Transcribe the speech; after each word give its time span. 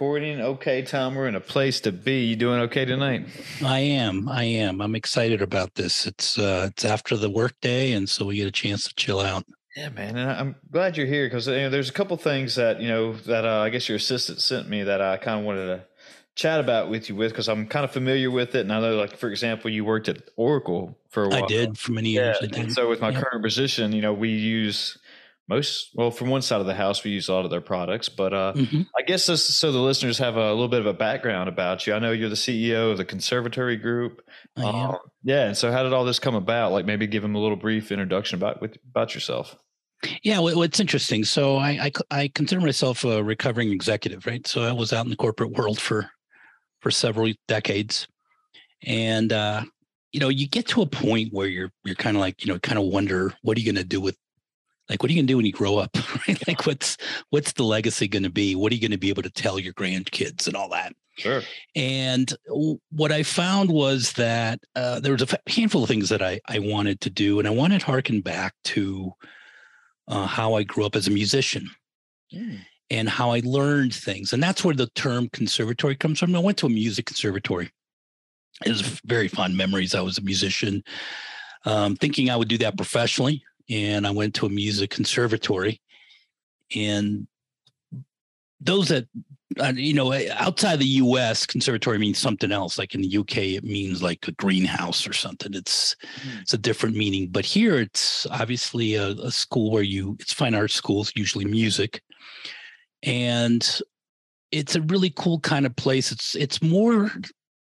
Recording. 0.00 0.40
Okay, 0.40 0.80
Tom, 0.80 1.14
we're 1.14 1.28
in 1.28 1.34
a 1.34 1.40
place 1.40 1.78
to 1.82 1.92
be. 1.92 2.24
You 2.24 2.34
doing 2.34 2.58
okay 2.62 2.86
tonight? 2.86 3.26
I 3.62 3.80
am. 3.80 4.30
I 4.30 4.44
am. 4.44 4.80
I'm 4.80 4.94
excited 4.94 5.42
about 5.42 5.74
this. 5.74 6.06
It's 6.06 6.38
uh 6.38 6.70
it's 6.70 6.86
after 6.86 7.18
the 7.18 7.28
workday, 7.28 7.92
and 7.92 8.08
so 8.08 8.24
we 8.24 8.36
get 8.36 8.46
a 8.46 8.50
chance 8.50 8.88
to 8.88 8.94
chill 8.94 9.20
out. 9.20 9.44
Yeah, 9.76 9.90
man, 9.90 10.16
and 10.16 10.30
I'm 10.30 10.56
glad 10.70 10.96
you're 10.96 11.06
here 11.06 11.26
because 11.26 11.48
you 11.48 11.54
know, 11.54 11.68
there's 11.68 11.90
a 11.90 11.92
couple 11.92 12.16
things 12.16 12.54
that 12.54 12.80
you 12.80 12.88
know 12.88 13.12
that 13.26 13.44
uh, 13.44 13.60
I 13.60 13.68
guess 13.68 13.90
your 13.90 13.96
assistant 13.96 14.40
sent 14.40 14.70
me 14.70 14.84
that 14.84 15.02
I 15.02 15.18
kind 15.18 15.38
of 15.38 15.44
wanted 15.44 15.66
to 15.66 15.84
chat 16.34 16.60
about 16.60 16.88
with 16.88 17.10
you 17.10 17.14
with 17.14 17.32
because 17.32 17.50
I'm 17.50 17.66
kind 17.66 17.84
of 17.84 17.90
familiar 17.90 18.30
with 18.30 18.54
it, 18.54 18.60
and 18.60 18.72
I 18.72 18.80
know, 18.80 18.96
like 18.96 19.18
for 19.18 19.28
example, 19.28 19.70
you 19.70 19.84
worked 19.84 20.08
at 20.08 20.22
Oracle 20.36 20.96
for 21.10 21.24
a 21.24 21.28
while. 21.28 21.44
I 21.44 21.46
did 21.46 21.76
for 21.76 21.92
many 21.92 22.08
years. 22.08 22.38
Yeah, 22.40 22.58
and 22.58 22.72
so 22.72 22.88
with 22.88 23.02
my 23.02 23.10
yeah. 23.10 23.20
current 23.20 23.44
position, 23.44 23.92
you 23.92 24.00
know, 24.00 24.14
we 24.14 24.30
use 24.30 24.96
most 25.50 25.90
well 25.94 26.12
from 26.12 26.30
one 26.30 26.40
side 26.40 26.60
of 26.60 26.66
the 26.66 26.74
house 26.74 27.02
we 27.02 27.10
use 27.10 27.28
a 27.28 27.32
lot 27.34 27.44
of 27.44 27.50
their 27.50 27.60
products 27.60 28.08
but 28.08 28.32
uh, 28.32 28.52
mm-hmm. 28.54 28.82
i 28.96 29.02
guess 29.02 29.26
this, 29.26 29.44
so 29.44 29.72
the 29.72 29.78
listeners 29.78 30.16
have 30.16 30.36
a 30.36 30.50
little 30.50 30.68
bit 30.68 30.80
of 30.80 30.86
a 30.86 30.94
background 30.94 31.48
about 31.48 31.86
you. 31.86 31.92
I 31.92 31.98
know 31.98 32.12
you're 32.12 32.28
the 32.28 32.36
ceo 32.36 32.92
of 32.92 32.98
the 32.98 33.04
conservatory 33.04 33.76
group. 33.76 34.22
Um, 34.56 34.96
yeah 35.22 35.46
and 35.46 35.56
so 35.56 35.72
how 35.72 35.82
did 35.82 35.92
all 35.92 36.04
this 36.04 36.18
come 36.18 36.36
about? 36.36 36.72
Like 36.72 36.86
maybe 36.86 37.06
give 37.06 37.22
them 37.22 37.34
a 37.34 37.38
little 37.40 37.56
brief 37.56 37.90
introduction 37.90 38.36
about 38.36 38.60
with, 38.60 38.76
about 38.88 39.14
yourself. 39.14 39.56
Yeah 40.22 40.38
well, 40.38 40.62
it's 40.62 40.80
interesting. 40.80 41.24
So 41.24 41.56
I, 41.56 41.70
I, 41.70 41.92
I 42.10 42.28
consider 42.28 42.60
myself 42.60 43.04
a 43.04 43.22
recovering 43.22 43.72
executive 43.72 44.26
right? 44.26 44.46
So 44.46 44.62
i 44.62 44.72
was 44.72 44.92
out 44.92 45.04
in 45.04 45.10
the 45.10 45.16
corporate 45.16 45.50
world 45.50 45.80
for 45.80 46.10
for 46.80 46.90
several 46.90 47.32
decades. 47.48 48.06
And 48.86 49.32
uh 49.32 49.64
you 50.12 50.20
know 50.20 50.28
you 50.28 50.48
get 50.48 50.68
to 50.68 50.82
a 50.82 50.86
point 50.86 51.32
where 51.32 51.46
you're 51.46 51.72
you're 51.84 51.94
kind 51.96 52.16
of 52.16 52.20
like 52.20 52.44
you 52.44 52.52
know 52.52 52.58
kind 52.60 52.78
of 52.78 52.84
wonder 52.84 53.34
what 53.42 53.56
are 53.56 53.60
you 53.60 53.66
going 53.66 53.82
to 53.82 53.88
do 53.88 54.00
with 54.00 54.16
like 54.90 55.02
what 55.02 55.08
are 55.08 55.12
you 55.12 55.18
going 55.18 55.26
to 55.28 55.32
do 55.32 55.36
when 55.36 55.46
you 55.46 55.52
grow 55.52 55.78
up 55.78 55.96
right? 56.28 56.46
Like 56.46 56.66
what's 56.66 56.98
what's 57.30 57.52
the 57.52 57.62
legacy 57.62 58.08
going 58.08 58.24
to 58.24 58.30
be? 58.30 58.54
What 58.54 58.72
are 58.72 58.74
you 58.74 58.80
going 58.80 58.90
to 58.90 58.98
be 58.98 59.08
able 59.08 59.22
to 59.22 59.30
tell 59.30 59.58
your 59.58 59.72
grandkids 59.72 60.46
and 60.46 60.56
all 60.56 60.68
that? 60.70 60.94
Sure. 61.16 61.42
And 61.76 62.32
what 62.90 63.12
i 63.12 63.22
found 63.22 63.70
was 63.70 64.12
that 64.14 64.60
uh, 64.74 65.00
there 65.00 65.12
was 65.12 65.22
a 65.22 65.50
handful 65.50 65.82
of 65.82 65.88
things 65.88 66.08
that 66.08 66.22
I, 66.22 66.40
I 66.48 66.58
wanted 66.58 67.00
to 67.02 67.10
do 67.10 67.38
and 67.38 67.46
i 67.46 67.50
wanted 67.50 67.80
to 67.80 67.86
harken 67.86 68.20
back 68.20 68.54
to 68.64 69.12
uh, 70.08 70.26
how 70.26 70.54
i 70.54 70.62
grew 70.62 70.86
up 70.86 70.96
as 70.96 71.06
a 71.06 71.10
musician 71.10 71.68
mm. 72.32 72.58
and 72.88 73.08
how 73.08 73.32
i 73.32 73.42
learned 73.44 73.94
things 73.94 74.32
and 74.32 74.42
that's 74.42 74.64
where 74.64 74.74
the 74.74 74.86
term 74.94 75.28
conservatory 75.28 75.94
comes 75.94 76.18
from. 76.18 76.34
I 76.34 76.38
went 76.38 76.58
to 76.58 76.66
a 76.66 76.70
music 76.70 77.06
conservatory. 77.06 77.70
It 78.64 78.70
was 78.70 79.00
very 79.04 79.28
fond 79.28 79.56
memories. 79.56 79.94
I 79.94 80.00
was 80.00 80.18
a 80.18 80.22
musician. 80.22 80.82
Um, 81.66 81.94
thinking 81.96 82.30
i 82.30 82.36
would 82.36 82.48
do 82.48 82.56
that 82.56 82.78
professionally 82.78 83.44
and 83.70 84.06
I 84.06 84.10
went 84.10 84.34
to 84.34 84.46
a 84.46 84.50
music 84.50 84.90
conservatory. 84.90 85.80
And 86.74 87.26
those 88.60 88.88
that, 88.88 89.06
uh, 89.58 89.72
you 89.74 89.94
know, 89.94 90.12
outside 90.32 90.78
the 90.78 90.86
US, 90.86 91.46
conservatory 91.46 91.98
means 91.98 92.18
something 92.18 92.52
else. 92.52 92.78
Like 92.78 92.94
in 92.94 93.00
the 93.00 93.18
UK, 93.18 93.36
it 93.38 93.64
means 93.64 94.02
like 94.02 94.26
a 94.28 94.32
greenhouse 94.32 95.06
or 95.06 95.12
something. 95.12 95.54
It's 95.54 95.96
mm. 96.04 96.40
it's 96.42 96.54
a 96.54 96.58
different 96.58 96.96
meaning. 96.96 97.28
But 97.28 97.44
here, 97.44 97.78
it's 97.78 98.26
obviously 98.30 98.94
a, 98.94 99.08
a 99.08 99.30
school 99.30 99.70
where 99.70 99.82
you 99.82 100.16
it's 100.20 100.32
fine 100.32 100.54
arts 100.54 100.74
schools, 100.74 101.12
usually 101.16 101.44
music, 101.44 102.02
and 103.02 103.80
it's 104.52 104.76
a 104.76 104.82
really 104.82 105.10
cool 105.10 105.40
kind 105.40 105.66
of 105.66 105.74
place. 105.76 106.12
It's 106.12 106.34
it's 106.34 106.62
more 106.62 107.10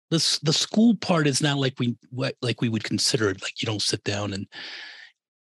the 0.09 0.39
the 0.43 0.53
school 0.53 0.95
part 0.95 1.27
is 1.27 1.41
not 1.41 1.57
like 1.57 1.79
we 1.79 1.97
like 2.41 2.61
we 2.61 2.69
would 2.69 2.83
consider 2.83 3.29
it. 3.29 3.41
Like 3.41 3.61
you 3.61 3.65
don't 3.65 3.81
sit 3.81 4.03
down 4.03 4.33
and 4.33 4.47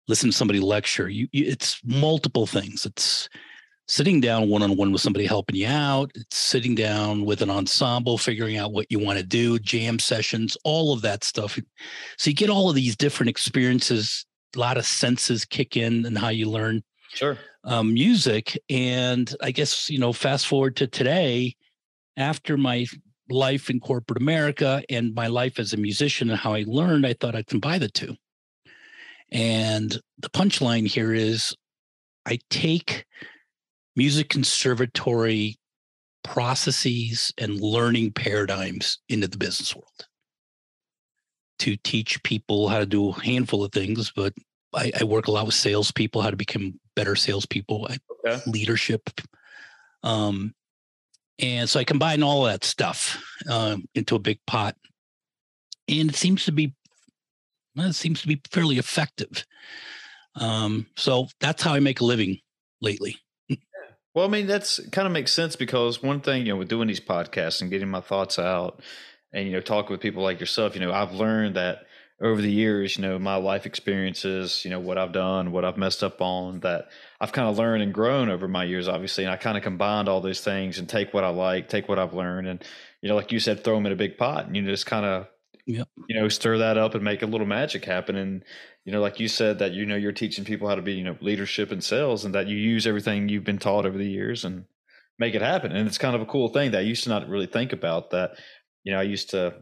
listen 0.10 0.32
to 0.32 0.36
somebody 0.36 0.60
lecture. 0.60 1.08
You, 1.08 1.28
you 1.32 1.46
it's 1.46 1.80
multiple 1.86 2.48
things. 2.48 2.86
It's 2.86 3.30
sitting 3.88 4.20
down 4.20 4.50
one 4.50 4.62
on 4.62 4.76
one 4.76 4.92
with 4.92 5.02
somebody 5.02 5.26
helping 5.26 5.56
you 5.56 5.68
out. 5.68 6.12
It's 6.16 6.38
sitting 6.38 6.76
down 6.76 7.26
with 7.26 7.42
an 7.42 7.50
ensemble, 7.50 8.18
figuring 8.18 8.58
out 8.58 8.74
what 8.74 8.88
you 8.92 9.00
want 9.00 9.20
to 9.20 9.26
do, 9.26 9.60
jam 9.60 10.00
sessions, 10.00 10.58
all 10.64 10.92
of 10.92 11.02
that 11.04 11.24
stuff. 11.24 11.58
So 12.18 12.30
you 12.30 12.36
get 12.36 12.50
all 12.50 12.70
of 12.70 12.76
these 12.76 12.98
different 12.98 13.30
experiences. 13.30 14.26
A 14.56 14.60
lot 14.60 14.78
of 14.78 14.86
senses 14.86 15.46
kick 15.46 15.78
in 15.78 16.06
and 16.06 16.18
how 16.18 16.30
you 16.30 16.50
learn 16.50 16.84
sure 17.14 17.38
um, 17.64 17.94
music. 17.94 18.58
And 18.70 19.34
I 19.42 19.52
guess 19.52 19.90
you 19.90 20.00
know, 20.00 20.12
fast 20.12 20.48
forward 20.48 20.76
to 20.78 20.88
today, 20.88 21.56
after 22.18 22.58
my 22.58 22.86
life 23.30 23.70
in 23.70 23.80
corporate 23.80 24.20
America 24.20 24.82
and 24.90 25.14
my 25.14 25.28
life 25.28 25.60
as 25.60 25.74
a 25.74 25.78
musician 25.78 26.32
and 26.32 26.40
how 26.40 26.54
I 26.54 26.66
learned, 26.68 27.06
I 27.06 27.14
thought 27.14 27.36
I'd 27.36 27.48
combine 27.48 27.80
the 27.80 27.90
two. 27.90 28.16
And 29.32 30.00
the 30.18 30.30
punchline 30.30 30.88
here 30.88 31.14
is 31.14 31.56
I 32.26 32.40
take 32.50 33.06
music 33.96 34.30
conservatory 34.30 35.58
processes 36.24 37.32
and 37.38 37.60
learning 37.62 38.12
paradigms 38.12 39.00
into 39.10 39.28
the 39.28 39.38
business 39.38 39.76
world 39.76 40.08
to 41.60 41.76
teach 41.78 42.22
people 42.24 42.70
how 42.70 42.80
to 42.80 42.86
do 42.86 43.10
a 43.10 43.24
handful 43.24 43.64
of 43.64 43.72
things, 43.72 44.12
but 44.16 44.34
I, 44.74 44.92
I 45.00 45.04
work 45.04 45.28
a 45.28 45.32
lot 45.32 45.46
with 45.46 45.56
salespeople, 45.56 46.22
how 46.22 46.30
to 46.30 46.38
become 46.38 46.80
better 46.96 47.16
salespeople, 47.16 47.90
okay. 48.26 48.42
leadership. 48.48 49.10
Um, 50.04 50.54
and 51.40 51.70
so 51.70 51.80
I 51.80 51.84
combine 51.84 52.24
all 52.24 52.44
that 52.44 52.64
stuff 52.64 53.22
um, 53.50 53.86
into 53.96 54.16
a 54.16 54.20
big 54.20 54.40
pot. 54.46 54.76
And 55.88 56.10
it 56.10 56.16
seems 56.16 56.46
to 56.46 56.52
be 56.52 56.74
it 57.78 57.94
seems 57.94 58.22
to 58.22 58.28
be 58.28 58.42
fairly 58.52 58.78
effective. 58.78 59.46
Um, 60.36 60.88
so 60.96 61.28
that's 61.40 61.64
how 61.64 61.74
I 61.74 61.80
make 61.80 62.02
a 62.02 62.06
living 62.06 62.40
lately. 62.82 63.18
Well, 64.16 64.26
I 64.26 64.30
mean, 64.30 64.48
that's 64.48 64.80
kind 64.90 65.06
of 65.06 65.12
makes 65.14 65.32
sense 65.32 65.56
because 65.56 66.02
one 66.02 66.22
thing, 66.22 66.46
you 66.46 66.54
know, 66.54 66.58
with 66.58 66.68
doing 66.68 66.88
these 66.88 67.00
podcasts 67.00 67.62
and 67.62 67.70
getting 67.70 67.90
my 67.90 68.02
thoughts 68.02 68.40
out 68.40 68.82
and, 69.32 69.46
you 69.46 69.54
know, 69.54 69.62
talking 69.62 69.92
with 69.92 70.02
people 70.02 70.24
like 70.24 70.40
yourself, 70.40 70.74
you 70.74 70.82
know, 70.82 70.92
I've 70.92 71.14
learned 71.14 71.56
that 71.56 71.86
over 72.22 72.42
the 72.42 72.52
years, 72.52 72.98
you 72.98 73.04
know, 73.04 73.18
my 73.18 73.36
life 73.36 73.66
experiences, 73.66 74.66
you 74.66 74.72
know, 74.72 74.80
what 74.80 74.98
I've 74.98 75.14
done, 75.14 75.52
what 75.52 75.64
I've 75.64 75.78
messed 75.78 76.04
up 76.04 76.22
on, 76.22 76.60
that 76.62 76.90
I've 77.22 77.32
kind 77.32 77.48
of 77.48 77.58
learned 77.58 77.84
and 77.84 77.94
grown 77.94 78.30
over 78.30 78.48
my 78.48 78.64
years, 78.66 78.88
obviously. 78.88 79.24
And 79.24 79.32
I 79.32 79.38
kind 79.38 79.58
of 79.58 79.64
combined 79.64 80.10
all 80.10 80.20
those 80.20 80.42
things 80.42 80.80
and 80.80 80.90
take 80.90 81.14
what 81.14 81.24
I 81.24 81.30
like, 81.30 81.70
take 81.70 81.88
what 81.88 82.00
I've 82.00 82.14
learned, 82.14 82.48
and, 82.48 82.64
you 83.02 83.10
know, 83.10 83.16
like 83.16 83.32
you 83.32 83.40
said, 83.40 83.64
throw 83.64 83.76
them 83.76 83.86
in 83.86 83.94
a 83.94 83.96
big 83.96 84.18
pot 84.18 84.48
and 84.48 84.56
you 84.56 84.66
just 84.66 84.86
kind 84.86 85.06
of 85.06 85.28
yep. 85.70 85.88
you 86.08 86.20
know, 86.20 86.28
stir 86.28 86.58
that 86.58 86.78
up 86.78 86.96
and 86.96 87.04
make 87.04 87.22
a 87.22 87.28
little 87.28 87.48
magic 87.48 87.86
happen. 87.86 88.16
And, 88.16 88.44
you 88.86 88.92
know, 88.92 89.02
like 89.02 89.20
you 89.20 89.28
said, 89.28 89.60
that, 89.60 89.74
you 89.74 89.86
know, 89.86 89.96
you're 89.96 90.12
teaching 90.12 90.44
people 90.44 90.68
how 90.68 90.76
to 90.76 90.82
be, 90.82 90.94
you 90.94 91.04
know, 91.04 91.16
leadership 91.22 91.72
and 91.72 91.84
sales 91.84 92.26
and 92.26 92.34
that 92.34 92.48
you 92.48 92.58
use 92.58 92.88
everything 92.88 93.30
you've 93.30 93.44
been 93.44 93.60
taught 93.60 93.86
over 93.86 93.98
the 93.98 94.10
years 94.10 94.44
and 94.44 94.66
make 95.20 95.36
it 95.36 95.42
happen. 95.42 95.72
And 95.72 95.88
it's 95.88 96.00
kind 96.00 96.16
of 96.16 96.22
a 96.22 96.26
cool 96.26 96.50
thing 96.50 96.72
that 96.72 96.80
I 96.80 96.82
used 96.82 97.04
to 97.04 97.10
not 97.10 97.30
really 97.30 97.46
think 97.46 97.72
about 97.72 98.12
that, 98.12 98.32
you 98.84 98.92
know, 98.92 99.00
I 99.00 99.04
used 99.04 99.30
to, 99.30 99.56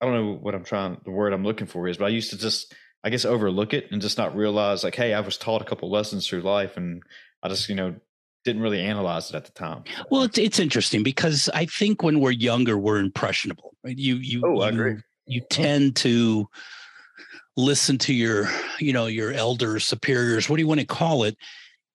I 0.00 0.06
don't 0.06 0.14
know 0.14 0.38
what 0.40 0.54
I'm 0.54 0.64
trying, 0.64 0.98
the 1.04 1.10
word 1.10 1.34
I'm 1.34 1.44
looking 1.44 1.66
for 1.66 1.86
is, 1.88 1.98
but 1.98 2.06
I 2.06 2.08
used 2.08 2.30
to 2.30 2.38
just, 2.38 2.74
I 3.04 3.10
guess, 3.10 3.26
overlook 3.26 3.74
it 3.74 3.88
and 3.90 4.00
just 4.00 4.16
not 4.16 4.34
realize 4.34 4.82
like, 4.82 4.94
hey, 4.94 5.12
I 5.12 5.20
was 5.20 5.36
taught 5.36 5.62
a 5.62 5.66
couple 5.66 5.90
lessons 5.90 6.26
through 6.26 6.40
life 6.40 6.76
and 6.78 7.02
I 7.42 7.48
just, 7.48 7.68
you 7.68 7.74
know, 7.74 7.96
didn't 8.44 8.62
really 8.62 8.80
analyze 8.80 9.28
it 9.28 9.36
at 9.36 9.44
the 9.44 9.52
time. 9.52 9.84
Well, 10.10 10.22
it's 10.22 10.38
it's 10.38 10.58
interesting 10.58 11.02
because 11.02 11.50
I 11.52 11.66
think 11.66 12.02
when 12.02 12.20
we're 12.20 12.30
younger, 12.30 12.78
we're 12.78 12.98
impressionable, 12.98 13.76
right? 13.84 13.98
You 13.98 14.16
you 14.16 14.42
oh, 14.44 14.60
I 14.60 14.70
you, 14.70 14.74
agree. 14.74 14.96
You 15.30 15.42
tend 15.50 15.96
to 15.96 16.48
listen 17.56 17.98
to 17.98 18.14
your 18.14 18.48
you 18.78 18.92
know 18.92 19.06
your 19.06 19.32
elders, 19.32 19.86
superiors, 19.86 20.48
what 20.48 20.56
do 20.56 20.62
you 20.62 20.68
want 20.68 20.80
to 20.80 20.86
call 20.86 21.24
it, 21.24 21.36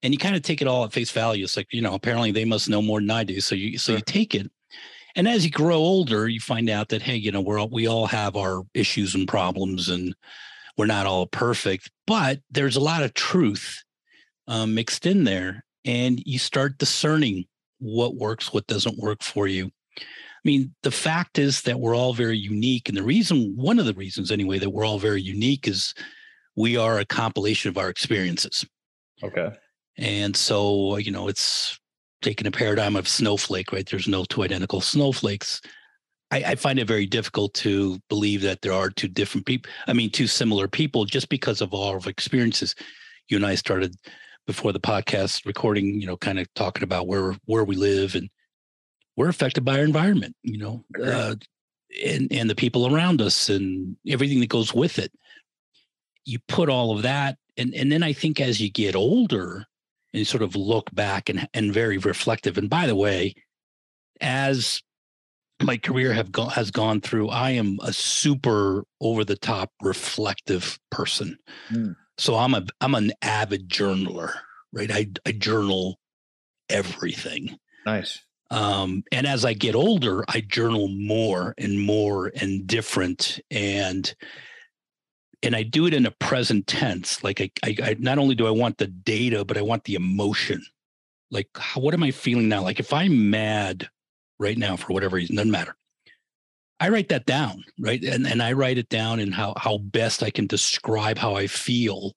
and 0.04 0.14
you 0.14 0.18
kind 0.18 0.36
of 0.36 0.42
take 0.42 0.62
it 0.62 0.68
all 0.68 0.84
at 0.86 0.94
face 0.94 1.12
value. 1.12 1.44
It's 1.44 1.58
like 1.58 1.68
you 1.72 1.82
know 1.82 1.94
apparently 1.94 2.32
they 2.32 2.46
must 2.46 2.70
know 2.70 2.82
more 2.82 3.00
than 3.00 3.12
I 3.12 3.24
do, 3.24 3.42
so 3.42 3.56
you 3.56 3.78
so 3.78 3.92
sure. 3.92 3.98
you 3.98 4.04
take 4.06 4.36
it. 4.36 4.50
And 5.18 5.28
as 5.28 5.46
you 5.46 5.52
grow 5.52 5.78
older, 5.78 6.28
you 6.28 6.40
find 6.40 6.70
out 6.70 6.90
that 6.90 7.02
hey, 7.02 7.16
you 7.16 7.32
know 7.32 7.42
we're 7.42 7.60
all, 7.60 7.70
we 7.70 7.88
all 7.88 8.08
have 8.08 8.36
our 8.36 8.64
issues 8.74 9.16
and 9.16 9.28
problems, 9.28 9.90
and 9.90 10.16
we're 10.78 10.86
not 10.86 11.06
all 11.06 11.28
perfect, 11.28 11.90
but 12.08 12.40
there's 12.52 12.76
a 12.76 12.81
lot 12.81 13.04
of 13.04 13.14
truth 13.14 13.84
um, 14.48 14.76
mixed 14.76 15.06
in 15.06 15.24
there 15.24 15.64
and 15.86 16.22
you 16.26 16.40
start 16.40 16.78
discerning 16.78 17.46
what 17.80 18.16
works, 18.16 18.52
what 18.52 18.68
doesn't 18.68 18.98
work 18.98 19.24
for 19.24 19.48
you. 19.48 19.72
I 20.45 20.47
mean, 20.47 20.75
the 20.83 20.92
fact 20.92 21.39
is 21.39 21.63
that 21.63 21.80
we're 21.80 21.95
all 21.95 22.13
very 22.13 22.38
unique. 22.38 22.88
And 22.88 22.95
the 22.95 23.03
reason, 23.03 23.56
one 23.56 23.80
of 23.80 23.88
the 23.88 23.95
reasons 23.95 24.31
anyway, 24.31 24.59
that 24.59 24.69
we're 24.69 24.86
all 24.86 25.00
very 25.00 25.21
unique 25.21 25.68
is 25.68 25.95
we 26.56 26.77
are 26.77 27.00
a 27.00 27.06
compilation 27.06 27.69
of 27.69 27.80
our 27.80 27.89
experiences. 27.89 28.63
Okay. 29.24 29.50
And 29.97 30.36
so, 30.36 30.97
you 30.97 31.12
know, 31.12 31.27
it's 31.27 31.80
taking 32.21 32.45
a 32.45 32.51
paradigm 32.51 32.95
of 32.95 33.07
snowflake, 33.07 33.71
right? 33.71 33.89
There's 33.89 34.07
no 34.07 34.24
two 34.24 34.44
identical 34.44 34.81
snowflakes. 34.81 35.62
I, 36.30 36.44
I, 36.44 36.56
find 36.56 36.80
it 36.80 36.88
very 36.88 37.06
difficult 37.06 37.53
to 37.56 38.00
believe 38.09 38.42
that 38.42 38.62
there 38.62 38.74
are 38.74 38.89
two 38.89 39.07
different 39.07 39.45
people. 39.45 39.71
I 39.88 39.94
mean, 39.94 40.09
two 40.12 40.27
similar 40.27 40.68
people 40.68 41.06
just 41.06 41.30
because 41.30 41.62
of 41.62 41.74
all 41.74 41.95
of 41.95 42.07
experiences. 42.07 42.75
You 43.30 43.38
and 43.38 43.45
I 43.45 43.56
started 43.56 43.95
before 44.45 44.74
the 44.74 44.80
podcast 44.80 45.45
recording, 45.45 46.00
you 46.00 46.07
know, 46.07 46.18
kind 46.18 46.39
of 46.39 46.51
talking 46.53 46.83
about 46.83 47.07
where 47.07 47.36
where 47.45 47.63
we 47.63 47.75
live 47.75 48.15
and 48.15 48.30
we're 49.16 49.30
affected 49.30 49.64
by 49.64 49.80
our 49.80 49.86
environment, 49.86 50.36
you 50.44 50.58
know, 50.58 50.84
uh, 51.02 51.36
and 52.06 52.28
and 52.32 52.50
the 52.50 52.56
people 52.56 52.94
around 52.94 53.22
us 53.22 53.50
and 53.50 53.96
everything 54.08 54.40
that 54.42 54.50
goes 54.50 54.74
with 54.74 55.00
it. 55.00 55.12
You 56.26 56.40
put 56.48 56.70
all 56.70 56.96
of 56.96 57.04
that, 57.04 57.38
and 57.58 57.74
and 57.74 57.92
then 57.92 58.04
I 58.04 58.14
think 58.14 58.40
as 58.40 58.60
you 58.60 58.70
get 58.70 58.96
older 58.96 59.66
and 60.14 60.26
sort 60.26 60.44
of 60.44 60.56
look 60.56 60.94
back 60.94 61.30
and 61.30 61.48
and 61.54 61.74
very 61.74 61.98
reflective. 61.98 62.58
And 62.58 62.70
by 62.70 62.88
the 62.88 62.96
way, 62.96 63.36
as 64.22 64.82
my 65.62 65.78
career 65.78 66.14
have 66.14 66.32
gone 66.32 66.50
has 66.52 66.72
gone 66.72 67.02
through, 67.02 67.30
I 67.30 67.52
am 67.52 67.80
a 67.82 67.94
super 67.94 68.84
over 69.00 69.24
the 69.24 69.38
top 69.38 69.72
reflective 69.82 70.80
person. 70.92 71.38
Mm. 71.70 71.96
So 72.18 72.36
I'm 72.36 72.54
a 72.54 72.66
I'm 72.82 72.96
an 72.96 73.12
avid 73.22 73.70
journaler, 73.70 74.34
right? 74.74 74.92
I 74.92 75.08
I 75.26 75.32
journal 75.32 76.00
everything. 76.70 77.58
Nice. 77.86 78.22
Um, 78.51 79.03
and 79.12 79.25
as 79.25 79.44
I 79.44 79.53
get 79.53 79.75
older, 79.75 80.24
I 80.27 80.42
journal 80.42 80.88
more 80.88 81.53
and 81.57 81.80
more 81.80 82.31
and 82.36 82.68
different 82.68 83.39
and 83.50 84.13
and 85.44 85.56
I 85.56 85.63
do 85.63 85.86
it 85.86 85.94
in 85.94 86.06
a 86.06 86.12
present 86.12 86.65
tense. 86.65 87.24
Like 87.24 87.42
I, 87.42 87.51
I, 87.63 87.75
I 87.83 87.95
not 88.00 88.18
only 88.18 88.36
do 88.36 88.47
I 88.47 88.51
want 88.51 88.77
the 88.77 88.88
data, 88.88 89.45
but 89.45 89.57
I 89.57 89.62
want 89.62 89.83
the 89.83 89.95
emotion. 89.95 90.63
Like, 91.30 91.50
how, 91.56 91.81
what 91.81 91.94
am 91.94 92.03
I 92.03 92.12
feeling 92.12 92.50
now? 92.50 92.63
Like, 92.63 92.80
if 92.80 92.94
I'm 92.94 93.30
mad 93.30 93.89
right 94.39 94.57
now 94.57 94.75
for 94.75 94.94
whatever 94.94 95.18
reason, 95.18 95.36
doesn't 95.36 95.51
matter. 95.51 95.75
I 96.80 96.89
write 96.89 97.09
that 97.09 97.25
down, 97.25 97.63
right? 97.80 98.03
And 98.03 98.27
and 98.27 98.42
I 98.44 98.51
write 98.51 98.77
it 98.77 98.89
down 98.89 99.19
in 99.19 99.31
how 99.31 99.53
how 99.57 99.77
best 99.77 100.24
I 100.24 100.30
can 100.30 100.45
describe 100.45 101.18
how 101.18 101.36
I 101.36 101.47
feel 101.47 102.13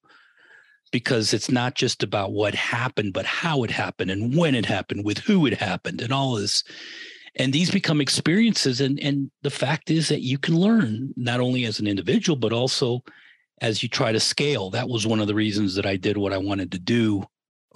because 0.88 1.32
it's 1.32 1.50
not 1.50 1.74
just 1.74 2.02
about 2.02 2.32
what 2.32 2.54
happened, 2.54 3.12
but 3.12 3.26
how 3.26 3.62
it 3.62 3.70
happened 3.70 4.10
and 4.10 4.36
when 4.36 4.54
it 4.54 4.66
happened, 4.66 5.04
with 5.04 5.18
who 5.18 5.46
it 5.46 5.54
happened, 5.54 6.00
and 6.00 6.12
all 6.12 6.34
this. 6.34 6.64
And 7.36 7.52
these 7.52 7.70
become 7.70 8.00
experiences. 8.00 8.80
And 8.80 8.98
and 9.00 9.30
the 9.42 9.50
fact 9.50 9.90
is 9.90 10.08
that 10.08 10.22
you 10.22 10.38
can 10.38 10.56
learn 10.56 11.12
not 11.16 11.40
only 11.40 11.64
as 11.64 11.78
an 11.78 11.86
individual, 11.86 12.36
but 12.36 12.52
also 12.52 13.02
as 13.60 13.82
you 13.82 13.88
try 13.88 14.12
to 14.12 14.20
scale. 14.20 14.70
That 14.70 14.88
was 14.88 15.06
one 15.06 15.20
of 15.20 15.26
the 15.26 15.34
reasons 15.34 15.74
that 15.74 15.86
I 15.86 15.96
did 15.96 16.16
what 16.16 16.32
I 16.32 16.38
wanted 16.38 16.72
to 16.72 16.78
do 16.78 17.24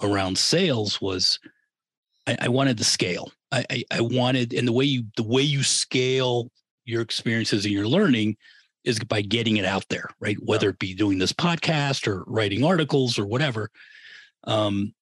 around 0.01 0.37
sales 0.37 1.01
was 1.01 1.39
I, 2.27 2.37
I 2.41 2.47
wanted 2.49 2.77
to 2.77 2.83
scale. 2.83 3.31
I, 3.51 3.65
I, 3.69 3.83
I 3.91 4.01
wanted, 4.01 4.53
and 4.53 4.67
the 4.67 4.73
way 4.73 4.85
you 4.85 5.03
the 5.15 5.23
way 5.23 5.41
you 5.41 5.63
scale 5.63 6.49
your 6.85 7.01
experiences 7.01 7.65
and 7.65 7.73
your 7.73 7.87
learning 7.87 8.35
is 8.83 8.99
by 8.99 9.21
getting 9.21 9.57
it 9.57 9.65
out 9.65 9.87
there, 9.89 10.09
right? 10.19 10.37
Whether 10.41 10.69
it 10.69 10.79
be 10.79 10.93
doing 10.93 11.17
this 11.17 11.33
podcast 11.33 12.07
or 12.07 12.23
writing 12.27 12.63
articles 12.63 13.17
or 13.17 13.25
whatever. 13.25 13.69
Um, 14.45 14.93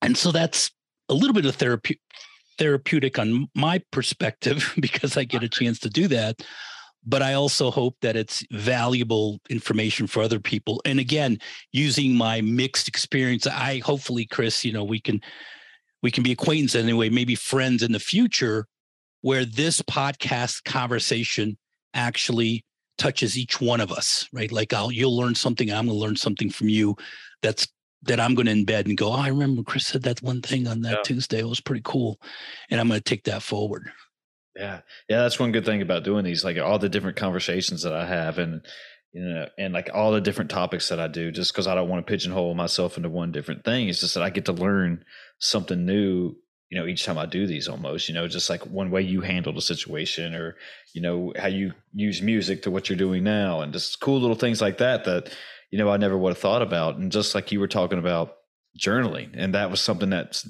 and 0.00 0.16
so 0.16 0.32
that's 0.32 0.70
a 1.08 1.14
little 1.14 1.34
bit 1.34 1.46
of 1.46 1.54
therapy, 1.56 2.00
therapeutic 2.58 3.18
on 3.18 3.48
my 3.54 3.82
perspective 3.90 4.72
because 4.80 5.16
I 5.16 5.24
get 5.24 5.42
a 5.42 5.48
chance 5.48 5.78
to 5.80 5.90
do 5.90 6.08
that. 6.08 6.42
But 7.04 7.20
I 7.20 7.34
also 7.34 7.72
hope 7.72 7.96
that 8.02 8.14
it's 8.14 8.44
valuable 8.52 9.40
information 9.50 10.06
for 10.06 10.22
other 10.22 10.38
people. 10.38 10.80
And 10.84 11.00
again, 11.00 11.38
using 11.72 12.14
my 12.14 12.40
mixed 12.40 12.86
experience, 12.86 13.44
I 13.44 13.80
hopefully, 13.80 14.24
Chris, 14.24 14.64
you 14.64 14.72
know, 14.72 14.84
we 14.84 15.00
can 15.00 15.20
we 16.02 16.12
can 16.12 16.22
be 16.22 16.32
acquaintances 16.32 16.82
anyway, 16.82 17.08
maybe 17.08 17.34
friends 17.34 17.82
in 17.82 17.92
the 17.92 17.98
future 17.98 18.66
where 19.22 19.44
this 19.44 19.80
podcast 19.82 20.64
conversation 20.64 21.56
actually 21.94 22.64
touches 23.02 23.36
each 23.36 23.60
one 23.60 23.80
of 23.80 23.90
us, 23.90 24.28
right? 24.32 24.52
Like 24.52 24.72
I'll 24.72 24.92
you'll 24.92 25.16
learn 25.16 25.34
something, 25.34 25.70
I'm 25.72 25.86
gonna 25.86 25.98
learn 25.98 26.16
something 26.16 26.50
from 26.50 26.68
you 26.68 26.96
that's 27.42 27.66
that 28.04 28.20
I'm 28.20 28.34
gonna 28.34 28.52
embed 28.52 28.86
and 28.86 28.96
go, 28.96 29.08
oh, 29.08 29.16
I 29.16 29.28
remember 29.28 29.62
Chris 29.62 29.86
said 29.86 30.02
that 30.02 30.22
one 30.22 30.40
thing 30.40 30.68
on 30.68 30.82
that 30.82 30.98
yeah. 30.98 31.02
Tuesday. 31.04 31.40
It 31.40 31.48
was 31.48 31.60
pretty 31.60 31.82
cool. 31.84 32.20
And 32.70 32.80
I'm 32.80 32.88
gonna 32.88 33.00
take 33.00 33.24
that 33.24 33.42
forward. 33.42 33.90
Yeah. 34.54 34.80
Yeah, 35.08 35.22
that's 35.22 35.40
one 35.40 35.50
good 35.50 35.64
thing 35.64 35.82
about 35.82 36.04
doing 36.04 36.24
these, 36.24 36.44
like 36.44 36.58
all 36.58 36.78
the 36.78 36.88
different 36.88 37.16
conversations 37.16 37.82
that 37.82 37.94
I 37.94 38.06
have 38.06 38.38
and 38.38 38.64
you 39.12 39.22
know, 39.22 39.46
and 39.58 39.74
like 39.74 39.90
all 39.92 40.12
the 40.12 40.20
different 40.20 40.50
topics 40.50 40.88
that 40.88 41.00
I 41.00 41.06
do, 41.06 41.30
just 41.30 41.52
because 41.52 41.66
I 41.66 41.74
don't 41.74 41.88
want 41.88 42.06
to 42.06 42.10
pigeonhole 42.10 42.54
myself 42.54 42.96
into 42.96 43.10
one 43.10 43.30
different 43.30 43.64
thing. 43.64 43.88
It's 43.88 44.00
just 44.00 44.14
that 44.14 44.22
I 44.22 44.30
get 44.30 44.46
to 44.46 44.52
learn 44.52 45.04
something 45.38 45.84
new 45.84 46.34
you 46.72 46.78
know 46.78 46.86
each 46.86 47.04
time 47.04 47.18
i 47.18 47.26
do 47.26 47.46
these 47.46 47.68
almost 47.68 48.08
you 48.08 48.14
know 48.14 48.26
just 48.26 48.48
like 48.48 48.62
one 48.62 48.90
way 48.90 49.02
you 49.02 49.20
handled 49.20 49.58
a 49.58 49.60
situation 49.60 50.34
or 50.34 50.56
you 50.94 51.02
know 51.02 51.30
how 51.36 51.46
you 51.46 51.74
use 51.92 52.22
music 52.22 52.62
to 52.62 52.70
what 52.70 52.88
you're 52.88 52.96
doing 52.96 53.22
now 53.22 53.60
and 53.60 53.74
just 53.74 54.00
cool 54.00 54.18
little 54.18 54.34
things 54.34 54.62
like 54.62 54.78
that 54.78 55.04
that 55.04 55.30
you 55.70 55.76
know 55.76 55.90
i 55.90 55.98
never 55.98 56.16
would 56.16 56.30
have 56.30 56.38
thought 56.38 56.62
about. 56.62 56.96
And 56.96 57.12
just 57.12 57.34
like 57.34 57.52
you 57.52 57.60
were 57.60 57.68
talking 57.68 57.98
about 57.98 58.38
journaling 58.78 59.32
and 59.34 59.54
that 59.54 59.70
was 59.70 59.82
something 59.82 60.08
that's 60.08 60.48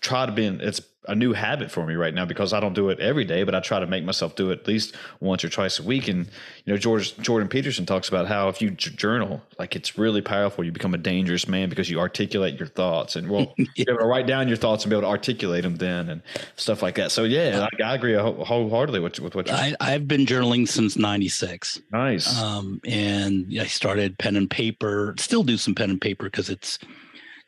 try 0.00 0.26
to 0.26 0.32
be 0.32 0.44
in, 0.44 0.60
it's 0.60 0.80
a 1.08 1.14
new 1.14 1.32
habit 1.32 1.70
for 1.70 1.86
me 1.86 1.94
right 1.94 2.12
now 2.12 2.26
because 2.26 2.52
I 2.52 2.60
don't 2.60 2.74
do 2.74 2.90
it 2.90 3.00
every 3.00 3.24
day, 3.24 3.42
but 3.42 3.54
I 3.54 3.60
try 3.60 3.80
to 3.80 3.86
make 3.86 4.04
myself 4.04 4.36
do 4.36 4.50
it 4.50 4.60
at 4.60 4.68
least 4.68 4.94
once 5.20 5.42
or 5.42 5.48
twice 5.48 5.78
a 5.78 5.82
week. 5.82 6.06
And 6.06 6.26
you 6.66 6.72
know, 6.72 6.76
George 6.76 7.16
Jordan 7.18 7.48
Peterson 7.48 7.86
talks 7.86 8.08
about 8.08 8.28
how 8.28 8.48
if 8.50 8.60
you 8.60 8.70
journal, 8.70 9.42
like 9.58 9.74
it's 9.74 9.96
really 9.96 10.20
powerful. 10.20 10.64
You 10.64 10.70
become 10.70 10.92
a 10.92 10.98
dangerous 10.98 11.48
man 11.48 11.70
because 11.70 11.88
you 11.88 11.98
articulate 11.98 12.58
your 12.58 12.68
thoughts, 12.68 13.16
and 13.16 13.30
well, 13.30 13.54
yeah. 13.58 13.66
you're 13.74 13.94
able 13.94 14.02
to 14.02 14.06
write 14.06 14.26
down 14.26 14.48
your 14.48 14.58
thoughts 14.58 14.84
and 14.84 14.90
be 14.90 14.96
able 14.96 15.08
to 15.08 15.10
articulate 15.10 15.62
them 15.62 15.76
then, 15.76 16.10
and 16.10 16.22
stuff 16.56 16.82
like 16.82 16.96
that. 16.96 17.10
So 17.10 17.24
yeah, 17.24 17.60
uh, 17.60 17.68
I, 17.80 17.90
I, 17.90 17.94
agree 17.94 18.14
wholeheartedly 18.14 19.00
with, 19.00 19.18
with 19.18 19.34
what 19.34 19.48
you. 19.48 19.54
I, 19.54 19.74
I've 19.80 20.06
been 20.06 20.26
journaling 20.26 20.68
since 20.68 20.96
'96. 20.96 21.80
Nice. 21.90 22.38
Um, 22.38 22.82
and 22.84 23.46
I 23.58 23.66
started 23.66 24.18
pen 24.18 24.36
and 24.36 24.50
paper. 24.50 25.14
Still 25.18 25.42
do 25.42 25.56
some 25.56 25.74
pen 25.74 25.88
and 25.88 26.00
paper 26.00 26.24
because 26.24 26.50
it's 26.50 26.78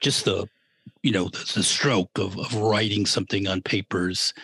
just 0.01 0.25
the 0.25 0.49
you 1.03 1.13
know 1.13 1.29
the, 1.29 1.53
the 1.55 1.63
stroke 1.63 2.11
of, 2.19 2.39
of 2.39 2.55
writing 2.55 3.07
something 3.07 3.47
on 3.47 3.63
papers 3.63 4.35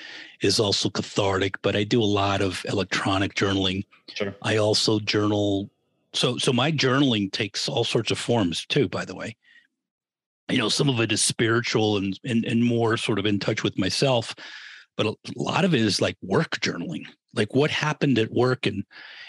is 0.41 0.59
also 0.61 0.89
cathartic 0.89 1.61
but 1.63 1.77
i 1.77 1.85
do 1.85 2.03
a 2.03 2.05
lot 2.05 2.41
of 2.41 2.65
electronic 2.69 3.35
journaling. 3.35 3.85
Sure. 4.15 4.35
i 4.43 4.57
also 4.57 4.99
journal 5.01 5.71
so 6.17 6.39
so 6.39 6.53
my 6.53 6.73
journaling 6.73 7.31
takes 7.31 7.69
all 7.69 7.85
sorts 7.85 8.11
of 8.11 8.19
forms 8.19 8.65
too 8.67 8.89
by 8.89 9.05
the 9.05 9.15
way. 9.15 9.37
You 10.49 10.59
know 10.59 10.69
some 10.69 10.89
of 10.89 11.01
it 11.01 11.13
is 11.13 11.21
spiritual 11.21 11.99
and 11.99 12.19
and, 12.25 12.45
and 12.45 12.65
more 12.65 12.97
sort 12.97 13.19
of 13.19 13.27
in 13.27 13.39
touch 13.39 13.63
with 13.63 13.79
myself 13.79 14.35
but 14.97 15.07
a 15.07 15.15
lot 15.37 15.67
of 15.67 15.75
it 15.75 15.83
is 15.83 16.01
like 16.01 16.17
work 16.23 16.59
journaling. 16.61 17.07
Like 17.35 17.55
what 17.55 17.71
happened 17.71 18.19
at 18.19 18.33
work 18.33 18.65
and 18.67 18.85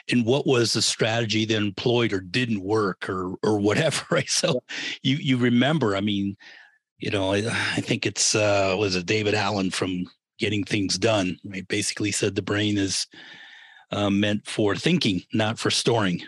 and 0.09 0.25
what 0.25 0.47
was 0.47 0.71
the 0.71 0.81
strategy 0.81 1.43
that 1.43 1.57
employed 1.57 2.13
or 2.13 2.21
didn't 2.21 2.63
work 2.63 3.09
or 3.09 3.35
or 3.43 3.59
whatever 3.59 4.05
right? 4.11 4.29
So 4.29 4.63
you 5.03 5.17
you 5.17 5.37
remember 5.37 5.95
i 5.95 6.01
mean 6.01 6.37
you 6.99 7.11
know, 7.11 7.33
I, 7.33 7.37
I 7.37 7.81
think 7.81 8.05
it's 8.05 8.35
uh, 8.35 8.75
was 8.77 8.95
it 8.95 9.05
David 9.05 9.35
Allen 9.35 9.71
from 9.71 10.05
Getting 10.37 10.63
Things 10.63 10.97
Done. 10.97 11.37
Right? 11.45 11.67
Basically 11.67 12.11
said 12.11 12.35
the 12.35 12.41
brain 12.41 12.77
is 12.77 13.07
uh, 13.91 14.09
meant 14.09 14.45
for 14.47 14.75
thinking, 14.75 15.21
not 15.33 15.59
for 15.59 15.71
storing. 15.71 16.21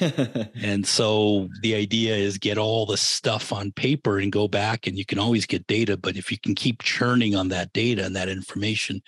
and 0.00 0.86
so 0.86 1.48
the 1.62 1.74
idea 1.74 2.14
is 2.14 2.36
get 2.36 2.58
all 2.58 2.84
the 2.84 2.96
stuff 2.96 3.52
on 3.52 3.72
paper 3.72 4.18
and 4.18 4.32
go 4.32 4.48
back 4.48 4.86
and 4.86 4.98
you 4.98 5.04
can 5.06 5.18
always 5.18 5.46
get 5.46 5.66
data 5.66 5.96
but 5.96 6.16
if 6.16 6.30
you 6.30 6.38
can 6.38 6.54
keep 6.54 6.82
churning 6.82 7.34
on 7.34 7.48
that 7.48 7.72
data 7.72 8.04
and 8.04 8.14
that 8.14 8.28
information 8.28 9.00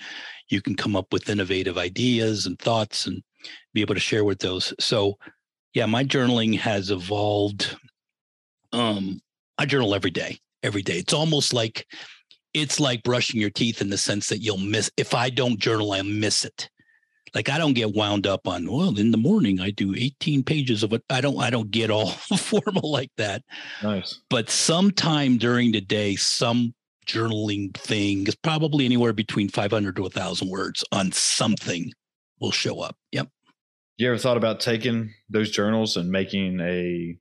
you 0.49 0.63
can 0.63 0.75
come 0.75 0.97
up 0.97 1.13
with 1.13 1.29
innovative 1.29 1.77
ideas 1.77 2.47
and 2.47 2.59
thoughts 2.59 3.07
and 3.07 3.23
be 3.75 3.81
able 3.81 3.95
to 3.95 4.01
share 4.01 4.25
with 4.25 4.39
those 4.39 4.73
so 4.79 5.19
yeah 5.75 5.85
my 5.87 6.05
journaling 6.05 6.57
has 6.57 6.91
evolved 6.91 7.77
um 8.73 9.21
i 9.59 9.67
journal 9.67 9.95
every 9.95 10.11
day 10.11 10.39
every 10.63 10.83
day. 10.83 10.99
It's 10.99 11.13
almost 11.13 11.53
like 11.53 11.87
it's 12.53 12.81
like 12.81 13.03
brushing 13.03 13.41
your 13.41 13.51
teeth 13.51 13.81
in 13.81 13.91
the 13.91 13.99
sense 13.99 14.29
that 14.29 14.39
you'll 14.39 14.59
miss 14.59 14.91
if 14.97 15.15
I 15.15 15.31
don't 15.31 15.59
journal, 15.59 15.93
I 15.93 16.03
miss 16.03 16.45
it. 16.45 16.69
Like 17.35 17.49
I 17.49 17.59
don't 17.59 17.75
get 17.75 17.95
wound 17.95 18.27
up 18.27 18.49
on, 18.49 18.71
well, 18.71 18.99
in 18.99 19.13
the 19.13 19.17
morning 19.17 19.61
I 19.61 19.71
do 19.71 19.95
18 19.95 20.43
pages 20.43 20.83
of 20.83 20.93
it. 20.93 21.03
I 21.11 21.21
don't 21.21 21.41
I 21.41 21.51
don't 21.51 21.71
get 21.71 21.91
all 21.91 22.11
formal 22.37 22.91
like 22.91 23.13
that. 23.17 23.43
Nice. 23.83 24.21
But 24.29 24.51
sometime 24.51 25.39
during 25.39 25.73
the 25.73 25.81
day, 25.81 26.17
some 26.17 26.75
journaling 27.07 27.75
thing 27.75 28.27
is 28.27 28.35
probably 28.35 28.85
anywhere 28.85 29.13
between 29.13 29.49
500 29.49 29.97
to 29.97 30.03
1000 30.03 30.49
words 30.49 30.85
on 30.93 31.13
something 31.13 31.93
will 32.41 32.53
show 32.53 32.81
up. 32.81 32.97
Yep. 33.13 33.29
You 33.97 34.09
ever 34.09 34.19
thought 34.19 34.37
about 34.37 34.61
taking 34.61 35.13
those 35.29 35.51
journals 35.51 35.97
and 35.97 36.11
making 36.11 36.61
a, 36.61 37.17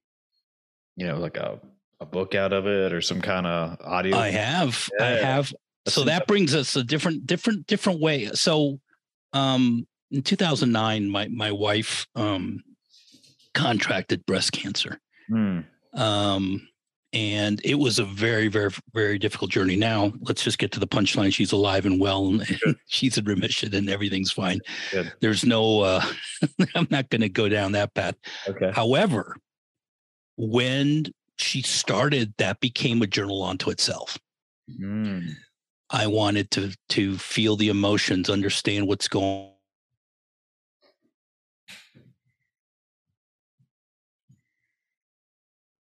you 0.96 1.08
know, 1.08 1.17
like 1.17 1.38
a, 1.38 1.60
a 2.01 2.06
book 2.06 2.36
out 2.36 2.53
of 2.53 2.65
it 2.68 2.94
or 2.94 3.01
some 3.01 3.22
kind 3.22 3.46
of 3.46 3.77
audio? 3.84 4.18
I 4.18 4.29
have. 4.29 4.88
I 5.00 5.06
have. 5.06 5.53
That's 5.86 5.96
so 5.96 6.03
that 6.03 6.27
brings 6.27 6.56
us 6.56 6.75
a 6.75 6.84
different, 6.84 7.25
different, 7.25 7.68
different 7.68 8.00
way. 8.00 8.27
So, 8.34 8.79
um, 9.34 9.88
in 10.12 10.22
2009, 10.24 11.10
my 11.10 11.27
my 11.27 11.51
wife 11.51 12.08
um, 12.15 12.63
contracted 13.53 14.25
breast 14.25 14.51
cancer, 14.51 15.00
Hmm. 15.27 15.60
um, 15.94 16.68
and 17.13 17.62
it 17.63 17.75
was 17.75 18.00
a 18.00 18.06
very, 18.06 18.48
very, 18.48 18.72
very 18.94 19.18
difficult 19.18 19.51
journey. 19.51 19.75
Now, 19.75 20.13
let's 20.22 20.44
just 20.44 20.60
get 20.60 20.72
to 20.74 20.79
the 20.79 20.88
punchline. 20.88 21.34
She's 21.34 21.51
alive 21.51 21.86
and 21.86 22.00
well, 22.00 22.27
and, 22.27 22.60
she's 22.88 23.18
in 23.18 23.25
remission, 23.25 23.74
and 23.75 23.89
everything's 23.89 24.32
fine. 24.32 24.60
Good. 24.91 25.12
There's 25.22 25.46
no. 25.46 25.82
Uh, 25.82 26.01
I'm 26.75 26.88
not 26.89 27.10
going 27.10 27.22
to 27.22 27.29
go 27.29 27.50
down 27.50 27.72
that 27.74 27.94
path. 27.94 28.15
Okay. 28.48 28.72
However, 28.74 29.38
when 30.38 31.06
she 31.39 31.62
started, 31.62 32.34
that 32.38 32.60
became 32.60 33.01
a 33.01 33.08
journal 33.08 33.41
onto 33.41 33.69
itself. 33.69 34.17
Hmm. 34.77 35.19
I 35.89 36.05
wanted 36.05 36.51
to 36.51 36.75
to 36.89 37.17
feel 37.17 37.55
the 37.55 37.69
emotions, 37.69 38.29
understand 38.29 38.88
what's 38.88 39.08
going 39.08 39.50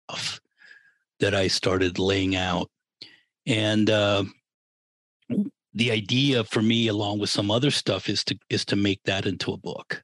off 0.09 0.41
that 1.21 1.35
I 1.35 1.49
started 1.49 1.99
laying 1.99 2.37
out. 2.37 2.71
And 3.47 3.91
uh, 3.91 4.25
the 5.75 5.91
idea 5.91 6.45
for 6.45 6.63
me, 6.63 6.89
along 6.89 7.19
with 7.19 7.31
some 7.31 7.51
other 7.51 7.71
stuff, 7.71 8.09
is 8.09 8.25
to 8.25 8.39
is 8.49 8.65
to 8.67 8.77
make 8.77 9.01
that 9.05 9.27
into 9.27 9.53
a 9.53 9.59
book 9.59 10.03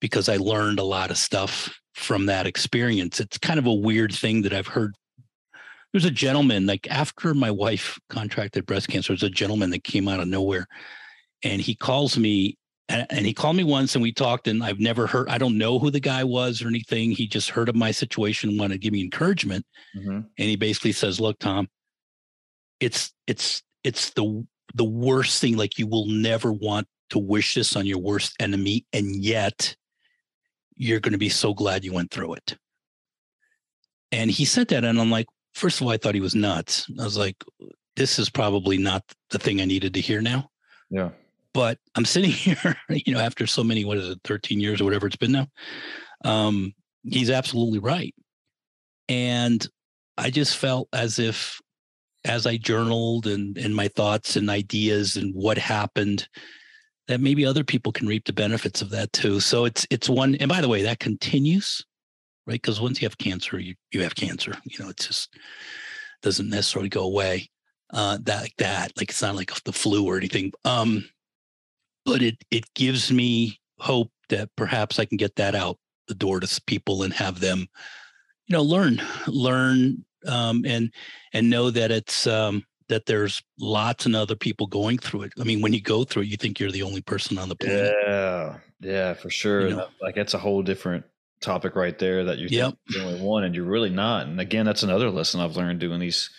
because 0.00 0.28
I 0.28 0.36
learned 0.36 0.80
a 0.80 0.84
lot 0.84 1.12
of 1.12 1.18
stuff 1.18 1.78
from 1.96 2.26
that 2.26 2.46
experience. 2.46 3.20
It's 3.20 3.38
kind 3.38 3.58
of 3.58 3.64
a 3.64 3.72
weird 3.72 4.14
thing 4.14 4.42
that 4.42 4.52
I've 4.52 4.66
heard. 4.66 4.94
There's 5.92 6.04
a 6.04 6.10
gentleman, 6.10 6.66
like 6.66 6.86
after 6.90 7.32
my 7.32 7.50
wife 7.50 7.98
contracted 8.10 8.66
breast 8.66 8.88
cancer, 8.88 9.14
there's 9.14 9.22
a 9.22 9.30
gentleman 9.30 9.70
that 9.70 9.82
came 9.82 10.06
out 10.06 10.20
of 10.20 10.28
nowhere 10.28 10.66
and 11.42 11.60
he 11.60 11.74
calls 11.74 12.18
me 12.18 12.58
and, 12.88 13.06
he 13.10 13.32
called 13.32 13.56
me 13.56 13.64
once 13.64 13.94
and 13.94 14.02
we 14.02 14.12
talked 14.12 14.46
and 14.46 14.62
I've 14.62 14.78
never 14.78 15.06
heard, 15.06 15.30
I 15.30 15.38
don't 15.38 15.56
know 15.56 15.78
who 15.78 15.90
the 15.90 15.98
guy 15.98 16.22
was 16.22 16.62
or 16.62 16.68
anything. 16.68 17.12
He 17.12 17.26
just 17.26 17.48
heard 17.48 17.70
of 17.70 17.74
my 17.74 17.92
situation, 17.92 18.58
wanted 18.58 18.74
to 18.74 18.78
give 18.78 18.92
me 18.92 19.00
encouragement. 19.00 19.64
hmm 19.94 20.10
And 20.10 20.26
he 20.36 20.56
basically 20.56 20.92
says, 20.92 21.18
look, 21.18 21.38
Tom, 21.38 21.66
it's, 22.78 23.12
it's, 23.26 23.62
it's 23.84 24.10
the, 24.10 24.46
the 24.74 24.84
worst 24.84 25.40
thing. 25.40 25.56
Like 25.56 25.78
you 25.78 25.86
will 25.86 26.06
never 26.06 26.52
want 26.52 26.88
to 27.10 27.18
wish 27.18 27.54
this 27.54 27.74
on 27.74 27.86
your 27.86 27.98
worst 27.98 28.34
enemy. 28.38 28.84
And 28.92 29.16
yet 29.16 29.74
you're 30.76 31.00
going 31.00 31.12
to 31.12 31.18
be 31.18 31.28
so 31.28 31.54
glad 31.54 31.84
you 31.84 31.92
went 31.92 32.10
through 32.10 32.34
it. 32.34 32.56
And 34.12 34.30
he 34.30 34.44
said 34.44 34.68
that. 34.68 34.84
And 34.84 35.00
I'm 35.00 35.10
like, 35.10 35.26
first 35.54 35.80
of 35.80 35.86
all, 35.86 35.92
I 35.92 35.96
thought 35.96 36.14
he 36.14 36.20
was 36.20 36.34
nuts. 36.34 36.86
I 37.00 37.04
was 37.04 37.16
like, 37.16 37.36
this 37.96 38.18
is 38.18 38.30
probably 38.30 38.78
not 38.78 39.02
the 39.30 39.38
thing 39.38 39.60
I 39.60 39.64
needed 39.64 39.94
to 39.94 40.00
hear 40.00 40.20
now. 40.20 40.50
Yeah. 40.90 41.10
But 41.52 41.78
I'm 41.94 42.04
sitting 42.04 42.30
here, 42.32 42.76
you 42.88 43.14
know, 43.14 43.20
after 43.20 43.46
so 43.46 43.64
many, 43.64 43.84
what 43.84 43.98
is 43.98 44.08
it, 44.08 44.20
13 44.24 44.60
years 44.60 44.80
or 44.80 44.84
whatever 44.84 45.06
it's 45.06 45.16
been 45.16 45.32
now. 45.32 45.48
Um, 46.24 46.74
he's 47.02 47.30
absolutely 47.30 47.78
right. 47.78 48.14
And 49.08 49.66
I 50.18 50.30
just 50.30 50.56
felt 50.56 50.88
as 50.92 51.18
if 51.18 51.60
as 52.24 52.46
I 52.46 52.56
journaled 52.56 53.26
and 53.26 53.56
and 53.56 53.74
my 53.74 53.88
thoughts 53.88 54.34
and 54.34 54.50
ideas 54.50 55.16
and 55.16 55.32
what 55.34 55.58
happened, 55.58 56.28
that 57.08 57.20
maybe 57.20 57.46
other 57.46 57.64
people 57.64 57.92
can 57.92 58.06
reap 58.06 58.24
the 58.24 58.32
benefits 58.32 58.82
of 58.82 58.90
that 58.90 59.12
too. 59.12 59.40
So 59.40 59.64
it's 59.64 59.86
it's 59.90 60.08
one, 60.08 60.34
and 60.36 60.48
by 60.48 60.60
the 60.60 60.68
way, 60.68 60.82
that 60.82 60.98
continues, 60.98 61.84
right? 62.46 62.60
Because 62.60 62.80
once 62.80 63.00
you 63.00 63.06
have 63.06 63.18
cancer, 63.18 63.58
you 63.58 63.74
you 63.92 64.02
have 64.02 64.14
cancer. 64.14 64.56
You 64.64 64.84
know, 64.84 64.90
it 64.90 64.98
just 64.98 65.34
doesn't 66.22 66.50
necessarily 66.50 66.88
go 66.88 67.04
away. 67.04 67.48
Uh, 67.92 68.18
that 68.22 68.42
like 68.42 68.56
that, 68.58 68.92
like 68.96 69.10
it's 69.10 69.22
not 69.22 69.36
like 69.36 69.52
the 69.62 69.72
flu 69.72 70.04
or 70.04 70.16
anything. 70.16 70.52
Um, 70.64 71.04
but 72.04 72.22
it 72.22 72.36
it 72.50 72.64
gives 72.74 73.12
me 73.12 73.60
hope 73.78 74.10
that 74.28 74.48
perhaps 74.56 74.98
I 74.98 75.04
can 75.04 75.16
get 75.16 75.36
that 75.36 75.54
out 75.54 75.78
the 76.08 76.14
door 76.14 76.40
to 76.40 76.62
people 76.66 77.02
and 77.02 77.12
have 77.12 77.40
them, 77.40 77.68
you 78.46 78.54
know, 78.54 78.62
learn, 78.62 79.00
learn, 79.26 80.04
um, 80.26 80.64
and 80.66 80.92
and 81.32 81.50
know 81.50 81.70
that 81.70 81.90
it's 81.90 82.26
um, 82.26 82.64
that 82.88 83.06
there's 83.06 83.42
lots 83.58 84.06
and 84.06 84.14
other 84.14 84.36
people 84.36 84.66
going 84.66 84.98
through 84.98 85.22
it. 85.22 85.32
I 85.40 85.44
mean, 85.44 85.60
when 85.60 85.72
you 85.72 85.80
go 85.82 86.04
through 86.04 86.22
it, 86.22 86.28
you 86.28 86.36
think 86.36 86.60
you're 86.60 86.70
the 86.70 86.82
only 86.82 87.00
person 87.00 87.38
on 87.38 87.48
the 87.48 87.56
planet. 87.56 87.94
Yeah. 88.06 88.58
Yeah, 88.80 89.14
for 89.14 89.30
sure. 89.30 89.68
You 89.68 89.76
know. 89.76 89.88
like 90.00 90.14
that's 90.14 90.34
a 90.34 90.38
whole 90.38 90.62
different 90.62 91.04
topic 91.40 91.74
right 91.76 91.98
there 91.98 92.24
that 92.24 92.38
you 92.38 92.48
Yep. 92.50 92.66
think 92.68 92.78
you're 92.90 93.02
the 93.02 93.08
only 93.08 93.20
one 93.22 93.44
and 93.44 93.54
you're 93.54 93.64
really 93.64 93.90
not. 93.90 94.26
And 94.26 94.40
again, 94.40 94.66
that's 94.66 94.82
another 94.82 95.10
lesson 95.10 95.40
I've 95.40 95.56
learned 95.56 95.80
doing 95.80 95.98
these 96.00 96.30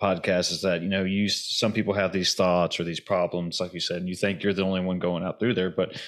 podcasts 0.00 0.52
is 0.52 0.62
that, 0.62 0.82
you 0.82 0.88
know, 0.88 1.04
you 1.04 1.28
some 1.28 1.72
people 1.72 1.94
have 1.94 2.12
these 2.12 2.34
thoughts 2.34 2.78
or 2.78 2.84
these 2.84 3.00
problems, 3.00 3.60
like 3.60 3.72
you 3.72 3.80
said, 3.80 3.98
and 3.98 4.08
you 4.08 4.14
think 4.14 4.42
you're 4.42 4.52
the 4.52 4.62
only 4.62 4.80
one 4.82 4.98
going 4.98 5.24
out 5.24 5.40
through 5.40 5.54
there, 5.54 5.70
but 5.70 6.00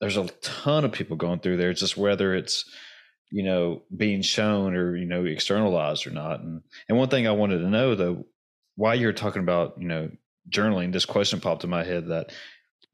there's 0.00 0.16
a 0.16 0.26
ton 0.42 0.84
of 0.84 0.92
people 0.92 1.16
going 1.16 1.38
through 1.40 1.56
there. 1.58 1.70
It's 1.70 1.80
just 1.80 1.96
whether 1.96 2.34
it's, 2.34 2.64
you 3.30 3.44
know, 3.44 3.82
being 3.96 4.22
shown 4.22 4.74
or, 4.74 4.96
you 4.96 5.06
know, 5.06 5.24
externalized 5.24 6.06
or 6.06 6.10
not. 6.10 6.40
And 6.40 6.62
and 6.88 6.98
one 6.98 7.08
thing 7.08 7.28
I 7.28 7.32
wanted 7.32 7.58
to 7.58 7.68
know 7.68 7.94
though, 7.94 8.24
while 8.76 8.94
you're 8.94 9.12
talking 9.12 9.42
about, 9.42 9.74
you 9.78 9.88
know, 9.88 10.10
journaling, 10.48 10.92
this 10.92 11.04
question 11.04 11.40
popped 11.40 11.64
in 11.64 11.70
my 11.70 11.84
head 11.84 12.08
that, 12.08 12.32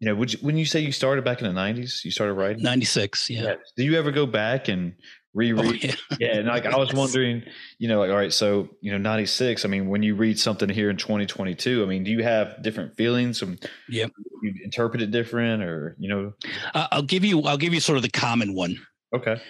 you 0.01 0.09
know, 0.09 0.15
would 0.15 0.33
you, 0.33 0.39
when 0.43 0.57
you 0.57 0.67
say 0.67 0.81
you 0.81 0.93
started 0.93 1.25
back 1.25 1.41
in 1.41 1.47
the 1.53 1.59
'90s, 1.59 2.05
you 2.05 2.11
started 2.11 2.35
writing. 2.35 2.63
96, 2.63 3.31
yeah. 3.31 3.55
Do 3.77 3.85
you 3.85 3.97
ever 3.99 4.11
go 4.11 4.27
back 4.27 4.69
and 4.69 4.95
Oh, 4.99 5.39
reread? 5.39 5.85
yeah. 5.85 5.95
yeah, 6.21 6.37
and 6.39 6.49
like 6.49 6.65
I 6.65 6.77
was 6.79 6.93
wondering, 6.95 7.43
you 7.79 7.89
know, 7.89 7.99
like 7.99 8.11
all 8.11 8.17
right, 8.17 8.33
so 8.33 8.69
you 8.81 8.91
know, 8.93 8.97
'96. 8.99 9.65
I 9.67 9.69
mean, 9.69 9.89
when 9.89 10.03
you 10.03 10.15
read 10.15 10.39
something 10.39 10.69
here 10.69 10.89
in 10.89 10.97
2022, 10.97 11.83
I 11.83 11.87
mean, 11.87 12.05
do 12.05 12.11
you 12.11 12.23
have 12.23 12.63
different 12.63 12.97
feelings? 12.97 13.41
Some, 13.41 13.59
Yep. 13.91 14.13
You 14.43 14.55
interpret 14.65 15.03
it 15.03 15.11
different, 15.11 15.63
or 15.63 15.95
you 15.99 16.09
know? 16.09 16.33
Uh, 16.75 16.89
I'll 16.91 17.03
give 17.03 17.23
you 17.25 17.43
I'll 17.43 17.59
give 17.59 17.75
you 17.75 17.81
sort 17.81 17.97
of 17.97 18.03
the 18.03 18.11
common 18.11 18.55
one. 18.55 18.77
Okay. 19.15 19.41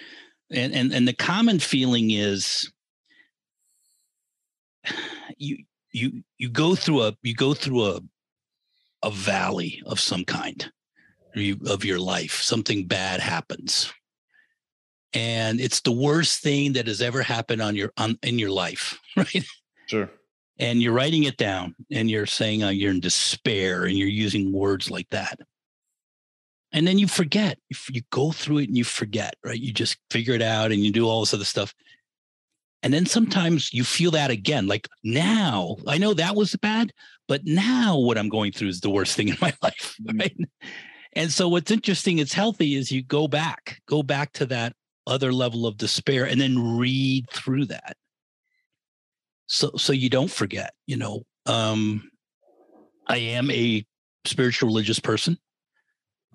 and 0.51 0.73
and 0.73 0.93
and 0.93 1.07
the 1.07 1.13
common 1.13 1.59
feeling 1.59 2.11
is 2.11 2.69
you 5.37 5.57
you 5.91 6.23
you 6.37 6.49
go 6.49 6.75
through 6.75 7.03
a 7.03 7.13
you 7.23 7.33
go 7.33 7.53
through 7.53 7.85
a 7.85 7.99
a 9.03 9.11
valley 9.11 9.81
of 9.85 9.99
some 9.99 10.23
kind 10.25 10.71
of 11.35 11.85
your 11.85 11.99
life. 11.99 12.41
Something 12.41 12.85
bad 12.85 13.19
happens. 13.19 13.93
And 15.13 15.59
it's 15.59 15.81
the 15.81 15.91
worst 15.91 16.41
thing 16.41 16.73
that 16.73 16.87
has 16.87 17.01
ever 17.01 17.21
happened 17.21 17.61
on 17.61 17.75
your 17.75 17.91
on 17.97 18.17
in 18.23 18.39
your 18.39 18.51
life 18.51 18.99
right? 19.17 19.45
Sure. 19.87 20.09
and 20.59 20.81
you're 20.81 20.93
writing 20.93 21.23
it 21.23 21.37
down 21.37 21.73
and 21.91 22.09
you're 22.09 22.25
saying 22.25 22.63
uh, 22.63 22.69
you're 22.69 22.91
in 22.91 22.99
despair 22.99 23.85
and 23.85 23.97
you're 23.97 24.07
using 24.09 24.51
words 24.51 24.91
like 24.91 25.09
that. 25.11 25.39
And 26.73 26.85
then 26.85 26.97
you 26.97 27.07
forget. 27.07 27.57
You 27.89 28.01
go 28.11 28.31
through 28.33 28.59
it 28.59 28.67
and 28.67 28.77
you 28.77 28.83
forget 28.83 29.35
right? 29.43 29.59
You 29.59 29.71
just 29.71 29.97
figure 30.09 30.33
it 30.33 30.41
out 30.41 30.71
and 30.71 30.83
you 30.83 30.91
do 30.91 31.07
all 31.07 31.21
this 31.21 31.33
other 31.33 31.45
stuff 31.45 31.73
and 32.83 32.93
then 32.93 33.05
sometimes 33.05 33.73
you 33.73 33.83
feel 33.83 34.11
that 34.11 34.31
again 34.31 34.67
like 34.67 34.87
now 35.03 35.75
i 35.87 35.97
know 35.97 36.13
that 36.13 36.35
was 36.35 36.55
bad 36.57 36.91
but 37.27 37.41
now 37.45 37.97
what 37.97 38.17
i'm 38.17 38.29
going 38.29 38.51
through 38.51 38.67
is 38.67 38.81
the 38.81 38.89
worst 38.89 39.15
thing 39.15 39.27
in 39.33 39.37
my 39.41 39.53
life 39.61 39.95
Mhm. 40.01 40.19
right 40.19 40.37
and 41.13 41.31
so 41.31 41.47
what's 41.47 41.71
interesting 41.71 42.19
it's 42.19 42.33
healthy 42.33 42.75
is 42.75 42.91
you 42.91 43.03
go 43.03 43.27
back 43.27 43.81
go 43.87 44.03
back 44.03 44.31
to 44.33 44.45
that 44.47 44.73
other 45.05 45.31
level 45.33 45.65
of 45.65 45.77
despair 45.77 46.25
and 46.25 46.39
then 46.39 46.77
read 46.77 47.29
through 47.31 47.65
that 47.65 47.95
so 49.47 49.71
so 49.77 49.93
you 49.93 50.09
don't 50.09 50.31
forget 50.31 50.73
you 50.85 50.97
know 50.97 51.23
um 51.45 52.09
i 53.07 53.17
am 53.17 53.49
a 53.51 53.85
spiritual 54.25 54.67
religious 54.67 54.99
person 54.99 55.37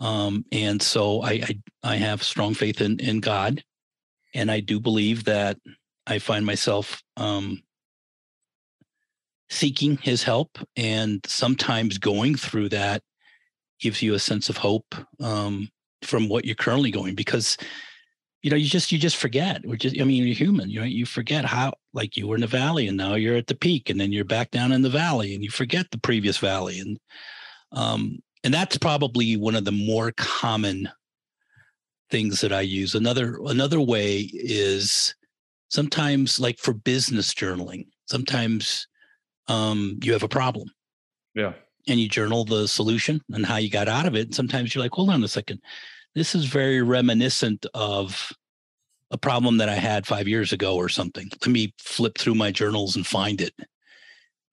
um 0.00 0.44
and 0.50 0.80
so 0.80 1.20
i 1.22 1.32
i, 1.32 1.58
I 1.82 1.96
have 1.96 2.22
strong 2.22 2.54
faith 2.54 2.80
in 2.80 2.99
in 2.99 3.20
god 3.20 3.62
and 4.34 4.50
i 4.50 4.61
do 4.61 4.80
believe 4.80 5.25
that 5.25 5.58
i 6.06 6.18
find 6.18 6.44
myself 6.44 7.02
um 7.16 7.62
seeking 9.50 9.99
his 9.99 10.23
help 10.23 10.59
and 10.76 11.21
sometimes 11.26 11.99
going 11.99 12.35
through 12.35 12.68
that 12.68 13.02
gives 13.80 14.00
you 14.00 14.14
a 14.14 14.18
sense 14.18 14.49
of 14.49 14.56
hope 14.56 14.94
um 15.21 15.68
from 16.02 16.28
what 16.28 16.44
you're 16.44 16.54
currently 16.54 16.90
going 16.90 17.14
because 17.14 17.56
you 18.42 18.50
know, 18.50 18.56
you 18.56 18.68
just 18.68 18.90
you 18.90 18.99
just 18.99 19.16
forget. 19.16 19.62
I 19.64 20.04
mean, 20.04 20.26
you're 20.26 20.35
human, 20.35 20.68
you 20.68 20.80
know, 20.80 20.87
you 20.87 21.06
forget 21.06 21.44
how 21.44 21.75
like 21.94 22.16
you 22.16 22.26
were 22.26 22.35
in 22.35 22.40
the 22.40 22.49
valley 22.49 22.88
and 22.88 22.97
now 22.97 23.14
you're 23.14 23.37
at 23.37 23.47
the 23.47 23.54
peak 23.54 23.88
and 23.88 24.00
then 24.00 24.11
you're 24.12 24.25
back 24.25 24.50
down 24.50 24.73
in 24.73 24.82
the 24.82 24.90
valley 24.90 25.35
and 25.35 25.44
you 25.44 25.50
forget 25.50 25.90
the 25.90 25.99
previous 25.99 26.38
valley. 26.38 26.80
And 26.80 26.99
um 27.71 28.18
and 28.42 28.52
that's 28.52 28.76
probably 28.76 29.37
one 29.37 29.54
of 29.54 29.64
the 29.64 29.71
more 29.73 30.12
common 30.16 30.88
things 32.11 32.40
that 32.40 32.52
I 32.52 32.62
use. 32.62 32.97
Another 32.97 33.38
another 33.47 33.80
way 33.80 34.28
is 34.35 35.14
sometimes 35.72 36.38
like 36.38 36.58
for 36.58 36.72
business 36.72 37.34
journaling, 37.34 37.86
sometimes 38.06 38.86
um 39.48 39.98
you 40.02 40.12
have 40.12 40.22
a 40.22 40.28
problem. 40.28 40.68
Yeah. 41.34 41.54
And 41.88 41.98
you 41.98 42.08
journal 42.08 42.44
the 42.44 42.68
solution 42.68 43.20
and 43.30 43.44
how 43.44 43.56
you 43.56 43.68
got 43.68 43.88
out 43.88 44.06
of 44.06 44.14
it. 44.14 44.26
And 44.26 44.34
sometimes 44.34 44.72
you're 44.72 44.84
like, 44.84 44.92
hold 44.92 45.10
on 45.10 45.24
a 45.24 45.28
second 45.28 45.60
this 46.14 46.34
is 46.34 46.44
very 46.44 46.82
reminiscent 46.82 47.66
of 47.74 48.32
a 49.10 49.18
problem 49.18 49.58
that 49.58 49.68
I 49.68 49.74
had 49.74 50.06
five 50.06 50.28
years 50.28 50.52
ago 50.52 50.76
or 50.76 50.88
something. 50.88 51.28
Let 51.40 51.50
me 51.50 51.74
flip 51.78 52.18
through 52.18 52.34
my 52.34 52.50
journals 52.50 52.96
and 52.96 53.06
find 53.06 53.40
it. 53.40 53.54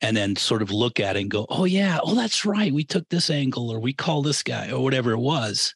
And 0.01 0.15
then 0.15 0.37
sort 0.37 0.61
of 0.61 0.71
look 0.71 1.01
at 1.01 1.17
it 1.17 1.21
and 1.21 1.31
go, 1.31 1.45
oh, 1.49 1.65
yeah, 1.65 1.99
oh, 2.01 2.15
that's 2.15 2.45
right. 2.45 2.73
We 2.73 2.85
took 2.85 3.07
this 3.09 3.29
angle 3.29 3.69
or 3.69 3.79
we 3.79 3.91
call 3.91 4.21
this 4.21 4.43
guy 4.43 4.71
or 4.71 4.81
whatever 4.81 5.11
it 5.11 5.19
was. 5.19 5.75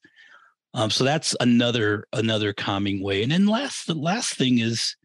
Um, 0.73 0.89
so 0.89 1.03
that's 1.03 1.35
another 1.41 2.07
another 2.13 2.53
calming 2.53 3.03
way. 3.03 3.21
And 3.21 3.31
then 3.31 3.45
last 3.45 3.85
the 3.85 3.93
last 3.93 4.35
thing 4.35 4.59
is, 4.59 4.95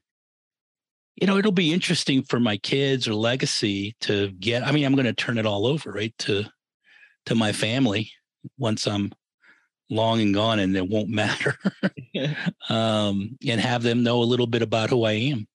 you 1.20 1.26
know, 1.26 1.36
it'll 1.36 1.52
be 1.52 1.72
interesting 1.72 2.22
for 2.22 2.38
my 2.38 2.56
kids 2.56 3.08
or 3.08 3.14
legacy 3.14 3.96
to 4.02 4.30
get. 4.32 4.62
I 4.62 4.70
mean, 4.72 4.84
I'm 4.84 4.94
going 4.94 5.06
to 5.06 5.12
turn 5.12 5.38
it 5.38 5.46
all 5.46 5.66
over, 5.66 5.90
right? 5.90 6.14
To 6.20 6.44
to 7.26 7.34
my 7.34 7.52
family 7.52 8.10
once 8.56 8.86
I'm 8.86 9.12
long 9.90 10.20
and 10.20 10.32
gone 10.32 10.58
and 10.58 10.76
it 10.76 10.88
won't 10.88 11.08
matter 11.10 11.56
um, 12.68 13.36
and 13.46 13.60
have 13.60 13.82
them 13.82 14.02
know 14.02 14.22
a 14.22 14.24
little 14.24 14.46
bit 14.46 14.62
about 14.62 14.90
who 14.90 15.04
I 15.04 15.12
am. 15.12 15.46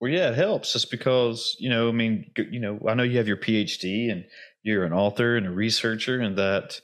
Well, 0.00 0.12
yeah, 0.12 0.30
it 0.30 0.36
helps 0.36 0.72
just 0.72 0.90
because, 0.90 1.56
you 1.58 1.70
know, 1.70 1.88
I 1.88 1.92
mean, 1.92 2.30
you 2.36 2.60
know, 2.60 2.78
I 2.86 2.94
know 2.94 3.04
you 3.04 3.16
have 3.16 3.28
your 3.28 3.38
PhD 3.38 4.12
and 4.12 4.26
you're 4.62 4.84
an 4.84 4.92
author 4.92 5.36
and 5.36 5.46
a 5.46 5.50
researcher 5.50 6.20
and 6.20 6.36
that, 6.36 6.80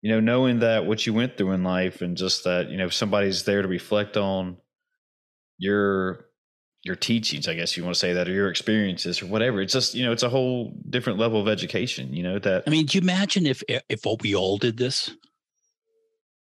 you 0.00 0.10
know, 0.10 0.20
knowing 0.20 0.60
that 0.60 0.86
what 0.86 1.06
you 1.06 1.12
went 1.12 1.36
through 1.36 1.52
in 1.52 1.64
life 1.64 2.00
and 2.00 2.16
just 2.16 2.44
that, 2.44 2.70
you 2.70 2.78
know, 2.78 2.86
if 2.86 2.94
somebody's 2.94 3.44
there 3.44 3.60
to 3.60 3.68
reflect 3.68 4.16
on 4.16 4.56
your 5.58 6.25
your 6.86 6.96
teachings, 6.96 7.48
I 7.48 7.54
guess 7.54 7.76
you 7.76 7.84
want 7.84 7.94
to 7.94 8.00
say 8.00 8.12
that, 8.12 8.28
or 8.28 8.32
your 8.32 8.48
experiences, 8.48 9.20
or 9.20 9.26
whatever. 9.26 9.60
It's 9.60 9.72
just 9.72 9.94
you 9.94 10.04
know, 10.04 10.12
it's 10.12 10.22
a 10.22 10.28
whole 10.28 10.72
different 10.88 11.18
level 11.18 11.40
of 11.40 11.48
education. 11.48 12.14
You 12.14 12.22
know 12.22 12.38
that. 12.38 12.62
I 12.66 12.70
mean, 12.70 12.86
do 12.86 12.96
you 12.96 13.02
imagine 13.02 13.46
if 13.46 13.62
if 13.68 14.00
we 14.22 14.34
all 14.34 14.56
did 14.56 14.76
this? 14.76 15.10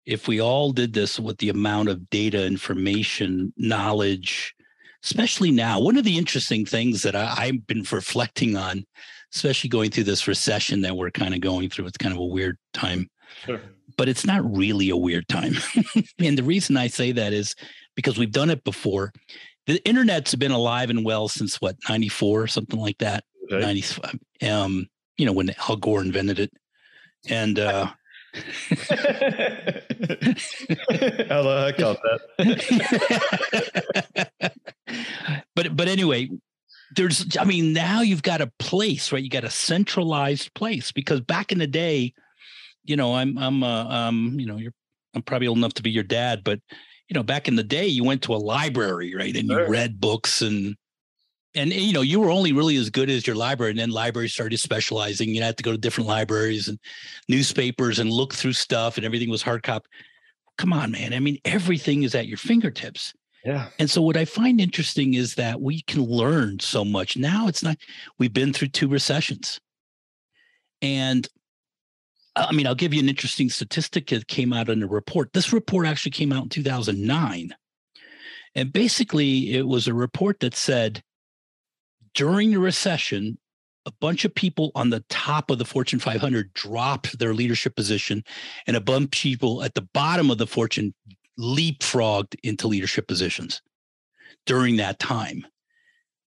if 0.07 0.27
we 0.27 0.39
all 0.39 0.71
did 0.71 0.93
this 0.93 1.19
with 1.19 1.37
the 1.37 1.49
amount 1.49 1.89
of 1.89 2.09
data, 2.09 2.45
information, 2.45 3.53
knowledge, 3.57 4.55
especially 5.03 5.51
now, 5.51 5.81
one 5.81 5.97
of 5.97 6.05
the 6.05 6.17
interesting 6.17 6.65
things 6.65 7.03
that 7.03 7.13
I, 7.13 7.47
have 7.47 7.67
been 7.67 7.83
reflecting 7.91 8.55
on, 8.55 8.85
especially 9.35 9.69
going 9.69 9.91
through 9.91 10.05
this 10.05 10.27
recession 10.27 10.81
that 10.81 10.95
we're 10.95 11.11
kind 11.11 11.33
of 11.33 11.41
going 11.41 11.69
through, 11.69 11.87
it's 11.87 11.97
kind 11.97 12.13
of 12.13 12.21
a 12.21 12.25
weird 12.25 12.57
time. 12.73 13.09
Sure. 13.45 13.59
But 13.97 14.07
it's 14.07 14.25
not 14.25 14.49
really 14.55 14.89
a 14.89 14.97
weird 14.97 15.27
time. 15.27 15.55
and 16.19 16.37
the 16.37 16.43
reason 16.43 16.77
I 16.77 16.87
say 16.87 17.11
that 17.11 17.33
is 17.33 17.53
because 17.93 18.17
we've 18.17 18.31
done 18.31 18.49
it 18.49 18.63
before. 18.63 19.11
The 19.67 19.85
internet's 19.87 20.33
been 20.35 20.51
alive 20.51 20.89
and 20.89 21.05
well 21.05 21.27
since 21.27 21.61
what, 21.61 21.75
94 21.89 22.47
something 22.47 22.79
like 22.79 22.97
that. 22.99 23.23
Okay. 23.51 23.61
95. 23.61 24.19
Um, 24.49 24.87
you 25.17 25.25
know, 25.25 25.33
when 25.33 25.53
Al 25.69 25.75
Gore 25.75 26.01
invented 26.01 26.39
it. 26.39 26.51
And 27.29 27.59
uh 27.59 27.89
I 31.29 31.73
caught 31.77 31.99
that. 32.37 34.31
but 35.55 35.75
but 35.75 35.87
anyway, 35.87 36.29
there's 36.95 37.37
I 37.37 37.45
mean 37.45 37.73
now 37.73 38.01
you've 38.01 38.23
got 38.23 38.41
a 38.41 38.51
place, 38.59 39.11
right? 39.11 39.23
You 39.23 39.29
got 39.29 39.43
a 39.43 39.49
centralized 39.49 40.53
place 40.53 40.91
because 40.91 41.21
back 41.21 41.51
in 41.51 41.59
the 41.59 41.67
day, 41.67 42.13
you 42.83 42.95
know, 42.95 43.15
I'm 43.15 43.37
I'm 43.37 43.63
uh, 43.63 43.85
um 43.85 44.35
you 44.39 44.45
know 44.45 44.57
you're 44.57 44.73
I'm 45.15 45.23
probably 45.23 45.47
old 45.47 45.57
enough 45.57 45.73
to 45.75 45.83
be 45.83 45.91
your 45.91 46.03
dad, 46.03 46.43
but 46.43 46.59
you 47.07 47.13
know 47.13 47.23
back 47.23 47.47
in 47.47 47.55
the 47.55 47.63
day 47.63 47.87
you 47.87 48.03
went 48.03 48.21
to 48.23 48.35
a 48.35 48.37
library, 48.37 49.15
right, 49.15 49.35
and 49.35 49.49
you 49.49 49.67
read 49.67 49.99
books 49.99 50.41
and 50.41 50.75
and 51.55 51.71
you 51.73 51.93
know 51.93 52.01
you 52.01 52.19
were 52.19 52.29
only 52.29 52.53
really 52.53 52.75
as 52.77 52.89
good 52.89 53.09
as 53.09 53.25
your 53.25 53.35
library 53.35 53.71
and 53.71 53.79
then 53.79 53.91
libraries 53.91 54.33
started 54.33 54.59
specializing. 54.59 55.29
You 55.29 55.41
had 55.41 55.57
to 55.57 55.63
go 55.63 55.71
to 55.71 55.77
different 55.77 56.07
libraries 56.07 56.67
and 56.67 56.79
newspapers 57.29 57.99
and 57.99 58.11
look 58.11 58.33
through 58.33 58.53
stuff 58.53 58.97
and 58.97 59.05
everything 59.05 59.29
was 59.29 59.41
hard 59.41 59.63
copy 59.63 59.87
come 60.57 60.73
on 60.73 60.91
man. 60.91 61.13
I 61.13 61.19
mean 61.19 61.39
everything 61.45 62.03
is 62.03 62.15
at 62.15 62.27
your 62.27 62.37
fingertips. 62.37 63.13
Yeah. 63.45 63.69
And 63.79 63.89
so 63.89 64.01
what 64.01 64.17
i 64.17 64.25
find 64.25 64.59
interesting 64.59 65.13
is 65.13 65.35
that 65.35 65.61
we 65.61 65.81
can 65.83 66.03
learn 66.03 66.59
so 66.59 66.83
much. 66.83 67.15
Now 67.15 67.47
it's 67.47 67.63
not 67.63 67.77
we've 68.19 68.33
been 68.33 68.53
through 68.53 68.69
two 68.69 68.87
recessions. 68.87 69.59
And 70.81 71.27
i 72.37 72.51
mean 72.53 72.67
i'll 72.67 72.75
give 72.75 72.93
you 72.93 72.99
an 72.99 73.09
interesting 73.09 73.49
statistic 73.49 74.07
that 74.07 74.27
came 74.27 74.53
out 74.53 74.69
in 74.69 74.83
a 74.83 74.87
report 74.87 75.33
this 75.33 75.51
report 75.51 75.85
actually 75.85 76.11
came 76.11 76.31
out 76.31 76.43
in 76.43 76.49
2009 76.49 77.53
and 78.55 78.73
basically 78.73 79.53
it 79.53 79.67
was 79.67 79.87
a 79.87 79.93
report 79.93 80.39
that 80.39 80.55
said 80.55 81.03
during 82.17 82.49
the 82.49 82.59
recession, 82.59 83.37
a 83.85 83.91
bunch 84.01 84.25
of 84.25 84.33
people 84.33 84.71
on 84.73 84.89
the 84.89 85.05
top 85.07 85.51
of 85.51 85.59
the 85.59 85.65
Fortune 85.65 85.99
500 85.99 86.51
dropped 86.53 87.19
their 87.19 87.35
leadership 87.35 87.75
position, 87.75 88.23
and 88.65 88.75
a 88.75 88.81
bunch 88.81 89.05
of 89.05 89.11
people 89.11 89.63
at 89.63 89.75
the 89.75 89.87
bottom 89.93 90.31
of 90.31 90.39
the 90.39 90.47
Fortune 90.47 90.95
leapfrogged 91.39 92.35
into 92.41 92.67
leadership 92.67 93.07
positions 93.07 93.61
during 94.47 94.77
that 94.77 94.97
time. 94.97 95.45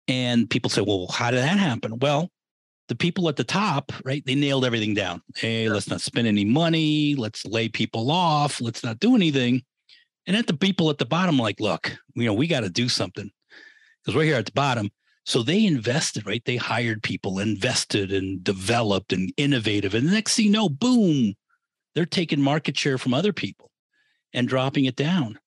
And 0.07 0.49
people 0.49 0.71
say, 0.71 0.81
well, 0.81 1.07
how 1.07 1.29
did 1.29 1.41
that 1.41 1.59
happen? 1.59 1.99
Well, 1.99 2.31
the 2.87 2.95
people 2.95 3.27
at 3.29 3.35
the 3.35 3.43
top, 3.43 3.91
right, 4.03 4.23
they 4.25 4.35
nailed 4.35 4.65
everything 4.65 4.93
down. 4.93 5.21
Hey, 5.35 5.69
let's 5.69 5.89
not 5.89 6.01
spend 6.01 6.27
any 6.27 6.45
money. 6.45 7.15
Let's 7.15 7.45
lay 7.45 7.67
people 7.69 8.11
off. 8.11 8.61
Let's 8.61 8.83
not 8.83 8.99
do 8.99 9.15
anything. 9.15 9.63
And 10.27 10.35
at 10.35 10.47
the 10.47 10.55
people 10.55 10.89
at 10.89 10.97
the 10.97 11.05
bottom, 11.05 11.37
like, 11.37 11.59
look, 11.59 11.97
you 12.15 12.25
know, 12.25 12.33
we 12.33 12.47
got 12.47 12.61
to 12.61 12.69
do 12.69 12.89
something 12.89 13.29
because 14.03 14.15
we're 14.15 14.25
here 14.25 14.35
at 14.35 14.45
the 14.45 14.51
bottom. 14.51 14.91
So 15.25 15.41
they 15.41 15.65
invested, 15.65 16.27
right? 16.27 16.43
They 16.45 16.55
hired 16.55 17.01
people, 17.01 17.39
invested 17.39 18.11
and 18.13 18.43
developed 18.43 19.11
and 19.11 19.33
innovative. 19.37 19.95
And 19.95 20.07
the 20.07 20.11
next 20.11 20.35
thing 20.35 20.45
you 20.45 20.51
know, 20.51 20.69
boom, 20.69 21.33
they're 21.95 22.05
taking 22.05 22.41
market 22.41 22.77
share 22.77 22.99
from 22.99 23.13
other 23.13 23.33
people 23.33 23.71
and 24.33 24.47
dropping 24.47 24.85
it 24.85 24.95
down. 24.95 25.39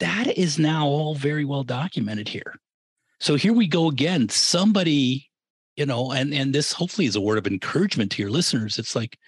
That 0.00 0.36
is 0.36 0.58
now 0.58 0.86
all 0.86 1.14
very 1.14 1.44
well 1.44 1.62
documented 1.62 2.28
here. 2.28 2.56
So 3.20 3.36
here 3.36 3.52
we 3.52 3.68
go 3.68 3.88
again. 3.88 4.28
Somebody, 4.28 5.30
you 5.76 5.86
know, 5.86 6.12
and 6.12 6.32
and 6.32 6.54
this 6.54 6.72
hopefully 6.72 7.06
is 7.06 7.16
a 7.16 7.20
word 7.20 7.38
of 7.38 7.46
encouragement 7.46 8.12
to 8.12 8.22
your 8.22 8.30
listeners. 8.30 8.78
It's 8.78 8.94
like 8.94 9.18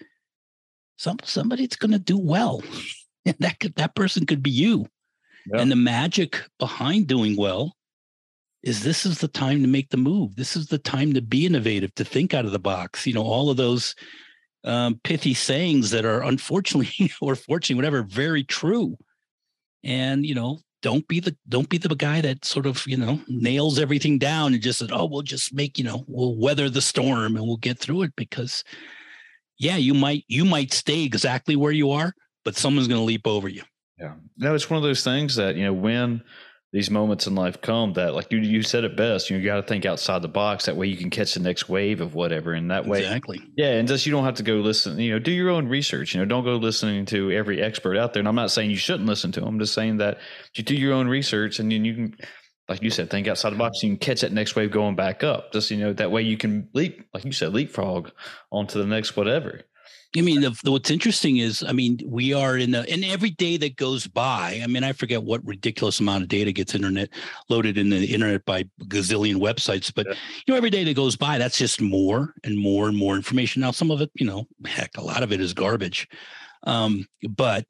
some 0.97 1.17
somebody's 1.23 1.75
going 1.75 1.91
to 1.91 1.99
do 1.99 2.17
well. 2.17 2.61
And 3.25 3.35
that 3.39 3.59
could, 3.59 3.75
that 3.75 3.93
person 3.93 4.25
could 4.25 4.41
be 4.41 4.51
you. 4.51 4.87
Yeah. 5.51 5.59
And 5.59 5.69
the 5.69 5.75
magic 5.75 6.41
behind 6.59 7.07
doing 7.07 7.35
well 7.35 7.75
is 8.63 8.83
this 8.83 9.05
is 9.05 9.19
the 9.19 9.27
time 9.27 9.61
to 9.61 9.67
make 9.67 9.89
the 9.89 9.97
move. 9.97 10.37
This 10.37 10.55
is 10.55 10.67
the 10.67 10.77
time 10.77 11.13
to 11.13 11.21
be 11.21 11.45
innovative, 11.45 11.93
to 11.95 12.05
think 12.05 12.33
out 12.33 12.45
of 12.45 12.53
the 12.53 12.59
box. 12.59 13.05
You 13.05 13.13
know, 13.13 13.23
all 13.23 13.49
of 13.49 13.57
those 13.57 13.95
um, 14.63 15.01
pithy 15.03 15.33
sayings 15.33 15.91
that 15.91 16.05
are 16.05 16.23
unfortunately 16.23 17.11
or 17.21 17.35
fortunately, 17.35 17.75
whatever, 17.75 18.03
very 18.03 18.45
true. 18.45 18.97
And 19.83 20.25
you 20.25 20.35
know, 20.35 20.59
don't 20.81 21.07
be 21.07 21.19
the 21.19 21.35
don't 21.49 21.69
be 21.69 21.77
the 21.77 21.93
guy 21.95 22.21
that 22.21 22.45
sort 22.45 22.65
of 22.65 22.85
you 22.87 22.97
know 22.97 23.19
nails 23.27 23.79
everything 23.79 24.17
down 24.17 24.53
and 24.53 24.61
just 24.61 24.79
said, 24.79 24.91
oh, 24.91 25.05
we'll 25.05 25.21
just 25.21 25.53
make 25.53 25.77
you 25.77 25.83
know 25.83 26.05
we'll 26.07 26.35
weather 26.35 26.69
the 26.69 26.81
storm 26.81 27.35
and 27.35 27.45
we'll 27.45 27.57
get 27.57 27.79
through 27.79 28.03
it 28.03 28.15
because 28.15 28.63
yeah, 29.57 29.77
you 29.77 29.93
might 29.93 30.23
you 30.27 30.45
might 30.45 30.73
stay 30.73 31.03
exactly 31.03 31.55
where 31.55 31.71
you 31.71 31.91
are, 31.91 32.13
but 32.45 32.55
someone's 32.55 32.87
going 32.87 32.99
to 32.99 33.05
leap 33.05 33.25
over 33.25 33.47
you. 33.47 33.63
Yeah, 33.99 34.13
no, 34.37 34.53
it's 34.53 34.69
one 34.69 34.77
of 34.77 34.83
those 34.83 35.03
things 35.03 35.35
that 35.35 35.55
you 35.55 35.63
know 35.63 35.73
when 35.73 36.21
these 36.73 36.91
moments 36.91 37.27
in 37.27 37.35
life 37.35 37.61
come 37.61 37.93
that 37.93 38.13
like 38.13 38.31
you 38.31 38.39
you 38.39 38.61
said 38.61 38.83
it 38.83 38.97
best 38.97 39.29
you, 39.29 39.41
got 39.41 39.55
to 39.55 39.63
think 39.63 39.85
outside 39.85 40.21
the 40.21 40.27
box 40.27 40.65
that 40.65 40.75
way 40.75 40.87
you 40.87 40.97
can 40.97 41.09
catch 41.09 41.33
the 41.33 41.39
next 41.39 41.69
wave 41.69 42.01
of 42.01 42.13
whatever 42.13 42.53
and 42.53 42.71
that 42.71 42.85
way 42.85 42.99
exactly. 42.99 43.41
Yeah 43.55 43.71
and 43.71 43.87
just 43.87 44.05
you 44.05 44.11
don't 44.11 44.25
have 44.25 44.35
to 44.35 44.43
go 44.43 44.55
listen 44.55 44.99
you 44.99 45.11
know 45.11 45.19
do 45.19 45.31
your 45.31 45.49
own 45.49 45.67
research 45.67 46.13
you 46.13 46.19
know 46.19 46.25
don't 46.25 46.43
go 46.43 46.57
listening 46.57 47.05
to 47.07 47.31
every 47.31 47.61
expert 47.61 47.97
out 47.97 48.13
there 48.13 48.19
and 48.19 48.27
i'm 48.27 48.35
not 48.35 48.51
saying 48.51 48.69
you 48.69 48.77
shouldn't 48.77 49.07
listen 49.07 49.31
to 49.31 49.39
them 49.39 49.49
i'm 49.49 49.59
just 49.59 49.73
saying 49.73 49.97
that 49.97 50.19
you 50.55 50.63
do 50.63 50.75
your 50.75 50.93
own 50.93 51.07
research 51.07 51.59
and 51.59 51.71
then 51.71 51.85
you 51.85 51.93
can 51.93 52.15
like 52.67 52.83
you 52.83 52.89
said 52.89 53.09
think 53.09 53.27
outside 53.27 53.51
the 53.51 53.57
box 53.57 53.81
you 53.81 53.89
can 53.89 53.97
catch 53.97 54.21
that 54.21 54.33
next 54.33 54.55
wave 54.55 54.71
going 54.71 54.95
back 54.95 55.23
up 55.23 55.53
just 55.53 55.71
you 55.71 55.77
know 55.77 55.93
that 55.93 56.11
way 56.11 56.21
you 56.21 56.37
can 56.37 56.69
leap 56.73 57.07
like 57.13 57.23
you 57.23 57.31
said 57.31 57.53
leapfrog 57.53 58.11
onto 58.51 58.79
the 58.79 58.85
next 58.85 59.15
whatever 59.15 59.61
I 60.15 60.21
mean, 60.21 60.41
the, 60.41 60.57
the, 60.63 60.71
what's 60.71 60.89
interesting 60.89 61.37
is, 61.37 61.63
I 61.67 61.73
mean, 61.73 61.99
we 62.05 62.33
are 62.33 62.57
in 62.57 62.71
the, 62.71 62.89
and 62.89 63.03
every 63.03 63.31
day 63.31 63.57
that 63.57 63.75
goes 63.75 64.07
by, 64.07 64.61
I 64.63 64.67
mean, 64.67 64.83
I 64.83 64.93
forget 64.93 65.21
what 65.21 65.45
ridiculous 65.45 65.99
amount 65.99 66.23
of 66.23 66.29
data 66.29 66.51
gets 66.51 66.73
internet 66.73 67.09
loaded 67.49 67.77
in 67.77 67.89
the 67.89 68.05
internet 68.05 68.45
by 68.45 68.63
gazillion 68.83 69.35
websites, 69.35 69.93
but 69.93 70.07
yeah. 70.07 70.13
you 70.45 70.53
know, 70.53 70.57
every 70.57 70.69
day 70.69 70.83
that 70.85 70.95
goes 70.95 71.15
by, 71.17 71.37
that's 71.37 71.57
just 71.57 71.81
more 71.81 72.33
and 72.43 72.57
more 72.57 72.87
and 72.87 72.97
more 72.97 73.15
information. 73.15 73.61
Now, 73.61 73.71
some 73.71 73.91
of 73.91 74.01
it, 74.01 74.09
you 74.15 74.25
know, 74.25 74.47
heck, 74.65 74.97
a 74.97 75.03
lot 75.03 75.23
of 75.23 75.31
it 75.31 75.41
is 75.41 75.53
garbage. 75.53 76.07
Um, 76.63 77.05
but 77.29 77.65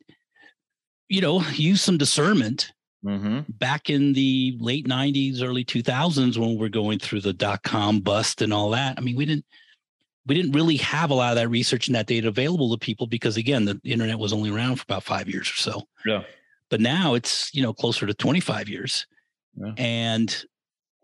you 1.10 1.22
know, 1.22 1.42
use 1.54 1.82
some 1.82 1.98
discernment 1.98 2.72
Mm-hmm. 3.06 3.42
back 3.48 3.92
in 3.92 4.12
the 4.14 4.58
late 4.60 4.88
90s 4.88 5.44
early 5.44 5.64
2000s 5.64 6.36
when 6.36 6.58
we're 6.58 6.68
going 6.68 6.98
through 6.98 7.22
the 7.22 7.32
dot-com 7.32 8.00
bust 8.00 8.42
and 8.42 8.52
all 8.52 8.72
that 8.72 8.98
i 8.98 9.02
mean 9.02 9.16
we 9.16 9.24
didn't 9.24 9.46
we 10.28 10.36
didn't 10.36 10.52
really 10.52 10.78
have 10.78 11.10
a 11.10 11.14
lot 11.14 11.32
of 11.32 11.36
that 11.38 11.50
research 11.50 11.88
and 11.88 11.96
that 11.96 12.08
data 12.08 12.28
available 12.28 12.72
to 12.72 12.78
people 12.78 13.08
because 13.08 13.38
again 13.38 13.66
the 13.66 13.80
internet 13.84 14.20
was 14.20 14.34
only 14.34 14.50
around 14.50 14.76
for 14.76 14.84
about 14.84 15.04
five 15.04 15.30
years 15.30 15.50
or 15.50 15.56
so. 15.56 15.88
Yeah. 16.06 16.24
but 16.70 16.82
now 16.82 17.14
it's 17.14 17.54
you 17.54 17.62
know 17.64 17.74
closer 17.74 18.06
to 18.06 18.14
25 18.14 18.70
years. 18.70 19.08
Yeah. 19.56 19.74
and 19.78 20.46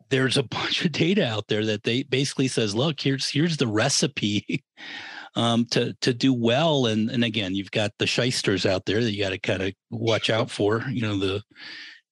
there's 0.10 0.38
a 0.38 0.44
bunch 0.58 0.86
of 0.86 0.92
data 0.92 1.26
out 1.26 1.48
there 1.48 1.66
that 1.66 1.84
they 1.84 2.04
basically 2.04 2.48
says 2.48 2.76
look 2.76 3.00
here's 3.00 3.30
here's 3.30 3.58
the 3.58 3.68
recipe 3.68 4.64
um, 5.36 5.66
to 5.72 5.94
to 6.02 6.14
do 6.14 6.34
well. 6.34 6.86
And 6.88 7.10
and 7.10 7.24
again 7.24 7.56
you've 7.56 7.72
got 7.72 7.92
the 8.00 8.08
shysters 8.08 8.66
out 8.66 8.86
there 8.86 9.02
that 9.02 9.12
you 9.12 9.24
got 9.24 9.30
to 9.30 9.40
kind 9.40 9.64
of 9.64 9.74
watch 9.90 10.30
out 10.30 10.52
for 10.52 10.86
you 10.90 11.02
know 11.02 11.18
the 11.18 11.42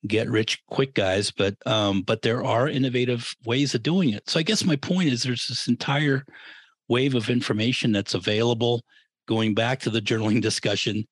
get 0.07 0.29
rich 0.29 0.63
quick 0.67 0.93
guys. 0.93 1.29
But 1.29 1.55
um 1.65 2.03
but 2.03 2.21
there 2.21 2.43
are 2.43 2.69
innovative 2.69 3.35
ways 3.45 3.75
of 3.75 3.83
doing 3.83 4.09
it. 4.09 4.29
So 4.29 4.39
i 4.39 4.43
guess 4.43 4.63
my 4.63 4.77
point 4.77 5.09
is 5.09 5.23
there's 5.23 5.47
this 5.47 5.67
entire 5.67 6.25
wave 6.91 7.15
of 7.15 7.29
information 7.29 7.91
that's 7.91 8.13
available 8.13 8.81
going 9.27 9.53
back 9.53 9.79
to 9.79 9.89
the 9.89 10.01
journaling 10.01 10.41
discussion 10.41 11.05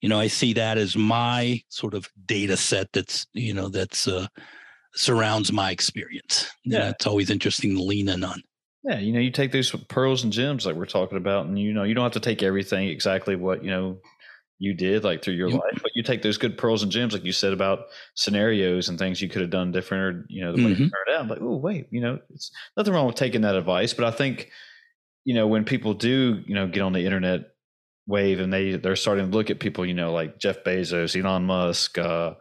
you 0.00 0.08
know 0.08 0.18
i 0.20 0.28
see 0.28 0.52
that 0.52 0.78
as 0.78 0.96
my 0.96 1.60
sort 1.68 1.94
of 1.94 2.08
data 2.26 2.56
set 2.56 2.86
that's 2.92 3.26
you 3.32 3.52
know 3.52 3.68
that's 3.68 4.06
uh 4.06 4.26
surrounds 4.94 5.52
my 5.52 5.70
experience 5.70 6.50
yeah 6.64 6.90
it's 6.90 7.06
always 7.06 7.30
interesting 7.30 7.74
to 7.74 7.82
lean 7.82 8.08
in 8.08 8.22
on 8.22 8.40
Yeah, 8.84 9.00
you 9.00 9.12
know, 9.12 9.20
you 9.20 9.30
take 9.30 9.50
those 9.50 9.70
pearls 9.88 10.24
and 10.24 10.32
gems 10.32 10.66
like 10.66 10.76
we're 10.76 10.84
talking 10.98 11.16
about, 11.16 11.46
and 11.46 11.58
you 11.58 11.72
know, 11.72 11.84
you 11.84 11.94
don't 11.94 12.04
have 12.04 12.12
to 12.12 12.20
take 12.20 12.42
everything 12.42 12.88
exactly 12.88 13.34
what 13.34 13.64
you 13.64 13.70
know 13.70 13.98
you 14.58 14.74
did 14.74 15.04
like 15.04 15.22
through 15.22 15.34
your 15.34 15.50
life, 15.50 15.78
but 15.82 15.90
you 15.94 16.02
take 16.02 16.22
those 16.22 16.38
good 16.38 16.56
pearls 16.56 16.82
and 16.82 16.92
gems, 16.92 17.12
like 17.14 17.24
you 17.24 17.32
said 17.32 17.52
about 17.52 17.86
scenarios 18.14 18.88
and 18.88 18.98
things 18.98 19.20
you 19.22 19.28
could 19.28 19.42
have 19.42 19.50
done 19.50 19.72
different, 19.72 20.02
or 20.02 20.26
you 20.28 20.44
know, 20.44 20.52
the 20.52 20.58
way 20.64 20.72
it 20.72 20.78
Mhm. 20.78 20.90
turned 20.92 21.10
out. 21.18 21.28
Like, 21.28 21.40
oh, 21.42 21.56
wait, 21.56 21.86
you 21.90 22.00
know, 22.00 22.18
it's 22.30 22.50
nothing 22.76 22.92
wrong 22.94 23.06
with 23.06 23.16
taking 23.16 23.40
that 23.42 23.56
advice, 23.56 23.94
but 23.94 24.04
I 24.04 24.10
think, 24.10 24.50
you 25.24 25.34
know, 25.34 25.46
when 25.46 25.64
people 25.64 25.94
do, 25.94 26.42
you 26.46 26.54
know, 26.54 26.66
get 26.66 26.82
on 26.82 26.92
the 26.92 27.04
internet 27.04 27.50
wave 28.06 28.40
and 28.40 28.52
they 28.52 28.76
they're 28.76 28.96
starting 28.96 29.30
to 29.30 29.36
look 29.36 29.50
at 29.50 29.58
people, 29.58 29.84
you 29.86 29.94
know, 29.94 30.12
like 30.12 30.38
Jeff 30.38 30.62
Bezos, 30.64 31.18
Elon 31.18 31.44
Musk, 31.44 31.98
uh, 31.98 32.34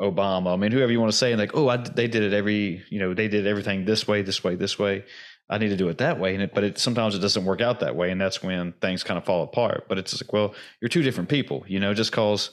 Obama, 0.00 0.52
I 0.52 0.56
mean, 0.56 0.72
whoever 0.72 0.92
you 0.92 1.00
want 1.00 1.10
to 1.10 1.16
say, 1.16 1.32
and 1.32 1.40
like, 1.40 1.56
oh, 1.56 1.68
I, 1.68 1.78
they 1.78 2.06
did 2.06 2.22
it 2.22 2.34
every, 2.34 2.84
you 2.90 2.98
know, 2.98 3.14
they 3.14 3.28
did 3.28 3.46
everything 3.46 3.86
this 3.86 4.06
way, 4.06 4.22
this 4.22 4.44
way, 4.44 4.54
this 4.54 4.78
way. 4.78 5.04
I 5.48 5.58
need 5.58 5.68
to 5.68 5.76
do 5.76 5.88
it 5.88 5.98
that 5.98 6.18
way, 6.18 6.34
and 6.34 6.42
it, 6.42 6.54
but 6.54 6.64
it 6.64 6.78
sometimes 6.78 7.14
it 7.14 7.20
doesn't 7.20 7.44
work 7.44 7.60
out 7.60 7.80
that 7.80 7.94
way, 7.94 8.10
and 8.10 8.20
that's 8.20 8.42
when 8.42 8.72
things 8.72 9.04
kind 9.04 9.16
of 9.16 9.24
fall 9.24 9.44
apart. 9.44 9.86
But 9.88 9.96
it's 9.96 10.20
like, 10.20 10.32
well, 10.32 10.54
you're 10.80 10.88
two 10.88 11.02
different 11.02 11.28
people, 11.28 11.64
you 11.68 11.78
know. 11.78 11.94
Just 11.94 12.10
cause 12.10 12.50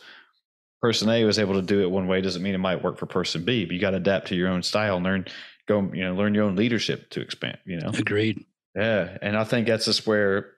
person 0.80 1.10
A 1.10 1.24
was 1.24 1.40
able 1.40 1.56
to 1.56 1.64
do 1.64 1.82
it 1.82 1.90
one 1.90 2.08
way 2.08 2.22
doesn't 2.22 2.44
mean 2.44 2.54
it 2.54 2.60
might 2.60 2.84
work 2.84 3.00
for 3.00 3.08
person 3.08 3.44
B. 3.44 3.66
But 3.66 3.74
you 3.74 3.82
got 3.82 3.92
to 3.92 3.98
adapt 3.98 4.28
to 4.28 4.36
your 4.36 4.50
own 4.50 4.62
style, 4.62 4.98
and 4.98 5.04
learn, 5.04 5.26
go, 5.68 5.90
you 5.92 6.04
know, 6.04 6.14
learn 6.14 6.36
your 6.36 6.44
own 6.44 6.56
leadership 6.56 7.10
to 7.10 7.22
expand. 7.22 7.58
You 7.66 7.80
know, 7.80 7.90
agreed 7.90 8.46
yeah, 8.76 9.18
and 9.22 9.38
I 9.38 9.44
think 9.44 9.68
that's 9.68 9.86
just 9.86 10.06
where 10.08 10.52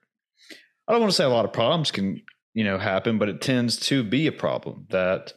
I 0.88 0.91
don't 0.91 1.01
want 1.01 1.12
to 1.12 1.15
say 1.15 1.23
a 1.25 1.30
lot 1.30 1.45
of 1.45 1.54
problems 1.54 1.91
can 1.91 2.21
you 2.54 2.63
know 2.63 2.78
happen, 2.78 3.17
but 3.17 3.30
it 3.30 3.41
tends 3.41 3.78
to 3.88 4.04
be 4.04 4.28
a 4.28 4.32
problem 4.32 4.86
that 4.89 5.34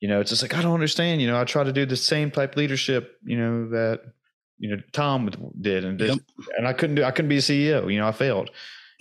you 0.00 0.08
know 0.08 0.20
it's 0.20 0.30
just 0.30 0.42
like 0.42 0.54
I 0.54 0.62
don't 0.62 0.74
understand. 0.74 1.20
You 1.20 1.28
know, 1.28 1.40
I 1.40 1.44
try 1.44 1.64
to 1.64 1.72
do 1.72 1.86
the 1.86 1.96
same 1.96 2.30
type 2.30 2.56
leadership, 2.56 3.18
you 3.24 3.38
know 3.38 3.68
that 3.70 4.00
you 4.58 4.70
know 4.70 4.82
Tom 4.92 5.30
did, 5.60 5.84
and 5.84 6.00
Yep. 6.00 6.18
and 6.56 6.66
I 6.66 6.72
couldn't 6.72 6.96
do 6.96 7.04
I 7.04 7.10
couldn't 7.10 7.28
be 7.28 7.38
a 7.38 7.40
CEO. 7.40 7.92
You 7.92 7.98
know, 8.00 8.08
I 8.08 8.12
failed. 8.12 8.50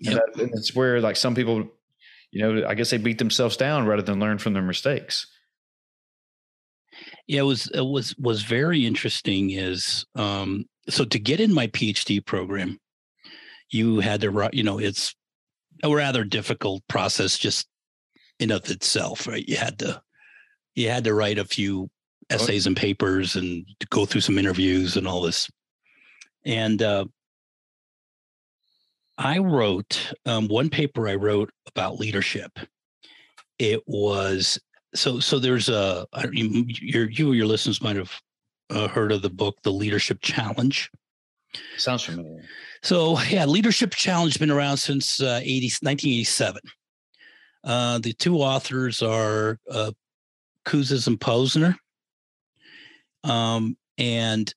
And, 0.05 0.15
that, 0.15 0.29
and 0.37 0.51
it's 0.53 0.75
where 0.75 1.01
like 1.01 1.15
some 1.15 1.33
people, 1.33 1.67
you 2.31 2.41
know, 2.41 2.67
I 2.67 2.75
guess 2.75 2.91
they 2.91 2.97
beat 2.99 3.17
themselves 3.17 3.57
down 3.57 3.87
rather 3.87 4.03
than 4.03 4.19
learn 4.19 4.37
from 4.37 4.53
their 4.53 4.61
mistakes. 4.61 5.25
yeah 7.27 7.39
it 7.41 7.43
was 7.43 7.69
it 7.73 7.81
was 7.81 8.15
was 8.17 8.43
very 8.43 8.85
interesting 8.85 9.49
is 9.51 10.05
um 10.15 10.65
so 10.89 11.03
to 11.05 11.19
get 11.19 11.39
in 11.39 11.53
my 11.53 11.67
phd 11.67 12.25
program 12.25 12.79
you 13.69 13.99
had 13.99 14.21
to 14.21 14.32
write 14.32 14.53
you 14.53 14.63
know 14.63 14.80
it's 14.80 15.15
a 15.84 15.93
rather 15.93 16.23
difficult 16.23 16.82
process 16.88 17.38
just 17.38 17.67
in 18.39 18.51
of 18.51 18.69
itself 18.69 19.27
right? 19.27 19.47
You 19.47 19.58
had 19.58 19.80
to 19.80 20.01
you 20.75 20.89
had 20.89 21.03
to 21.06 21.13
write 21.13 21.39
a 21.39 21.45
few 21.45 21.89
essays 22.30 22.67
and 22.67 22.75
papers 22.75 23.36
and 23.36 23.65
go 23.89 24.06
through 24.06 24.21
some 24.21 24.38
interviews 24.38 24.97
and 24.97 25.08
all 25.08 25.21
this. 25.21 25.49
And 26.45 26.82
uh 26.82 27.06
i 29.17 29.39
wrote 29.39 30.13
um, 30.27 30.47
one 30.47 30.69
paper 30.69 31.08
i 31.08 31.15
wrote 31.15 31.51
about 31.67 31.99
leadership. 31.99 32.60
It 33.60 33.82
was 33.88 34.60
so 34.93 35.19
so 35.19 35.39
there's 35.39 35.69
a 35.69 36.06
you 36.32 36.65
your 36.67 37.10
you 37.10 37.32
or 37.32 37.36
your 37.36 37.47
listeners 37.47 37.82
might 37.82 37.95
have 37.95 38.13
uh, 38.69 38.88
heard 38.88 39.12
of 39.12 39.21
the 39.21 39.30
book 39.30 39.58
the 39.63 39.71
leadership 39.71 40.19
challenge. 40.21 40.91
Sounds 41.77 42.03
familiar. 42.03 42.43
So 42.88 43.19
yeah 43.30 43.45
leadership 43.45 43.91
challenge 43.91 44.34
has 44.34 44.38
been 44.38 44.52
around 44.52 44.78
since 44.78 45.21
uh, 45.21 45.39
80, 45.43 45.67
1987 45.82 46.62
uh, 47.63 48.00
the 48.00 48.13
two 48.13 48.38
authors 48.38 49.02
are 49.02 49.60
uh, 49.69 49.91
and 50.71 51.19
Posner. 51.19 51.76
Um, 53.23 53.78
and 53.97 54.54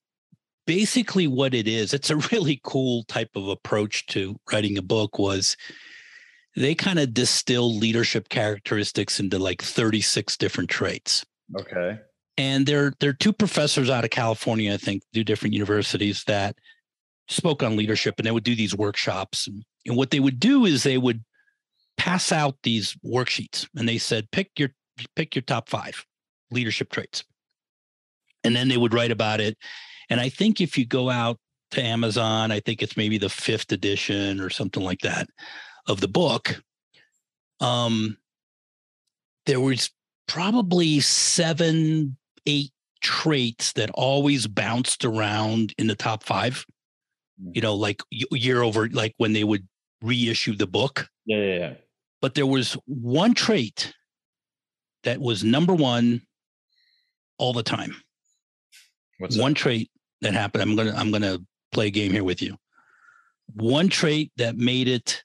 basically 0.66 1.26
what 1.26 1.54
it 1.54 1.66
is, 1.66 1.92
it's 1.92 2.10
a 2.10 2.16
really 2.32 2.60
cool 2.62 3.04
type 3.04 3.30
of 3.34 3.48
approach 3.48 4.06
to 4.06 4.36
writing 4.52 4.78
a 4.78 4.82
book 4.82 5.18
was 5.18 5.56
they 6.56 6.74
kind 6.74 6.98
of 6.98 7.14
distill 7.14 7.76
leadership 7.76 8.28
characteristics 8.28 9.20
into 9.20 9.38
like 9.38 9.62
36 9.62 10.36
different 10.36 10.70
traits. 10.70 11.24
Okay. 11.58 11.98
And 12.36 12.64
they're 12.64 12.92
they're 13.00 13.12
two 13.12 13.32
professors 13.32 13.90
out 13.90 14.04
of 14.04 14.10
California, 14.10 14.72
I 14.72 14.78
think, 14.78 15.02
do 15.12 15.22
different 15.24 15.52
universities 15.52 16.24
that 16.24 16.56
spoke 17.30 17.62
on 17.62 17.76
leadership 17.76 18.16
and 18.18 18.26
they 18.26 18.30
would 18.30 18.44
do 18.44 18.56
these 18.56 18.74
workshops. 18.74 19.46
And, 19.46 19.64
what 19.86 20.10
they 20.10 20.20
would 20.20 20.38
do 20.38 20.66
is 20.66 20.82
they 20.82 20.98
would 20.98 21.24
pass 21.96 22.32
out 22.32 22.56
these 22.62 22.94
worksheets 23.04 23.66
and 23.74 23.88
they 23.88 23.98
said, 23.98 24.30
pick 24.30 24.50
your 24.58 24.70
pick 25.16 25.34
your 25.34 25.42
top 25.42 25.70
five 25.70 26.04
leadership 26.50 26.90
traits. 26.90 27.24
And 28.44 28.54
then 28.54 28.68
they 28.68 28.76
would 28.76 28.92
write 28.92 29.10
about 29.10 29.40
it. 29.40 29.56
And 30.10 30.20
I 30.20 30.28
think 30.28 30.60
if 30.60 30.76
you 30.76 30.84
go 30.84 31.08
out 31.08 31.38
to 31.70 31.82
Amazon, 31.82 32.52
I 32.52 32.60
think 32.60 32.82
it's 32.82 32.96
maybe 32.96 33.16
the 33.16 33.30
fifth 33.30 33.72
edition 33.72 34.40
or 34.40 34.50
something 34.50 34.82
like 34.82 35.00
that 35.00 35.28
of 35.86 36.00
the 36.00 36.08
book. 36.08 36.62
Um, 37.60 38.18
there 39.46 39.60
was 39.60 39.90
probably 40.28 41.00
seven, 41.00 42.16
eight 42.46 42.72
traits 43.00 43.72
that 43.72 43.90
always 43.94 44.46
bounced 44.46 45.04
around 45.04 45.74
in 45.78 45.86
the 45.86 45.94
top 45.94 46.22
five. 46.22 46.66
Mm. 47.42 47.56
You 47.56 47.62
know, 47.62 47.74
like 47.74 48.02
year 48.10 48.62
over, 48.62 48.88
like 48.88 49.14
when 49.18 49.32
they 49.32 49.44
would 49.44 49.66
reissue 50.02 50.56
the 50.56 50.66
book. 50.66 51.08
Yeah, 51.26 51.38
yeah, 51.38 51.58
yeah. 51.58 51.74
But 52.20 52.34
there 52.34 52.46
was 52.46 52.76
one 52.86 53.34
trait 53.34 53.94
that 55.04 55.20
was 55.20 55.42
number 55.42 55.74
one 55.74 56.22
all 57.38 57.52
the 57.52 57.62
time. 57.62 57.96
What's 59.18 59.36
that? 59.36 59.42
one 59.42 59.54
trait 59.54 59.90
that 60.20 60.34
happened. 60.34 60.62
I'm 60.62 60.76
gonna 60.76 60.94
I'm 60.96 61.10
gonna 61.10 61.38
play 61.72 61.86
a 61.86 61.90
game 61.90 62.12
here 62.12 62.24
with 62.24 62.42
you. 62.42 62.56
One 63.54 63.88
trait 63.88 64.32
that 64.36 64.56
made 64.56 64.88
it 64.88 65.24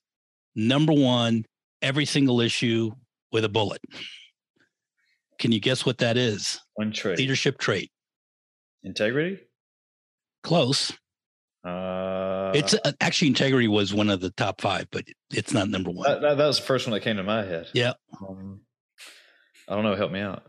number 0.55 0.93
one 0.93 1.45
every 1.81 2.05
single 2.05 2.41
issue 2.41 2.91
with 3.31 3.45
a 3.45 3.49
bullet. 3.49 3.81
Can 5.39 5.51
you 5.51 5.59
guess 5.59 5.85
what 5.85 5.97
that 5.99 6.17
is? 6.17 6.59
One 6.75 6.91
trait. 6.91 7.17
Leadership 7.17 7.57
trait. 7.57 7.91
Integrity. 8.83 9.39
Close. 10.43 10.93
Uh, 11.65 12.51
It's 12.53 12.75
uh, 12.75 12.91
actually 13.01 13.29
integrity 13.29 13.67
was 13.67 13.93
one 13.93 14.09
of 14.09 14.21
the 14.21 14.29
top 14.31 14.61
five, 14.61 14.87
but 14.91 15.05
it's 15.31 15.51
not 15.51 15.67
number 15.69 15.89
one. 15.89 16.07
that, 16.09 16.21
that, 16.21 16.37
that 16.37 16.47
was 16.47 16.59
the 16.59 16.65
first 16.65 16.85
one 16.85 16.93
that 16.93 16.99
came 17.01 17.17
to 17.17 17.23
my 17.23 17.43
head. 17.43 17.67
Yeah. 17.73 17.93
Um, 18.21 18.61
I 19.67 19.73
don't 19.73 19.83
know. 19.83 19.95
Help 19.95 20.11
me 20.11 20.19
out. 20.19 20.43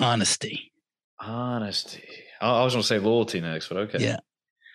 Honesty. 0.00 0.72
Honesty. 1.20 2.02
I, 2.40 2.60
I 2.60 2.64
was 2.64 2.74
going 2.74 2.82
to 2.82 2.86
say 2.86 2.98
loyalty 2.98 3.40
next, 3.40 3.68
but 3.68 3.78
okay. 3.78 3.98
Yeah. 4.00 4.18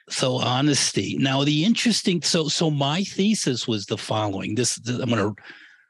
So 0.09 0.35
honesty. 0.37 1.17
Now 1.19 1.43
the 1.43 1.63
interesting. 1.63 2.21
So 2.21 2.47
so 2.47 2.71
my 2.71 3.03
thesis 3.03 3.67
was 3.67 3.85
the 3.85 3.97
following. 3.97 4.55
This, 4.55 4.75
this 4.75 4.99
I'm 4.99 5.09
going 5.09 5.35
to 5.35 5.41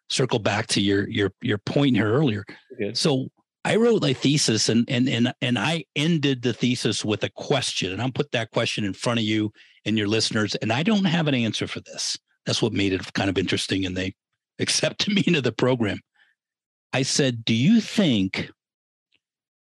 circle 0.10 0.40
back 0.40 0.68
to 0.68 0.82
your 0.82 1.08
your 1.10 1.32
your 1.42 1.58
point 1.58 1.96
here 1.96 2.12
earlier. 2.12 2.46
So 2.94 3.30
I 3.64 3.76
wrote 3.76 4.02
my 4.02 4.14
thesis 4.14 4.70
and 4.70 4.86
and 4.90 5.08
and 5.08 5.34
and 5.42 5.60
I 5.60 5.86
ended 5.96 6.42
the 6.42 6.54
thesis 6.54 7.06
with 7.06 7.24
a 7.24 7.30
question, 7.30 7.92
and 7.92 8.02
I'll 8.02 8.12
put 8.12 8.32
that 8.32 8.52
question 8.52 8.84
in 8.84 8.94
front 8.94 9.20
of 9.20 9.26
you 9.26 9.52
and 9.86 9.98
your 9.98 10.08
listeners. 10.08 10.56
And 10.56 10.74
I 10.74 10.84
don't 10.84 11.06
have 11.06 11.28
an 11.28 11.36
answer 11.36 11.68
for 11.68 11.80
this. 11.82 12.18
That's 12.46 12.62
what 12.62 12.74
made 12.74 12.94
it 12.94 13.14
kind 13.14 13.30
of 13.30 13.38
interesting, 13.38 13.86
and 13.86 13.96
they 13.96 14.16
accepted 14.60 15.14
me 15.14 15.24
into 15.28 15.42
the 15.42 15.52
program. 15.52 16.00
I 16.94 17.04
said, 17.04 17.46
"Do 17.46 17.54
you 17.54 17.82
think 17.82 18.52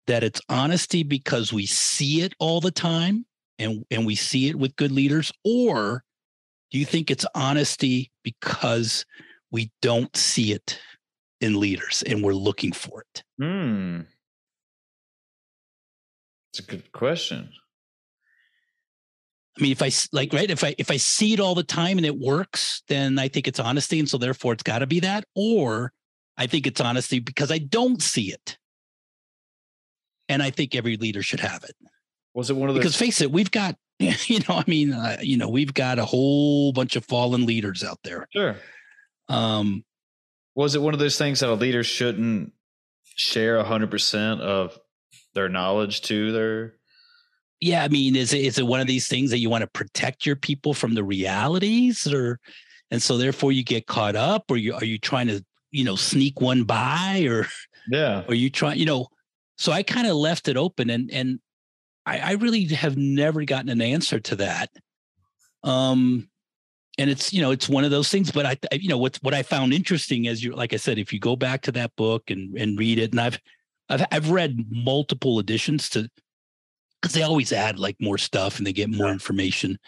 that 0.07 0.23
it's 0.23 0.40
honesty 0.49 1.03
because 1.03 1.53
we 1.53 1.66
see 1.66 2.23
it 2.23 2.35
all 2.38 2.61
the 2.61 2.71
time, 2.71 3.27
and 3.59 3.85
and 3.90 4.07
we 4.07 4.14
see 4.14 4.49
it 4.49 4.57
with 4.57 4.77
good 4.77 4.92
leaders, 4.92 5.33
or 5.45 6.05
do 6.71 6.79
you 6.79 6.85
think 6.85 7.11
it's 7.11 7.27
honesty 7.35 8.11
because 8.23 9.05
we 9.51 9.71
don't 9.83 10.16
see 10.16 10.53
it 10.53 10.79
in 11.42 11.61
leaders 11.61 12.02
and 12.07 12.22
we're 12.22 12.35
looking 12.35 12.72
for 12.72 13.02
it?" 13.02 13.22
Hmm. 13.38 14.00
It's 16.52 16.61
a 16.61 16.70
good 16.70 16.92
question. 16.92 17.50
I 19.59 19.62
mean, 19.62 19.72
if 19.72 19.83
I 19.83 19.90
like, 20.12 20.33
right, 20.33 20.50
if 20.50 20.64
I 20.64 20.74
if 20.78 20.90
I 20.90 20.96
see 20.96 21.35
it 21.35 21.40
all 21.40 21.55
the 21.55 21.62
time 21.62 21.98
and 21.98 22.07
it 22.07 22.18
works, 22.18 22.83
then 22.88 23.18
I 23.18 23.28
think 23.28 23.46
it's 23.46 23.61
honesty, 23.61 23.98
and 23.98 24.09
so 24.09 24.18
therefore 24.18 24.55
it's 24.55 24.62
got 24.62 24.78
to 24.78 24.87
be 24.87 25.00
that. 25.00 25.24
Or 25.35 25.92
I 26.38 26.46
think 26.46 26.66
it's 26.66 26.81
honesty 26.81 27.18
because 27.18 27.50
I 27.50 27.59
don't 27.59 28.02
see 28.02 28.33
it, 28.33 28.57
and 30.28 30.42
I 30.42 30.50
think 30.50 30.74
every 30.74 30.96
leader 30.96 31.22
should 31.22 31.40
have 31.40 31.64
it. 31.64 31.76
Was 32.35 32.48
it 32.48 32.57
one 32.57 32.70
of 32.70 32.74
those? 32.74 32.81
Because 32.81 32.96
face 32.96 33.20
it, 33.20 33.31
we've 33.31 33.50
got, 33.50 33.76
you 33.98 34.38
know, 34.40 34.57
I 34.57 34.64
mean, 34.66 34.94
uh, 34.94 35.18
you 35.20 35.37
know, 35.37 35.50
we've 35.50 35.74
got 35.74 35.98
a 35.98 36.05
whole 36.05 36.72
bunch 36.72 36.96
of 36.96 37.05
fallen 37.05 37.44
leaders 37.44 37.85
out 37.85 37.98
there. 38.05 38.26
Sure. 38.33 38.57
Um, 39.28 39.85
was 40.55 40.75
it 40.75 40.83
one 40.83 40.95
of 40.95 41.01
those 41.01 41.19
things 41.19 41.41
that 41.41 41.49
a 41.49 41.55
leader 41.55 41.85
shouldn't 41.85 42.53
share 43.05 43.62
hundred 43.62 43.91
percent 43.91 44.41
of 44.41 44.79
their 45.35 45.49
knowledge 45.49 46.03
to 46.03 46.33
their 46.33 46.75
yeah, 47.62 47.85
I 47.85 47.88
mean, 47.88 48.17
is 48.17 48.33
it 48.33 48.41
is 48.41 48.59
it 48.59 48.67
one 48.67 48.81
of 48.81 48.88
these 48.88 49.07
things 49.07 49.31
that 49.31 49.38
you 49.38 49.49
want 49.49 49.62
to 49.62 49.69
protect 49.69 50.27
your 50.27 50.35
people 50.35 50.75
from 50.75 50.95
the 50.95 51.05
realities, 51.05 52.12
or 52.12 52.41
and 52.91 53.01
so 53.01 53.17
therefore 53.17 53.53
you 53.53 53.62
get 53.62 53.87
caught 53.87 54.17
up, 54.17 54.51
or 54.51 54.57
you 54.57 54.75
are 54.75 54.85
you 54.85 54.99
trying 54.99 55.29
to 55.29 55.45
you 55.71 55.85
know 55.85 55.95
sneak 55.95 56.41
one 56.41 56.65
by, 56.65 57.25
or 57.31 57.47
yeah, 57.88 58.25
or 58.27 58.35
you 58.35 58.51
try 58.51 58.75
you 58.75 58.85
know? 58.85 59.07
So 59.59 59.71
I 59.71 59.85
kind 59.85 60.09
of 60.09 60.17
left 60.17 60.49
it 60.49 60.57
open, 60.57 60.91
and 60.91 61.09
and 61.12 61.38
I, 62.05 62.19
I 62.19 62.33
really 62.33 62.65
have 62.65 62.97
never 62.97 63.45
gotten 63.45 63.69
an 63.69 63.81
answer 63.81 64.19
to 64.19 64.37
that. 64.37 64.71
Um, 65.62 66.29
and 67.03 67.11
it's 67.11 67.33
you 67.33 67.43
know 67.43 67.51
it's 67.51 67.69
one 67.69 67.85
of 67.85 67.91
those 67.91 68.09
things 68.09 68.31
but 68.31 68.47
i 68.47 68.57
you 68.73 68.88
know 68.88 68.97
what 68.97 69.19
what 69.23 69.35
i 69.35 69.43
found 69.43 69.75
interesting 69.75 70.29
as 70.29 70.43
you 70.43 70.53
like 70.53 70.73
i 70.73 70.77
said 70.77 70.99
if 70.99 71.12
you 71.12 71.19
go 71.19 71.37
back 71.37 71.61
to 71.62 71.73
that 71.73 71.95
book 71.97 72.31
and 72.31 72.57
and 72.57 72.79
read 72.79 72.99
it 72.99 73.11
and 73.11 73.21
i've 73.21 73.38
i've, 73.91 74.05
I've 74.11 74.31
read 74.31 74.67
multiple 74.71 75.38
editions 75.38 75.88
to 75.91 76.09
because 77.03 77.15
they 77.15 77.23
always 77.23 77.53
add 77.53 77.79
like 77.79 77.97
more 78.01 78.17
stuff 78.17 78.59
and 78.59 78.67
they 78.67 78.73
get 78.73 78.88
more 78.88 79.11
information. 79.11 79.79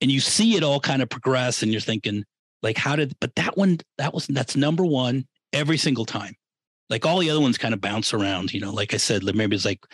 And 0.00 0.10
you 0.10 0.20
see 0.20 0.56
it 0.56 0.64
all 0.64 0.80
kind 0.80 1.00
of 1.00 1.08
progress 1.08 1.62
and 1.62 1.70
you're 1.70 1.80
thinking 1.80 2.24
like 2.62 2.76
how 2.76 2.96
did 2.96 3.14
but 3.20 3.34
that 3.36 3.56
one 3.56 3.78
that 3.98 4.12
was 4.12 4.26
that's 4.26 4.56
number 4.56 4.84
one 4.84 5.26
every 5.52 5.78
single 5.78 6.04
time. 6.04 6.34
Like 6.90 7.06
all 7.06 7.20
the 7.20 7.30
other 7.30 7.40
ones 7.40 7.56
kind 7.56 7.72
of 7.72 7.80
bounce 7.80 8.12
around 8.12 8.52
you 8.52 8.60
know 8.60 8.72
like 8.72 8.92
i 8.92 8.98
said 8.98 9.22
maybe 9.34 9.56
it's 9.56 9.64
like 9.64 9.86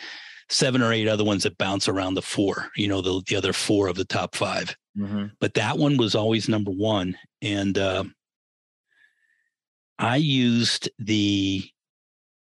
seven 0.49 0.81
or 0.81 0.91
eight 0.91 1.07
other 1.07 1.23
ones 1.23 1.43
that 1.43 1.57
bounce 1.57 1.87
around 1.87 2.15
the 2.15 2.21
four 2.21 2.69
you 2.75 2.87
know 2.87 3.01
the, 3.01 3.21
the 3.27 3.35
other 3.35 3.53
four 3.53 3.87
of 3.87 3.95
the 3.95 4.05
top 4.05 4.35
5 4.35 4.75
mm-hmm. 4.97 5.25
but 5.39 5.53
that 5.53 5.77
one 5.77 5.97
was 5.97 6.15
always 6.15 6.49
number 6.49 6.71
one. 6.71 7.15
And 7.41 7.77
uh, 7.77 8.03
i 9.97 10.15
used 10.15 10.89
the 10.99 11.69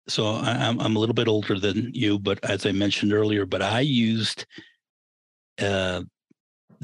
so 0.08 0.28
I, 0.28 0.52
am 0.52 0.80
I'm 0.80 0.96
a 0.96 1.00
little 1.00 1.16
bit 1.16 1.28
older 1.28 1.58
than 1.60 1.92
you, 1.94 2.20
but 2.20 2.44
as 2.44 2.66
I 2.66 2.72
mentioned 2.72 3.14
earlier, 3.14 3.46
but 3.46 3.62
I 3.62 3.80
used 3.80 4.46
uh, 5.60 6.04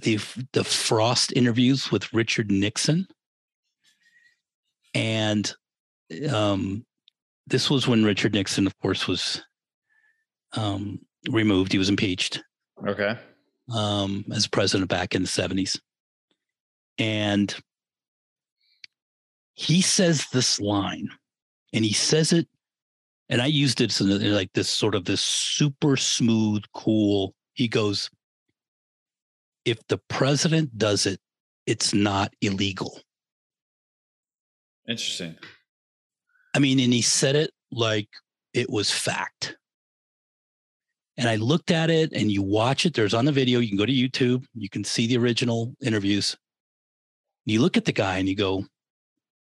the 0.01 0.19
the 0.53 0.63
Frost 0.63 1.33
interviews 1.35 1.91
with 1.91 2.11
Richard 2.13 2.51
Nixon, 2.51 3.07
and 4.93 5.53
um, 6.31 6.85
this 7.47 7.69
was 7.69 7.87
when 7.87 8.03
Richard 8.03 8.33
Nixon, 8.33 8.65
of 8.65 8.77
course, 8.79 9.07
was 9.07 9.43
um, 10.53 10.99
removed. 11.29 11.71
He 11.71 11.77
was 11.77 11.89
impeached. 11.89 12.41
Okay. 12.87 13.17
Um, 13.73 14.25
as 14.33 14.47
president 14.47 14.89
back 14.89 15.15
in 15.15 15.21
the 15.21 15.27
70s. 15.27 15.79
And 16.97 17.55
he 19.53 19.81
says 19.81 20.25
this 20.31 20.59
line, 20.59 21.09
and 21.73 21.85
he 21.85 21.93
says 21.93 22.33
it 22.33 22.47
and 23.31 23.41
I 23.41 23.45
used 23.45 23.79
it 23.79 23.97
as 23.97 24.01
like 24.01 24.51
this 24.53 24.69
sort 24.69 24.93
of 24.93 25.05
this 25.05 25.21
super 25.21 25.95
smooth, 25.95 26.63
cool. 26.73 27.33
He 27.53 27.69
goes, 27.69 28.09
if 29.63 29.79
the 29.87 29.99
president 30.09 30.77
does 30.77 31.05
it, 31.05 31.21
it's 31.65 31.93
not 31.93 32.33
illegal. 32.41 32.99
Interesting. 34.85 35.37
I 36.53 36.59
mean, 36.59 36.81
and 36.81 36.91
he 36.91 37.01
said 37.01 37.37
it 37.37 37.51
like 37.71 38.09
it 38.53 38.69
was 38.69 38.91
fact. 38.91 39.55
And 41.21 41.29
I 41.29 41.35
looked 41.35 41.69
at 41.69 41.91
it 41.91 42.13
and 42.13 42.31
you 42.31 42.41
watch 42.41 42.87
it. 42.87 42.95
There's 42.95 43.13
on 43.13 43.25
the 43.25 43.31
video. 43.31 43.59
You 43.59 43.67
can 43.67 43.77
go 43.77 43.85
to 43.85 43.93
YouTube. 43.93 44.43
You 44.55 44.69
can 44.69 44.83
see 44.83 45.05
the 45.05 45.17
original 45.17 45.75
interviews. 45.79 46.35
You 47.45 47.61
look 47.61 47.77
at 47.77 47.85
the 47.85 47.91
guy 47.91 48.17
and 48.17 48.27
you 48.27 48.35
go, 48.35 48.65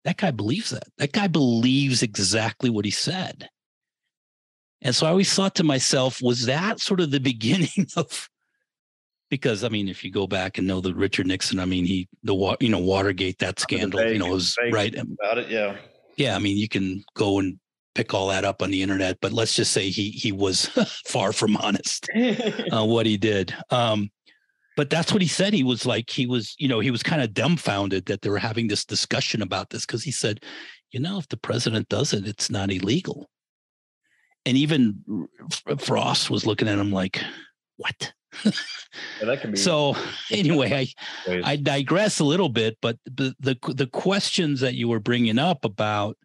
that 0.06 0.16
guy 0.16 0.32
believes 0.32 0.70
that. 0.70 0.88
That 1.00 1.12
guy 1.12 1.28
believes 1.28 2.02
exactly 2.02 2.70
what 2.70 2.86
he 2.86 2.92
said. 2.92 3.50
And 4.84 4.96
so 4.96 5.06
I 5.06 5.10
always 5.10 5.34
thought 5.34 5.56
to 5.56 5.66
myself, 5.66 6.22
was 6.22 6.46
that 6.46 6.80
sort 6.80 7.02
of 7.02 7.12
the 7.12 7.20
beginning 7.34 7.88
of? 7.98 8.30
Because 9.30 9.66
I 9.66 9.68
mean, 9.68 9.90
if 9.90 10.02
you 10.02 10.12
go 10.12 10.28
back 10.28 10.58
and 10.58 10.66
know 10.66 10.80
the 10.80 10.96
Richard 10.96 11.28
Nixon, 11.28 11.60
I 11.60 11.66
mean, 11.66 11.84
he 11.84 12.08
the 12.24 12.56
you 12.62 12.70
know 12.70 12.80
Watergate 12.80 13.40
that 13.40 13.60
scandal, 13.60 14.02
you 14.10 14.20
know, 14.20 14.28
was 14.28 14.56
right 14.72 14.96
about 14.96 15.40
it. 15.40 15.50
Yeah, 15.50 15.76
yeah. 16.16 16.38
I 16.38 16.40
mean, 16.40 16.56
you 16.56 16.70
can 16.70 17.04
go 17.16 17.40
and 17.40 17.60
pick 17.96 18.14
all 18.14 18.28
that 18.28 18.46
up 18.46 18.62
on 18.62 18.72
the 18.72 18.82
internet, 18.82 19.18
but 19.22 19.34
let's 19.34 19.56
just 19.56 19.72
say 19.72 19.90
he 19.90 20.10
he 20.12 20.32
was 20.32 20.66
far 21.08 21.34
from 21.34 21.58
honest 21.58 22.08
uh, 22.16 22.86
what 22.86 23.06
he 23.06 23.18
did. 23.18 23.54
Um, 23.72 24.12
but 24.78 24.90
that's 24.90 25.14
what 25.14 25.22
he 25.22 25.28
said. 25.28 25.54
He 25.54 25.64
was 25.64 25.86
like 25.86 26.10
he 26.10 26.28
was, 26.28 26.54
you 26.60 26.68
know, 26.68 26.82
he 26.82 26.92
was 26.92 27.02
kind 27.02 27.22
of 27.22 27.34
dumbfounded 27.34 28.06
that 28.08 28.22
they 28.22 28.30
were 28.30 28.38
having 28.38 28.68
this 28.68 28.86
discussion 28.86 29.42
about 29.42 29.70
this 29.70 29.86
because 29.86 30.04
he 30.04 30.12
said, 30.12 30.44
you 30.92 31.00
know, 31.00 31.18
if 31.18 31.28
the 31.30 31.38
president 31.38 31.88
does 31.90 32.14
it, 32.14 32.28
it's 32.28 32.50
not 32.50 32.72
illegal 32.72 33.30
and 34.46 34.58
even 34.58 35.28
Frost 35.80 36.30
was 36.30 36.46
looking 36.46 36.68
at 36.68 36.78
him 36.78 36.92
like, 36.92 37.22
"What?" 37.78 38.14
yeah, 38.44 38.52
that 39.24 39.42
can 39.42 39.52
be. 39.52 39.58
So 39.58 39.96
anyway, 40.32 40.88
I 41.28 41.42
I 41.44 41.56
digress 41.56 42.20
a 42.20 42.24
little 42.24 42.50
bit, 42.50 42.78
but 42.82 42.98
the, 43.06 43.36
the 43.40 43.58
the 43.74 43.88
questions 43.88 44.62
that 44.62 44.76
you 44.76 44.88
were 44.88 45.00
bringing 45.00 45.40
up 45.40 45.66
about 45.66 46.18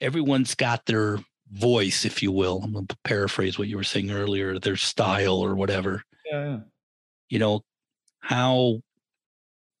everyone's 0.00 0.54
got 0.54 0.86
their 0.86 1.18
voice, 1.50 2.04
if 2.04 2.22
you 2.22 2.32
will. 2.32 2.60
I'm 2.62 2.72
going 2.72 2.86
to 2.86 2.96
paraphrase 3.04 3.58
what 3.58 3.68
you 3.68 3.76
were 3.76 3.84
saying 3.84 4.10
earlier, 4.10 4.58
their 4.58 4.76
style 4.76 5.36
or 5.36 5.54
whatever. 5.54 6.02
Yeah, 6.30 6.44
yeah. 6.44 6.58
You 7.28 7.38
know 7.38 7.60
how 8.20 8.80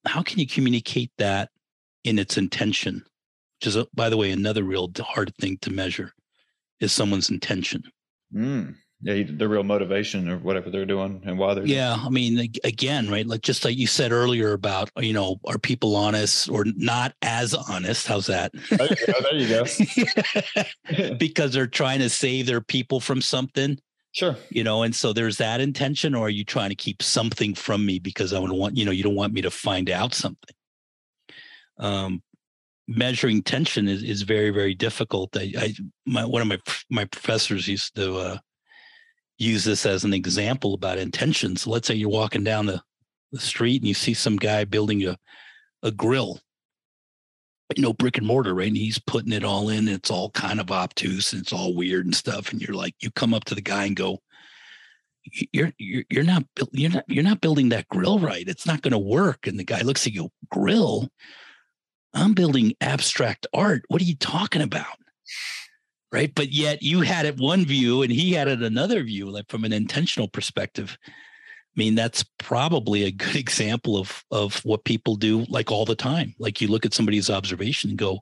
how 0.06 0.22
can 0.22 0.38
you 0.38 0.46
communicate 0.46 1.10
that 1.18 1.50
in 2.04 2.18
its 2.18 2.36
intention? 2.36 3.04
Which 3.58 3.74
is, 3.74 3.84
by 3.94 4.08
the 4.08 4.16
way, 4.16 4.30
another 4.30 4.62
real 4.62 4.90
hard 4.98 5.34
thing 5.36 5.58
to 5.62 5.70
measure 5.70 6.12
is 6.80 6.92
someone's 6.92 7.30
intention. 7.30 7.82
Mm. 8.34 8.76
Yeah, 9.00 9.22
the 9.28 9.48
real 9.48 9.62
motivation 9.62 10.28
or 10.28 10.38
whatever 10.38 10.70
they're 10.70 10.84
doing 10.84 11.22
and 11.24 11.38
why 11.38 11.54
they're. 11.54 11.64
Yeah, 11.64 11.96
I 12.00 12.08
mean, 12.08 12.52
again, 12.64 13.08
right? 13.08 13.24
Like 13.24 13.42
just 13.42 13.64
like 13.64 13.76
you 13.76 13.86
said 13.86 14.10
earlier 14.10 14.52
about 14.54 14.90
you 14.98 15.12
know, 15.12 15.38
are 15.46 15.58
people 15.58 15.94
honest 15.94 16.48
or 16.48 16.64
not 16.74 17.14
as 17.22 17.54
honest? 17.54 18.08
How's 18.08 18.26
that? 18.26 18.50
There 18.70 18.88
you 19.34 19.48
go. 19.48 19.64
There 19.64 19.86
you 19.94 20.06
go. 20.98 21.14
because 21.14 21.52
they're 21.52 21.68
trying 21.68 22.00
to 22.00 22.08
save 22.08 22.46
their 22.46 22.60
people 22.60 22.98
from 22.98 23.22
something. 23.22 23.78
Sure. 24.12 24.36
You 24.50 24.64
know, 24.64 24.82
and 24.82 24.96
so 24.96 25.12
there's 25.12 25.36
that 25.36 25.60
intention, 25.60 26.16
or 26.16 26.26
are 26.26 26.30
you 26.30 26.44
trying 26.44 26.70
to 26.70 26.74
keep 26.74 27.00
something 27.00 27.54
from 27.54 27.86
me 27.86 28.00
because 28.00 28.32
I 28.32 28.40
would 28.40 28.50
want 28.50 28.76
you 28.76 28.84
know 28.84 28.90
you 28.90 29.04
don't 29.04 29.14
want 29.14 29.32
me 29.32 29.42
to 29.42 29.50
find 29.50 29.90
out 29.90 30.12
something. 30.12 30.56
Um, 31.78 32.20
measuring 32.88 33.42
tension 33.42 33.86
is, 33.86 34.02
is 34.02 34.22
very 34.22 34.50
very 34.50 34.74
difficult. 34.74 35.36
I, 35.36 35.52
I 35.56 35.74
my 36.04 36.24
one 36.24 36.42
of 36.42 36.48
my 36.48 36.58
my 36.90 37.04
professors 37.04 37.68
used 37.68 37.94
to 37.94 38.16
uh, 38.16 38.38
use 39.38 39.64
this 39.64 39.86
as 39.86 40.04
an 40.04 40.12
example 40.12 40.74
about 40.74 40.98
intentions. 40.98 41.66
Let's 41.66 41.88
say 41.88 41.94
you're 41.94 42.08
walking 42.08 42.44
down 42.44 42.66
the, 42.66 42.82
the 43.32 43.40
street 43.40 43.80
and 43.80 43.88
you 43.88 43.94
see 43.94 44.14
some 44.14 44.36
guy 44.36 44.64
building 44.64 45.06
a 45.06 45.18
a 45.84 45.92
grill, 45.92 46.40
you 47.76 47.82
know, 47.82 47.92
brick 47.92 48.18
and 48.18 48.26
mortar, 48.26 48.52
right? 48.52 48.66
And 48.66 48.76
he's 48.76 48.98
putting 48.98 49.32
it 49.32 49.44
all 49.44 49.68
in. 49.68 49.86
it's 49.86 50.10
all 50.10 50.30
kind 50.30 50.58
of 50.58 50.72
obtuse 50.72 51.32
and 51.32 51.42
it's 51.42 51.52
all 51.52 51.72
weird 51.72 52.04
and 52.04 52.16
stuff. 52.16 52.50
And 52.50 52.60
you're 52.60 52.74
like, 52.74 52.96
you 53.00 53.12
come 53.12 53.32
up 53.32 53.44
to 53.44 53.54
the 53.54 53.60
guy 53.60 53.84
and 53.84 53.94
go, 53.94 54.18
you're 55.52 55.72
you're 55.78 56.04
you're 56.08 56.24
not 56.24 56.44
you're 56.72 56.90
not 56.90 57.04
you're 57.06 57.22
not 57.22 57.40
building 57.40 57.68
that 57.68 57.88
grill 57.88 58.18
right. 58.18 58.48
It's 58.48 58.66
not 58.66 58.82
going 58.82 58.92
to 58.92 58.98
work. 58.98 59.46
And 59.46 59.58
the 59.58 59.64
guy 59.64 59.82
looks 59.82 60.06
at 60.06 60.14
you, 60.14 60.30
grill 60.50 61.08
I'm 62.14 62.34
building 62.34 62.74
abstract 62.80 63.46
art. 63.52 63.82
What 63.88 64.00
are 64.00 64.06
you 64.06 64.16
talking 64.16 64.62
about? 64.62 64.96
Right. 66.10 66.34
But 66.34 66.52
yet 66.52 66.82
you 66.82 67.02
had 67.02 67.26
it 67.26 67.36
one 67.36 67.66
view 67.66 68.02
and 68.02 68.10
he 68.10 68.32
had 68.32 68.48
it 68.48 68.62
another 68.62 69.02
view, 69.02 69.30
like 69.30 69.48
from 69.50 69.64
an 69.64 69.74
intentional 69.74 70.28
perspective. 70.28 70.96
I 71.04 71.78
mean, 71.78 71.94
that's 71.94 72.24
probably 72.38 73.04
a 73.04 73.10
good 73.10 73.36
example 73.44 73.98
of 73.98 74.24
of 74.30 74.64
what 74.64 74.84
people 74.84 75.16
do 75.16 75.44
like 75.48 75.70
all 75.70 75.84
the 75.84 75.94
time. 75.94 76.34
Like 76.38 76.60
you 76.60 76.68
look 76.68 76.86
at 76.86 76.94
somebody's 76.94 77.28
observation 77.28 77.90
and 77.90 77.98
go, 77.98 78.20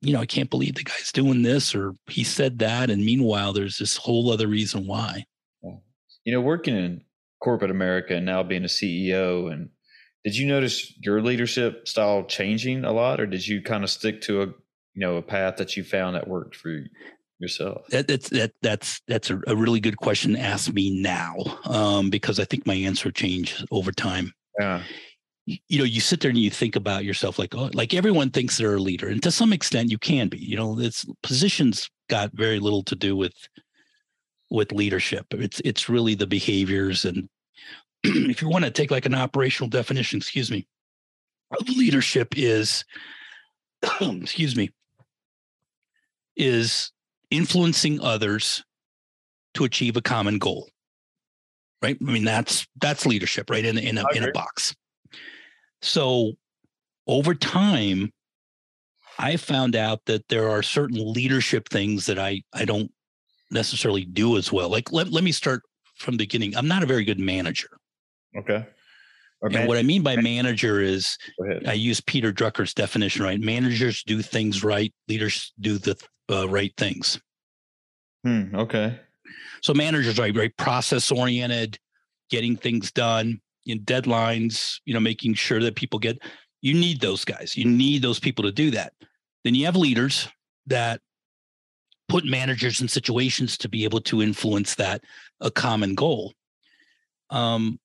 you 0.00 0.12
know, 0.12 0.20
I 0.20 0.26
can't 0.26 0.50
believe 0.50 0.76
the 0.76 0.84
guy's 0.84 1.12
doing 1.12 1.42
this 1.42 1.74
or 1.74 1.94
he 2.06 2.24
said 2.24 2.60
that. 2.60 2.90
And 2.90 3.04
meanwhile, 3.04 3.52
there's 3.52 3.78
this 3.78 3.96
whole 3.96 4.30
other 4.30 4.46
reason 4.46 4.86
why. 4.86 5.24
You 6.24 6.32
know, 6.32 6.40
working 6.40 6.76
in 6.76 7.02
corporate 7.42 7.70
America 7.70 8.14
and 8.14 8.26
now 8.26 8.42
being 8.42 8.64
a 8.64 8.68
CEO 8.68 9.50
and 9.50 9.70
did 10.24 10.36
you 10.36 10.46
notice 10.46 10.92
your 11.00 11.22
leadership 11.22 11.88
style 11.88 12.24
changing 12.24 12.84
a 12.84 12.92
lot 12.92 13.20
or 13.20 13.26
did 13.26 13.46
you 13.46 13.62
kind 13.62 13.82
of 13.82 13.90
stick 13.90 14.20
to 14.20 14.42
a 14.42 14.46
you 14.94 15.00
know 15.00 15.16
a 15.16 15.22
path 15.22 15.56
that 15.56 15.76
you 15.76 15.84
found 15.84 16.16
that 16.16 16.28
worked 16.28 16.56
for 16.56 16.70
you 16.70 16.86
yourself? 17.38 17.86
That, 17.88 18.06
that's 18.06 18.28
that 18.30 18.52
that's 18.62 19.00
that's 19.08 19.30
a, 19.30 19.36
really 19.56 19.80
good 19.80 19.96
question 19.96 20.34
to 20.34 20.40
ask 20.40 20.72
me 20.72 21.00
now, 21.00 21.36
um, 21.64 22.10
because 22.10 22.38
I 22.38 22.44
think 22.44 22.66
my 22.66 22.74
answer 22.74 23.10
changed 23.10 23.66
over 23.70 23.92
time. 23.92 24.32
Yeah. 24.58 24.82
You, 25.46 25.56
you 25.68 25.78
know, 25.78 25.84
you 25.84 26.00
sit 26.00 26.20
there 26.20 26.28
and 26.28 26.38
you 26.38 26.50
think 26.50 26.76
about 26.76 27.04
yourself 27.04 27.38
like, 27.38 27.54
oh, 27.54 27.70
like 27.72 27.94
everyone 27.94 28.30
thinks 28.30 28.58
they're 28.58 28.76
a 28.76 28.80
leader, 28.80 29.08
and 29.08 29.22
to 29.22 29.30
some 29.30 29.52
extent, 29.52 29.90
you 29.90 29.98
can 29.98 30.28
be. 30.28 30.38
You 30.38 30.56
know, 30.56 30.78
it's 30.78 31.06
positions 31.22 31.90
got 32.08 32.30
very 32.34 32.60
little 32.60 32.82
to 32.84 32.94
do 32.94 33.16
with 33.16 33.34
with 34.50 34.72
leadership. 34.72 35.26
It's 35.30 35.60
it's 35.64 35.88
really 35.88 36.14
the 36.14 36.26
behaviors 36.26 37.04
and 37.04 37.28
if 38.04 38.40
you 38.40 38.48
want 38.48 38.64
to 38.64 38.70
take 38.70 38.90
like 38.90 39.06
an 39.06 39.14
operational 39.14 39.68
definition, 39.68 40.18
excuse 40.18 40.50
me, 40.50 40.66
of 41.58 41.68
leadership 41.68 42.34
is 42.36 42.84
excuse 44.00 44.56
me, 44.56 44.70
is 46.36 46.92
influencing 47.30 48.00
others 48.00 48.64
to 49.54 49.64
achieve 49.64 49.96
a 49.96 50.02
common 50.02 50.38
goal. 50.38 50.68
Right? 51.82 51.96
I 52.00 52.12
mean, 52.12 52.24
that's 52.24 52.66
that's 52.80 53.06
leadership, 53.06 53.48
right? 53.50 53.64
In 53.64 53.78
in 53.78 53.98
a, 53.98 54.04
in 54.14 54.24
a 54.24 54.32
box. 54.32 54.74
So 55.80 56.32
over 57.06 57.34
time, 57.34 58.12
I 59.18 59.36
found 59.36 59.74
out 59.74 60.04
that 60.06 60.28
there 60.28 60.50
are 60.50 60.62
certain 60.62 61.12
leadership 61.12 61.68
things 61.68 62.06
that 62.06 62.18
I 62.18 62.42
I 62.52 62.64
don't 62.64 62.92
necessarily 63.50 64.04
do 64.04 64.36
as 64.36 64.52
well. 64.52 64.68
Like 64.68 64.92
let, 64.92 65.10
let 65.10 65.24
me 65.24 65.32
start 65.32 65.62
from 65.96 66.14
the 66.14 66.24
beginning. 66.24 66.56
I'm 66.56 66.68
not 66.68 66.82
a 66.82 66.86
very 66.86 67.04
good 67.04 67.18
manager. 67.18 67.68
Okay. 68.36 68.66
And 69.42 69.52
man- 69.52 69.68
what 69.68 69.78
I 69.78 69.82
mean 69.82 70.02
by 70.02 70.16
manager 70.16 70.80
is 70.80 71.16
I 71.66 71.72
use 71.72 72.00
Peter 72.00 72.32
Drucker's 72.32 72.74
definition, 72.74 73.24
right? 73.24 73.40
Managers 73.40 74.02
do 74.04 74.22
things 74.22 74.62
right, 74.62 74.92
leaders 75.08 75.52
do 75.60 75.78
the 75.78 75.96
uh, 76.30 76.48
right 76.48 76.72
things. 76.76 77.20
Hmm, 78.24 78.54
okay. 78.54 79.00
So 79.62 79.74
managers 79.74 80.18
are 80.18 80.32
very 80.32 80.50
process 80.50 81.10
oriented, 81.10 81.78
getting 82.30 82.56
things 82.56 82.92
done 82.92 83.40
in 83.66 83.80
deadlines, 83.80 84.80
you 84.84 84.94
know, 84.94 85.00
making 85.00 85.34
sure 85.34 85.60
that 85.60 85.74
people 85.74 85.98
get 85.98 86.18
you 86.62 86.74
need 86.74 87.00
those 87.00 87.24
guys. 87.24 87.56
You 87.56 87.64
need 87.64 88.02
those 88.02 88.20
people 88.20 88.44
to 88.44 88.52
do 88.52 88.70
that. 88.72 88.92
Then 89.44 89.54
you 89.54 89.64
have 89.64 89.76
leaders 89.76 90.28
that 90.66 91.00
put 92.08 92.24
managers 92.24 92.80
in 92.80 92.88
situations 92.88 93.56
to 93.58 93.68
be 93.68 93.84
able 93.84 94.00
to 94.02 94.20
influence 94.20 94.74
that 94.74 95.02
a 95.40 95.50
common 95.50 95.94
goal. 95.94 96.34
Um, 97.30 97.78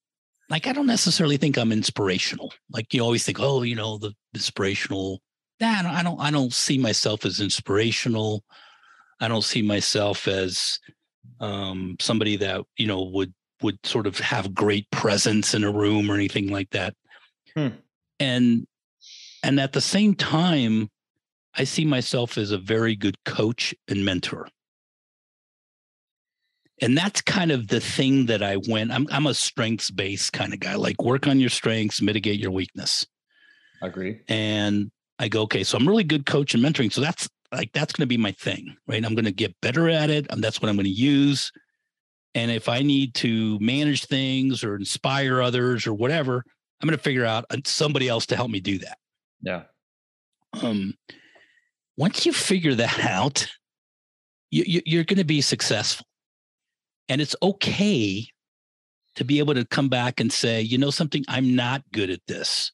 like 0.50 0.68
I 0.68 0.74
don't 0.74 0.88
necessarily 0.88 1.38
think 1.38 1.58
I'm 1.58 1.72
inspirational. 1.72 2.54
Like 2.72 2.94
you 2.94 3.02
always 3.02 3.24
think, 3.24 3.40
oh, 3.40 3.64
you 3.64 3.76
know, 3.76 3.98
the 3.98 4.14
inspirational. 4.34 5.22
That 5.60 5.86
I 5.86 6.04
don't. 6.04 6.20
I 6.20 6.32
don't 6.32 6.54
see 6.54 6.78
myself 6.78 7.26
as 7.26 7.40
inspirational. 7.40 8.44
I 9.20 9.28
don't 9.28 9.44
see 9.44 9.62
myself 9.62 10.28
as 10.28 10.80
um, 11.40 11.96
somebody 12.00 12.36
that 12.38 12.62
you 12.78 12.88
know 12.88 13.04
would 13.04 13.34
would 13.62 13.84
sort 13.86 14.06
of 14.06 14.20
have 14.20 14.54
great 14.54 14.90
presence 14.92 15.54
in 15.54 15.64
a 15.64 15.72
room 15.72 16.12
or 16.12 16.16
anything 16.16 16.50
like 16.50 16.70
that. 16.72 16.94
Hmm. 17.56 17.70
And 18.20 18.68
and 19.44 19.60
at 19.60 19.74
the 19.74 19.82
same 19.82 20.14
time, 20.14 20.90
I 21.56 21.64
see 21.64 21.86
myself 21.86 22.38
as 22.38 22.52
a 22.52 22.58
very 22.58 22.96
good 22.96 23.24
coach 23.24 23.74
and 23.88 24.04
mentor. 24.04 24.50
And 26.82 26.98
that's 26.98 27.22
kind 27.22 27.52
of 27.52 27.68
the 27.68 27.80
thing 27.80 28.26
that 28.26 28.44
I 28.44 28.58
went. 28.68 28.92
I'm 28.92 29.08
I'm 29.12 29.28
a 29.28 29.34
strengths 29.34 29.90
based 29.90 30.34
kind 30.34 30.54
of 30.54 30.60
guy. 30.60 30.76
Like 30.76 31.02
work 31.02 31.28
on 31.28 31.40
your 31.40 31.50
strengths, 31.50 32.02
mitigate 32.02 32.40
your 32.40 32.52
weakness. 32.52 33.06
I 33.82 33.88
agree. 33.88 34.22
And 34.28 34.92
I 35.20 35.30
go, 35.30 35.44
okay, 35.44 35.64
so 35.64 35.78
I'm 35.78 35.88
really 35.88 36.04
good 36.04 36.26
coach 36.26 36.54
and 36.54 36.64
mentoring. 36.64 36.92
So 36.92 37.02
that's 37.02 37.30
like 37.52 37.72
that's 37.72 37.94
going 37.94 38.04
to 38.04 38.08
be 38.10 38.18
my 38.18 38.34
thing, 38.34 38.76
right? 38.88 39.04
I'm 39.06 39.16
going 39.16 39.26
to 39.26 39.32
get 39.32 39.56
better 39.62 39.90
at 39.90 40.10
it. 40.10 40.28
And 40.30 40.44
that's 40.44 40.62
what 40.62 40.70
I'm 40.70 40.76
going 40.76 40.86
to 40.86 40.90
use. 40.90 41.52
And 42.34 42.52
if 42.52 42.68
I 42.68 42.82
need 42.82 43.14
to 43.16 43.58
manage 43.60 44.06
things 44.06 44.64
or 44.64 44.76
inspire 44.76 45.42
others 45.42 45.88
or 45.88 45.94
whatever, 45.94 46.44
I'm 46.82 46.88
going 46.88 46.98
to 46.98 47.04
figure 47.04 47.26
out 47.26 47.46
uh, 47.50 47.58
somebody 47.64 48.10
else 48.10 48.26
to 48.28 48.36
help 48.36 48.52
me 48.52 48.60
do 48.60 48.78
that. 48.80 48.98
Yeah. 49.42 49.64
Um, 50.62 50.96
once 51.98 52.26
you 52.26 52.34
figure 52.34 52.76
that 52.76 53.00
out, 53.06 53.48
you, 54.52 54.82
you, 54.86 55.00
are 55.00 55.06
going 55.06 55.18
to 55.18 55.26
be 55.26 55.42
successful. 55.42 56.06
And 57.10 57.22
it's 57.22 57.36
okay 57.42 58.28
to 59.16 59.24
be 59.24 59.40
able 59.40 59.54
to 59.54 59.66
come 59.66 59.90
back 59.90 60.20
and 60.20 60.32
say, 60.32 60.62
you 60.62 60.78
know, 60.78 60.92
something, 60.92 61.24
I'm 61.28 61.56
not 61.56 61.84
good 61.94 62.10
at 62.10 62.26
this, 62.28 62.72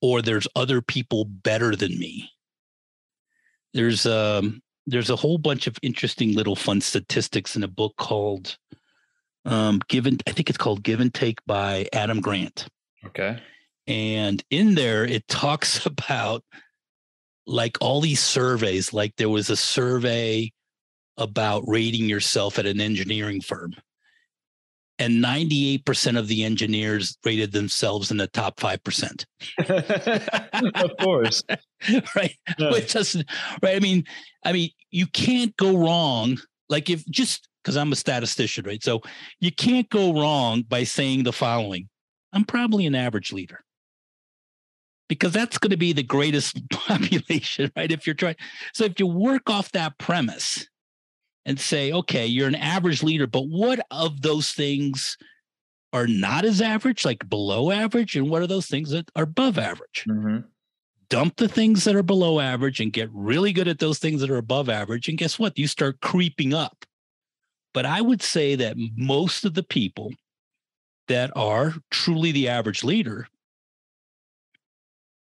or 0.00 0.22
there's 0.22 0.46
other 0.54 0.80
people 0.80 1.24
better 1.24 1.74
than 1.74 1.98
me. 1.98 2.30
There's 3.72 4.06
um, 4.06 4.62
there's 4.86 5.10
a 5.10 5.16
whole 5.16 5.38
bunch 5.38 5.66
of 5.66 5.78
interesting 5.82 6.34
little 6.34 6.56
fun 6.56 6.80
statistics 6.80 7.54
in 7.54 7.62
a 7.62 7.68
book 7.68 7.94
called 7.96 8.58
um, 9.44 9.80
Given. 9.88 10.18
I 10.26 10.32
think 10.32 10.48
it's 10.48 10.58
called 10.58 10.82
Give 10.82 11.00
and 11.00 11.14
Take 11.14 11.38
by 11.46 11.86
Adam 11.92 12.20
Grant. 12.20 12.66
Okay. 13.06 13.40
And 13.86 14.42
in 14.50 14.74
there, 14.74 15.04
it 15.04 15.26
talks 15.28 15.86
about 15.86 16.44
like 17.46 17.78
all 17.80 18.00
these 18.00 18.20
surveys, 18.20 18.92
like 18.92 19.16
there 19.16 19.28
was 19.28 19.50
a 19.50 19.56
survey 19.56 20.52
about 21.20 21.62
rating 21.68 22.08
yourself 22.08 22.58
at 22.58 22.66
an 22.66 22.80
engineering 22.80 23.40
firm. 23.40 23.74
And 24.98 25.24
98% 25.24 26.18
of 26.18 26.28
the 26.28 26.44
engineers 26.44 27.16
rated 27.24 27.52
themselves 27.52 28.10
in 28.10 28.18
the 28.18 28.26
top 28.26 28.58
5%. 28.60 29.24
of 30.82 30.90
course. 30.98 31.42
right. 32.16 32.36
Yeah. 32.58 32.70
Which 32.72 32.92
doesn't, 32.92 33.26
right. 33.62 33.76
I 33.76 33.80
mean, 33.80 34.04
I 34.44 34.52
mean, 34.52 34.70
you 34.90 35.06
can't 35.06 35.56
go 35.56 35.76
wrong. 35.78 36.38
Like 36.68 36.90
if 36.90 37.06
just 37.06 37.48
because 37.62 37.76
I'm 37.76 37.92
a 37.92 37.96
statistician, 37.96 38.66
right? 38.66 38.82
So 38.82 39.00
you 39.38 39.52
can't 39.52 39.88
go 39.88 40.12
wrong 40.12 40.62
by 40.68 40.84
saying 40.84 41.24
the 41.24 41.32
following 41.32 41.88
I'm 42.32 42.44
probably 42.44 42.86
an 42.86 42.94
average 42.94 43.32
leader 43.32 43.64
because 45.08 45.32
that's 45.32 45.58
going 45.58 45.72
to 45.72 45.76
be 45.76 45.92
the 45.92 46.02
greatest 46.02 46.60
population, 46.70 47.72
right? 47.76 47.90
If 47.90 48.06
you're 48.06 48.14
trying, 48.14 48.36
so 48.72 48.84
if 48.84 48.98
you 48.98 49.06
work 49.06 49.50
off 49.50 49.72
that 49.72 49.98
premise 49.98 50.68
and 51.46 51.58
say, 51.58 51.92
okay, 51.92 52.26
you're 52.26 52.48
an 52.48 52.54
average 52.54 53.02
leader, 53.02 53.26
but 53.26 53.48
what 53.48 53.80
of 53.90 54.22
those 54.22 54.52
things 54.52 55.16
are 55.92 56.06
not 56.06 56.44
as 56.44 56.60
average, 56.60 57.04
like 57.04 57.28
below 57.28 57.70
average, 57.70 58.16
and 58.16 58.30
what 58.30 58.42
are 58.42 58.46
those 58.46 58.66
things 58.66 58.90
that 58.90 59.10
are 59.16 59.24
above 59.24 59.58
average? 59.58 60.04
Mm-hmm. 60.08 60.38
Dump 61.08 61.36
the 61.36 61.48
things 61.48 61.84
that 61.84 61.96
are 61.96 62.04
below 62.04 62.38
average 62.38 62.78
and 62.78 62.92
get 62.92 63.10
really 63.12 63.52
good 63.52 63.66
at 63.66 63.80
those 63.80 63.98
things 63.98 64.20
that 64.20 64.30
are 64.30 64.36
above 64.36 64.68
average. 64.68 65.08
And 65.08 65.18
guess 65.18 65.38
what? 65.38 65.58
You 65.58 65.66
start 65.66 66.00
creeping 66.00 66.54
up. 66.54 66.84
But 67.74 67.84
I 67.84 68.00
would 68.00 68.22
say 68.22 68.54
that 68.56 68.76
most 68.96 69.44
of 69.44 69.54
the 69.54 69.62
people 69.62 70.12
that 71.08 71.32
are 71.34 71.74
truly 71.90 72.30
the 72.30 72.48
average 72.48 72.84
leader 72.84 73.26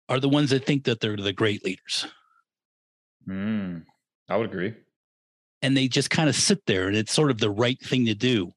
are 0.09 0.19
the 0.19 0.27
ones 0.27 0.49
that 0.49 0.65
think 0.65 0.83
that 0.85 0.99
they're 0.99 1.15
the 1.15 1.31
great 1.31 1.63
leaders. 1.63 2.05
Mm, 3.27 3.83
I 4.27 4.35
would 4.35 4.49
agree. 4.49 4.73
And 5.61 5.75
they 5.75 5.87
just 5.87 6.09
kind 6.09 6.29
of 6.29 6.35
sit 6.35 6.65
there 6.67 6.87
and 6.87 6.95
it's 6.95 7.13
sort 7.13 7.31
of 7.31 7.39
the 7.39 7.49
right 7.49 7.79
thing 7.79 8.05
to 8.05 8.15
do. 8.15 8.51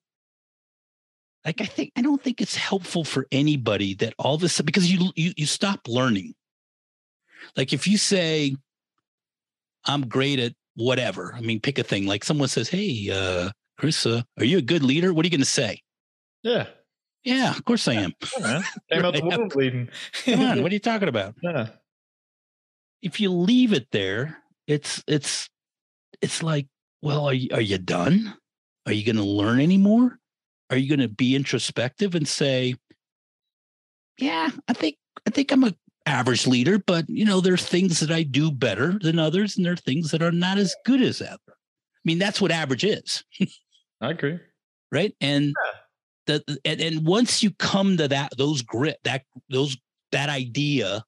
Like 1.44 1.60
I 1.60 1.64
think 1.64 1.92
I 1.96 2.02
don't 2.02 2.22
think 2.22 2.40
it's 2.40 2.54
helpful 2.54 3.04
for 3.04 3.26
anybody 3.32 3.94
that 3.94 4.14
all 4.18 4.38
this 4.38 4.60
because 4.60 4.90
you 4.90 5.10
you 5.16 5.32
you 5.36 5.46
stop 5.46 5.88
learning. 5.88 6.34
Like 7.56 7.72
if 7.72 7.88
you 7.88 7.98
say 7.98 8.54
I'm 9.84 10.06
great 10.06 10.38
at 10.38 10.52
whatever. 10.74 11.34
I 11.36 11.40
mean, 11.40 11.60
pick 11.60 11.78
a 11.78 11.82
thing. 11.82 12.06
Like 12.06 12.24
someone 12.24 12.48
says, 12.48 12.68
"Hey, 12.68 13.10
uh, 13.10 13.50
Chris, 13.78 14.06
uh, 14.06 14.22
are 14.38 14.44
you 14.44 14.58
a 14.58 14.62
good 14.62 14.82
leader?" 14.82 15.12
What 15.12 15.24
are 15.24 15.26
you 15.26 15.30
going 15.30 15.40
to 15.40 15.46
say? 15.46 15.82
Yeah, 16.42 16.66
yeah, 17.24 17.50
of 17.50 17.64
course 17.64 17.86
I 17.88 17.94
am. 17.94 18.12
Yeah, 18.38 18.62
Came 18.90 19.04
out 19.04 19.14
the. 19.14 19.20
Come 20.24 20.40
on, 20.40 20.62
what 20.62 20.70
are 20.70 20.74
you 20.74 20.80
talking 20.80 21.08
about? 21.08 21.34
Yeah. 21.42 21.68
If 23.00 23.20
you 23.20 23.30
leave 23.30 23.72
it 23.72 23.88
there, 23.90 24.38
it's 24.66 25.02
it's 25.06 25.48
it's 26.20 26.42
like, 26.42 26.66
well, 27.02 27.26
are 27.26 27.34
you 27.34 27.48
are 27.52 27.60
you 27.60 27.78
done? 27.78 28.34
Are 28.86 28.92
you 28.92 29.04
going 29.04 29.16
to 29.16 29.22
learn 29.22 29.60
anymore? 29.60 30.18
Are 30.70 30.76
you 30.76 30.88
going 30.88 31.06
to 31.06 31.14
be 31.14 31.36
introspective 31.36 32.14
and 32.14 32.26
say, 32.26 32.74
yeah, 34.18 34.50
I 34.68 34.72
think 34.72 34.96
I 35.26 35.30
think 35.30 35.52
I'm 35.52 35.64
a 35.64 35.74
average 36.06 36.46
leader, 36.46 36.78
but 36.78 37.08
you 37.08 37.24
know, 37.24 37.40
there's 37.40 37.64
things 37.64 38.00
that 38.00 38.10
I 38.10 38.22
do 38.22 38.50
better 38.50 38.98
than 39.00 39.18
others, 39.18 39.56
and 39.56 39.66
there 39.66 39.74
are 39.74 39.76
things 39.76 40.10
that 40.10 40.22
are 40.22 40.32
not 40.32 40.58
as 40.58 40.74
good 40.84 41.02
as 41.02 41.20
ever. 41.20 41.38
I 41.48 42.04
mean, 42.04 42.18
that's 42.18 42.40
what 42.40 42.50
average 42.50 42.84
is. 42.84 43.22
I 44.00 44.10
agree. 44.10 44.40
Right. 44.90 45.14
And 45.20 45.54
yeah 45.64 45.78
that 46.26 46.42
and, 46.64 46.80
and 46.80 47.06
once 47.06 47.42
you 47.42 47.50
come 47.52 47.96
to 47.96 48.08
that 48.08 48.32
those 48.36 48.62
grit 48.62 48.98
that 49.04 49.22
those 49.50 49.76
that 50.10 50.28
idea 50.28 51.04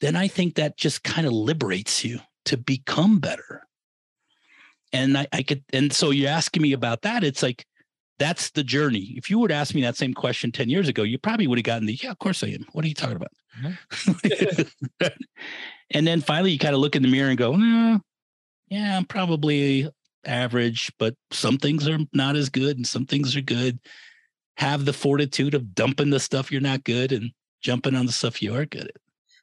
then 0.00 0.16
i 0.16 0.28
think 0.28 0.54
that 0.54 0.76
just 0.76 1.02
kind 1.02 1.26
of 1.26 1.32
liberates 1.32 2.04
you 2.04 2.20
to 2.44 2.56
become 2.56 3.18
better 3.18 3.66
and 4.92 5.18
I, 5.18 5.26
I 5.32 5.42
could 5.42 5.64
and 5.72 5.92
so 5.92 6.10
you're 6.10 6.30
asking 6.30 6.62
me 6.62 6.72
about 6.72 7.02
that 7.02 7.24
it's 7.24 7.42
like 7.42 7.64
that's 8.18 8.50
the 8.50 8.64
journey 8.64 9.14
if 9.16 9.28
you 9.28 9.38
would 9.38 9.52
ask 9.52 9.74
me 9.74 9.82
that 9.82 9.96
same 9.96 10.14
question 10.14 10.52
10 10.52 10.68
years 10.68 10.88
ago 10.88 11.02
you 11.02 11.18
probably 11.18 11.46
would 11.46 11.58
have 11.58 11.64
gotten 11.64 11.86
the 11.86 11.98
yeah 12.02 12.10
of 12.10 12.18
course 12.18 12.42
i 12.42 12.48
am 12.48 12.64
what 12.72 12.84
are 12.84 12.88
you 12.88 12.94
talking 12.94 13.16
about 13.16 13.32
mm-hmm. 13.60 15.06
and 15.90 16.06
then 16.06 16.20
finally 16.20 16.52
you 16.52 16.58
kind 16.58 16.74
of 16.74 16.80
look 16.80 16.96
in 16.96 17.02
the 17.02 17.10
mirror 17.10 17.28
and 17.28 17.38
go 17.38 17.54
no, 17.54 18.00
yeah 18.68 18.96
i'm 18.96 19.04
probably 19.04 19.88
average, 20.26 20.92
but 20.98 21.14
some 21.30 21.58
things 21.58 21.88
are 21.88 21.98
not 22.12 22.36
as 22.36 22.48
good 22.48 22.76
and 22.76 22.86
some 22.86 23.06
things 23.06 23.36
are 23.36 23.42
good. 23.42 23.78
Have 24.56 24.84
the 24.84 24.92
fortitude 24.92 25.54
of 25.54 25.74
dumping 25.74 26.10
the 26.10 26.20
stuff 26.20 26.50
you're 26.50 26.60
not 26.60 26.84
good 26.84 27.12
and 27.12 27.30
jumping 27.62 27.94
on 27.94 28.06
the 28.06 28.12
stuff 28.12 28.42
you 28.42 28.54
are 28.54 28.66
good 28.66 28.84
at. 28.84 28.96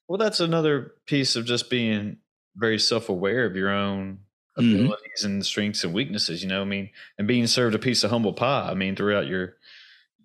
Well, 0.08 0.18
that's 0.18 0.39
another 0.39 0.94
piece 1.08 1.36
of 1.36 1.46
just 1.46 1.70
being 1.70 2.18
very 2.56 2.80
self 2.80 3.10
aware 3.10 3.46
of 3.46 3.56
your 3.56 3.70
own. 3.70 4.20
Abilities 4.58 4.97
mm-hmm. 5.20 5.28
and 5.28 5.45
strengths 5.45 5.84
and 5.84 5.93
weaknesses, 5.93 6.43
you 6.43 6.49
know, 6.49 6.62
I 6.62 6.66
mean, 6.66 6.89
and 7.18 7.28
being 7.28 7.47
served 7.47 7.76
a 7.76 7.80
piece 7.80 8.04
of 8.04 8.12
humble 8.12 8.34
pie, 8.34 8.70
I 8.70 8.74
mean, 8.74 8.95
throughout 8.95 9.28
your, 9.28 9.56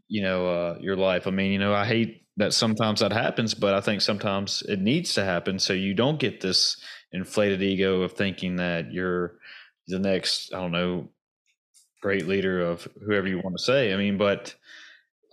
you 0.09 0.23
know, 0.23 0.47
uh, 0.47 0.79
your 0.81 0.97
life. 0.97 1.27
I 1.27 1.31
mean, 1.31 1.53
you 1.53 1.59
know, 1.59 1.75
I 1.75 1.85
hate 1.85 2.27
that 2.37 2.53
sometimes 2.53 3.01
that 3.01 3.13
happens, 3.13 3.55
but 3.55 3.75
I 3.75 3.81
think 3.81 4.01
sometimes 4.01 4.63
it 4.69 4.81
needs 4.81 5.15
to 5.15 5.25
happen 5.25 5.59
so 5.59 5.73
you 5.73 5.95
don't 5.95 6.21
get 6.21 6.41
this 6.41 6.81
inflated 7.13 7.63
ego 7.63 8.03
of 8.03 8.13
thinking 8.13 8.57
that 8.57 8.93
you're 8.93 9.39
the 9.89 9.99
next, 9.99 10.53
I 10.55 10.61
don't 10.61 10.73
know, 10.73 11.09
great 12.01 12.29
leader 12.29 12.61
of 12.61 12.87
whoever 13.05 13.27
you 13.27 13.39
want 13.39 13.57
to 13.57 13.65
say. 13.65 13.93
I 13.93 13.97
mean, 13.97 14.19
but 14.19 14.55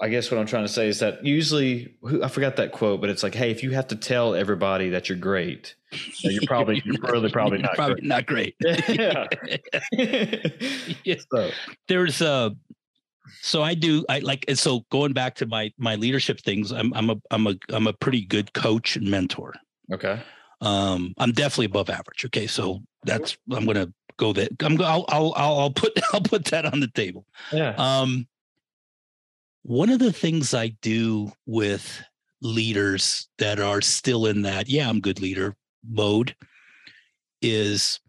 I 0.01 0.09
guess 0.09 0.29
what 0.29 0.39
I'm 0.39 0.45
trying 0.45 0.65
to 0.65 0.71
say 0.71 0.87
is 0.87 0.99
that 0.99 1.25
usually 1.25 1.95
I 2.21 2.27
forgot 2.27 2.57
that 2.57 2.73
quote, 2.73 2.99
but 2.99 3.09
it's 3.09 3.23
like, 3.23 3.33
hey, 3.33 3.51
if 3.51 3.63
you 3.63 3.71
have 3.71 3.87
to 3.87 3.95
tell 3.95 4.35
everybody 4.35 4.89
that 4.89 5.07
you're 5.07 5.17
great, 5.17 5.75
you're 6.19 6.43
probably 6.45 6.81
you're 6.85 7.01
really 7.01 7.29
probably 7.29 7.59
not 7.59 7.75
probably 7.75 7.95
great. 7.95 8.03
not 8.03 8.25
great. 8.25 8.55
yeah. 11.03 11.15
So. 11.31 11.49
There's 11.87 12.21
a 12.21 12.55
so 13.41 13.63
I 13.63 13.73
do 13.73 14.05
I 14.09 14.19
like 14.19 14.45
and 14.47 14.59
so 14.59 14.85
going 14.91 15.13
back 15.13 15.35
to 15.35 15.45
my 15.45 15.71
my 15.77 15.95
leadership 15.95 16.41
things, 16.41 16.71
I'm 16.71 16.93
I'm 16.93 17.09
a 17.09 17.15
I'm 17.31 17.47
a 17.47 17.55
I'm 17.69 17.87
a 17.87 17.93
pretty 17.93 18.25
good 18.25 18.53
coach 18.53 18.97
and 18.97 19.09
mentor. 19.09 19.53
Okay. 19.91 20.21
Um, 20.61 21.13
I'm 21.17 21.31
definitely 21.31 21.65
above 21.65 21.89
average. 21.89 22.25
Okay, 22.25 22.47
so 22.47 22.81
that's 23.03 23.37
I'm 23.51 23.65
gonna 23.65 23.91
go 24.17 24.33
that 24.33 24.51
I'm 24.61 24.81
I'll 24.81 25.05
I'll 25.07 25.33
I'll 25.35 25.71
put 25.71 25.97
I'll 26.13 26.21
put 26.21 26.45
that 26.45 26.65
on 26.65 26.79
the 26.79 26.89
table. 26.89 27.25
Yeah. 27.51 27.73
Um, 27.77 28.27
one 29.65 29.89
of 29.89 29.97
the 29.97 30.13
things 30.13 30.53
I 30.53 30.69
do 30.81 31.31
with 31.47 32.03
leaders 32.41 33.27
that 33.39 33.59
are 33.59 33.81
still 33.81 34.27
in 34.27 34.43
that 34.43 34.69
yeah 34.69 34.87
I'm 34.87 34.99
good 34.99 35.19
leader 35.19 35.55
mode 35.89 36.35
is 37.41 37.99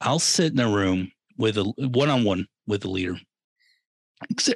I'll 0.00 0.20
sit 0.20 0.52
in 0.52 0.60
a 0.60 0.70
room 0.70 1.10
with 1.36 1.58
a 1.58 1.64
one 1.64 2.10
on 2.10 2.22
one 2.24 2.46
with 2.66 2.84
a 2.84 2.88
leader. 2.88 3.16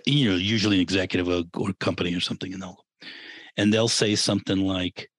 You 0.07 0.31
know, 0.31 0.37
usually 0.37 0.77
an 0.77 0.83
executive 0.83 1.29
uh, 1.29 1.43
or 1.57 1.73
company 1.75 2.15
or 2.15 2.21
something, 2.21 2.53
and 2.53 2.63
they'll 2.63 2.85
and 3.57 3.73
they'll 3.73 3.89
say 3.89 4.15
something 4.15 4.59
like, 4.59 5.10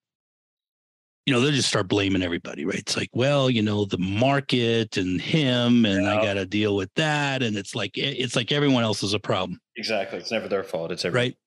you 1.31 1.37
know, 1.37 1.43
they'll 1.43 1.53
just 1.53 1.69
start 1.69 1.87
blaming 1.87 2.23
everybody, 2.23 2.65
right? 2.65 2.79
It's 2.79 2.97
like, 2.97 3.09
well, 3.13 3.49
you 3.49 3.61
know, 3.61 3.85
the 3.85 3.97
market 3.97 4.97
and 4.97 5.21
him, 5.21 5.85
and 5.85 6.03
yeah. 6.03 6.19
I 6.19 6.21
got 6.21 6.33
to 6.33 6.45
deal 6.45 6.75
with 6.75 6.93
that, 6.95 7.41
and 7.41 7.55
it's 7.55 7.73
like 7.73 7.97
eh, 7.97 8.15
it's 8.17 8.35
like 8.35 8.51
everyone 8.51 8.83
else 8.83 9.01
is 9.01 9.13
a 9.13 9.19
problem. 9.19 9.61
Exactly, 9.77 10.19
it's 10.19 10.29
never 10.29 10.49
their 10.49 10.65
fault. 10.65 10.91
It's 10.91 11.05
every 11.05 11.17
right. 11.17 11.37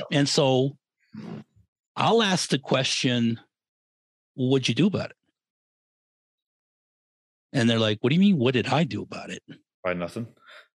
and 0.12 0.28
so, 0.28 0.76
I'll 1.96 2.22
ask 2.22 2.50
the 2.50 2.58
question, 2.58 3.40
"What'd 4.34 4.68
you 4.68 4.74
do 4.74 4.86
about 4.86 5.12
it?" 5.12 5.16
And 7.54 7.70
they're 7.70 7.78
like, 7.78 8.00
"What 8.02 8.10
do 8.10 8.16
you 8.16 8.20
mean? 8.20 8.36
What 8.36 8.52
did 8.52 8.66
I 8.66 8.84
do 8.84 9.00
about 9.00 9.30
it?" 9.30 9.42
Why 9.80 9.94
nothing. 9.94 10.26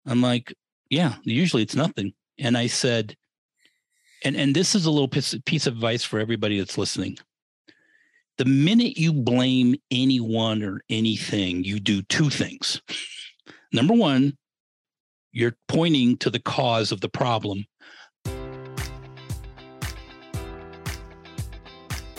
I'm 0.06 0.22
like, 0.22 0.54
yeah, 0.90 1.16
usually 1.24 1.64
it's 1.64 1.74
nothing. 1.74 2.12
And 2.38 2.56
I 2.56 2.68
said, 2.68 3.16
and 4.22 4.36
and 4.36 4.54
this 4.54 4.76
is 4.76 4.86
a 4.86 4.92
little 4.92 5.08
piece, 5.08 5.34
piece 5.44 5.66
of 5.66 5.74
advice 5.74 6.04
for 6.04 6.20
everybody 6.20 6.56
that's 6.60 6.78
listening. 6.78 7.18
The 8.36 8.44
minute 8.44 8.98
you 8.98 9.12
blame 9.12 9.76
anyone 9.90 10.62
or 10.62 10.82
anything, 10.90 11.62
you 11.62 11.78
do 11.78 12.02
two 12.02 12.30
things. 12.30 12.80
Number 13.72 13.94
one, 13.94 14.36
you're 15.32 15.56
pointing 15.68 16.16
to 16.18 16.30
the 16.30 16.40
cause 16.40 16.90
of 16.92 17.00
the 17.00 17.08
problem 17.08 17.64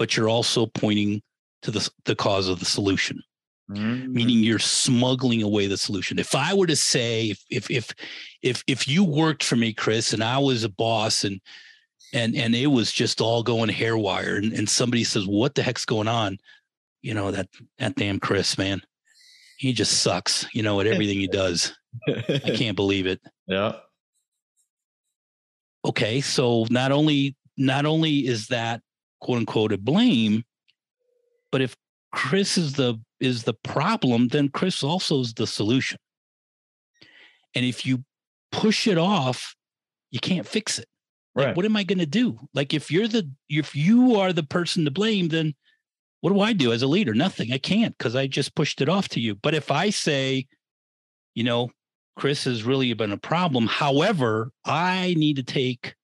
But 0.00 0.16
you're 0.16 0.30
also 0.30 0.64
pointing 0.64 1.20
to 1.60 1.70
the, 1.70 1.88
the 2.06 2.16
cause 2.16 2.48
of 2.48 2.58
the 2.58 2.64
solution. 2.64 3.22
Mm-hmm. 3.70 4.14
Meaning 4.14 4.38
you're 4.38 4.58
smuggling 4.58 5.42
away 5.42 5.66
the 5.66 5.76
solution. 5.76 6.18
If 6.18 6.34
I 6.34 6.54
were 6.54 6.66
to 6.66 6.74
say, 6.74 7.26
if 7.26 7.44
if 7.50 7.70
if 7.70 7.94
if 8.42 8.64
if 8.66 8.88
you 8.88 9.04
worked 9.04 9.44
for 9.44 9.54
me, 9.54 9.72
Chris, 9.72 10.12
and 10.12 10.24
I 10.24 10.38
was 10.38 10.64
a 10.64 10.70
boss, 10.70 11.22
and 11.22 11.40
and 12.12 12.34
and 12.34 12.54
it 12.54 12.66
was 12.66 12.90
just 12.90 13.20
all 13.20 13.44
going 13.44 13.68
haywire, 13.68 14.36
and, 14.36 14.52
and 14.54 14.68
somebody 14.68 15.04
says, 15.04 15.26
"What 15.26 15.54
the 15.54 15.62
heck's 15.62 15.84
going 15.84 16.08
on?" 16.08 16.38
You 17.02 17.14
know 17.14 17.30
that 17.30 17.48
that 17.78 17.94
damn 17.94 18.18
Chris, 18.18 18.58
man, 18.58 18.80
he 19.58 19.72
just 19.72 20.00
sucks. 20.02 20.46
You 20.52 20.64
know 20.64 20.80
at 20.80 20.86
everything 20.88 21.20
he 21.20 21.28
does. 21.28 21.72
I 22.08 22.54
can't 22.56 22.74
believe 22.74 23.06
it. 23.06 23.20
Yeah. 23.46 23.74
Okay, 25.84 26.20
so 26.22 26.66
not 26.70 26.90
only 26.90 27.36
not 27.56 27.86
only 27.86 28.26
is 28.26 28.48
that 28.48 28.80
quote 29.20 29.38
unquote 29.38 29.72
a 29.72 29.78
blame. 29.78 30.44
But 31.52 31.62
if 31.62 31.76
Chris 32.12 32.58
is 32.58 32.74
the 32.74 33.00
is 33.20 33.44
the 33.44 33.54
problem, 33.54 34.28
then 34.28 34.48
Chris 34.48 34.82
also 34.82 35.20
is 35.20 35.34
the 35.34 35.46
solution. 35.46 35.98
And 37.54 37.64
if 37.64 37.84
you 37.84 38.04
push 38.52 38.86
it 38.86 38.98
off, 38.98 39.54
you 40.10 40.20
can't 40.20 40.46
fix 40.46 40.78
it. 40.78 40.86
Like, 41.34 41.46
right. 41.46 41.56
what 41.56 41.66
am 41.66 41.76
I 41.76 41.84
going 41.84 41.98
to 41.98 42.06
do? 42.06 42.38
Like, 42.54 42.74
if 42.74 42.90
you're 42.90 43.08
the 43.08 43.30
if 43.48 43.76
you 43.76 44.16
are 44.16 44.32
the 44.32 44.42
person 44.42 44.84
to 44.84 44.90
blame, 44.90 45.28
then 45.28 45.54
what 46.20 46.32
do 46.32 46.40
I 46.40 46.52
do 46.52 46.72
as 46.72 46.82
a 46.82 46.86
leader? 46.86 47.14
Nothing. 47.14 47.52
I 47.52 47.58
can't 47.58 47.96
because 47.96 48.16
I 48.16 48.26
just 48.26 48.54
pushed 48.54 48.80
it 48.80 48.88
off 48.88 49.08
to 49.10 49.20
you. 49.20 49.36
But 49.36 49.54
if 49.54 49.70
I 49.70 49.90
say, 49.90 50.46
you 51.34 51.44
know, 51.44 51.70
Chris 52.16 52.44
has 52.44 52.64
really 52.64 52.92
been 52.92 53.12
a 53.12 53.16
problem. 53.16 53.66
However, 53.66 54.50
I 54.64 55.14
need 55.16 55.36
to 55.36 55.42
take 55.42 55.94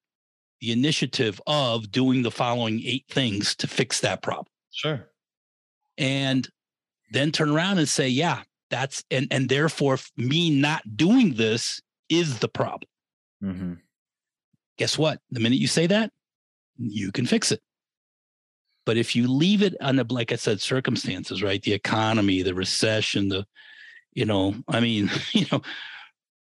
the 0.60 0.72
initiative 0.72 1.40
of 1.46 1.90
doing 1.90 2.22
the 2.22 2.30
following 2.30 2.82
eight 2.84 3.04
things 3.08 3.54
to 3.56 3.66
fix 3.66 4.00
that 4.00 4.22
problem. 4.22 4.46
Sure. 4.70 5.08
And 5.98 6.48
then 7.10 7.32
turn 7.32 7.50
around 7.50 7.78
and 7.78 7.88
say, 7.88 8.08
yeah, 8.08 8.42
that's 8.70 9.04
and 9.10 9.28
and 9.30 9.48
therefore 9.48 9.98
me 10.16 10.50
not 10.50 10.96
doing 10.96 11.34
this 11.34 11.80
is 12.08 12.38
the 12.40 12.48
problem. 12.48 12.88
Mm-hmm. 13.42 13.74
Guess 14.78 14.98
what? 14.98 15.20
The 15.30 15.40
minute 15.40 15.58
you 15.58 15.68
say 15.68 15.86
that, 15.86 16.12
you 16.78 17.12
can 17.12 17.26
fix 17.26 17.52
it. 17.52 17.62
But 18.84 18.96
if 18.96 19.16
you 19.16 19.26
leave 19.26 19.62
it 19.62 19.74
on 19.80 19.96
the, 19.96 20.06
like 20.08 20.32
I 20.32 20.36
said, 20.36 20.60
circumstances, 20.60 21.42
right? 21.42 21.60
The 21.60 21.72
economy, 21.72 22.42
the 22.42 22.54
recession, 22.54 23.28
the, 23.28 23.46
you 24.12 24.24
know, 24.24 24.54
I 24.68 24.80
mean, 24.80 25.10
you 25.32 25.46
know, 25.50 25.62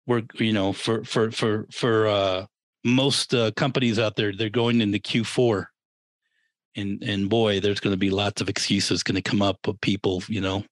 we're, 0.07 0.23
you 0.35 0.53
know, 0.53 0.73
for 0.73 1.05
for 1.05 1.31
for 1.31 1.67
for 1.71 2.07
uh 2.07 2.47
most 2.85 3.35
uh, 3.35 3.51
companies 3.53 3.99
out 3.99 4.17
there 4.17 4.33
they're 4.33 4.51
going 4.51 4.81
into 4.81 4.99
Q4, 4.99 5.67
and 6.77 7.03
and 7.03 7.29
boy, 7.29 7.61
there's 7.61 7.81
going 7.81 7.95
to 7.95 7.99
be 7.99 8.11
lots 8.11 8.41
of 8.41 8.49
excuses 8.49 9.03
going 9.03 9.17
to 9.17 9.23
come 9.23 9.43
up 9.43 9.67
of 9.67 9.81
people. 9.81 10.23
You 10.29 10.41
know, 10.41 10.65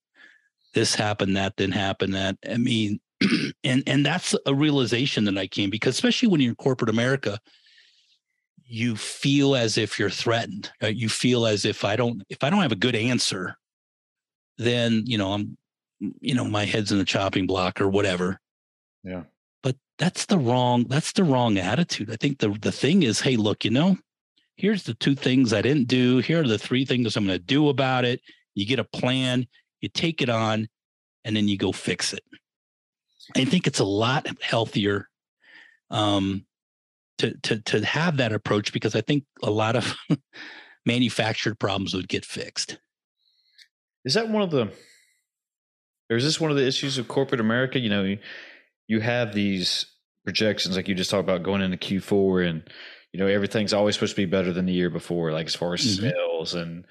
this 0.75 0.95
happened, 0.95 1.37
that 1.37 1.57
didn't 1.57 1.75
happen, 1.75 2.13
that 2.13 2.37
I 2.49 2.57
mean, 2.57 3.01
and 3.65 3.83
and 3.87 4.05
that's 4.05 4.35
a 4.47 4.55
realization 4.55 5.25
that 5.25 5.39
I 5.39 5.47
came 5.47 5.71
because 5.71 5.95
especially 5.95 6.29
when 6.29 6.41
you're 6.41 6.51
in 6.51 6.57
corporate 6.57 6.91
America, 6.91 7.39
you 8.65 8.97
feel 8.97 9.55
as 9.57 9.79
if 9.79 9.99
you're 9.99 10.11
threatened. 10.11 10.71
Right? 10.83 10.95
You 10.95 11.09
feel 11.09 11.47
as 11.47 11.65
if 11.65 11.85
I 11.85 11.97
don't 11.97 12.23
if 12.29 12.45
I 12.45 12.51
don't 12.51 12.63
have 12.63 12.73
a 12.73 12.77
good 12.77 12.97
answer, 12.97 13.57
then 14.59 15.05
you 15.07 15.19
know 15.19 15.33
I'm 15.33 15.57
you 16.21 16.35
know 16.35 16.45
my 16.45 16.65
head's 16.65 16.93
in 16.93 16.99
the 16.99 17.05
chopping 17.05 17.47
block 17.47 17.81
or 17.81 17.89
whatever. 17.89 18.41
Yeah. 19.05 19.23
But 19.63 19.77
that's 19.99 20.27
the 20.27 20.39
wrong 20.39 20.85
that's 20.89 21.13
the 21.13 21.25
wrong 21.25 21.59
attitude. 21.59 22.11
I 22.11 22.17
think 22.17 22.39
the 22.39 22.49
the 22.49 22.73
thing 22.73 23.03
is 23.03 23.21
hey 23.21 23.37
look 23.37 23.65
you 23.65 23.71
know 23.71 23.97
here's 24.57 24.85
the 24.85 24.95
two 24.95 25.15
things 25.15 25.53
i 25.53 25.63
didn't 25.63 25.89
do. 25.89 26.19
Here 26.19 26.41
are 26.41 26.49
the 26.49 26.59
three 26.59 26.85
things 26.85 27.17
i'm 27.17 27.27
going 27.27 27.39
to 27.39 27.45
do 27.45 27.69
about 27.69 28.05
it. 28.05 28.21
You 28.55 28.67
get 28.67 28.79
a 28.79 28.85
plan 28.85 29.47
you 29.83 29.89
take 29.89 30.23
it 30.23 30.31
on 30.31 30.69
and 31.25 31.37
then 31.37 31.49
you 31.49 31.59
go 31.59 31.73
fix 31.73 32.15
it. 32.15 32.23
I 33.37 33.45
think 33.45 33.67
it's 33.67 33.81
a 33.81 33.85
lot 33.85 34.27
healthier 34.41 35.09
um 35.91 36.47
to 37.19 37.37
to 37.43 37.61
to 37.61 37.85
have 37.85 38.17
that 38.17 38.33
approach 38.33 38.73
because 38.73 38.95
i 38.95 39.03
think 39.03 39.25
a 39.43 39.51
lot 39.51 39.77
of 39.77 39.95
manufactured 40.87 41.59
problems 41.59 41.93
would 41.93 42.09
get 42.09 42.25
fixed. 42.25 42.79
Is 44.05 44.15
that 44.15 44.29
one 44.29 44.43
of 44.43 44.51
the 44.51 44.73
or 46.11 46.17
is 46.17 46.25
this 46.25 46.41
one 46.41 46.51
of 46.51 46.57
the 46.57 46.67
issues 46.67 46.99
of 46.99 47.09
corporate 47.09 47.41
america? 47.41 47.79
You 47.79 47.91
know 47.91 48.17
you 48.89 49.01
have 49.01 49.35
these 49.35 49.87
projections 50.24 50.76
like 50.76 50.89
you 50.89 50.95
just 50.95 51.11
talked 51.11 51.24
about 51.24 51.43
going 51.43 51.62
into 51.62 51.76
Q4 51.76 52.49
and 52.49 52.70
you 53.12 53.20
know 53.20 53.26
everything's 53.26 53.72
always 53.72 53.95
supposed 53.95 54.14
to 54.14 54.22
be 54.22 54.30
better 54.30 54.53
than 54.53 54.66
the 54.66 54.72
year 54.72 54.91
before 54.91 55.33
like 55.33 55.47
as 55.47 55.55
far 55.55 55.74
as 55.74 55.80
mm-hmm. 55.85 56.11
sales 56.11 56.55
and 56.55 56.87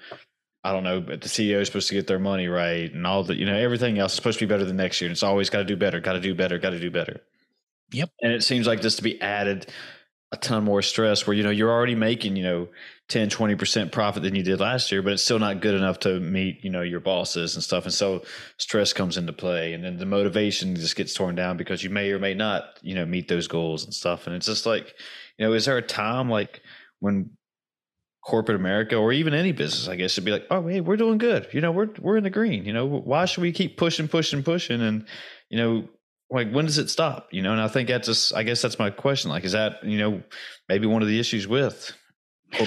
I 0.64 0.72
don't 0.72 0.84
know 0.84 1.00
but 1.00 1.20
the 1.20 1.28
CEO 1.28 1.60
is 1.60 1.68
supposed 1.68 1.88
to 1.88 1.94
get 1.94 2.06
their 2.06 2.18
money 2.18 2.48
right 2.48 2.92
and 2.92 3.06
all 3.06 3.24
the 3.24 3.34
you 3.34 3.46
know 3.46 3.56
everything 3.56 3.98
else 3.98 4.12
is 4.12 4.16
supposed 4.16 4.38
to 4.38 4.46
be 4.46 4.52
better 4.52 4.64
than 4.64 4.76
next 4.76 5.00
year. 5.00 5.08
And 5.08 5.12
it's 5.12 5.22
always 5.22 5.50
got 5.50 5.58
to 5.58 5.64
do 5.64 5.76
better 5.76 6.00
got 6.00 6.12
to 6.12 6.20
do 6.20 6.34
better 6.34 6.58
got 6.58 6.70
to 6.70 6.80
do 6.80 6.90
better. 6.90 7.20
Yep. 7.92 8.10
And 8.22 8.32
it 8.32 8.42
seems 8.42 8.66
like 8.66 8.80
this 8.80 8.96
to 8.96 9.02
be 9.02 9.20
added 9.20 9.66
a 10.32 10.36
ton 10.36 10.64
more 10.64 10.82
stress 10.82 11.26
where 11.26 11.36
you 11.36 11.42
know 11.42 11.50
you're 11.50 11.70
already 11.70 11.94
making 11.94 12.36
you 12.36 12.42
know 12.42 12.68
10 13.12 13.28
20% 13.28 13.92
profit 13.92 14.22
than 14.22 14.34
you 14.34 14.42
did 14.42 14.58
last 14.58 14.90
year 14.90 15.02
but 15.02 15.12
it's 15.12 15.22
still 15.22 15.38
not 15.38 15.60
good 15.60 15.74
enough 15.74 15.98
to 15.98 16.18
meet 16.18 16.64
you 16.64 16.70
know 16.70 16.80
your 16.80 16.98
bosses 16.98 17.54
and 17.54 17.62
stuff. 17.62 17.84
And 17.84 17.92
so 17.92 18.22
stress 18.56 18.94
comes 18.94 19.18
into 19.18 19.34
play 19.34 19.74
and 19.74 19.84
then 19.84 19.98
the 19.98 20.06
motivation 20.06 20.74
just 20.74 20.96
gets 20.96 21.12
torn 21.12 21.34
down 21.34 21.58
because 21.58 21.84
you 21.84 21.90
may 21.90 22.10
or 22.10 22.18
may 22.18 22.32
not 22.32 22.78
you 22.80 22.94
know 22.94 23.04
meet 23.04 23.28
those 23.28 23.48
goals 23.48 23.84
and 23.84 23.92
stuff. 23.92 24.26
And 24.26 24.34
it's 24.34 24.46
just 24.46 24.64
like 24.64 24.94
you 25.36 25.44
know 25.46 25.52
is 25.52 25.66
there 25.66 25.76
a 25.76 25.82
time 25.82 26.30
like 26.30 26.62
when 27.00 27.30
corporate 28.24 28.56
america 28.56 28.94
or 28.94 29.12
even 29.12 29.34
any 29.34 29.50
business 29.50 29.88
i 29.88 29.96
guess 29.96 30.16
would 30.16 30.24
be 30.24 30.30
like 30.30 30.46
oh 30.48 30.66
hey 30.66 30.80
we're 30.80 30.96
doing 30.96 31.18
good. 31.18 31.46
You 31.52 31.60
know 31.60 31.70
we're 31.70 31.90
we're 32.00 32.16
in 32.16 32.24
the 32.24 32.30
green. 32.30 32.64
You 32.64 32.72
know 32.72 32.86
why 32.86 33.26
should 33.26 33.42
we 33.42 33.52
keep 33.52 33.76
pushing 33.76 34.08
pushing 34.08 34.42
pushing? 34.42 34.80
And 34.80 35.06
you 35.50 35.58
know 35.58 35.88
like 36.30 36.50
when 36.50 36.64
does 36.64 36.78
it 36.78 36.88
stop? 36.88 37.28
You 37.30 37.42
know 37.42 37.52
and 37.52 37.60
i 37.60 37.68
think 37.68 37.88
that's 37.88 38.08
just 38.08 38.34
i 38.34 38.42
guess 38.42 38.62
that's 38.62 38.78
my 38.78 38.88
question. 38.88 39.30
Like 39.30 39.44
is 39.44 39.52
that 39.52 39.84
you 39.84 39.98
know 39.98 40.22
maybe 40.66 40.86
one 40.86 41.02
of 41.02 41.08
the 41.08 41.20
issues 41.20 41.46
with 41.46 41.94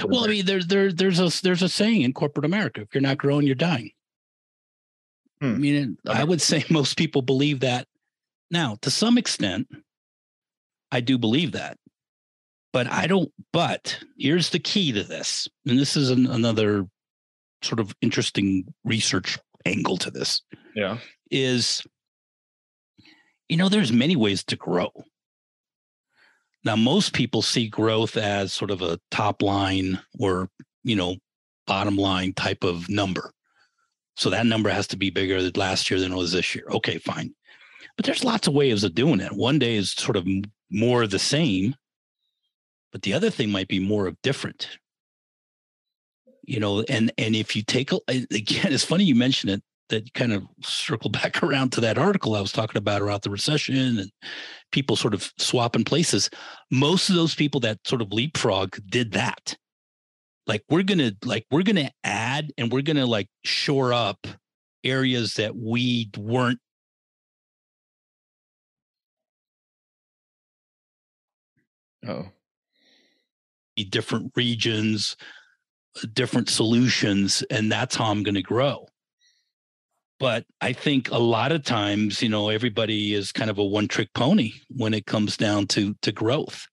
well 0.05 0.25
i 0.25 0.27
mean 0.27 0.45
there's 0.45 0.67
there, 0.67 0.91
there's 0.91 1.19
a 1.19 1.31
there's 1.43 1.61
a 1.61 1.69
saying 1.69 2.01
in 2.01 2.13
corporate 2.13 2.45
america 2.45 2.81
if 2.81 2.93
you're 2.93 3.01
not 3.01 3.17
growing 3.17 3.45
you're 3.45 3.55
dying. 3.55 3.91
Hmm. 5.41 5.45
i 5.53 5.57
mean 5.57 5.97
i 6.07 6.23
would 6.23 6.41
say 6.41 6.63
most 6.69 6.97
people 6.97 7.21
believe 7.21 7.61
that. 7.61 7.87
Now 8.51 8.77
to 8.81 8.91
some 8.91 9.17
extent 9.17 9.67
i 10.91 11.01
do 11.01 11.17
believe 11.17 11.53
that. 11.53 11.77
But 12.73 12.87
i 12.87 13.07
don't 13.07 13.31
but 13.53 13.99
here's 14.17 14.49
the 14.49 14.59
key 14.59 14.91
to 14.91 15.03
this 15.03 15.47
and 15.65 15.79
this 15.79 15.95
is 15.95 16.09
an, 16.09 16.27
another 16.27 16.85
sort 17.61 17.79
of 17.79 17.95
interesting 18.01 18.73
research 18.83 19.39
angle 19.65 19.97
to 19.97 20.11
this 20.11 20.41
yeah. 20.75 20.99
is 21.31 21.81
you 23.49 23.57
know, 23.57 23.69
there's 23.69 23.91
many 23.91 24.15
ways 24.15 24.43
to 24.45 24.55
grow. 24.55 24.91
Now, 26.65 26.75
most 26.75 27.13
people 27.13 27.43
see 27.43 27.67
growth 27.67 28.17
as 28.17 28.51
sort 28.51 28.71
of 28.71 28.81
a 28.81 28.99
top 29.11 29.43
line 29.43 30.01
or, 30.19 30.49
you 30.83 30.95
know, 30.95 31.17
bottom 31.67 31.95
line 31.95 32.33
type 32.33 32.63
of 32.63 32.89
number. 32.89 33.31
So 34.15 34.31
that 34.31 34.47
number 34.47 34.69
has 34.69 34.87
to 34.87 34.97
be 34.97 35.11
bigger 35.11 35.41
than 35.41 35.51
last 35.55 35.91
year 35.91 35.99
than 35.99 36.11
it 36.11 36.17
was 36.17 36.31
this 36.31 36.55
year. 36.55 36.65
Okay, 36.71 36.97
fine. 36.97 37.35
But 37.95 38.05
there's 38.05 38.23
lots 38.23 38.47
of 38.47 38.55
ways 38.55 38.83
of 38.83 38.95
doing 38.95 39.21
it. 39.21 39.31
One 39.31 39.59
day 39.59 39.75
is 39.75 39.91
sort 39.91 40.17
of 40.17 40.27
more 40.71 41.03
of 41.03 41.11
the 41.11 41.19
same, 41.19 41.75
but 42.91 43.03
the 43.03 43.13
other 43.13 43.29
thing 43.29 43.51
might 43.51 43.67
be 43.67 43.79
more 43.79 44.07
of 44.07 44.21
different. 44.21 44.69
You 46.43 46.59
know, 46.59 46.83
and 46.89 47.11
and 47.17 47.35
if 47.35 47.55
you 47.55 47.63
take 47.63 47.91
a, 47.91 47.99
again, 48.07 48.71
it's 48.73 48.85
funny 48.85 49.03
you 49.03 49.15
mention 49.15 49.49
it 49.49 49.63
that 49.89 50.13
kind 50.13 50.33
of 50.33 50.43
circle 50.63 51.09
back 51.11 51.43
around 51.43 51.71
to 51.73 51.81
that 51.81 51.97
article 51.97 52.35
I 52.35 52.41
was 52.41 52.51
talking 52.51 52.77
about 52.77 53.01
about 53.01 53.21
the 53.21 53.29
recession 53.29 53.99
and 53.99 54.11
people 54.71 54.95
sort 54.95 55.13
of 55.13 55.31
swapping 55.37 55.83
places. 55.83 56.29
Most 56.71 57.09
of 57.09 57.15
those 57.15 57.35
people 57.35 57.59
that 57.61 57.79
sort 57.85 58.01
of 58.01 58.11
leapfrog 58.11 58.77
did 58.89 59.13
that. 59.13 59.55
Like 60.47 60.63
we're 60.69 60.83
gonna 60.83 61.11
like 61.23 61.45
we're 61.49 61.63
gonna 61.63 61.91
add 62.03 62.51
and 62.57 62.71
we're 62.71 62.81
gonna 62.81 63.05
like 63.05 63.27
shore 63.43 63.93
up 63.93 64.27
areas 64.83 65.33
that 65.35 65.55
we 65.55 66.11
weren't 66.17 66.59
Oh. 72.07 72.29
Different 73.89 74.31
regions, 74.35 75.17
uh, 75.97 76.07
different 76.13 76.49
solutions, 76.49 77.43
and 77.49 77.71
that's 77.71 77.95
how 77.95 78.11
I'm 78.11 78.23
going 78.23 78.35
to 78.35 78.41
grow 78.41 78.87
but 80.19 80.45
I 80.61 80.73
think 80.73 81.11
a 81.11 81.17
lot 81.17 81.51
of 81.51 81.63
times, 81.63 82.21
you 82.21 82.29
know, 82.29 82.49
everybody 82.49 83.13
is 83.13 83.31
kind 83.31 83.49
of 83.49 83.57
a 83.57 83.63
one 83.63 83.87
trick 83.87 84.13
pony 84.13 84.53
when 84.69 84.93
it 84.93 85.05
comes 85.05 85.37
down 85.37 85.67
to 85.67 85.95
to 86.01 86.11
growth. 86.11 86.67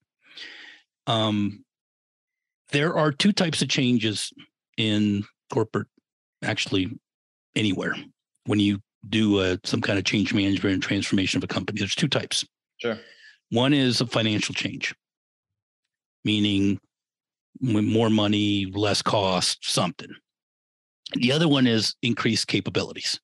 Um, 1.07 1.63
there 2.71 2.95
are 2.95 3.11
two 3.11 3.31
types 3.31 3.61
of 3.61 3.69
changes 3.69 4.31
in 4.77 5.23
corporate, 5.51 5.87
actually 6.43 6.97
anywhere. 7.55 7.95
When 8.45 8.59
you 8.59 8.79
do 9.09 9.41
a, 9.41 9.59
some 9.63 9.81
kind 9.81 9.99
of 9.99 10.05
change 10.05 10.33
management 10.33 10.73
and 10.73 10.83
transformation 10.83 11.37
of 11.37 11.43
a 11.43 11.47
company, 11.47 11.79
there's 11.79 11.95
two 11.95 12.07
types. 12.07 12.45
Sure. 12.77 12.97
One 13.51 13.73
is 13.73 14.01
a 14.01 14.07
financial 14.07 14.55
change, 14.55 14.95
meaning 16.25 16.79
more 17.61 18.09
money, 18.09 18.65
less 18.73 19.01
cost, 19.01 19.59
something. 19.61 20.09
The 21.13 21.31
other 21.31 21.47
one 21.47 21.67
is 21.67 21.95
increased 22.01 22.47
capabilities. 22.47 23.19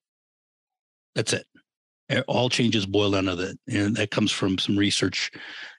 That's 1.16 1.34
it. 1.34 1.46
All 2.28 2.50
changes 2.50 2.86
boil 2.86 3.12
down 3.12 3.26
to 3.26 3.36
that. 3.36 3.60
And 3.68 3.96
that 3.96 4.12
comes 4.12 4.32
from 4.32 4.58
some 4.58 4.78
research 4.78 5.32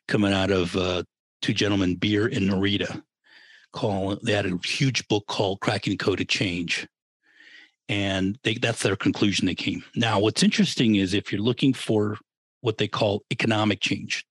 coming 0.06 0.32
out 0.32 0.50
of 0.50 0.76
uh, 0.76 1.02
two 1.42 1.52
gentlemen, 1.52 1.96
Beer 1.96 2.26
and 2.26 2.48
Nohria. 2.48 3.02
Call 3.72 4.16
they 4.22 4.32
had 4.32 4.46
a 4.46 4.58
huge 4.64 5.06
book 5.08 5.26
called 5.26 5.60
Cracking 5.60 5.98
Code 5.98 6.18
to 6.18 6.24
Change. 6.24 6.88
And 7.88 8.38
they, 8.44 8.54
that's 8.54 8.82
their 8.82 8.96
conclusion 8.96 9.46
they 9.46 9.54
came. 9.54 9.82
Now, 9.96 10.20
what's 10.20 10.44
interesting 10.44 10.96
is 10.96 11.14
if 11.14 11.32
you're 11.32 11.40
looking 11.40 11.72
for 11.72 12.16
what 12.60 12.78
they 12.78 12.86
call 12.86 13.24
economic 13.32 13.80
change, 13.80 14.24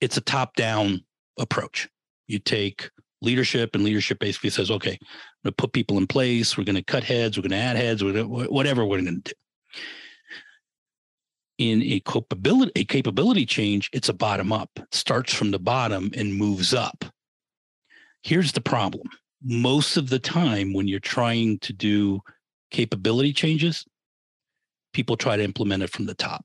it's 0.00 0.16
a 0.16 0.20
top 0.20 0.54
down 0.54 1.04
approach. 1.38 1.88
You 2.28 2.38
take 2.38 2.90
leadership, 3.22 3.74
and 3.74 3.82
leadership 3.82 4.20
basically 4.20 4.50
says, 4.50 4.70
okay, 4.70 4.92
I'm 4.92 4.98
going 5.42 5.52
to 5.52 5.52
put 5.52 5.72
people 5.72 5.98
in 5.98 6.06
place. 6.06 6.56
We're 6.56 6.64
going 6.64 6.76
to 6.76 6.84
cut 6.84 7.02
heads. 7.02 7.36
We're 7.36 7.48
going 7.48 7.50
to 7.52 7.56
add 7.56 7.76
heads. 7.76 8.04
We're 8.04 8.24
Whatever 8.24 8.84
we're 8.84 9.00
going 9.00 9.22
to 9.22 9.32
do 9.32 9.32
in 11.58 11.82
a 11.82 12.00
capability 12.00 12.72
a 12.76 12.84
capability 12.84 13.46
change 13.46 13.88
it's 13.92 14.08
a 14.08 14.14
bottom 14.14 14.52
up. 14.52 14.70
It 14.76 14.94
starts 14.94 15.32
from 15.32 15.50
the 15.50 15.58
bottom 15.58 16.10
and 16.16 16.34
moves 16.34 16.74
up. 16.74 17.04
Here's 18.22 18.52
the 18.52 18.60
problem. 18.60 19.08
Most 19.42 19.96
of 19.96 20.08
the 20.08 20.18
time 20.18 20.72
when 20.72 20.88
you're 20.88 21.00
trying 21.00 21.58
to 21.60 21.72
do 21.72 22.20
capability 22.70 23.32
changes 23.32 23.86
people 24.92 25.16
try 25.16 25.36
to 25.36 25.44
implement 25.44 25.82
it 25.82 25.90
from 25.90 26.06
the 26.06 26.14
top. 26.14 26.44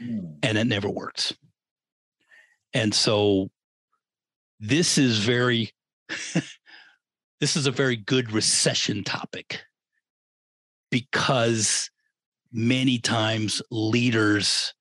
Mm. 0.00 0.38
and 0.42 0.58
it 0.58 0.64
never 0.64 0.88
works. 0.88 1.34
And 2.72 2.94
so 2.94 3.50
this 4.58 4.98
is 4.98 5.18
very 5.18 5.72
this 7.40 7.56
is 7.56 7.66
a 7.66 7.70
very 7.70 7.96
good 7.96 8.32
recession 8.32 9.04
topic 9.04 9.60
because 10.90 11.90
many 12.54 12.98
times 12.98 13.60
leaders 13.70 14.72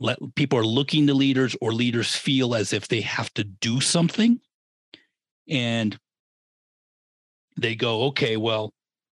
let 0.00 0.18
people 0.34 0.58
are 0.58 0.66
looking 0.66 1.06
to 1.06 1.14
leaders 1.14 1.54
or 1.60 1.72
leaders 1.72 2.14
feel 2.14 2.54
as 2.54 2.72
if 2.72 2.88
they 2.88 3.02
have 3.02 3.32
to 3.34 3.44
do 3.44 3.80
something. 3.80 4.40
And 5.48 5.98
they 7.56 7.74
go 7.74 8.04
okay 8.04 8.36
well 8.36 8.72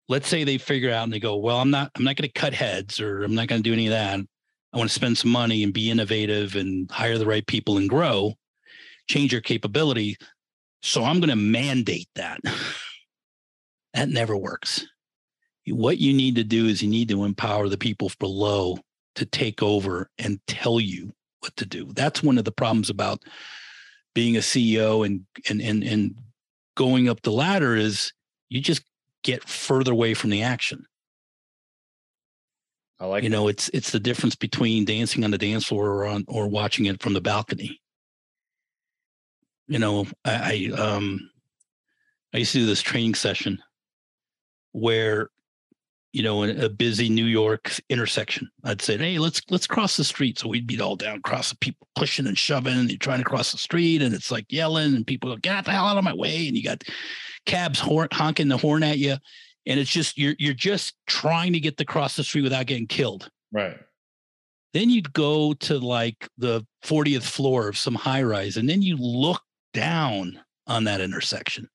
let's 0.08 0.28
say 0.28 0.44
they 0.44 0.58
figure 0.58 0.90
out 0.90 1.04
and 1.04 1.12
they 1.12 1.20
go 1.20 1.36
well 1.36 1.58
i'm 1.58 1.70
not 1.70 1.90
i'm 1.96 2.04
not 2.04 2.16
going 2.16 2.28
to 2.28 2.40
cut 2.40 2.52
heads 2.52 3.00
or 3.00 3.22
i'm 3.22 3.34
not 3.34 3.46
going 3.46 3.62
to 3.62 3.68
do 3.68 3.72
any 3.72 3.86
of 3.86 3.92
that. 3.92 4.20
I 4.72 4.76
want 4.76 4.90
to 4.90 4.94
spend 4.94 5.16
some 5.16 5.30
money 5.30 5.62
and 5.62 5.72
be 5.72 5.90
innovative 5.90 6.56
and 6.56 6.90
hire 6.90 7.16
the 7.16 7.26
right 7.26 7.46
people 7.46 7.78
and 7.78 7.88
grow. 7.88 8.34
Change 9.08 9.32
your 9.32 9.40
capability. 9.40 10.16
So 10.82 11.04
i'm 11.04 11.20
going 11.20 11.30
to 11.30 11.36
mandate 11.36 12.08
that. 12.14 12.40
That 13.94 14.08
never 14.08 14.36
works 14.36 14.84
what 15.68 15.98
you 15.98 16.12
need 16.12 16.36
to 16.36 16.44
do 16.44 16.66
is 16.66 16.82
you 16.82 16.88
need 16.88 17.08
to 17.08 17.24
empower 17.24 17.68
the 17.68 17.78
people 17.78 18.10
below 18.18 18.78
to 19.14 19.24
take 19.24 19.62
over 19.62 20.10
and 20.18 20.40
tell 20.46 20.80
you 20.80 21.12
what 21.40 21.56
to 21.56 21.66
do. 21.66 21.92
That's 21.94 22.22
one 22.22 22.38
of 22.38 22.44
the 22.44 22.52
problems 22.52 22.90
about 22.90 23.22
being 24.14 24.36
a 24.36 24.40
CEO 24.40 25.04
and 25.04 25.24
and 25.48 25.60
and 25.60 25.82
and 25.82 26.18
going 26.76 27.08
up 27.08 27.22
the 27.22 27.32
ladder 27.32 27.76
is 27.76 28.12
you 28.48 28.60
just 28.60 28.82
get 29.22 29.48
further 29.48 29.92
away 29.92 30.14
from 30.14 30.30
the 30.30 30.42
action. 30.42 30.86
I 33.00 33.06
like 33.06 33.24
you 33.24 33.30
know, 33.30 33.48
it's 33.48 33.68
it's 33.70 33.90
the 33.90 34.00
difference 34.00 34.36
between 34.36 34.84
dancing 34.84 35.24
on 35.24 35.30
the 35.30 35.38
dance 35.38 35.64
floor 35.64 35.88
or 35.88 36.06
on 36.06 36.24
or 36.28 36.48
watching 36.48 36.86
it 36.86 37.02
from 37.02 37.14
the 37.14 37.20
balcony. 37.20 37.80
You 39.66 39.78
know, 39.78 40.06
I, 40.24 40.70
I 40.74 40.80
um 40.80 41.30
I 42.32 42.38
used 42.38 42.52
to 42.52 42.58
do 42.58 42.66
this 42.66 42.82
training 42.82 43.14
session 43.14 43.62
where 44.72 45.30
you 46.14 46.22
know, 46.22 46.44
in 46.44 46.60
a 46.62 46.68
busy 46.68 47.08
New 47.08 47.24
York 47.24 47.72
intersection. 47.90 48.48
I'd 48.62 48.80
say, 48.80 48.96
"Hey, 48.96 49.18
let's 49.18 49.42
let's 49.50 49.66
cross 49.66 49.96
the 49.96 50.04
street." 50.04 50.38
So 50.38 50.48
we'd 50.48 50.66
be 50.66 50.80
all 50.80 50.94
down, 50.94 51.20
cross 51.22 51.50
the 51.50 51.56
people 51.56 51.88
pushing 51.96 52.28
and 52.28 52.38
shoving, 52.38 52.78
and 52.78 52.88
you're 52.88 52.98
trying 52.98 53.18
to 53.18 53.24
cross 53.24 53.50
the 53.50 53.58
street, 53.58 54.00
and 54.00 54.14
it's 54.14 54.30
like 54.30 54.46
yelling, 54.48 54.94
and 54.94 55.04
people 55.04 55.30
go, 55.30 55.36
"Get 55.36 55.64
the 55.64 55.72
hell 55.72 55.86
out 55.86 55.98
of 55.98 56.04
my 56.04 56.14
way!" 56.14 56.46
And 56.46 56.56
you 56.56 56.62
got 56.62 56.84
cabs 57.46 57.80
horn, 57.80 58.08
honking 58.12 58.46
the 58.46 58.56
horn 58.56 58.84
at 58.84 58.98
you, 58.98 59.16
and 59.66 59.80
it's 59.80 59.90
just 59.90 60.16
you're 60.16 60.36
you're 60.38 60.54
just 60.54 60.94
trying 61.08 61.52
to 61.52 61.60
get 61.60 61.78
to 61.78 61.84
cross 61.84 62.14
the 62.14 62.22
street 62.22 62.42
without 62.42 62.66
getting 62.66 62.86
killed. 62.86 63.28
right. 63.52 63.78
Then 64.72 64.90
you'd 64.90 65.12
go 65.12 65.54
to 65.54 65.78
like 65.78 66.28
the 66.38 66.64
40th 66.84 67.22
floor 67.24 67.68
of 67.68 67.76
some 67.76 67.94
high 67.96 68.22
rise, 68.22 68.56
and 68.56 68.68
then 68.68 68.82
you 68.82 68.96
look 68.96 69.42
down 69.72 70.40
on 70.66 70.84
that 70.84 71.00
intersection. 71.00 71.68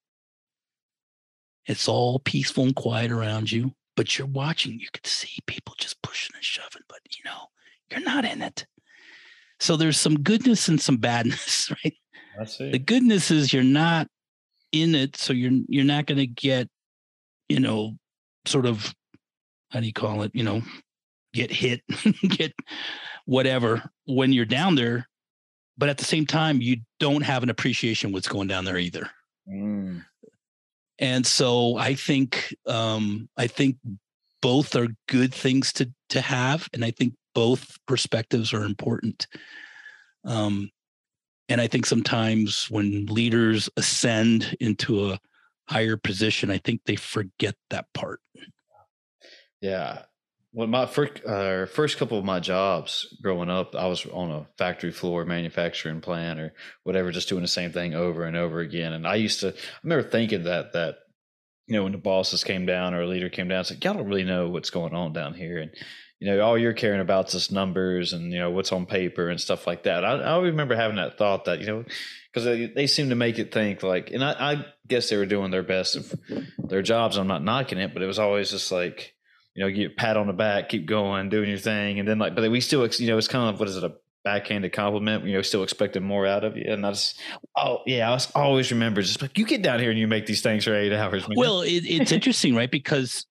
It's 1.66 1.88
all 1.90 2.20
peaceful 2.20 2.64
and 2.64 2.76
quiet 2.76 3.12
around 3.12 3.52
you, 3.52 3.74
but 4.00 4.18
you're 4.18 4.28
watching. 4.28 4.80
You 4.80 4.88
could 4.93 5.06
see 5.06 5.39
people 5.45 5.76
just 5.78 6.02
pushing 6.02 6.34
and 6.34 6.41
shoving, 6.41 6.84
but 6.88 7.00
you 7.18 7.30
know, 7.30 7.47
you're 7.91 8.00
not 8.00 8.24
in 8.24 8.41
it. 8.41 8.66
So 9.60 9.76
there's 9.76 10.00
some 10.00 10.22
goodness 10.22 10.70
and 10.70 10.80
some 10.80 10.95
badness, 10.95 11.70
right? 11.84 11.97
I 12.39 12.45
see. 12.45 12.72
The 12.72 12.80
goodness 12.80 13.30
is 13.30 13.52
you're 13.52 13.62
not 13.62 14.08
in 14.72 14.95
it, 14.95 15.18
so 15.18 15.34
you're 15.34 15.52
you're 15.68 15.84
not 15.84 16.06
going 16.06 16.20
to 16.20 16.28
get, 16.28 16.70
you 17.50 17.60
know, 17.60 17.97
sort 18.45 18.66
of 18.66 18.95
how 19.70 19.82
do 19.82 19.86
you 19.86 19.91
call 19.91 20.22
it? 20.22 20.32
You 20.34 20.43
know, 20.43 20.62
get 21.34 21.52
hit, 21.52 21.82
get 22.30 22.54
whatever 23.26 23.84
when 24.06 24.32
you're 24.32 24.45
down 24.45 24.76
there. 24.76 25.10
But 25.78 25.89
at 25.89 25.97
the 25.97 26.06
same 26.06 26.26
time, 26.26 26.62
you 26.62 26.78
don't 27.02 27.24
have 27.24 27.43
an 27.43 27.50
appreciation 27.50 28.14
what's 28.14 28.30
going 28.30 28.47
down 28.47 28.64
there 28.64 28.78
either. 28.78 29.10
Mm, 29.45 30.06
And 31.00 31.26
so 31.26 31.78
I 31.78 31.95
think 31.95 32.54
um, 32.68 33.30
I 33.38 33.47
think 33.47 33.78
both 34.41 34.76
are 34.76 34.88
good 35.08 35.34
things 35.34 35.74
to 35.74 35.91
to 36.10 36.22
have, 36.22 36.68
and 36.74 36.84
I 36.84 36.91
think 36.91 37.14
both 37.34 37.78
perspectives 37.88 38.54
are 38.54 38.64
important. 38.64 39.28
Um, 40.26 40.72
and 41.47 41.60
I 41.62 41.68
think 41.68 41.86
sometimes 41.86 42.70
when 42.70 43.06
leaders 43.08 43.70
ascend 43.78 44.56
into 44.60 45.10
a 45.12 45.20
higher 45.68 45.97
position, 45.97 46.52
I 46.52 46.58
think 46.58 46.82
they 46.86 46.95
forget 46.95 47.56
that 47.70 47.86
part. 47.93 48.20
yeah. 49.62 50.04
When 50.52 50.70
my 50.70 50.88
first 50.88 51.24
uh, 51.26 51.68
first 51.68 51.97
couple 51.97 52.18
of 52.18 52.26
my 52.26 52.39
jobs 52.39 53.16
growing 53.22 53.50
up, 53.50 53.76
I 53.76 53.88
was 53.88 54.06
on 54.08 54.32
a 54.32 54.47
factory 54.58 54.91
floor, 54.91 55.24
manufacturing 55.26 56.02
plant, 56.02 56.39
or 56.39 56.54
whatever, 56.84 57.12
just 57.12 57.30
doing 57.30 57.43
the 57.43 57.47
same 57.47 57.72
thing 57.72 57.93
over 57.93 58.24
and 58.24 58.36
over 58.36 58.60
again. 58.60 58.93
And 58.93 59.08
I 59.08 59.16
used 59.16 59.41
to, 59.41 59.50
I 59.50 59.54
remember 59.84 60.10
thinking 60.10 60.43
that 60.43 60.74
that 60.74 60.95
you 61.68 61.76
know 61.76 61.84
when 61.84 61.91
the 61.91 62.00
bosses 62.00 62.43
came 62.43 62.66
down 62.66 62.95
or 62.95 63.02
a 63.02 63.08
leader 63.08 63.30
came 63.30 63.47
down, 63.47 63.62
it's 63.62 63.70
like 63.70 63.84
y'all 63.84 63.93
don't 63.93 64.08
really 64.08 64.24
know 64.24 64.50
what's 64.50 64.72
going 64.72 64.95
on 64.95 65.14
down 65.14 65.36
here, 65.36 65.60
and 65.60 65.72
you 66.20 66.32
know 66.32 66.41
all 66.41 66.58
you're 66.58 66.74
caring 66.74 67.00
about 67.00 67.34
is 67.36 67.52
numbers 67.52 68.14
and 68.14 68.34
you 68.34 68.39
know 68.39 68.50
what's 68.50 68.72
on 68.72 68.88
paper 68.88 69.30
and 69.30 69.39
stuff 69.39 69.68
like 69.68 69.84
that. 69.84 70.04
I, 70.04 70.14
I 70.14 70.39
remember 70.39 70.76
having 70.76 70.97
that 70.97 71.20
thought 71.20 71.45
that 71.45 71.60
you 71.60 71.68
know 71.68 71.86
because 72.34 72.45
they, 72.45 72.66
they 72.68 72.88
seem 72.88 73.10
to 73.10 73.16
make 73.16 73.39
it 73.39 73.52
think 73.52 73.84
like, 73.84 74.12
and 74.12 74.24
I, 74.24 74.32
I 74.54 74.66
guess 74.88 75.10
they 75.10 75.18
were 75.18 75.26
doing 75.26 75.52
their 75.52 75.64
best 75.64 75.95
of 75.95 76.14
their 76.58 76.82
jobs. 76.82 77.18
I'm 77.18 77.28
not 77.28 77.43
knocking 77.43 77.80
it, 77.80 77.93
but 77.93 78.04
it 78.04 78.08
was 78.08 78.20
always 78.20 78.52
just 78.52 78.72
like 78.72 79.14
you 79.60 79.66
know, 79.66 79.72
get 79.72 79.97
pat 79.97 80.16
on 80.16 80.28
the 80.28 80.34
back, 80.34 80.70
keep 80.70 80.86
going, 80.86 81.28
doing 81.28 81.49
your 81.49 81.57
thing, 81.57 81.99
and 81.99 82.07
then 82.07 82.18
like, 82.18 82.34
but 82.34 82.49
we 82.49 82.62
still, 82.62 82.88
you 82.88 83.07
know, 83.07 83.18
it's 83.18 83.28
kind 83.28 83.53
of 83.53 83.60
what 83.60 83.68
is 83.68 83.76
it 83.76 83.84
a 83.84 83.93
backhanded 84.24 84.72
compliment? 84.72 85.26
You 85.26 85.34
know, 85.34 85.41
still 85.41 85.64
expecting 85.64 86.01
more 86.01 86.26
out 86.26 86.45
of 86.45 86.55
you, 86.55 86.64
and 86.66 86.86
I 86.86 86.91
just, 86.91 87.20
oh 87.57 87.80
yeah, 87.86 88.10
I 88.10 88.14
was 88.14 88.32
always 88.36 88.72
remember 88.72 89.01
just 89.01 89.22
like 89.22 89.38
you 89.38 89.45
get 89.45 89.62
down 89.62 89.82
here 89.82 89.89
and 89.89 89.99
you 89.99 90.07
make 90.07 90.28
these 90.28 90.41
things 90.41 90.64
for 90.64 90.74
eight 90.74 90.93
hours. 90.93 91.28
man. 91.28 91.38
Well, 91.38 91.62
it, 91.62 91.84
it's 91.86 92.14
interesting, 92.14 92.55
right? 92.55 92.72
Because 92.72 93.26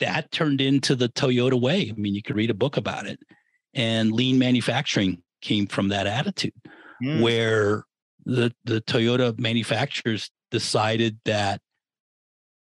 that 0.00 0.30
turned 0.30 0.60
into 0.60 0.94
the 0.94 1.08
Toyota 1.08 1.58
way. 1.58 1.90
I 1.90 1.98
mean, 1.98 2.14
you 2.14 2.22
could 2.22 2.36
read 2.36 2.50
a 2.50 2.54
book 2.54 2.76
about 2.76 3.06
it, 3.06 3.20
and 3.72 4.12
lean 4.12 4.38
manufacturing 4.38 5.22
came 5.40 5.66
from 5.66 5.88
that 5.88 6.06
attitude, 6.06 6.52
Mm, 7.02 7.22
where 7.22 7.84
the 8.26 8.54
the 8.64 8.82
Toyota 8.82 9.38
manufacturers 9.38 10.30
decided 10.50 11.18
that 11.24 11.62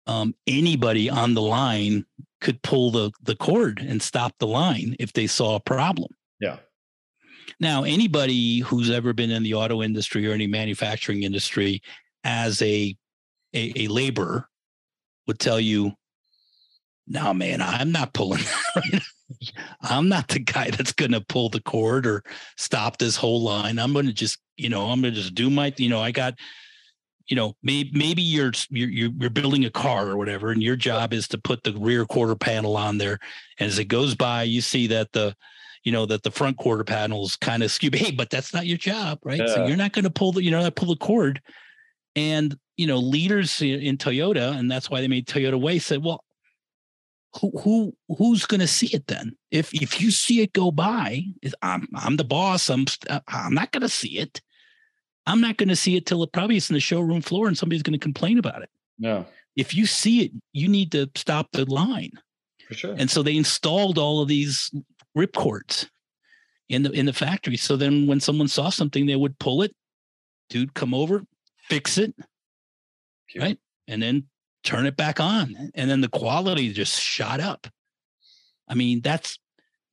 um, 0.06 0.34
anybody 0.46 1.08
on 1.08 1.34
the 1.34 1.42
line 1.42 2.04
could 2.40 2.60
pull 2.62 2.90
the 2.90 3.12
the 3.22 3.36
cord 3.36 3.78
and 3.80 4.02
stop 4.02 4.34
the 4.38 4.46
line 4.46 4.96
if 4.98 5.12
they 5.12 5.26
saw 5.26 5.54
a 5.56 5.60
problem. 5.60 6.10
yeah, 6.40 6.58
Now, 7.60 7.84
anybody 7.84 8.58
who's 8.60 8.90
ever 8.90 9.12
been 9.12 9.30
in 9.30 9.42
the 9.44 9.54
auto 9.54 9.82
industry 9.82 10.26
or 10.26 10.32
any 10.32 10.46
manufacturing 10.48 11.22
industry 11.22 11.80
as 12.24 12.60
a 12.62 12.96
a, 13.54 13.72
a 13.76 13.86
laborer 13.88 14.48
would 15.26 15.38
tell 15.38 15.60
you, 15.60 15.92
"No, 17.06 17.32
man, 17.32 17.62
I'm 17.62 17.92
not 17.92 18.12
pulling. 18.12 18.42
I'm 19.82 20.08
not 20.08 20.28
the 20.28 20.40
guy 20.40 20.70
that's 20.70 20.92
going 20.92 21.12
to 21.12 21.20
pull 21.20 21.48
the 21.48 21.60
cord 21.62 22.06
or 22.06 22.22
stop 22.56 22.98
this 22.98 23.16
whole 23.16 23.42
line. 23.42 23.78
I'm 23.78 23.92
going 23.92 24.06
to 24.06 24.12
just, 24.12 24.38
you 24.56 24.68
know, 24.68 24.86
I'm 24.90 25.00
going 25.00 25.14
to 25.14 25.20
just 25.20 25.34
do 25.34 25.48
my, 25.48 25.72
you 25.76 25.88
know, 25.88 26.00
I 26.00 26.10
got." 26.10 26.34
You 27.26 27.36
know, 27.36 27.56
maybe 27.62 27.90
maybe 27.92 28.22
you're 28.22 28.52
you're 28.70 28.88
you're 28.88 29.30
building 29.30 29.64
a 29.64 29.70
car 29.70 30.08
or 30.08 30.16
whatever, 30.16 30.50
and 30.50 30.62
your 30.62 30.76
job 30.76 31.12
is 31.12 31.28
to 31.28 31.38
put 31.38 31.62
the 31.64 31.72
rear 31.72 32.04
quarter 32.04 32.34
panel 32.34 32.76
on 32.76 32.98
there. 32.98 33.18
And 33.58 33.68
as 33.68 33.78
it 33.78 33.86
goes 33.86 34.14
by, 34.14 34.42
you 34.44 34.60
see 34.60 34.86
that 34.88 35.12
the 35.12 35.36
you 35.84 35.92
know 35.92 36.06
that 36.06 36.22
the 36.22 36.30
front 36.30 36.56
quarter 36.56 36.84
panels 36.84 37.36
kind 37.36 37.62
of 37.62 37.70
skew. 37.70 37.90
Hey, 37.94 38.10
but 38.10 38.30
that's 38.30 38.54
not 38.54 38.66
your 38.66 38.78
job, 38.78 39.18
right? 39.24 39.38
So 39.48 39.66
you're 39.66 39.76
not 39.76 39.92
going 39.92 40.04
to 40.04 40.10
pull 40.10 40.32
the 40.32 40.42
you 40.42 40.50
know 40.50 40.62
not 40.62 40.76
pull 40.76 40.88
the 40.88 40.96
cord. 40.96 41.40
And 42.14 42.58
you 42.76 42.86
know 42.86 42.98
leaders 42.98 43.62
in, 43.62 43.96
Toyota, 43.96 44.56
and 44.56 44.70
that's 44.70 44.90
why 44.90 45.00
they 45.00 45.08
made 45.08 45.26
Toyota 45.26 45.60
Way. 45.60 45.78
Said, 45.78 46.02
well, 46.04 46.24
who 47.40 47.50
who 47.60 47.96
who's 48.18 48.46
going 48.46 48.60
to 48.60 48.66
see 48.66 48.88
it 48.88 49.06
then? 49.06 49.36
If 49.50 49.72
if 49.74 50.00
you 50.00 50.10
see 50.10 50.40
it 50.40 50.52
go 50.52 50.70
by, 50.70 51.24
I'm 51.62 51.88
I'm 51.94 52.16
the 52.16 52.24
boss. 52.24 52.68
I'm 52.68 52.86
uh, 53.08 53.20
I'm 53.28 53.54
not 53.54 53.72
going 53.72 53.82
to 53.82 53.88
see 53.88 54.18
it. 54.18 54.40
I'm 55.26 55.40
not 55.40 55.56
going 55.56 55.68
to 55.68 55.76
see 55.76 55.96
it 55.96 56.06
till 56.06 56.22
it 56.22 56.32
probably 56.32 56.56
is 56.56 56.68
in 56.70 56.74
the 56.74 56.80
showroom 56.80 57.22
floor, 57.22 57.46
and 57.46 57.56
somebody's 57.56 57.82
going 57.82 57.92
to 57.98 57.98
complain 57.98 58.38
about 58.38 58.62
it. 58.62 58.70
no, 58.98 59.26
If 59.56 59.74
you 59.74 59.86
see 59.86 60.22
it, 60.24 60.32
you 60.52 60.68
need 60.68 60.90
to 60.92 61.08
stop 61.14 61.48
the 61.52 61.64
line. 61.70 62.10
for 62.68 62.74
sure. 62.74 62.94
And 62.98 63.10
so 63.10 63.22
they 63.22 63.36
installed 63.36 63.98
all 63.98 64.20
of 64.20 64.28
these 64.28 64.70
rip 65.14 65.32
cords 65.34 65.88
in 66.68 66.82
the 66.82 66.90
in 66.92 67.06
the 67.06 67.12
factory. 67.12 67.56
So 67.56 67.76
then 67.76 68.06
when 68.06 68.18
someone 68.20 68.48
saw 68.48 68.70
something, 68.70 69.06
they 69.06 69.16
would 69.16 69.38
pull 69.38 69.62
it, 69.62 69.74
dude 70.48 70.74
come 70.74 70.94
over, 70.94 71.22
fix 71.68 71.98
it, 71.98 72.14
Cute. 73.28 73.42
right? 73.44 73.58
and 73.88 74.02
then 74.02 74.24
turn 74.64 74.86
it 74.86 74.96
back 74.96 75.20
on. 75.20 75.70
And 75.74 75.90
then 75.90 76.00
the 76.00 76.08
quality 76.08 76.72
just 76.72 76.98
shot 77.00 77.40
up. 77.40 77.66
I 78.68 78.74
mean, 78.74 79.00
that's 79.02 79.38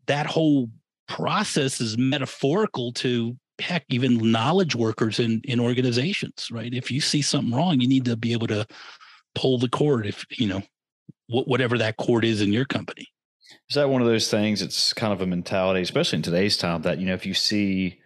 that 0.05 0.25
whole 0.27 0.69
process 1.07 1.81
is 1.81 1.97
metaphorical 1.97 2.93
to 2.93 3.35
heck, 3.59 3.85
even 3.89 4.31
knowledge 4.31 4.75
workers 4.75 5.19
in 5.19 5.41
in 5.43 5.59
organizations, 5.59 6.49
right? 6.51 6.73
If 6.73 6.91
you 6.91 7.01
see 7.01 7.21
something 7.21 7.53
wrong, 7.53 7.79
you 7.79 7.87
need 7.87 8.05
to 8.05 8.15
be 8.15 8.33
able 8.33 8.47
to 8.47 8.65
pull 9.35 9.57
the 9.57 9.69
cord 9.69 10.05
if 10.05 10.25
you 10.31 10.47
know 10.47 10.61
wh- 11.27 11.47
whatever 11.47 11.77
that 11.77 11.97
cord 11.97 12.25
is 12.25 12.41
in 12.41 12.51
your 12.53 12.65
company. 12.65 13.07
Is 13.69 13.75
that 13.75 13.89
one 13.89 14.01
of 14.01 14.07
those 14.07 14.29
things? 14.29 14.61
It's 14.61 14.93
kind 14.93 15.13
of 15.13 15.21
a 15.21 15.25
mentality, 15.25 15.81
especially 15.81 16.17
in 16.17 16.23
today's 16.23 16.57
time, 16.57 16.81
that 16.83 16.99
you 16.99 17.05
know, 17.07 17.13
if 17.13 17.25
you 17.25 17.33
see, 17.33 17.99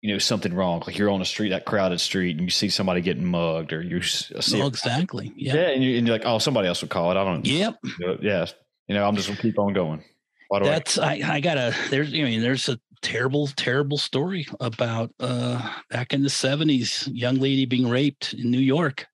you 0.00 0.12
know, 0.12 0.18
something 0.18 0.52
wrong, 0.54 0.82
like 0.86 0.98
you're 0.98 1.10
on 1.10 1.20
a 1.20 1.24
street, 1.24 1.50
that 1.50 1.64
crowded 1.64 2.00
street, 2.00 2.36
and 2.36 2.44
you 2.44 2.50
see 2.50 2.68
somebody 2.68 3.00
getting 3.00 3.24
mugged, 3.24 3.72
or 3.72 3.82
you 3.82 4.02
see, 4.02 4.60
Oh, 4.60 4.66
exactly. 4.66 5.32
yeah, 5.36 5.54
Yeah. 5.54 5.68
and, 5.70 5.82
you, 5.82 5.98
and 5.98 6.06
you're 6.06 6.16
like, 6.16 6.26
oh, 6.26 6.38
somebody 6.38 6.68
else 6.68 6.82
would 6.82 6.90
call 6.90 7.10
it. 7.10 7.16
I 7.16 7.24
don't. 7.24 7.46
Yep. 7.46 7.76
Yeah, 8.20 8.46
you 8.88 8.94
know, 8.94 9.06
I'm 9.06 9.16
just 9.16 9.28
gonna 9.28 9.40
keep 9.40 9.58
on 9.58 9.72
going. 9.72 10.04
By 10.50 10.58
the 10.58 10.64
way, 10.66 10.70
That's 10.72 10.98
I, 10.98 11.20
I 11.24 11.40
gotta 11.40 11.74
there's 11.90 12.10
I 12.12 12.18
mean 12.18 12.42
there's 12.42 12.68
a 12.68 12.78
terrible 13.04 13.46
terrible 13.48 13.98
story 13.98 14.46
about 14.60 15.10
uh 15.20 15.70
back 15.90 16.14
in 16.14 16.22
the 16.22 16.28
70s 16.28 17.08
young 17.12 17.36
lady 17.36 17.66
being 17.66 17.88
raped 17.88 18.32
in 18.32 18.50
New 18.50 18.58
York 18.58 19.06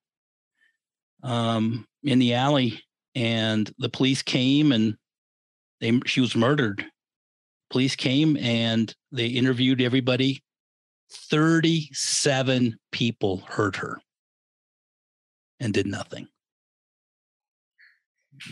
um 1.24 1.84
in 2.04 2.18
the 2.20 2.34
alley 2.34 2.80
and 3.14 3.70
the 3.78 3.88
police 3.88 4.22
came 4.22 4.72
and 4.72 4.96
they 5.80 6.00
she 6.06 6.20
was 6.20 6.36
murdered. 6.36 6.84
Police 7.70 7.96
came 7.96 8.36
and 8.36 8.94
they 9.12 9.26
interviewed 9.26 9.80
everybody. 9.80 10.42
37 11.12 12.78
people 12.92 13.38
heard 13.48 13.76
her 13.76 14.00
and 15.58 15.72
did 15.74 15.86
nothing. 15.86 16.28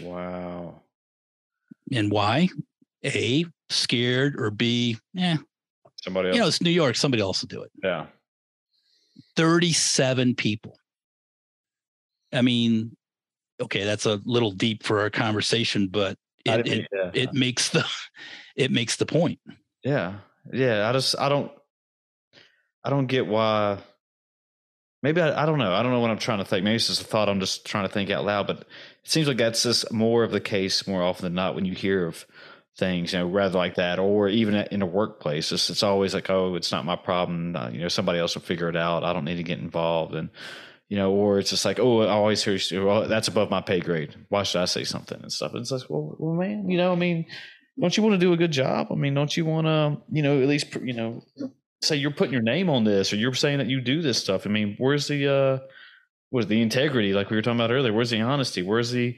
Wow. 0.02 0.82
and 1.92 2.10
why 2.10 2.48
a 3.04 3.44
scared 3.70 4.40
or 4.40 4.50
b 4.50 4.96
yeah 5.12 5.36
Somebody 6.02 6.28
else. 6.28 6.36
you 6.36 6.40
know, 6.40 6.48
it's 6.48 6.62
New 6.62 6.70
York. 6.70 6.96
Somebody 6.96 7.22
else 7.22 7.42
will 7.42 7.48
do 7.48 7.62
it. 7.62 7.70
yeah. 7.82 8.06
37 9.36 10.34
people. 10.34 10.78
I 12.32 12.42
mean, 12.42 12.96
okay, 13.60 13.84
that's 13.84 14.06
a 14.06 14.20
little 14.24 14.52
deep 14.52 14.84
for 14.84 15.00
our 15.00 15.10
conversation, 15.10 15.88
but 15.88 16.16
it, 16.44 16.66
it, 16.66 16.88
yeah. 16.92 17.10
it 17.14 17.34
makes 17.34 17.70
the 17.70 17.84
it 18.56 18.70
makes 18.70 18.96
the 18.96 19.06
point. 19.06 19.40
Yeah. 19.82 20.14
Yeah. 20.52 20.88
I 20.88 20.92
just 20.92 21.18
I 21.18 21.28
don't 21.28 21.50
I 22.84 22.90
don't 22.90 23.06
get 23.06 23.26
why 23.26 23.78
maybe 25.02 25.20
I, 25.20 25.42
I 25.42 25.46
don't 25.46 25.58
know. 25.58 25.72
I 25.72 25.82
don't 25.82 25.92
know 25.92 26.00
what 26.00 26.10
I'm 26.10 26.18
trying 26.18 26.38
to 26.38 26.44
think. 26.44 26.64
Maybe 26.64 26.76
it's 26.76 26.86
just 26.88 27.02
a 27.02 27.04
thought 27.04 27.28
I'm 27.28 27.40
just 27.40 27.66
trying 27.66 27.86
to 27.88 27.92
think 27.92 28.10
out 28.10 28.24
loud, 28.24 28.46
but 28.46 28.60
it 28.60 28.66
seems 29.04 29.26
like 29.26 29.38
that's 29.38 29.64
just 29.64 29.92
more 29.92 30.22
of 30.22 30.30
the 30.30 30.40
case 30.40 30.86
more 30.86 31.02
often 31.02 31.24
than 31.24 31.34
not 31.34 31.54
when 31.54 31.64
you 31.64 31.74
hear 31.74 32.06
of 32.06 32.24
things, 32.78 33.12
you 33.12 33.18
know, 33.18 33.26
rather 33.26 33.58
like 33.58 33.74
that, 33.74 33.98
or 33.98 34.28
even 34.28 34.54
in 34.54 34.82
a 34.82 34.86
workplace. 34.86 35.50
It's, 35.52 35.68
it's 35.68 35.82
always 35.82 36.14
like, 36.14 36.30
oh, 36.30 36.54
it's 36.54 36.70
not 36.70 36.84
my 36.84 36.96
problem. 36.96 37.56
Uh, 37.56 37.70
you 37.70 37.80
know, 37.80 37.88
somebody 37.88 38.20
else 38.20 38.34
will 38.34 38.42
figure 38.42 38.68
it 38.68 38.76
out. 38.76 39.04
I 39.04 39.12
don't 39.12 39.24
need 39.24 39.36
to 39.36 39.42
get 39.42 39.58
involved. 39.58 40.14
And, 40.14 40.30
you 40.88 40.96
know, 40.96 41.12
or 41.12 41.38
it's 41.38 41.50
just 41.50 41.64
like, 41.64 41.80
oh, 41.80 42.02
I 42.02 42.10
always 42.10 42.42
hear, 42.42 42.84
well, 42.84 43.08
that's 43.08 43.28
above 43.28 43.50
my 43.50 43.60
pay 43.60 43.80
grade. 43.80 44.14
Why 44.28 44.44
should 44.44 44.62
I 44.62 44.66
say 44.66 44.84
something 44.84 45.20
and 45.20 45.32
stuff? 45.32 45.52
And 45.52 45.60
it's 45.60 45.72
like, 45.72 45.90
well, 45.90 46.14
well, 46.18 46.34
man, 46.34 46.70
you 46.70 46.78
know, 46.78 46.92
I 46.92 46.94
mean, 46.94 47.26
don't 47.78 47.96
you 47.96 48.02
want 48.02 48.14
to 48.14 48.18
do 48.18 48.32
a 48.32 48.36
good 48.36 48.52
job? 48.52 48.88
I 48.90 48.94
mean, 48.94 49.12
don't 49.12 49.36
you 49.36 49.44
want 49.44 49.66
to, 49.66 50.00
you 50.10 50.22
know, 50.22 50.40
at 50.40 50.48
least, 50.48 50.74
you 50.76 50.94
know, 50.94 51.22
say 51.82 51.96
you're 51.96 52.10
putting 52.12 52.32
your 52.32 52.42
name 52.42 52.70
on 52.70 52.84
this 52.84 53.12
or 53.12 53.16
you're 53.16 53.34
saying 53.34 53.58
that 53.58 53.68
you 53.68 53.80
do 53.80 54.02
this 54.02 54.18
stuff. 54.18 54.46
I 54.46 54.50
mean, 54.50 54.76
where's 54.78 55.08
the, 55.08 55.32
uh, 55.32 55.58
where's 56.30 56.46
the 56.46 56.62
integrity? 56.62 57.12
Like 57.12 57.28
we 57.30 57.36
were 57.36 57.42
talking 57.42 57.58
about 57.58 57.70
earlier, 57.70 57.92
where's 57.92 58.10
the 58.10 58.20
honesty? 58.20 58.62
Where's 58.62 58.90
the, 58.92 59.16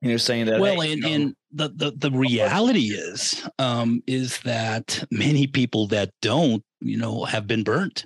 you 0.00 0.10
know, 0.10 0.16
saying 0.16 0.46
that. 0.46 0.60
Well, 0.60 0.80
hey, 0.80 0.92
and, 0.92 1.02
you 1.02 1.08
know, 1.08 1.14
and 1.14 1.36
the, 1.52 1.68
the, 1.68 1.90
the 1.96 2.10
reality 2.10 2.88
is, 2.88 3.48
um, 3.58 4.02
is 4.06 4.38
that 4.40 5.04
many 5.10 5.46
people 5.46 5.86
that 5.88 6.10
don't, 6.20 6.62
you 6.80 6.98
know, 6.98 7.24
have 7.24 7.46
been 7.46 7.64
burnt. 7.64 8.04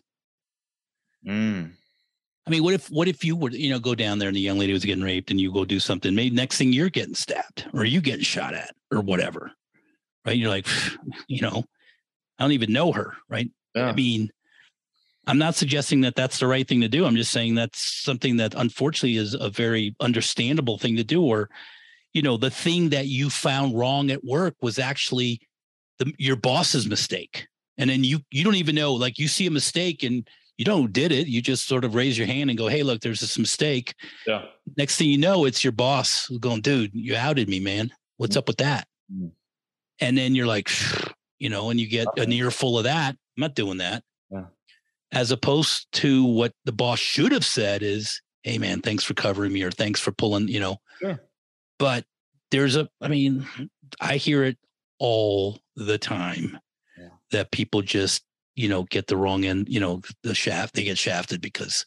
Mm. 1.26 1.72
I 2.46 2.50
mean, 2.50 2.64
what 2.64 2.74
if 2.74 2.90
what 2.90 3.06
if 3.06 3.24
you 3.24 3.36
would 3.36 3.52
you 3.52 3.70
know 3.70 3.78
go 3.78 3.94
down 3.94 4.18
there 4.18 4.28
and 4.28 4.36
the 4.36 4.40
young 4.40 4.58
lady 4.58 4.72
was 4.72 4.84
getting 4.84 5.04
raped 5.04 5.30
and 5.30 5.40
you 5.40 5.52
go 5.52 5.64
do 5.64 5.78
something? 5.78 6.14
Maybe 6.14 6.34
next 6.34 6.56
thing 6.56 6.72
you're 6.72 6.88
getting 6.88 7.14
stabbed 7.14 7.66
or 7.72 7.84
you 7.84 8.00
getting 8.00 8.24
shot 8.24 8.54
at 8.54 8.74
or 8.90 9.00
whatever, 9.00 9.52
right? 10.24 10.36
You're 10.36 10.48
like, 10.48 10.66
you 11.28 11.42
know, 11.42 11.64
I 12.38 12.44
don't 12.44 12.52
even 12.52 12.72
know 12.72 12.92
her, 12.92 13.14
right? 13.28 13.50
Yeah. 13.74 13.88
I 13.88 13.92
mean, 13.92 14.30
I'm 15.26 15.38
not 15.38 15.54
suggesting 15.54 16.00
that 16.00 16.16
that's 16.16 16.38
the 16.38 16.46
right 16.46 16.66
thing 16.66 16.80
to 16.80 16.88
do. 16.88 17.04
I'm 17.04 17.16
just 17.16 17.30
saying 17.30 17.54
that's 17.54 17.78
something 18.02 18.38
that 18.38 18.54
unfortunately 18.54 19.16
is 19.16 19.34
a 19.34 19.50
very 19.50 19.94
understandable 20.00 20.78
thing 20.78 20.96
to 20.96 21.04
do. 21.04 21.22
Or, 21.22 21.50
you 22.12 22.22
know, 22.22 22.36
the 22.36 22.50
thing 22.50 22.90
that 22.90 23.06
you 23.06 23.30
found 23.30 23.78
wrong 23.78 24.10
at 24.10 24.24
work 24.24 24.56
was 24.60 24.78
actually 24.78 25.40
the, 25.98 26.12
your 26.18 26.36
boss's 26.36 26.86
mistake, 26.86 27.46
and 27.78 27.88
then 27.88 28.04
you 28.04 28.20
you 28.30 28.44
don't 28.44 28.56
even 28.56 28.74
know. 28.74 28.94
Like 28.94 29.18
you 29.18 29.28
see 29.28 29.46
a 29.46 29.50
mistake 29.50 30.02
and 30.02 30.28
you 30.56 30.64
don't 30.64 30.80
know 30.82 30.86
did 30.88 31.12
it. 31.12 31.26
You 31.26 31.40
just 31.40 31.66
sort 31.66 31.84
of 31.84 31.94
raise 31.94 32.18
your 32.18 32.26
hand 32.26 32.50
and 32.50 32.58
go, 32.58 32.68
"Hey, 32.68 32.82
look, 32.82 33.00
there's 33.00 33.20
this 33.20 33.38
mistake." 33.38 33.94
Yeah. 34.26 34.42
Next 34.76 34.96
thing 34.96 35.08
you 35.08 35.18
know, 35.18 35.44
it's 35.44 35.64
your 35.64 35.72
boss 35.72 36.28
going, 36.40 36.60
"Dude, 36.60 36.90
you 36.94 37.16
outed 37.16 37.48
me, 37.48 37.60
man. 37.60 37.90
What's 38.16 38.32
mm-hmm. 38.32 38.38
up 38.40 38.48
with 38.48 38.58
that?" 38.58 38.86
Mm-hmm. 39.12 39.28
And 40.00 40.18
then 40.18 40.34
you're 40.34 40.46
like, 40.46 40.70
you 41.38 41.48
know, 41.48 41.70
and 41.70 41.78
you 41.78 41.86
get 41.86 42.08
an 42.16 42.32
earful 42.32 42.78
of 42.78 42.84
that. 42.84 43.10
I'm 43.10 43.40
not 43.40 43.54
doing 43.54 43.78
that. 43.78 44.02
Yeah. 44.30 44.44
As 45.12 45.30
opposed 45.30 45.86
to 45.92 46.24
what 46.24 46.52
the 46.64 46.72
boss 46.72 46.98
should 46.98 47.32
have 47.32 47.44
said 47.44 47.82
is, 47.82 48.20
"Hey, 48.42 48.58
man, 48.58 48.82
thanks 48.82 49.04
for 49.04 49.14
covering 49.14 49.52
me," 49.52 49.62
or 49.62 49.70
"Thanks 49.70 50.00
for 50.00 50.12
pulling," 50.12 50.48
you 50.48 50.60
know. 50.60 50.76
Sure. 51.00 51.20
But 51.80 52.04
there's 52.52 52.76
a, 52.76 52.88
I 53.00 53.08
mean, 53.08 53.44
I 54.00 54.16
hear 54.16 54.44
it 54.44 54.58
all 55.00 55.58
the 55.74 55.98
time 55.98 56.60
yeah. 56.96 57.08
that 57.32 57.50
people 57.50 57.82
just 57.82 58.22
you 58.60 58.68
know, 58.68 58.82
get 58.84 59.06
the 59.06 59.16
wrong 59.16 59.46
end, 59.46 59.68
you 59.70 59.80
know, 59.80 60.02
the 60.22 60.34
shaft, 60.34 60.74
they 60.74 60.84
get 60.84 60.98
shafted 60.98 61.40
because, 61.40 61.86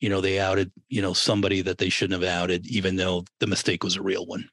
you 0.00 0.08
know, 0.08 0.20
they 0.20 0.40
outed, 0.40 0.72
you 0.88 1.00
know, 1.00 1.12
somebody 1.12 1.62
that 1.62 1.78
they 1.78 1.88
shouldn't 1.88 2.20
have 2.20 2.28
outed, 2.28 2.66
even 2.66 2.96
though 2.96 3.24
the 3.38 3.46
mistake 3.46 3.84
was 3.84 3.94
a 3.96 4.02
real 4.02 4.26
one. 4.26 4.48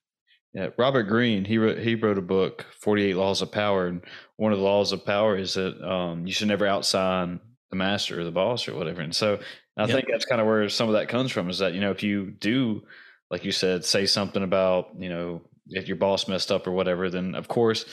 Yeah, 0.53 0.69
Robert 0.77 1.03
Greene, 1.03 1.43
he 1.43 1.57
wrote 1.57 1.79
he 1.79 1.95
wrote 1.95 2.19
a 2.19 2.21
book, 2.21 2.65
Forty 2.79 3.03
Eight 3.03 3.15
Laws 3.15 3.41
of 3.41 3.51
Power, 3.51 3.87
and 3.87 4.01
one 4.37 4.53
of 4.53 4.59
the 4.59 4.63
laws 4.63 4.93
of 4.93 5.05
power 5.05 5.35
is 5.35 5.55
that 5.55 5.81
um, 5.85 6.25
you 6.25 6.31
should 6.31 6.47
never 6.47 6.65
outsign 6.65 7.39
the 7.71 7.75
master 7.75 8.21
or 8.21 8.23
the 8.23 8.31
boss 8.31 8.67
or 8.67 8.75
whatever. 8.75 9.01
And 9.01 9.13
so 9.13 9.39
I 9.75 9.85
think 9.87 10.05
that's 10.09 10.23
kind 10.23 10.39
of 10.39 10.47
where 10.47 10.69
some 10.69 10.87
of 10.87 10.93
that 10.93 11.09
comes 11.09 11.31
from. 11.31 11.49
Is 11.49 11.59
that 11.59 11.73
you 11.73 11.81
know 11.81 11.91
if 11.91 12.03
you 12.03 12.31
do, 12.31 12.83
like 13.29 13.45
you 13.45 13.51
said, 13.51 13.85
say 13.85 14.05
something 14.05 14.43
about 14.43 14.89
you 14.97 15.09
know 15.09 15.41
if 15.67 15.87
your 15.87 15.97
boss 15.97 16.27
messed 16.27 16.51
up 16.51 16.67
or 16.67 16.71
whatever, 16.71 17.09
then 17.09 17.35
of 17.35 17.47
course 17.47 17.85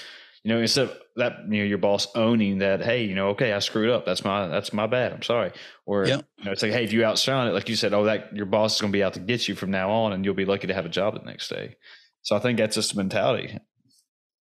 you 0.44 0.52
know, 0.52 0.60
instead 0.60 0.88
of 0.88 0.98
that, 1.16 1.36
you 1.48 1.58
know, 1.58 1.64
your 1.64 1.78
boss 1.78 2.08
owning 2.16 2.58
that, 2.58 2.82
hey, 2.82 3.04
you 3.04 3.14
know, 3.14 3.28
okay, 3.28 3.52
I 3.52 3.60
screwed 3.60 3.90
up. 3.90 4.04
That's 4.04 4.24
my 4.24 4.48
that's 4.48 4.72
my 4.72 4.88
bad. 4.88 5.12
I'm 5.12 5.22
sorry. 5.22 5.52
Or 5.86 6.04
yep. 6.04 6.26
you 6.38 6.44
know, 6.44 6.50
it's 6.50 6.62
like, 6.62 6.72
hey, 6.72 6.82
if 6.82 6.92
you 6.92 7.04
outshine 7.04 7.46
it, 7.46 7.52
like 7.52 7.68
you 7.68 7.76
said, 7.76 7.94
oh, 7.94 8.04
that 8.04 8.34
your 8.34 8.46
boss 8.46 8.74
is 8.74 8.80
going 8.80 8.92
to 8.92 8.96
be 8.96 9.04
out 9.04 9.14
to 9.14 9.20
get 9.20 9.46
you 9.46 9.54
from 9.54 9.70
now 9.70 9.90
on, 9.90 10.12
and 10.12 10.24
you'll 10.24 10.34
be 10.34 10.44
lucky 10.44 10.66
to 10.66 10.74
have 10.74 10.84
a 10.84 10.90
job 10.90 11.14
the 11.14 11.24
next 11.24 11.48
day. 11.48 11.76
So 12.22 12.34
I 12.34 12.40
think 12.40 12.58
that's 12.58 12.74
just 12.74 12.92
a 12.92 12.96
mentality. 12.96 13.56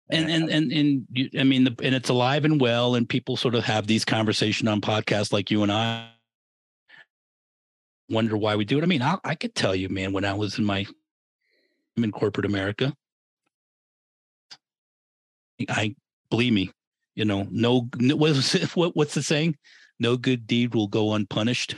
And 0.09 0.29
and 0.29 0.49
and 0.49 0.71
and 0.71 1.05
you, 1.09 1.29
I 1.39 1.43
mean, 1.43 1.63
the, 1.63 1.75
and 1.81 1.95
it's 1.95 2.09
alive 2.09 2.43
and 2.43 2.59
well, 2.59 2.95
and 2.95 3.07
people 3.07 3.37
sort 3.37 3.55
of 3.55 3.63
have 3.63 3.87
these 3.87 4.03
conversations 4.03 4.69
on 4.69 4.81
podcasts 4.81 5.31
like 5.31 5.51
you 5.51 5.63
and 5.63 5.71
I. 5.71 6.09
Wonder 8.09 8.37
why 8.37 8.55
we 8.55 8.65
do 8.65 8.77
it. 8.77 8.83
I 8.83 8.87
mean, 8.87 9.01
I, 9.01 9.17
I 9.23 9.35
could 9.35 9.53
tell 9.53 9.75
you, 9.75 9.89
man, 9.89 10.13
when 10.13 10.25
I 10.25 10.33
was 10.33 10.57
in 10.57 10.65
my 10.65 10.85
I'm 11.97 12.03
in 12.03 12.11
corporate 12.11 12.45
America, 12.45 12.93
I 15.67 15.95
believe 16.29 16.53
me, 16.53 16.71
you 17.15 17.25
know, 17.25 17.47
no, 17.49 17.89
no 17.97 18.15
what's, 18.17 18.53
what, 18.75 18.95
what's 18.95 19.15
the 19.15 19.23
saying? 19.23 19.57
No 19.99 20.15
good 20.15 20.45
deed 20.45 20.75
will 20.75 20.87
go 20.87 21.13
unpunished. 21.15 21.75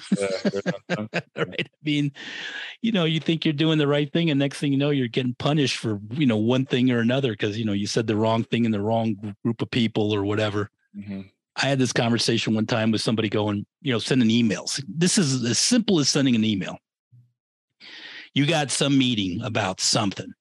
right. 0.89 1.09
I 1.37 1.45
mean, 1.83 2.11
you 2.81 2.91
know, 2.91 3.05
you 3.05 3.21
think 3.21 3.45
you're 3.45 3.53
doing 3.53 3.77
the 3.77 3.87
right 3.87 4.11
thing, 4.11 4.29
and 4.29 4.37
next 4.37 4.59
thing 4.59 4.73
you 4.73 4.77
know, 4.77 4.89
you're 4.89 5.07
getting 5.07 5.35
punished 5.35 5.77
for, 5.77 5.99
you 6.11 6.25
know, 6.25 6.37
one 6.37 6.65
thing 6.65 6.91
or 6.91 6.99
another 6.99 7.31
because, 7.31 7.57
you 7.57 7.63
know, 7.63 7.73
you 7.73 7.87
said 7.87 8.07
the 8.07 8.17
wrong 8.17 8.43
thing 8.43 8.65
in 8.65 8.71
the 8.71 8.81
wrong 8.81 9.35
group 9.43 9.61
of 9.61 9.71
people 9.71 10.13
or 10.13 10.25
whatever. 10.25 10.69
Mm-hmm. 10.97 11.21
I 11.61 11.65
had 11.65 11.79
this 11.79 11.91
conversation 11.91 12.55
one 12.55 12.65
time 12.65 12.89
with 12.91 13.01
somebody 13.01 13.27
going, 13.27 13.65
you 13.81 13.91
know, 13.91 13.99
sending 13.99 14.29
emails. 14.29 14.81
This 14.87 15.17
is 15.17 15.43
as 15.43 15.57
simple 15.57 15.99
as 15.99 16.09
sending 16.09 16.35
an 16.35 16.45
email. 16.45 16.77
You 18.33 18.45
got 18.45 18.71
some 18.71 18.97
meeting 18.97 19.41
about 19.43 19.81
something 19.81 20.31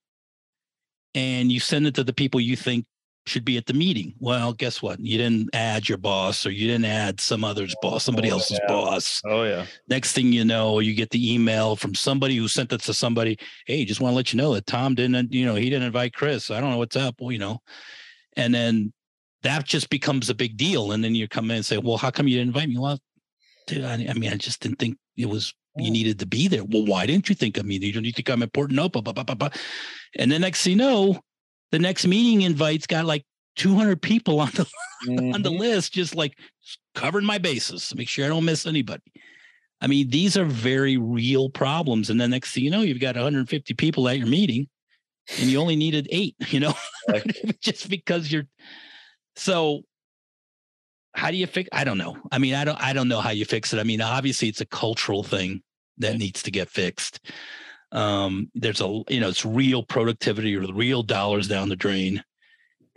and 1.14 1.50
you 1.50 1.58
send 1.58 1.86
it 1.86 1.94
to 1.96 2.04
the 2.04 2.12
people 2.12 2.40
you 2.40 2.54
think 2.54 2.84
should 3.26 3.44
be 3.44 3.56
at 3.56 3.66
the 3.66 3.74
meeting. 3.74 4.14
Well, 4.20 4.52
guess 4.52 4.80
what? 4.80 5.00
You 5.00 5.18
didn't 5.18 5.50
add 5.54 5.88
your 5.88 5.98
boss 5.98 6.46
or 6.46 6.50
you 6.50 6.68
didn't 6.68 6.84
add 6.84 7.20
some 7.20 7.42
other's 7.44 7.74
boss, 7.82 8.04
somebody 8.04 8.30
oh, 8.30 8.34
else's 8.34 8.60
yeah. 8.62 8.68
boss. 8.68 9.20
Oh 9.24 9.42
yeah. 9.42 9.66
Next 9.88 10.12
thing 10.12 10.32
you 10.32 10.44
know, 10.44 10.78
you 10.78 10.94
get 10.94 11.10
the 11.10 11.34
email 11.34 11.74
from 11.74 11.94
somebody 11.94 12.36
who 12.36 12.46
sent 12.46 12.72
it 12.72 12.80
to 12.82 12.94
somebody. 12.94 13.38
Hey, 13.66 13.84
just 13.84 14.00
want 14.00 14.12
to 14.12 14.16
let 14.16 14.32
you 14.32 14.36
know 14.36 14.54
that 14.54 14.66
Tom 14.66 14.94
didn't, 14.94 15.32
you 15.32 15.44
know, 15.44 15.56
he 15.56 15.68
didn't 15.68 15.86
invite 15.86 16.14
Chris. 16.14 16.50
I 16.50 16.60
don't 16.60 16.70
know 16.70 16.78
what's 16.78 16.96
up, 16.96 17.16
well, 17.20 17.32
you 17.32 17.38
know. 17.38 17.60
And 18.36 18.54
then 18.54 18.92
that 19.42 19.64
just 19.64 19.90
becomes 19.90 20.30
a 20.30 20.34
big 20.34 20.56
deal. 20.56 20.92
And 20.92 21.02
then 21.02 21.14
you 21.14 21.28
come 21.28 21.50
in 21.50 21.56
and 21.58 21.66
say, 21.66 21.78
Well, 21.78 21.96
how 21.96 22.10
come 22.10 22.28
you 22.28 22.38
didn't 22.38 22.48
invite 22.48 22.68
me? 22.68 22.78
Well, 22.78 22.98
dude, 23.66 23.84
I, 23.84 23.94
I 24.08 24.14
mean, 24.14 24.32
I 24.32 24.36
just 24.36 24.60
didn't 24.60 24.78
think 24.78 24.96
it 25.16 25.26
was 25.26 25.54
you 25.76 25.90
needed 25.90 26.18
to 26.18 26.26
be 26.26 26.48
there. 26.48 26.64
Well, 26.64 26.84
why 26.84 27.06
didn't 27.06 27.28
you 27.28 27.34
think 27.34 27.56
of 27.56 27.64
me? 27.64 27.76
You 27.76 27.92
don't 27.92 28.04
think 28.04 28.28
I'm 28.28 28.42
important? 28.42 28.76
No, 28.76 28.88
blah, 28.88 29.02
blah, 29.02 29.12
blah, 29.12 29.34
blah. 29.34 29.50
And 30.16 30.30
the 30.30 30.38
next 30.38 30.64
thing 30.64 30.72
you 30.72 30.78
know, 30.78 31.20
the 31.70 31.78
next 31.78 32.06
meeting 32.06 32.42
invites 32.42 32.86
got 32.86 33.04
like 33.04 33.24
200 33.56 34.00
people 34.00 34.40
on 34.40 34.50
the 34.54 34.64
mm-hmm. 35.06 35.34
on 35.34 35.42
the 35.42 35.50
mm-hmm. 35.50 35.60
list, 35.60 35.92
just 35.92 36.14
like 36.14 36.36
covering 36.94 37.26
my 37.26 37.38
bases 37.38 37.88
to 37.88 37.96
make 37.96 38.08
sure 38.08 38.24
I 38.24 38.28
don't 38.28 38.44
miss 38.44 38.66
anybody. 38.66 39.02
I 39.80 39.86
mean, 39.86 40.10
these 40.10 40.36
are 40.36 40.44
very 40.44 40.96
real 40.96 41.50
problems. 41.50 42.10
And 42.10 42.20
the 42.20 42.26
next 42.26 42.52
thing 42.52 42.64
you 42.64 42.70
know, 42.70 42.80
you've 42.80 43.00
got 43.00 43.14
150 43.14 43.74
people 43.74 44.08
at 44.08 44.18
your 44.18 44.26
meeting, 44.26 44.66
and 45.38 45.48
you 45.48 45.60
only 45.60 45.76
needed 45.76 46.08
eight. 46.10 46.34
You 46.48 46.60
know, 46.60 46.74
just 47.60 47.88
because 47.88 48.32
you're 48.32 48.46
so. 49.38 49.82
How 51.14 51.32
do 51.32 51.36
you 51.36 51.46
fix? 51.48 51.68
I 51.72 51.82
don't 51.82 51.98
know. 51.98 52.16
I 52.30 52.38
mean, 52.38 52.54
I 52.54 52.64
don't. 52.64 52.80
I 52.80 52.92
don't 52.92 53.08
know 53.08 53.20
how 53.20 53.30
you 53.30 53.44
fix 53.44 53.72
it. 53.72 53.80
I 53.80 53.82
mean, 53.82 54.00
obviously, 54.00 54.48
it's 54.48 54.60
a 54.60 54.66
cultural 54.66 55.24
thing 55.24 55.62
that 55.96 56.16
needs 56.16 56.42
to 56.44 56.50
get 56.50 56.68
fixed. 56.68 57.18
Um, 57.90 58.50
there's 58.54 58.80
a 58.80 59.02
you 59.08 59.18
know, 59.18 59.28
it's 59.28 59.44
real 59.44 59.82
productivity 59.82 60.54
or 60.56 60.60
real 60.72 61.02
dollars 61.02 61.48
down 61.48 61.70
the 61.70 61.76
drain 61.76 62.22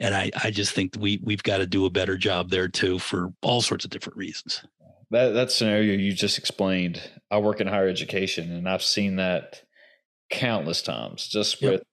and 0.02 0.16
I, 0.16 0.32
I 0.44 0.50
just 0.50 0.74
think 0.74 0.96
we 1.00 1.22
we've 1.24 1.44
got 1.44 1.58
to 1.58 1.68
do 1.68 1.86
a 1.86 1.92
better 1.92 2.18
job 2.18 2.50
there 2.50 2.68
too 2.68 2.98
for 2.98 3.32
all 3.44 3.62
sorts 3.62 3.86
of 3.86 3.92
different 3.92 4.18
reasons. 4.18 4.66
That 5.12 5.30
that 5.30 5.52
scenario 5.52 5.94
you 5.94 6.12
just 6.12 6.40
explained, 6.40 7.02
I 7.30 7.38
work 7.38 7.62
in 7.62 7.68
higher 7.68 7.88
education, 7.88 8.52
and 8.52 8.68
I've 8.68 8.82
seen 8.82 9.18
that 9.18 9.62
countless 10.32 10.82
times. 10.82 11.28
Just 11.28 11.62
with 11.62 11.72
yep. 11.74 11.84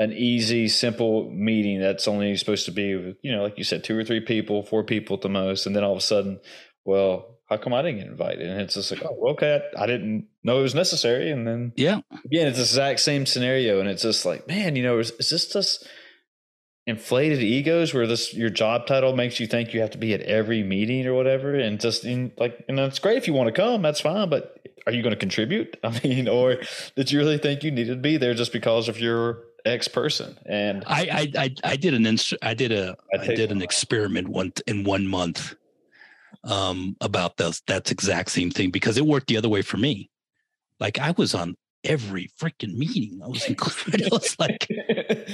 An 0.00 0.14
easy, 0.14 0.66
simple 0.66 1.30
meeting 1.30 1.78
that's 1.78 2.08
only 2.08 2.34
supposed 2.34 2.64
to 2.64 2.72
be, 2.72 3.16
you 3.20 3.30
know, 3.30 3.42
like 3.42 3.58
you 3.58 3.64
said, 3.64 3.84
two 3.84 3.96
or 3.96 4.02
three 4.02 4.20
people, 4.20 4.62
four 4.62 4.82
people 4.82 5.16
at 5.16 5.20
the 5.20 5.28
most, 5.28 5.66
and 5.66 5.76
then 5.76 5.84
all 5.84 5.92
of 5.92 5.98
a 5.98 6.00
sudden, 6.00 6.40
well, 6.86 7.38
how 7.50 7.58
come 7.58 7.74
I 7.74 7.82
didn't 7.82 7.98
get 7.98 8.06
invited? 8.06 8.48
And 8.48 8.62
it's 8.62 8.74
just 8.74 8.90
like, 8.90 9.04
oh, 9.04 9.32
okay, 9.32 9.60
I, 9.76 9.82
I, 9.82 9.86
didn't 9.86 10.28
know 10.42 10.60
it 10.60 10.62
was 10.62 10.74
necessary. 10.74 11.30
And 11.30 11.46
then, 11.46 11.74
yeah, 11.76 12.00
again, 12.24 12.46
it's 12.46 12.56
the 12.56 12.62
exact 12.62 13.00
same 13.00 13.26
scenario, 13.26 13.78
and 13.78 13.90
it's 13.90 14.02
just 14.02 14.24
like, 14.24 14.48
man, 14.48 14.74
you 14.74 14.82
know, 14.82 14.98
is, 14.98 15.10
is 15.12 15.28
this 15.28 15.52
just 15.52 15.86
inflated 16.86 17.42
egos 17.42 17.92
where 17.92 18.06
this 18.06 18.32
your 18.32 18.48
job 18.48 18.86
title 18.86 19.14
makes 19.14 19.38
you 19.38 19.46
think 19.46 19.74
you 19.74 19.80
have 19.80 19.90
to 19.90 19.98
be 19.98 20.14
at 20.14 20.22
every 20.22 20.62
meeting 20.62 21.06
or 21.06 21.14
whatever 21.14 21.54
and 21.54 21.78
just 21.78 22.04
in 22.04 22.32
like 22.38 22.64
and 22.68 22.78
that's 22.78 22.98
great 22.98 23.18
if 23.18 23.26
you 23.26 23.34
want 23.34 23.46
to 23.46 23.52
come 23.52 23.82
that's 23.82 24.00
fine 24.00 24.28
but 24.30 24.58
are 24.86 24.92
you 24.92 25.02
going 25.02 25.12
to 25.12 25.18
contribute 25.18 25.76
i 25.84 26.00
mean 26.02 26.26
or 26.26 26.56
did 26.96 27.12
you 27.12 27.18
really 27.18 27.36
think 27.36 27.62
you 27.62 27.70
needed 27.70 27.94
to 27.94 28.00
be 28.00 28.16
there 28.16 28.32
just 28.32 28.52
because 28.52 28.88
of 28.88 28.98
your 28.98 29.44
X 29.64 29.88
person. 29.88 30.38
And 30.46 30.84
I 30.86 31.00
I 31.36 31.42
I, 31.44 31.54
I 31.64 31.76
did 31.76 31.94
an 31.94 32.06
inst- 32.06 32.34
I 32.42 32.54
did 32.54 32.72
a 32.72 32.96
I, 33.14 33.22
I 33.22 33.26
did 33.26 33.52
an 33.52 33.62
experiment 33.62 34.28
one 34.28 34.52
in 34.66 34.84
one 34.84 35.06
month 35.06 35.54
um 36.44 36.96
about 37.00 37.36
those 37.36 37.60
that's 37.66 37.90
exact 37.90 38.30
same 38.30 38.50
thing 38.50 38.70
because 38.70 38.96
it 38.96 39.04
worked 39.04 39.26
the 39.26 39.36
other 39.36 39.48
way 39.48 39.62
for 39.62 39.76
me. 39.76 40.10
Like 40.78 40.98
I 40.98 41.12
was 41.12 41.34
on 41.34 41.56
every 41.84 42.30
freaking 42.40 42.74
meeting. 42.74 43.20
I 43.22 43.28
was 43.28 43.44
included. 43.48 44.04
I 44.04 44.08
was 44.10 44.36
like 44.38 44.68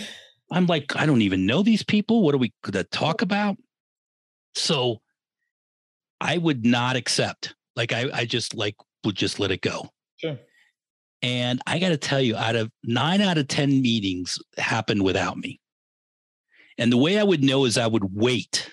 I'm 0.50 0.66
like, 0.66 0.94
I 0.96 1.06
don't 1.06 1.22
even 1.22 1.46
know 1.46 1.62
these 1.62 1.82
people. 1.82 2.22
What 2.22 2.34
are 2.34 2.38
we 2.38 2.52
gonna 2.62 2.84
talk 2.84 3.22
about? 3.22 3.56
So 4.54 5.00
I 6.20 6.38
would 6.38 6.64
not 6.64 6.96
accept. 6.96 7.54
Like 7.74 7.92
I, 7.92 8.08
I 8.12 8.24
just 8.24 8.54
like 8.54 8.76
would 9.04 9.16
just 9.16 9.38
let 9.38 9.50
it 9.50 9.60
go. 9.60 9.90
And 11.22 11.60
I 11.66 11.78
got 11.78 11.88
to 11.88 11.96
tell 11.96 12.20
you, 12.20 12.36
out 12.36 12.56
of 12.56 12.70
nine 12.84 13.20
out 13.20 13.38
of 13.38 13.48
10 13.48 13.80
meetings 13.80 14.38
happened 14.58 15.02
without 15.02 15.36
me. 15.36 15.60
And 16.78 16.92
the 16.92 16.98
way 16.98 17.18
I 17.18 17.24
would 17.24 17.42
know 17.42 17.64
is 17.64 17.78
I 17.78 17.86
would 17.86 18.14
wait. 18.14 18.70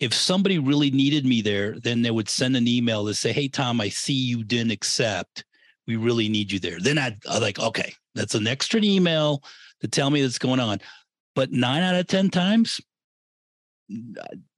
If 0.00 0.14
somebody 0.14 0.58
really 0.58 0.90
needed 0.90 1.26
me 1.26 1.42
there, 1.42 1.78
then 1.78 2.02
they 2.02 2.10
would 2.10 2.28
send 2.28 2.56
an 2.56 2.66
email 2.66 3.06
to 3.06 3.14
say, 3.14 3.32
Hey, 3.32 3.48
Tom, 3.48 3.80
I 3.80 3.88
see 3.88 4.14
you 4.14 4.42
didn't 4.42 4.72
accept. 4.72 5.44
We 5.86 5.96
really 5.96 6.28
need 6.28 6.50
you 6.50 6.58
there. 6.58 6.78
Then 6.80 6.98
I'd, 6.98 7.18
I'd 7.28 7.42
like, 7.42 7.58
okay, 7.58 7.92
that's 8.14 8.34
an 8.34 8.46
extra 8.46 8.80
email 8.82 9.42
to 9.80 9.88
tell 9.88 10.08
me 10.08 10.22
that's 10.22 10.38
going 10.38 10.60
on. 10.60 10.80
But 11.34 11.52
nine 11.52 11.82
out 11.82 11.94
of 11.94 12.06
10 12.06 12.30
times, 12.30 12.80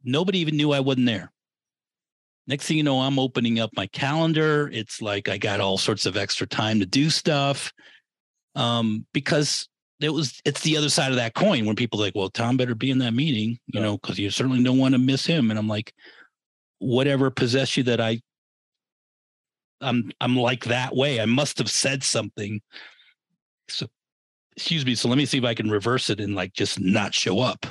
nobody 0.05 0.39
even 0.39 0.57
knew 0.57 0.73
I 0.73 0.81
wasn't 0.81 1.07
there. 1.07 1.33
Next 2.47 2.67
thing 2.67 2.77
you 2.77 2.83
know, 2.83 3.01
I'm 3.01 3.19
opening 3.19 3.59
up 3.59 3.71
my 3.77 3.87
calendar. 3.89 4.71
It's 4.73 5.03
like 5.03 5.29
I 5.29 5.37
got 5.37 5.61
all 5.61 5.79
sorts 5.79 6.07
of 6.07 6.17
extra 6.17 6.47
time 6.47 6.81
to 6.81 6.87
do 6.87 7.11
stuff. 7.11 7.73
Um, 8.55 9.05
because 9.13 9.69
it 10.01 10.11
was 10.11 10.41
it's 10.45 10.61
the 10.61 10.77
other 10.77 10.89
side 10.89 11.11
of 11.11 11.17
that 11.17 11.35
coin 11.35 11.67
when 11.67 11.77
people 11.77 11.99
like, 11.99 12.15
well, 12.15 12.31
Tom 12.31 12.57
better 12.57 12.75
be 12.75 12.91
in 12.91 12.99
that 12.99 13.15
meeting, 13.15 13.59
you 13.67 13.81
yeah. 13.81 13.83
know, 13.83 13.99
because 13.99 14.19
you 14.19 14.31
certainly 14.31 14.63
don't 14.63 14.79
want 14.79 14.95
to 14.95 14.99
miss 14.99 15.27
him. 15.27 15.51
And 15.51 15.59
I'm 15.59 15.69
like, 15.69 15.93
whatever 16.79 17.31
possessed 17.31 17.77
you 17.77 17.83
that 17.85 18.01
I 18.01 18.21
I'm 19.81 20.11
I'm 20.21 20.37
like 20.37 20.65
that 20.65 20.95
way. 20.95 21.21
I 21.21 21.27
must 21.27 21.59
have 21.59 21.71
said 21.71 22.03
something. 22.03 22.61
So 23.69 23.87
excuse 24.57 24.87
me. 24.87 24.95
So 24.95 25.09
let 25.09 25.19
me 25.19 25.27
see 25.27 25.39
if 25.39 25.45
I 25.45 25.55
can 25.55 25.71
reverse 25.71 26.11
it 26.11 26.21
and 26.21 26.35
like 26.35 26.53
just 26.53 26.81
not 26.81 27.15
show 27.15 27.41
up 27.41 27.67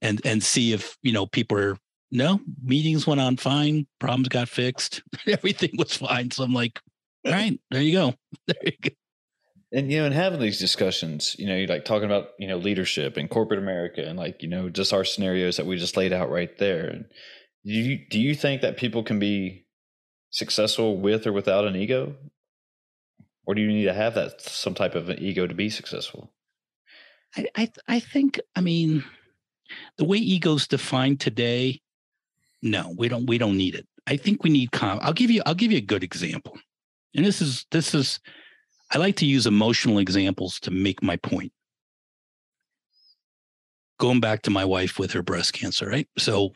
and 0.00 0.20
and 0.24 0.42
see 0.42 0.72
if 0.72 0.96
you 1.02 1.12
know 1.12 1.26
people 1.26 1.58
are 1.58 1.76
no 2.12 2.38
meetings 2.62 3.06
went 3.06 3.20
on 3.20 3.36
fine 3.36 3.86
problems 3.98 4.28
got 4.28 4.48
fixed 4.48 5.02
everything 5.26 5.70
was 5.76 5.96
fine. 5.96 6.30
So 6.30 6.44
i'm 6.44 6.52
like 6.54 6.78
all 7.26 7.32
right 7.32 7.58
there 7.70 7.82
you 7.82 7.92
go. 7.92 8.14
There 8.46 8.56
you 8.64 8.72
go. 8.82 8.90
And 9.72 9.90
you 9.90 9.98
know 9.98 10.06
and 10.06 10.14
having 10.14 10.40
these 10.40 10.58
discussions 10.58 11.34
you 11.38 11.46
know 11.46 11.56
you're 11.56 11.68
like 11.68 11.84
talking 11.84 12.04
about 12.04 12.30
you 12.38 12.46
know 12.46 12.58
leadership 12.58 13.16
and 13.16 13.30
corporate 13.30 13.58
america 13.58 14.06
and 14.06 14.18
like 14.18 14.42
you 14.42 14.48
know 14.48 14.68
just 14.68 14.92
our 14.92 15.04
scenarios 15.04 15.56
that 15.56 15.66
we 15.66 15.76
just 15.76 15.96
laid 15.96 16.12
out 16.12 16.30
right 16.30 16.56
there. 16.58 16.86
And 16.88 17.04
do 17.64 17.72
you 17.72 17.98
do 18.10 18.20
you 18.20 18.34
think 18.34 18.60
that 18.60 18.76
people 18.76 19.02
can 19.02 19.18
be 19.18 19.66
successful 20.30 20.98
with 20.98 21.26
or 21.26 21.32
without 21.32 21.66
an 21.66 21.76
ego? 21.76 22.14
Or 23.44 23.54
do 23.54 23.60
you 23.60 23.68
need 23.68 23.84
to 23.84 23.94
have 23.94 24.14
that 24.14 24.40
some 24.40 24.74
type 24.74 24.94
of 24.94 25.08
an 25.08 25.18
ego 25.18 25.46
to 25.46 25.54
be 25.54 25.70
successful? 25.70 26.32
I 27.36 27.46
i, 27.56 27.72
I 27.88 28.00
think 28.00 28.40
i 28.56 28.60
mean 28.60 29.04
the 29.96 30.04
way 30.04 30.18
ego's 30.18 30.66
defined 30.66 31.20
today 31.20 31.80
no 32.62 32.94
we 32.96 33.08
don't 33.08 33.26
we 33.26 33.38
don't 33.38 33.56
need 33.56 33.74
it. 33.74 33.86
I 34.06 34.16
think 34.16 34.42
we 34.42 34.50
need 34.50 34.72
calm 34.72 34.98
i'll 35.02 35.12
give 35.12 35.30
you 35.30 35.42
i'll 35.46 35.54
give 35.54 35.72
you 35.72 35.78
a 35.78 35.82
good 35.82 36.04
example. 36.04 36.58
And 37.14 37.24
this 37.24 37.42
is 37.42 37.66
this 37.70 37.94
is 37.94 38.20
i 38.90 38.98
like 38.98 39.16
to 39.16 39.26
use 39.26 39.46
emotional 39.46 39.98
examples 39.98 40.60
to 40.60 40.70
make 40.70 41.02
my 41.02 41.16
point. 41.16 41.52
Going 43.98 44.20
back 44.20 44.42
to 44.42 44.50
my 44.50 44.64
wife 44.64 44.98
with 44.98 45.12
her 45.12 45.22
breast 45.22 45.52
cancer 45.52 45.86
right? 45.88 46.08
So 46.18 46.52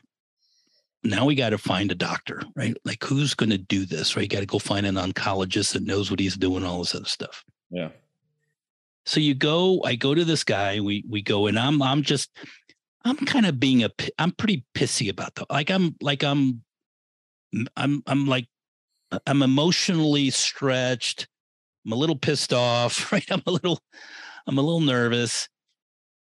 now 1.04 1.24
we 1.24 1.36
got 1.36 1.50
to 1.50 1.58
find 1.58 1.92
a 1.92 1.94
doctor 1.94 2.42
right? 2.56 2.76
Like 2.84 3.02
who's 3.04 3.34
going 3.34 3.50
to 3.50 3.58
do 3.58 3.84
this 3.84 4.16
right? 4.16 4.22
You 4.22 4.28
got 4.28 4.40
to 4.40 4.46
go 4.46 4.58
find 4.58 4.86
an 4.86 4.96
oncologist 4.96 5.72
that 5.74 5.84
knows 5.84 6.10
what 6.10 6.20
he's 6.20 6.36
doing 6.36 6.64
all 6.64 6.78
this 6.78 6.94
other 6.94 7.04
stuff. 7.04 7.44
Yeah. 7.70 7.90
So 9.04 9.20
you 9.20 9.34
go 9.34 9.82
i 9.84 9.94
go 9.94 10.14
to 10.14 10.24
this 10.24 10.42
guy 10.42 10.80
we 10.80 11.04
we 11.08 11.22
go 11.22 11.46
and 11.46 11.58
i'm 11.58 11.80
i'm 11.80 12.02
just 12.02 12.30
I'm 13.06 13.16
kind 13.18 13.46
of 13.46 13.60
being 13.60 13.84
a 13.84 13.90
I'm 14.18 14.32
pretty 14.32 14.64
pissy 14.74 15.08
about 15.08 15.36
that. 15.36 15.48
Like 15.50 15.70
I'm 15.70 15.94
like 16.00 16.24
I'm 16.24 16.62
I'm 17.76 18.02
I'm 18.06 18.26
like 18.26 18.46
I'm 19.26 19.42
emotionally 19.42 20.30
stretched. 20.30 21.28
I'm 21.84 21.92
a 21.92 21.96
little 21.96 22.16
pissed 22.16 22.52
off, 22.52 23.12
right? 23.12 23.26
I'm 23.30 23.42
a 23.46 23.52
little 23.52 23.78
I'm 24.46 24.58
a 24.58 24.62
little 24.62 24.80
nervous. 24.80 25.48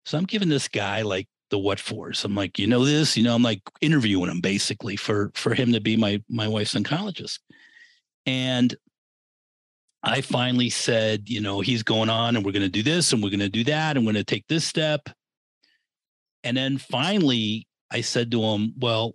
So 0.04 0.18
I'm 0.18 0.24
giving 0.24 0.48
this 0.48 0.68
guy 0.68 1.02
like 1.02 1.28
the 1.50 1.58
what 1.58 1.78
fors. 1.78 2.24
I'm 2.24 2.34
like, 2.34 2.58
you 2.58 2.66
know 2.66 2.84
this, 2.84 3.16
you 3.16 3.22
know, 3.22 3.34
I'm 3.34 3.42
like 3.42 3.62
interviewing 3.80 4.30
him 4.30 4.40
basically 4.40 4.96
for 4.96 5.30
for 5.34 5.54
him 5.54 5.72
to 5.72 5.80
be 5.80 5.96
my 5.96 6.22
my 6.28 6.48
wife's 6.48 6.74
oncologist. 6.74 7.38
And 8.26 8.74
I 10.02 10.20
finally 10.22 10.70
said, 10.70 11.30
you 11.30 11.40
know, 11.40 11.60
he's 11.60 11.82
going 11.82 12.10
on 12.10 12.36
and 12.36 12.44
we're 12.44 12.52
going 12.52 12.62
to 12.62 12.68
do 12.68 12.82
this 12.82 13.12
and 13.12 13.22
we're 13.22 13.30
going 13.30 13.40
to 13.40 13.48
do 13.48 13.64
that 13.64 13.96
and 13.96 14.04
we're 14.04 14.12
going 14.12 14.24
to 14.24 14.34
take 14.34 14.46
this 14.48 14.64
step. 14.64 15.08
And 16.44 16.56
then 16.56 16.78
finally, 16.78 17.66
I 17.90 18.02
said 18.02 18.30
to 18.30 18.42
him, 18.42 18.74
Well, 18.78 19.14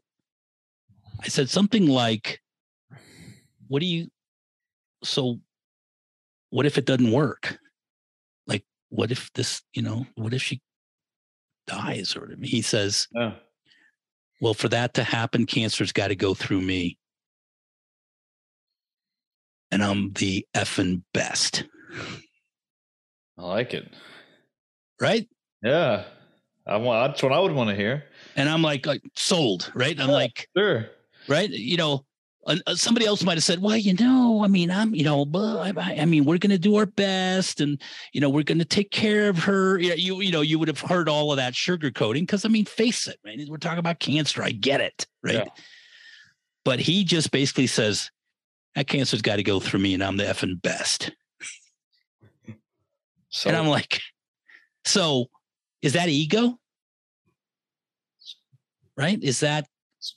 I 1.24 1.28
said 1.28 1.50
something 1.50 1.88
like, 1.88 2.42
What 3.68 3.80
do 3.80 3.86
you, 3.86 4.10
so 5.04 5.40
what 6.50 6.66
if 6.66 6.78
it 6.78 6.86
doesn't 6.86 7.12
work? 7.12 7.60
Like, 8.48 8.66
what 8.90 9.12
if 9.12 9.32
this, 9.34 9.62
you 9.74 9.82
know, 9.82 10.06
what 10.16 10.34
if 10.34 10.42
she 10.42 10.62
dies? 11.68 12.16
Or 12.16 12.36
he 12.42 12.62
says, 12.62 13.08
yeah. 13.14 13.34
Well, 14.42 14.54
for 14.54 14.70
that 14.70 14.94
to 14.96 15.04
happen, 15.04 15.46
cancer's 15.46 15.92
got 15.92 16.08
to 16.08 16.16
go 16.16 16.34
through 16.34 16.62
me. 16.62 16.98
And 19.72 19.84
I'm 19.84 20.14
the 20.14 20.48
effing 20.56 21.04
best. 21.14 21.66
I 23.38 23.44
like 23.44 23.74
it. 23.74 23.94
Right? 25.00 25.28
Yeah. 25.62 26.06
I 26.70 26.78
want 26.78 27.12
that's 27.12 27.24
what 27.24 27.34
I 27.34 27.40
would 27.40 27.52
want 27.52 27.70
to 27.70 27.76
hear. 27.76 28.06
And 28.36 28.48
I'm 28.48 28.62
like, 28.62 28.86
like 28.86 29.02
sold, 29.16 29.72
right? 29.74 30.00
I'm 30.00 30.10
yeah, 30.10 30.16
like, 30.16 30.48
sure, 30.56 30.90
right? 31.28 31.50
You 31.50 31.78
know, 31.78 32.06
uh, 32.46 32.76
somebody 32.76 33.06
else 33.06 33.24
might 33.24 33.38
have 33.38 33.44
said, 33.44 33.62
well, 33.62 33.76
you 33.76 33.94
know, 33.94 34.44
I 34.44 34.48
mean, 34.48 34.72
I'm, 34.72 34.96
you 34.96 35.04
know, 35.04 35.26
I, 35.36 35.74
I 36.02 36.06
mean, 36.06 36.26
we're 36.26 36.38
going 36.38 36.52
to 36.52 36.58
do 36.58 36.76
our 36.78 36.86
best, 36.86 37.60
and 37.60 37.82
you 38.14 38.22
know, 38.22 38.30
we're 38.30 38.44
going 38.44 38.60
to 38.60 38.66
take 38.66 38.92
care 38.92 39.30
of 39.30 39.40
her. 39.40 39.78
You, 39.80 39.94
you, 39.94 40.22
you 40.22 40.32
know, 40.32 40.42
you 40.42 40.58
would 40.58 40.68
have 40.68 40.80
heard 40.80 41.10
all 41.10 41.32
of 41.32 41.38
that 41.38 41.54
sugarcoating 41.54 42.22
because, 42.22 42.46
I 42.46 42.50
mean, 42.50 42.66
face 42.66 43.08
it, 43.08 43.20
man, 43.26 43.46
we're 43.50 43.58
talking 43.58 43.80
about 43.80 44.00
cancer. 44.00 44.44
I 44.44 44.52
get 44.52 44.82
it, 44.82 45.06
right? 45.24 45.36
Yeah. 45.36 45.64
But 46.66 46.80
he 46.80 47.04
just 47.04 47.32
basically 47.32 47.68
says 47.68 48.12
that 48.76 48.88
cancer's 48.88 49.22
got 49.22 49.38
to 49.38 49.44
go 49.44 49.60
through 49.60 49.80
me, 49.82 49.94
and 49.94 50.04
I'm 50.04 50.18
the 50.18 50.24
effing 50.24 50.62
best. 50.62 51.12
So, 53.30 53.50
and 53.50 53.58
I'm 53.58 53.68
like, 53.68 54.02
so 54.86 55.28
is 55.82 55.94
that 55.94 56.10
ego? 56.10 56.58
Right? 58.98 59.22
Is 59.24 59.40
that 59.40 59.68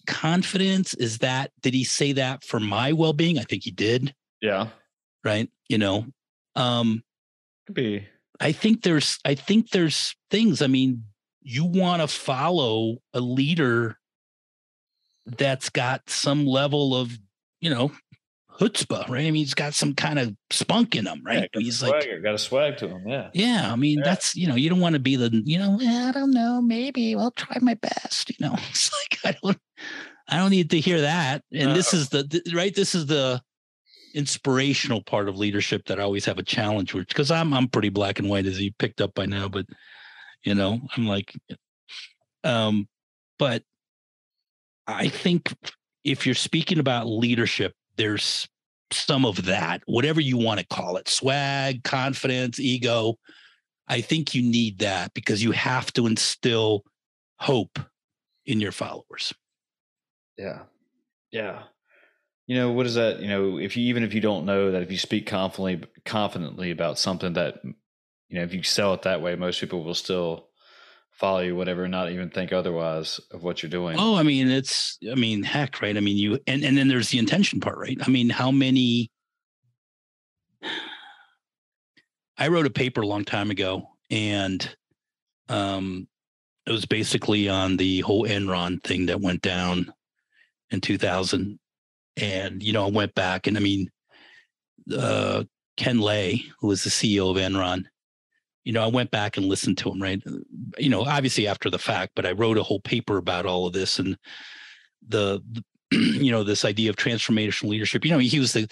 confidence? 0.06 0.94
Is 0.94 1.18
that, 1.18 1.52
did 1.60 1.74
he 1.74 1.84
say 1.84 2.12
that 2.12 2.44
for 2.44 2.60
my 2.60 2.92
well 2.92 3.12
being? 3.12 3.38
I 3.38 3.42
think 3.42 3.64
he 3.64 3.70
did. 3.70 4.14
Yeah. 4.40 4.68
Right. 5.24 5.48
You 5.68 5.78
know, 5.78 6.06
um, 6.56 7.02
could 7.66 7.76
be. 7.76 8.08
I 8.40 8.52
think 8.52 8.82
there's, 8.82 9.18
I 9.24 9.34
think 9.36 9.70
there's 9.70 10.16
things, 10.30 10.62
I 10.62 10.66
mean, 10.66 11.04
you 11.42 11.64
want 11.64 12.02
to 12.02 12.08
follow 12.08 12.98
a 13.14 13.20
leader 13.20 13.98
that's 15.26 15.70
got 15.70 16.10
some 16.10 16.46
level 16.46 16.96
of, 16.96 17.16
you 17.60 17.70
know, 17.70 17.92
chutzpah, 18.58 19.08
right? 19.08 19.20
I 19.20 19.30
mean, 19.30 19.34
he's 19.34 19.54
got 19.54 19.74
some 19.74 19.94
kind 19.94 20.18
of 20.18 20.34
spunk 20.50 20.94
in 20.96 21.06
him, 21.06 21.22
right? 21.24 21.48
Yeah, 21.54 21.60
he's 21.60 21.78
swagger, 21.78 22.14
like 22.14 22.22
got 22.22 22.34
a 22.34 22.38
swag 22.38 22.76
to 22.78 22.88
him, 22.88 23.06
yeah. 23.06 23.30
Yeah, 23.32 23.72
I 23.72 23.76
mean, 23.76 23.98
yeah. 23.98 24.04
that's 24.04 24.36
you 24.36 24.46
know, 24.46 24.54
you 24.54 24.68
don't 24.70 24.80
want 24.80 24.94
to 24.94 25.00
be 25.00 25.16
the, 25.16 25.30
you 25.44 25.58
know, 25.58 25.78
I 25.80 26.12
don't 26.12 26.32
know, 26.32 26.60
maybe 26.60 27.14
I'll 27.14 27.30
try 27.32 27.56
my 27.60 27.74
best. 27.74 28.30
You 28.30 28.36
know, 28.46 28.54
it's 28.70 28.90
like 28.92 29.34
I 29.34 29.38
don't, 29.42 29.58
I 30.28 30.36
don't 30.36 30.50
need 30.50 30.70
to 30.70 30.80
hear 30.80 31.00
that. 31.02 31.42
And 31.52 31.70
no. 31.70 31.74
this 31.74 31.94
is 31.94 32.08
the, 32.08 32.22
the 32.22 32.54
right. 32.54 32.74
This 32.74 32.94
is 32.94 33.06
the 33.06 33.40
inspirational 34.14 35.02
part 35.02 35.28
of 35.28 35.38
leadership 35.38 35.86
that 35.86 35.98
I 35.98 36.02
always 36.02 36.26
have 36.26 36.38
a 36.38 36.42
challenge 36.42 36.94
with 36.94 37.08
because 37.08 37.30
I'm 37.30 37.52
I'm 37.52 37.68
pretty 37.68 37.88
black 37.88 38.18
and 38.18 38.28
white 38.28 38.46
as 38.46 38.60
you 38.60 38.72
picked 38.78 39.00
up 39.00 39.14
by 39.14 39.26
now, 39.26 39.48
but 39.48 39.66
you 40.44 40.54
know, 40.54 40.80
I'm 40.96 41.06
like, 41.06 41.32
um, 42.44 42.88
but 43.38 43.62
I 44.86 45.08
think 45.08 45.54
if 46.04 46.26
you're 46.26 46.34
speaking 46.34 46.78
about 46.78 47.06
leadership 47.06 47.74
there's 47.96 48.48
some 48.90 49.24
of 49.24 49.44
that, 49.46 49.82
whatever 49.86 50.20
you 50.20 50.36
want 50.36 50.60
to 50.60 50.66
call 50.66 50.96
it 50.96 51.08
swag, 51.08 51.82
confidence, 51.84 52.60
ego. 52.60 53.18
I 53.88 54.00
think 54.00 54.34
you 54.34 54.42
need 54.42 54.78
that 54.80 55.12
because 55.14 55.42
you 55.42 55.52
have 55.52 55.92
to 55.94 56.06
instill 56.06 56.84
hope 57.38 57.78
in 58.46 58.60
your 58.60 58.72
followers. 58.72 59.32
Yeah. 60.38 60.60
Yeah. 61.30 61.64
You 62.46 62.56
know, 62.56 62.72
what 62.72 62.86
is 62.86 62.94
that? 62.94 63.20
You 63.20 63.28
know, 63.28 63.58
if 63.58 63.76
you 63.76 63.84
even 63.88 64.02
if 64.02 64.14
you 64.14 64.20
don't 64.20 64.44
know 64.44 64.72
that 64.72 64.82
if 64.82 64.90
you 64.90 64.98
speak 64.98 65.26
confidently 65.26 65.88
confidently 66.04 66.70
about 66.70 66.98
something 66.98 67.34
that 67.34 67.60
you 67.64 67.74
know 68.36 68.42
if 68.42 68.52
you 68.52 68.62
sell 68.62 68.94
it 68.94 69.02
that 69.02 69.22
way, 69.22 69.36
most 69.36 69.60
people 69.60 69.84
will 69.84 69.94
still 69.94 70.48
follow 71.12 71.40
you, 71.40 71.54
whatever, 71.54 71.86
not 71.86 72.10
even 72.10 72.30
think 72.30 72.52
otherwise 72.52 73.20
of 73.30 73.42
what 73.42 73.62
you're 73.62 73.70
doing. 73.70 73.96
Oh, 73.98 74.16
I 74.16 74.22
mean, 74.22 74.50
it's, 74.50 74.98
I 75.10 75.14
mean, 75.14 75.42
heck, 75.42 75.80
right? 75.80 75.96
I 75.96 76.00
mean, 76.00 76.16
you, 76.16 76.38
and, 76.46 76.64
and 76.64 76.76
then 76.76 76.88
there's 76.88 77.10
the 77.10 77.18
intention 77.18 77.60
part, 77.60 77.78
right? 77.78 77.98
I 78.00 78.10
mean, 78.10 78.28
how 78.28 78.50
many, 78.50 79.10
I 82.38 82.48
wrote 82.48 82.66
a 82.66 82.70
paper 82.70 83.02
a 83.02 83.06
long 83.06 83.24
time 83.24 83.50
ago 83.50 83.88
and 84.10 84.76
um, 85.48 86.08
it 86.66 86.72
was 86.72 86.86
basically 86.86 87.48
on 87.48 87.76
the 87.76 88.00
whole 88.00 88.26
Enron 88.26 88.82
thing 88.82 89.06
that 89.06 89.20
went 89.20 89.42
down 89.42 89.92
in 90.70 90.80
2000. 90.80 91.58
And, 92.16 92.62
you 92.62 92.72
know, 92.72 92.86
I 92.86 92.90
went 92.90 93.14
back 93.14 93.46
and 93.46 93.56
I 93.56 93.60
mean, 93.60 93.90
uh, 94.96 95.44
Ken 95.76 96.00
Lay, 96.00 96.44
who 96.60 96.68
was 96.68 96.84
the 96.84 96.90
CEO 96.90 97.30
of 97.30 97.36
Enron, 97.36 97.84
you 98.64 98.72
know, 98.72 98.82
I 98.82 98.86
went 98.86 99.10
back 99.10 99.36
and 99.36 99.46
listened 99.46 99.78
to 99.78 99.90
him, 99.90 100.00
right? 100.00 100.22
You 100.78 100.88
know, 100.88 101.04
obviously 101.04 101.46
after 101.46 101.68
the 101.68 101.78
fact, 101.78 102.12
but 102.14 102.26
I 102.26 102.32
wrote 102.32 102.58
a 102.58 102.62
whole 102.62 102.80
paper 102.80 103.16
about 103.16 103.46
all 103.46 103.66
of 103.66 103.72
this 103.72 103.98
and 103.98 104.16
the, 105.06 105.42
the 105.50 105.64
you 105.92 106.30
know, 106.30 106.44
this 106.44 106.64
idea 106.64 106.90
of 106.90 106.96
transformational 106.96 107.70
leadership. 107.70 108.04
You 108.04 108.12
know, 108.12 108.18
he 108.18 108.38
was 108.38 108.52
the, 108.52 108.68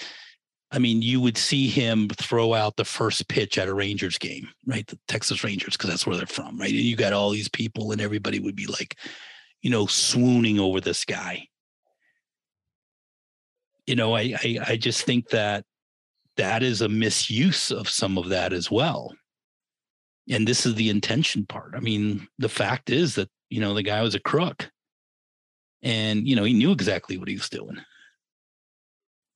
I 0.70 0.78
mean, 0.78 1.02
you 1.02 1.20
would 1.20 1.36
see 1.36 1.68
him 1.68 2.08
throw 2.08 2.54
out 2.54 2.76
the 2.76 2.84
first 2.84 3.28
pitch 3.28 3.58
at 3.58 3.68
a 3.68 3.74
Rangers 3.74 4.16
game, 4.16 4.48
right? 4.66 4.86
The 4.86 4.98
Texas 5.08 5.42
Rangers, 5.42 5.76
because 5.76 5.90
that's 5.90 6.06
where 6.06 6.16
they're 6.16 6.26
from, 6.26 6.58
right? 6.58 6.70
And 6.70 6.78
you 6.78 6.96
got 6.96 7.12
all 7.12 7.30
these 7.30 7.48
people, 7.48 7.90
and 7.90 8.00
everybody 8.00 8.38
would 8.38 8.56
be 8.56 8.66
like, 8.66 8.96
you 9.62 9.70
know, 9.70 9.86
swooning 9.86 10.60
over 10.60 10.80
this 10.80 11.04
guy. 11.04 11.48
You 13.86 13.96
know, 13.96 14.14
I 14.14 14.34
I, 14.42 14.58
I 14.68 14.76
just 14.76 15.02
think 15.02 15.30
that 15.30 15.64
that 16.36 16.62
is 16.62 16.80
a 16.80 16.88
misuse 16.88 17.72
of 17.72 17.88
some 17.88 18.16
of 18.16 18.28
that 18.28 18.52
as 18.52 18.70
well 18.70 19.12
and 20.30 20.46
this 20.46 20.64
is 20.64 20.74
the 20.76 20.88
intention 20.88 21.44
part. 21.44 21.74
I 21.74 21.80
mean, 21.80 22.28
the 22.38 22.48
fact 22.48 22.88
is 22.88 23.16
that, 23.16 23.28
you 23.50 23.60
know, 23.60 23.74
the 23.74 23.82
guy 23.82 24.00
was 24.02 24.14
a 24.14 24.20
crook 24.20 24.70
and, 25.82 26.26
you 26.26 26.36
know, 26.36 26.44
he 26.44 26.54
knew 26.54 26.70
exactly 26.70 27.18
what 27.18 27.28
he 27.28 27.34
was 27.34 27.48
doing. 27.48 27.78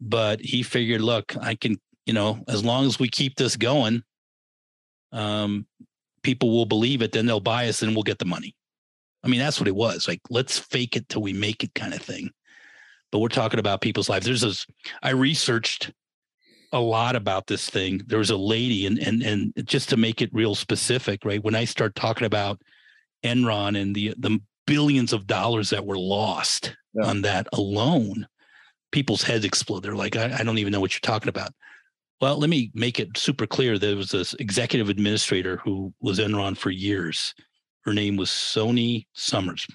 But 0.01 0.41
he 0.41 0.63
figured, 0.63 1.01
look, 1.01 1.37
I 1.41 1.55
can, 1.57 1.79
you 2.07 2.13
know, 2.13 2.45
as 2.49 2.65
long 2.65 2.87
as 2.87 2.99
we 2.99 3.09
keep 3.09 3.37
this 3.37 3.57
going, 3.57 4.03
um, 5.13 5.67
people 6.23 6.51
will 6.51 6.67
believe 6.67 7.03
it, 7.03 7.13
then 7.13 7.27
they'll 7.27 7.41
buy 7.41 7.69
us 7.69 7.83
and 7.83 7.95
we'll 7.95 8.03
get 8.03 8.19
the 8.19 8.25
money. 8.25 8.55
I 9.23 9.29
mean, 9.29 9.41
that's 9.41 9.59
what 9.59 9.69
it 9.69 9.75
was. 9.75 10.07
Like, 10.07 10.21
let's 10.31 10.59
fake 10.59 10.97
it 10.97 11.09
till 11.09 11.23
we 11.23 11.33
make 11.33 11.65
it 11.65 11.75
kind 11.75 11.95
of 11.95 12.03
thing. 12.03 12.31
But 13.11 13.21
we're 13.21 13.29
talking 13.29 13.61
about 13.61 13.81
people's 13.81 14.09
lives. 14.09 14.27
There's 14.27 14.43
this, 14.43 14.67
I 15.03 15.11
researched 15.11 15.93
a 16.75 16.81
lot 16.81 17.14
about 17.16 17.47
this 17.47 17.70
thing. 17.70 18.03
There 18.07 18.18
was 18.18 18.31
a 18.31 18.37
lady, 18.37 18.87
and 18.87 18.99
and 18.99 19.22
and 19.22 19.53
just 19.64 19.89
to 19.91 19.97
make 19.97 20.20
it 20.20 20.31
real 20.35 20.55
specific, 20.55 21.25
right? 21.25 21.43
When 21.43 21.55
I 21.55 21.64
start 21.64 21.95
talking 21.95 22.27
about 22.27 22.61
Enron 23.25 23.81
and 23.81 23.95
the 23.95 24.14
the 24.18 24.41
billions 24.66 25.12
of 25.12 25.27
dollars 25.27 25.70
that 25.70 25.87
were 25.87 25.99
lost 25.99 26.75
yeah. 26.95 27.07
on 27.07 27.22
that 27.22 27.47
alone, 27.53 28.27
people's 28.91 29.22
heads 29.22 29.45
explode. 29.45 29.83
They're 29.83 29.95
like, 29.95 30.16
I, 30.16 30.37
I 30.39 30.43
don't 30.43 30.59
even 30.59 30.72
know 30.72 30.81
what 30.81 30.95
you're 30.95 31.01
talking 31.01 31.29
about. 31.29 31.53
Well, 32.20 32.39
let 32.39 32.49
me 32.49 32.70
make 32.75 32.99
it 32.99 33.18
super 33.18 33.47
clear. 33.47 33.79
There 33.79 33.97
was 33.97 34.11
this 34.11 34.35
executive 34.35 34.89
administrator 34.89 35.59
who 35.59 35.93
was 36.01 36.18
Enron 36.18 36.57
for 36.57 36.70
years. 36.70 37.35
Her 37.85 37.93
name 37.93 38.16
was 38.16 38.31
Sony 38.31 39.07
Summers. 39.12 39.66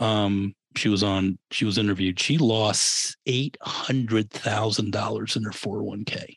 Um, 0.00 0.54
she 0.76 0.88
was 0.88 1.02
on 1.02 1.36
she 1.50 1.64
was 1.64 1.78
interviewed 1.78 2.20
she 2.20 2.38
lost 2.38 3.16
$800000 3.26 5.36
in 5.36 5.42
her 5.42 5.50
401k 5.50 6.36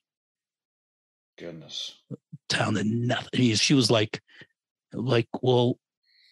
goodness. 1.39 1.95
Down 2.49 2.75
to 2.75 2.83
nothing 2.83 3.29
I 3.33 3.39
mean, 3.39 3.55
she 3.55 3.73
was 3.73 3.89
like 3.89 4.21
like 4.93 5.27
well 5.41 5.77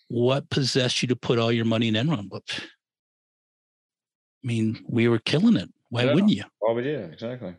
what 0.10 0.50
possessed 0.50 1.02
you 1.02 1.08
to 1.10 1.16
put 1.16 1.40
all 1.40 1.52
your 1.52 1.66
money 1.66 1.88
in 1.88 1.96
enron? 1.96 2.30
But 2.30 2.44
i 2.60 4.48
mean 4.48 4.84
we 4.88 5.08
were 5.08 5.20
killing 5.20 5.56
it. 5.56 5.70
Why 5.90 6.04
yeah. 6.04 6.14
wouldn't 6.14 6.32
you? 6.32 6.44
Why 6.60 6.74
would 6.74 6.86
you? 6.86 6.98
Exactly. 6.98 7.56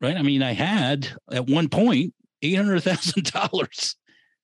Right? 0.00 0.16
I 0.16 0.22
mean 0.22 0.42
i 0.42 0.52
had 0.52 1.08
at 1.32 1.46
one 1.46 1.68
point 1.68 2.14
$800000 2.42 3.94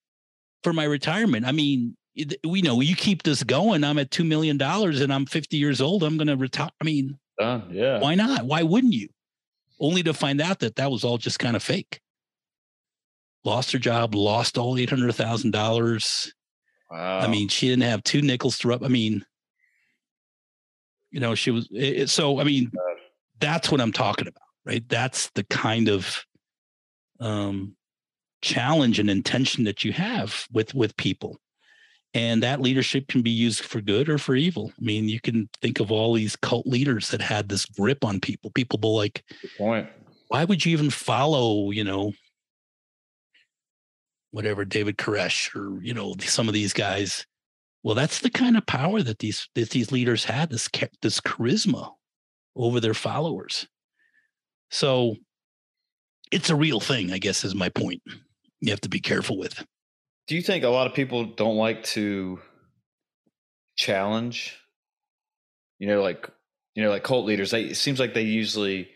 for 0.62 0.72
my 0.72 0.84
retirement. 0.84 1.46
I 1.46 1.52
mean 1.52 1.96
we 2.44 2.62
know 2.62 2.80
you 2.80 2.96
keep 2.96 3.22
this 3.22 3.42
going. 3.42 3.84
I'm 3.84 3.98
at 3.98 4.10
two 4.10 4.24
million 4.24 4.56
dollars 4.56 5.00
and 5.00 5.12
I'm 5.12 5.26
50 5.26 5.56
years 5.56 5.80
old. 5.80 6.02
I'm 6.02 6.16
going 6.16 6.28
to 6.28 6.36
retire. 6.36 6.70
I 6.80 6.84
mean, 6.84 7.18
uh, 7.40 7.60
yeah. 7.70 8.00
Why 8.00 8.14
not? 8.14 8.46
Why 8.46 8.62
wouldn't 8.62 8.94
you? 8.94 9.08
Only 9.78 10.02
to 10.04 10.14
find 10.14 10.40
out 10.40 10.60
that 10.60 10.76
that 10.76 10.90
was 10.90 11.04
all 11.04 11.18
just 11.18 11.38
kind 11.38 11.54
of 11.54 11.62
fake. 11.62 12.00
Lost 13.44 13.72
her 13.72 13.78
job, 13.78 14.14
lost 14.14 14.56
all 14.56 14.78
eight 14.78 14.90
hundred 14.90 15.14
thousand 15.14 15.50
dollars. 15.50 16.32
Wow. 16.90 17.18
I 17.18 17.26
mean, 17.26 17.48
she 17.48 17.68
didn't 17.68 17.82
have 17.82 18.02
two 18.02 18.22
nickels 18.22 18.58
to 18.58 18.68
rub. 18.68 18.82
I 18.82 18.88
mean, 18.88 19.24
you 21.10 21.20
know, 21.20 21.34
she 21.34 21.50
was 21.50 21.68
it, 21.70 22.08
so. 22.08 22.40
I 22.40 22.44
mean, 22.44 22.72
that's 23.38 23.70
what 23.70 23.80
I'm 23.80 23.92
talking 23.92 24.26
about, 24.26 24.42
right? 24.64 24.88
That's 24.88 25.30
the 25.30 25.44
kind 25.44 25.88
of 25.88 26.24
um, 27.20 27.76
challenge 28.40 28.98
and 28.98 29.10
intention 29.10 29.64
that 29.64 29.84
you 29.84 29.92
have 29.92 30.46
with 30.50 30.74
with 30.74 30.96
people 30.96 31.38
and 32.14 32.42
that 32.42 32.60
leadership 32.60 33.08
can 33.08 33.22
be 33.22 33.30
used 33.30 33.64
for 33.64 33.80
good 33.80 34.08
or 34.08 34.18
for 34.18 34.34
evil. 34.34 34.72
I 34.78 34.84
mean, 34.84 35.08
you 35.08 35.20
can 35.20 35.48
think 35.60 35.80
of 35.80 35.92
all 35.92 36.14
these 36.14 36.36
cult 36.36 36.66
leaders 36.66 37.10
that 37.10 37.20
had 37.20 37.48
this 37.48 37.66
grip 37.66 38.04
on 38.04 38.20
people. 38.20 38.50
People 38.50 38.78
were 38.82 38.96
like. 38.96 39.22
Why 40.28 40.44
would 40.44 40.64
you 40.64 40.72
even 40.72 40.90
follow, 40.90 41.70
you 41.70 41.84
know, 41.84 42.12
whatever 44.32 44.64
David 44.64 44.98
Koresh 44.98 45.54
or 45.54 45.82
you 45.82 45.94
know 45.94 46.14
some 46.20 46.48
of 46.48 46.54
these 46.54 46.72
guys? 46.72 47.26
Well, 47.82 47.94
that's 47.94 48.20
the 48.20 48.30
kind 48.30 48.56
of 48.56 48.66
power 48.66 49.02
that 49.02 49.20
these 49.20 49.48
that 49.54 49.70
these 49.70 49.92
leaders 49.92 50.24
had. 50.24 50.50
This 50.50 50.68
this 51.02 51.20
charisma 51.20 51.92
over 52.56 52.80
their 52.80 52.94
followers. 52.94 53.66
So 54.70 55.16
it's 56.32 56.50
a 56.50 56.56
real 56.56 56.80
thing, 56.80 57.12
I 57.12 57.18
guess, 57.18 57.44
is 57.44 57.54
my 57.54 57.68
point. 57.68 58.02
You 58.60 58.70
have 58.70 58.80
to 58.80 58.88
be 58.88 59.00
careful 59.00 59.38
with. 59.38 59.64
Do 60.26 60.34
you 60.34 60.42
think 60.42 60.64
a 60.64 60.68
lot 60.68 60.86
of 60.86 60.94
people 60.94 61.24
don't 61.24 61.56
like 61.56 61.84
to 61.84 62.40
challenge? 63.76 64.58
You 65.78 65.86
know, 65.86 66.02
like 66.02 66.28
you 66.74 66.82
know, 66.82 66.90
like 66.90 67.04
cult 67.04 67.26
leaders. 67.26 67.50
They 67.50 67.62
it 67.64 67.76
seems 67.76 68.00
like 68.00 68.14
they 68.14 68.22
usually, 68.22 68.88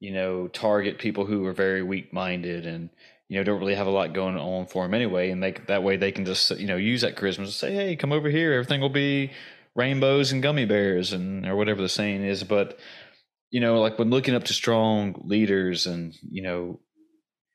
you 0.00 0.12
know, 0.12 0.48
target 0.48 0.98
people 0.98 1.26
who 1.26 1.44
are 1.46 1.52
very 1.52 1.82
weak 1.82 2.12
minded 2.12 2.66
and 2.66 2.90
you 3.28 3.38
know 3.38 3.44
don't 3.44 3.60
really 3.60 3.74
have 3.74 3.86
a 3.86 3.90
lot 3.90 4.12
going 4.12 4.36
on 4.36 4.66
for 4.66 4.84
them 4.84 4.94
anyway, 4.94 5.30
and 5.30 5.42
they 5.42 5.52
that 5.66 5.82
way 5.82 5.96
they 5.96 6.12
can 6.12 6.24
just 6.24 6.50
you 6.52 6.66
know 6.66 6.76
use 6.76 7.00
that 7.00 7.16
charisma 7.16 7.44
to 7.44 7.50
say, 7.50 7.72
hey, 7.72 7.96
come 7.96 8.12
over 8.12 8.28
here, 8.28 8.52
everything 8.52 8.80
will 8.80 8.88
be 8.88 9.30
rainbows 9.74 10.32
and 10.32 10.42
gummy 10.42 10.66
bears 10.66 11.12
and 11.12 11.46
or 11.46 11.56
whatever 11.56 11.80
the 11.82 11.88
saying 11.88 12.22
is, 12.22 12.44
but 12.44 12.78
you 13.50 13.60
know, 13.60 13.80
like 13.80 13.98
when 13.98 14.10
looking 14.10 14.34
up 14.34 14.44
to 14.44 14.52
strong 14.54 15.22
leaders 15.24 15.86
and 15.86 16.14
you 16.22 16.42
know 16.42 16.80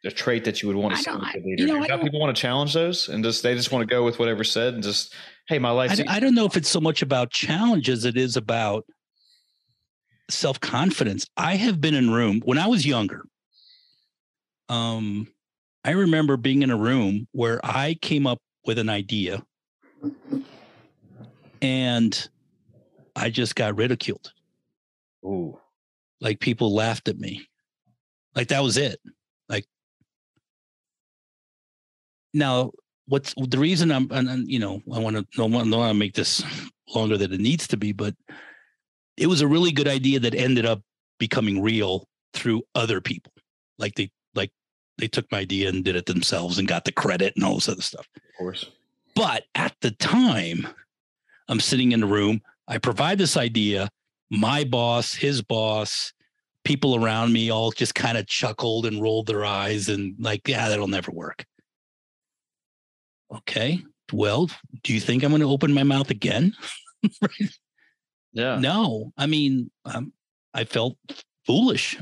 a 0.07 0.11
trait 0.11 0.43
that 0.45 0.61
you 0.61 0.67
would 0.67 0.77
want 0.77 0.95
to 0.95 1.03
see 1.03 1.11
with 1.11 1.45
leader? 1.45 1.63
You 1.63 1.67
know, 1.67 1.97
people 1.99 2.19
want 2.19 2.35
to 2.35 2.41
challenge 2.41 2.73
those 2.73 3.09
and 3.09 3.23
just 3.23 3.43
they 3.43 3.53
just 3.55 3.71
want 3.71 3.87
to 3.87 3.93
go 3.93 4.03
with 4.03 4.19
whatever 4.19 4.43
said 4.43 4.73
and 4.73 4.83
just 4.83 5.13
hey, 5.47 5.59
my 5.59 5.69
life. 5.69 5.91
I, 5.91 6.15
I 6.15 6.19
don't 6.19 6.35
know 6.35 6.45
if 6.45 6.57
it's 6.57 6.69
so 6.69 6.81
much 6.81 7.01
about 7.01 7.29
challenge 7.29 7.89
as 7.89 8.05
it 8.05 8.17
is 8.17 8.37
about 8.37 8.85
self 10.29 10.59
confidence. 10.59 11.27
I 11.37 11.55
have 11.55 11.79
been 11.81 11.93
in 11.93 12.11
room 12.11 12.41
when 12.45 12.57
I 12.57 12.67
was 12.67 12.85
younger. 12.85 13.23
Um, 14.69 15.27
I 15.83 15.91
remember 15.91 16.37
being 16.37 16.63
in 16.63 16.71
a 16.71 16.77
room 16.77 17.27
where 17.31 17.59
I 17.63 17.97
came 18.01 18.27
up 18.27 18.39
with 18.65 18.77
an 18.77 18.89
idea, 18.89 19.43
and 21.61 22.29
I 23.15 23.29
just 23.29 23.55
got 23.55 23.77
ridiculed. 23.77 24.33
Ooh, 25.23 25.59
like 26.19 26.39
people 26.39 26.73
laughed 26.73 27.07
at 27.07 27.17
me. 27.17 27.47
Like 28.35 28.49
that 28.49 28.61
was 28.61 28.77
it. 28.77 28.99
Like 29.49 29.65
now, 32.33 32.71
what's 33.07 33.33
the 33.37 33.57
reason 33.57 33.91
I'm, 33.91 34.09
and, 34.11 34.29
and 34.29 34.51
you 34.51 34.59
know, 34.59 34.81
I 34.93 34.99
want 34.99 35.15
to, 35.15 35.25
no 35.37 35.45
want 35.45 35.71
to 35.71 35.93
make 35.93 36.13
this 36.13 36.43
longer 36.93 37.17
than 37.17 37.33
it 37.33 37.39
needs 37.39 37.67
to 37.67 37.77
be, 37.77 37.91
but 37.91 38.15
it 39.17 39.27
was 39.27 39.41
a 39.41 39.47
really 39.47 39.71
good 39.71 39.87
idea 39.87 40.19
that 40.19 40.35
ended 40.35 40.65
up 40.65 40.81
becoming 41.19 41.61
real 41.61 42.07
through 42.33 42.63
other 42.75 43.01
people. 43.01 43.31
Like 43.79 43.95
they, 43.95 44.11
like 44.35 44.51
they 44.97 45.07
took 45.07 45.31
my 45.31 45.39
idea 45.39 45.69
and 45.69 45.83
did 45.83 45.95
it 45.95 46.05
themselves 46.05 46.59
and 46.59 46.67
got 46.67 46.85
the 46.85 46.91
credit 46.91 47.33
and 47.35 47.43
all 47.43 47.55
this 47.55 47.69
other 47.69 47.81
stuff. 47.81 48.07
Of 48.15 48.37
course. 48.37 48.65
But 49.15 49.43
at 49.55 49.75
the 49.81 49.91
time, 49.91 50.67
I'm 51.47 51.59
sitting 51.59 51.91
in 51.91 52.01
the 52.01 52.07
room. 52.07 52.41
I 52.67 52.77
provide 52.77 53.17
this 53.17 53.37
idea. 53.37 53.89
My 54.29 54.63
boss, 54.63 55.13
his 55.13 55.41
boss, 55.41 56.13
people 56.63 57.03
around 57.03 57.31
me 57.31 57.49
all 57.49 57.71
just 57.71 57.95
kind 57.95 58.17
of 58.17 58.27
chuckled 58.27 58.85
and 58.85 59.01
rolled 59.01 59.25
their 59.25 59.45
eyes 59.45 59.87
and 59.87 60.15
like, 60.19 60.47
yeah, 60.47 60.67
that'll 60.67 60.87
never 60.87 61.11
work. 61.11 61.45
Okay. 63.33 63.83
Well, 64.13 64.49
do 64.83 64.93
you 64.93 64.99
think 64.99 65.23
I'm 65.23 65.31
going 65.31 65.41
to 65.41 65.49
open 65.49 65.73
my 65.73 65.83
mouth 65.83 66.09
again? 66.09 66.53
right? 67.21 67.51
Yeah. 68.33 68.59
No, 68.59 69.11
I 69.17 69.25
mean, 69.25 69.71
um, 69.85 70.13
I 70.53 70.63
felt 70.63 70.97
foolish, 71.45 71.99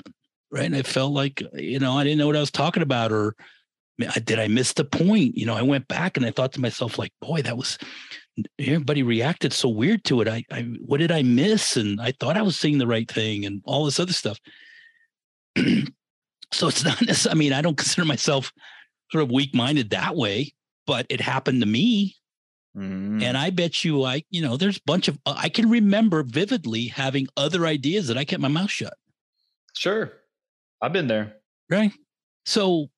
right? 0.51 0.73
I 0.73 0.81
felt 0.81 1.13
like, 1.13 1.41
you 1.53 1.79
know, 1.79 1.97
I 1.97 2.03
didn't 2.03 2.19
know 2.19 2.27
what 2.27 2.35
I 2.35 2.41
was 2.41 2.51
talking 2.51 2.83
about 2.83 3.11
or 3.11 3.35
did 4.25 4.39
I 4.39 4.47
miss 4.47 4.73
the 4.73 4.83
point? 4.83 5.37
You 5.37 5.45
know, 5.45 5.55
I 5.55 5.61
went 5.61 5.87
back 5.87 6.17
and 6.17 6.25
I 6.25 6.31
thought 6.31 6.53
to 6.53 6.61
myself, 6.61 6.99
like, 6.99 7.13
boy, 7.21 7.41
that 7.43 7.57
was 7.57 7.77
everybody 8.59 9.03
reacted 9.03 9.53
so 9.53 9.69
weird 9.69 10.03
to 10.05 10.21
it. 10.21 10.27
I, 10.27 10.43
I 10.51 10.61
what 10.85 10.99
did 10.99 11.11
I 11.11 11.23
miss? 11.23 11.77
And 11.77 12.01
I 12.01 12.11
thought 12.19 12.37
I 12.37 12.41
was 12.41 12.57
saying 12.57 12.77
the 12.77 12.87
right 12.87 13.09
thing 13.09 13.45
and 13.45 13.61
all 13.65 13.85
this 13.85 13.99
other 13.99 14.13
stuff. 14.13 14.39
so 16.51 16.67
it's 16.67 16.83
not 16.83 17.27
I 17.31 17.33
mean, 17.33 17.53
I 17.53 17.61
don't 17.61 17.77
consider 17.77 18.05
myself 18.05 18.51
sort 19.11 19.23
of 19.23 19.31
weak-minded 19.31 19.91
that 19.91 20.15
way, 20.15 20.53
but 20.85 21.05
it 21.09 21.21
happened 21.21 21.61
to 21.61 21.67
me. 21.67 22.15
Mm-hmm. 22.75 23.23
And 23.23 23.37
I 23.37 23.51
bet 23.51 23.83
you 23.83 24.03
I, 24.03 24.23
you 24.29 24.41
know, 24.41 24.57
there's 24.57 24.77
a 24.77 24.83
bunch 24.85 25.07
of 25.07 25.17
I 25.25 25.49
can 25.49 25.69
remember 25.69 26.23
vividly 26.23 26.87
having 26.87 27.27
other 27.37 27.65
ideas 27.65 28.07
that 28.07 28.17
I 28.17 28.25
kept 28.25 28.41
my 28.41 28.49
mouth 28.49 28.69
shut. 28.69 28.95
Sure. 29.73 30.11
I've 30.81 30.93
been 30.93 31.07
there. 31.07 31.37
Right. 31.69 31.91
So 32.45 32.89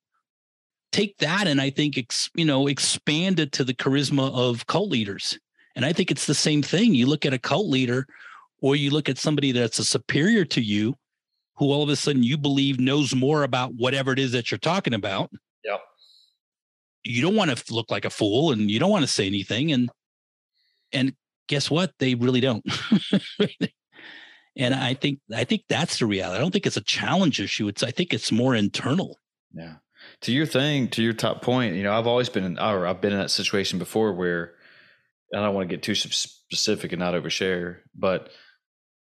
take 0.90 1.16
that 1.18 1.46
and 1.46 1.60
I 1.60 1.70
think 1.70 1.96
ex, 1.96 2.30
you 2.34 2.44
know 2.44 2.66
expand 2.66 3.38
it 3.38 3.52
to 3.52 3.64
the 3.64 3.74
charisma 3.74 4.32
of 4.32 4.66
cult 4.66 4.90
leaders. 4.90 5.38
And 5.76 5.84
I 5.84 5.92
think 5.92 6.10
it's 6.10 6.26
the 6.26 6.34
same 6.34 6.60
thing. 6.60 6.94
You 6.94 7.06
look 7.06 7.24
at 7.24 7.32
a 7.32 7.38
cult 7.38 7.68
leader, 7.68 8.06
or 8.60 8.74
you 8.74 8.90
look 8.90 9.08
at 9.08 9.16
somebody 9.16 9.52
that's 9.52 9.78
a 9.78 9.84
superior 9.84 10.44
to 10.46 10.60
you, 10.60 10.96
who 11.56 11.66
all 11.66 11.84
of 11.84 11.88
a 11.88 11.94
sudden 11.94 12.24
you 12.24 12.36
believe 12.36 12.80
knows 12.80 13.14
more 13.14 13.44
about 13.44 13.74
whatever 13.74 14.12
it 14.12 14.18
is 14.18 14.32
that 14.32 14.50
you're 14.50 14.58
talking 14.58 14.94
about. 14.94 15.30
You 17.04 17.22
don't 17.22 17.36
want 17.36 17.56
to 17.56 17.74
look 17.74 17.90
like 17.90 18.04
a 18.04 18.10
fool, 18.10 18.52
and 18.52 18.70
you 18.70 18.78
don't 18.78 18.90
want 18.90 19.04
to 19.04 19.10
say 19.10 19.26
anything. 19.26 19.72
And 19.72 19.90
and 20.92 21.14
guess 21.48 21.70
what? 21.70 21.92
They 21.98 22.14
really 22.14 22.40
don't. 22.40 22.64
and 24.56 24.74
I 24.74 24.94
think 24.94 25.20
I 25.34 25.44
think 25.44 25.62
that's 25.68 25.98
the 25.98 26.06
reality. 26.06 26.36
I 26.36 26.40
don't 26.40 26.52
think 26.52 26.66
it's 26.66 26.76
a 26.76 26.82
challenge 26.82 27.40
issue. 27.40 27.68
It's 27.68 27.82
I 27.82 27.90
think 27.90 28.12
it's 28.12 28.32
more 28.32 28.54
internal. 28.54 29.18
Yeah 29.52 29.74
to 30.22 30.32
your 30.32 30.46
thing, 30.46 30.88
to 30.88 31.02
your 31.02 31.12
top 31.12 31.42
point, 31.42 31.74
you 31.74 31.82
know, 31.82 31.92
I've 31.92 32.06
always 32.06 32.28
been 32.28 32.44
in, 32.44 32.58
or 32.58 32.86
I've 32.86 33.00
been 33.00 33.12
in 33.12 33.18
that 33.18 33.30
situation 33.30 33.78
before 33.78 34.12
where 34.12 34.54
I 35.34 35.38
don't 35.38 35.54
want 35.54 35.68
to 35.68 35.74
get 35.74 35.82
too 35.82 35.94
specific 35.94 36.92
and 36.92 37.00
not 37.00 37.14
overshare, 37.14 37.78
but 37.94 38.30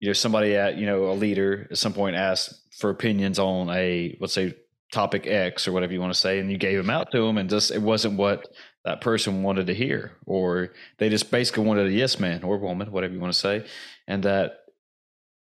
you 0.01 0.09
know, 0.09 0.13
somebody 0.13 0.57
at, 0.57 0.77
you 0.77 0.87
know, 0.87 1.11
a 1.11 1.15
leader 1.15 1.67
at 1.71 1.79
some 1.79 1.93
point 1.93 2.17
asked 2.17 2.55
for 2.79 2.91
opinions 2.91 3.39
on 3.39 3.69
a, 3.71 4.17
let's 4.21 4.33
say, 4.33 4.55
topic 4.93 5.27
X 5.27 5.69
or 5.69 5.73
whatever 5.73 5.93
you 5.93 6.01
want 6.01 6.13
to 6.13 6.19
say, 6.19 6.39
and 6.39 6.51
you 6.51 6.59
gave 6.59 6.79
them 6.79 6.91
out 6.91 7.11
to 7.13 7.21
them, 7.21 7.39
and 7.39 7.51
just 7.51 7.71
it 7.71 7.83
wasn't 7.83 8.17
what 8.17 8.49
that 8.85 9.01
person 9.01 9.43
wanted 9.43 9.67
to 9.67 9.75
hear, 9.75 10.13
or 10.27 10.73
they 10.99 11.09
just 11.09 11.31
basically 11.31 11.65
wanted 11.65 11.87
a 11.87 11.93
yes 11.93 12.19
man 12.19 12.43
or 12.43 12.59
woman, 12.59 12.91
whatever 12.91 13.13
you 13.13 13.21
want 13.21 13.33
to 13.33 13.39
say, 13.39 13.67
and 14.07 14.23
that, 14.23 14.61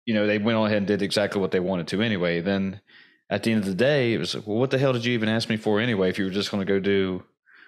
you 0.04 0.14
know, 0.14 0.26
they 0.26 0.38
went 0.38 0.56
on 0.56 0.66
ahead 0.66 0.78
and 0.78 0.86
did 0.86 1.02
exactly 1.02 1.40
what 1.40 1.50
they 1.50 1.60
wanted 1.60 1.88
to 1.88 2.02
anyway. 2.02 2.40
Then 2.40 2.80
at 3.30 3.42
the 3.42 3.52
end 3.52 3.60
of 3.60 3.66
the 3.66 3.74
day, 3.74 4.12
it 4.12 4.18
was 4.18 4.34
like, 4.34 4.46
well, 4.46 4.58
what 4.58 4.70
the 4.70 4.78
hell 4.78 4.92
did 4.92 5.04
you 5.04 5.14
even 5.14 5.28
ask 5.28 5.48
me 5.48 5.56
for 5.56 5.80
anyway? 5.80 6.10
If 6.10 6.18
you 6.18 6.26
were 6.26 6.30
just 6.30 6.50
going 6.50 6.64
to 6.64 6.72
go 6.72 6.78
do 6.78 7.24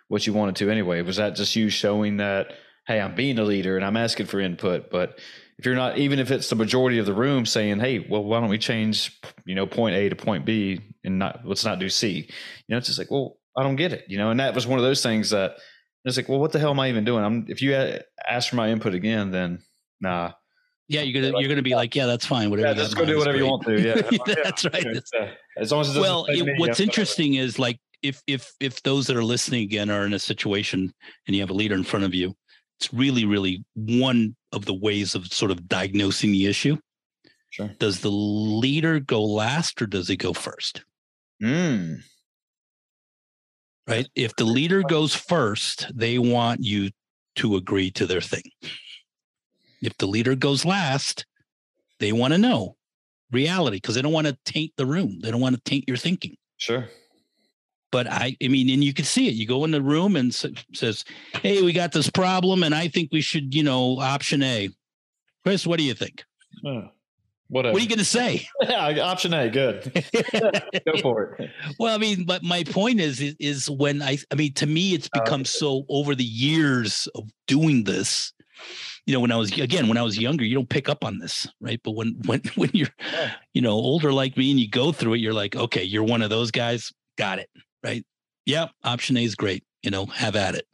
what 0.09 0.27
you 0.27 0.33
wanted 0.33 0.55
to 0.57 0.71
anyway, 0.71 1.03
was 1.03 1.17
that 1.17 1.35
just 1.35 1.57
you 1.57 1.69
showing 1.71 2.19
that, 2.19 2.53
hey, 2.87 3.01
I'm 3.01 3.15
being 3.15 3.39
a 3.39 3.43
leader 3.43 3.77
and 3.77 3.85
I'm 3.85 3.97
asking 3.97 4.27
for 4.27 4.39
input? 4.39 4.91
But 4.91 5.19
if 5.59 5.65
you're 5.65 5.75
not, 5.75 5.99
even 5.99 6.19
if 6.19 6.31
it's 6.31 6.51
the 6.51 6.57
majority 6.57 6.99
of 6.99 7.07
the 7.07 7.15
room 7.15 7.47
saying, 7.47 7.81
hey, 7.81 8.07
well, 8.11 8.23
why 8.23 8.41
don't 8.41 8.51
we 8.51 8.59
change, 8.59 9.19
you 9.47 9.55
know, 9.55 9.67
point 9.67 9.95
A 9.97 10.09
to 10.09 10.17
point 10.17 10.45
B 10.45 10.81
and 11.05 11.19
not, 11.19 11.41
let's 11.45 11.65
not 11.65 11.79
do 11.79 11.89
C? 11.89 12.11
You 12.19 12.25
know, 12.69 12.77
it's 12.77 12.89
just 12.89 12.99
like, 12.99 13.11
well, 13.11 13.39
I 13.57 13.63
don't 13.63 13.77
get 13.77 13.93
it, 13.93 14.05
you 14.09 14.19
know, 14.19 14.31
and 14.31 14.39
that 14.41 14.55
was 14.55 14.67
one 14.67 14.79
of 14.79 14.85
those 14.85 15.03
things 15.03 15.31
that 15.31 15.57
it's 16.05 16.17
like, 16.17 16.29
well, 16.29 16.39
what 16.39 16.53
the 16.53 16.59
hell 16.59 16.71
am 16.71 16.81
I 16.81 16.89
even 16.89 17.05
doing? 17.05 17.25
I'm, 17.25 17.47
if 17.49 17.63
you 17.63 17.75
ask 18.29 18.51
for 18.51 18.57
my 18.57 18.69
input 18.69 18.95
again, 18.95 19.31
then 19.31 19.61
nah, 20.01 20.33
yeah, 20.89 21.01
you're 21.01 21.21
gonna 21.21 21.41
you're 21.41 21.49
gonna 21.49 21.63
be 21.63 21.75
like, 21.75 21.97
yeah, 21.97 22.07
that's 22.07 22.25
fine. 22.25 22.49
Whatever. 22.49 22.69
Yeah, 22.69 22.75
just 22.75 22.97
go 22.97 23.05
do 23.05 23.19
whatever 23.19 23.37
you 23.37 23.47
want 23.47 23.65
to. 23.65 23.81
Yeah, 23.81 24.35
that's 24.45 24.65
right. 24.65 24.87
As 25.57 25.73
long 25.73 25.81
as 25.81 25.99
well, 25.99 26.27
it, 26.29 26.61
what's 26.61 26.79
interesting 26.79 27.35
is 27.35 27.59
like 27.59 27.81
if 28.03 28.23
if 28.29 28.53
if 28.61 28.81
those 28.85 29.09
that 29.09 29.17
are 29.17 29.25
listening 29.25 29.65
again 29.65 29.91
are 29.91 30.07
in 30.07 30.15
a 30.15 30.19
situation 30.19 30.95
and 31.27 31.35
you 31.35 31.43
have 31.43 31.51
a 31.51 31.55
leader 31.55 31.75
in 31.75 31.83
front 31.83 32.05
of 32.05 32.15
you, 32.15 32.37
it's 32.79 32.95
really 32.95 33.25
really 33.25 33.65
one 33.75 34.36
of 34.53 34.65
the 34.65 34.75
ways 34.75 35.15
of 35.15 35.27
sort 35.33 35.51
of 35.51 35.69
diagnosing 35.69 36.33
the 36.33 36.47
issue. 36.47 36.77
Sure. 37.51 37.71
Does 37.79 38.01
the 38.01 38.11
leader 38.11 39.01
go 39.01 39.23
last 39.23 39.81
or 39.81 39.87
does 39.87 40.09
he 40.09 40.17
go 40.17 40.33
first? 40.33 40.85
Mm. 41.43 42.03
Right. 43.87 44.09
If 44.15 44.35
the 44.37 44.45
leader 44.45 44.83
goes 44.83 45.15
first, 45.15 45.91
they 45.95 46.19
want 46.19 46.63
you 46.63 46.91
to 47.37 47.57
agree 47.57 47.91
to 47.93 48.07
their 48.07 48.21
thing. 48.21 48.43
If 49.81 49.97
the 49.99 50.07
leader 50.07 50.35
goes 50.35 50.65
last, 50.65 51.25
they 52.01 52.13
want 52.13 52.33
to 52.33 52.39
know 52.39 52.77
reality 53.31 53.77
because 53.77 53.95
they 53.95 54.03
don't 54.03 54.13
want 54.13 54.27
to 54.27 54.37
taint 54.45 54.73
the 54.77 54.87
room. 54.87 55.21
They 55.23 55.31
don't 55.31 55.41
want 55.41 55.55
to 55.55 55.61
taint 55.63 55.85
your 55.87 55.97
thinking. 55.97 56.37
Sure. 56.57 56.89
But 57.93 58.11
I, 58.11 58.37
I 58.43 58.49
mean, 58.49 58.69
and 58.71 58.83
you 58.83 58.93
can 58.93 59.05
see 59.05 59.29
it. 59.29 59.35
You 59.35 59.47
go 59.47 59.65
in 59.65 59.71
the 59.71 59.83
room 59.83 60.17
and 60.17 60.35
says, 60.35 61.05
"Hey, 61.43 61.63
we 61.63 61.73
got 61.73 61.93
this 61.93 62.11
problem, 62.11 62.63
and 62.63 62.75
I 62.75 62.89
think 62.89 63.11
we 63.13 63.21
should, 63.21 63.55
you 63.55 63.63
know, 63.63 63.99
option 64.01 64.43
A." 64.43 64.71
Chris, 65.45 65.67
what 65.67 65.79
do 65.79 65.85
you 65.85 65.95
think? 65.95 66.25
Uh, 66.67 66.89
whatever. 67.49 67.73
What 67.73 67.81
are 67.81 67.83
you 67.83 67.89
going 67.89 68.01
to 68.01 68.05
say? 68.05 68.49
option 68.69 69.33
A, 69.33 69.49
good. 69.49 69.93
go 70.87 71.01
for 71.01 71.37
it. 71.39 71.51
Well, 71.79 71.95
I 71.95 71.99
mean, 71.99 72.25
but 72.25 72.43
my 72.43 72.65
point 72.65 72.99
is, 72.99 73.21
is, 73.21 73.37
is 73.39 73.71
when 73.71 74.03
I, 74.03 74.19
I 74.33 74.35
mean, 74.35 74.53
to 74.55 74.67
me, 74.67 74.95
it's 74.95 75.09
uh, 75.15 75.21
become 75.23 75.43
uh, 75.43 75.45
so 75.45 75.85
over 75.89 76.17
the 76.17 76.25
years 76.25 77.09
of 77.15 77.31
doing 77.47 77.85
this 77.85 78.33
you 79.07 79.15
know 79.15 79.21
when 79.21 79.33
i 79.33 79.37
was 79.37 79.53
again 79.59 79.89
when 79.89 79.97
i 79.99 80.03
was 80.03 80.19
younger 80.19 80.45
you 80.45 80.55
don't 80.55 80.69
pick 80.69 80.89
up 80.89 81.05
on 81.05 81.19
this 81.19 81.47
right 81.61 81.81
but 81.83 81.93
when 81.93 82.17
when 82.27 82.41
when 82.57 82.71
you're 82.73 82.89
you 83.55 83.63
know 83.63 83.73
older 83.73 84.13
like 84.13 84.37
me 84.37 84.51
and 84.51 84.61
you 84.61 84.69
go 84.69 84.93
through 84.93 85.15
it 85.15 85.19
you're 85.19 85.33
like 85.33 85.57
okay 85.57 85.83
you're 85.83 86.03
one 86.03 86.23
of 86.23 86.31
those 86.31 86.51
guys 86.51 86.93
got 87.17 87.39
it 87.39 87.49
right? 87.87 88.05
Yeah 88.45 88.67
option 88.85 89.17
a 89.17 89.25
is 89.25 89.35
great 89.35 89.65
you 89.83 89.91
know 89.91 90.07
have 90.07 90.37
at 90.37 90.55
it. 90.55 90.67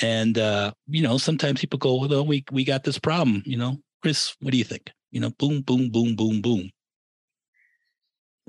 And 0.00 0.38
uh 0.38 0.72
you 0.86 1.02
know 1.02 1.18
sometimes 1.18 1.60
people 1.60 1.78
go 1.78 2.06
well 2.06 2.26
we 2.26 2.44
we 2.52 2.64
got 2.64 2.84
this 2.84 2.98
problem 2.98 3.42
you 3.44 3.56
know? 3.56 3.78
Chris 4.02 4.36
what 4.40 4.52
do 4.52 4.58
you 4.58 4.64
think? 4.64 4.90
You 5.10 5.20
know 5.20 5.30
boom 5.30 5.62
boom 5.62 5.90
boom 5.90 6.14
boom 6.14 6.40
boom. 6.40 6.70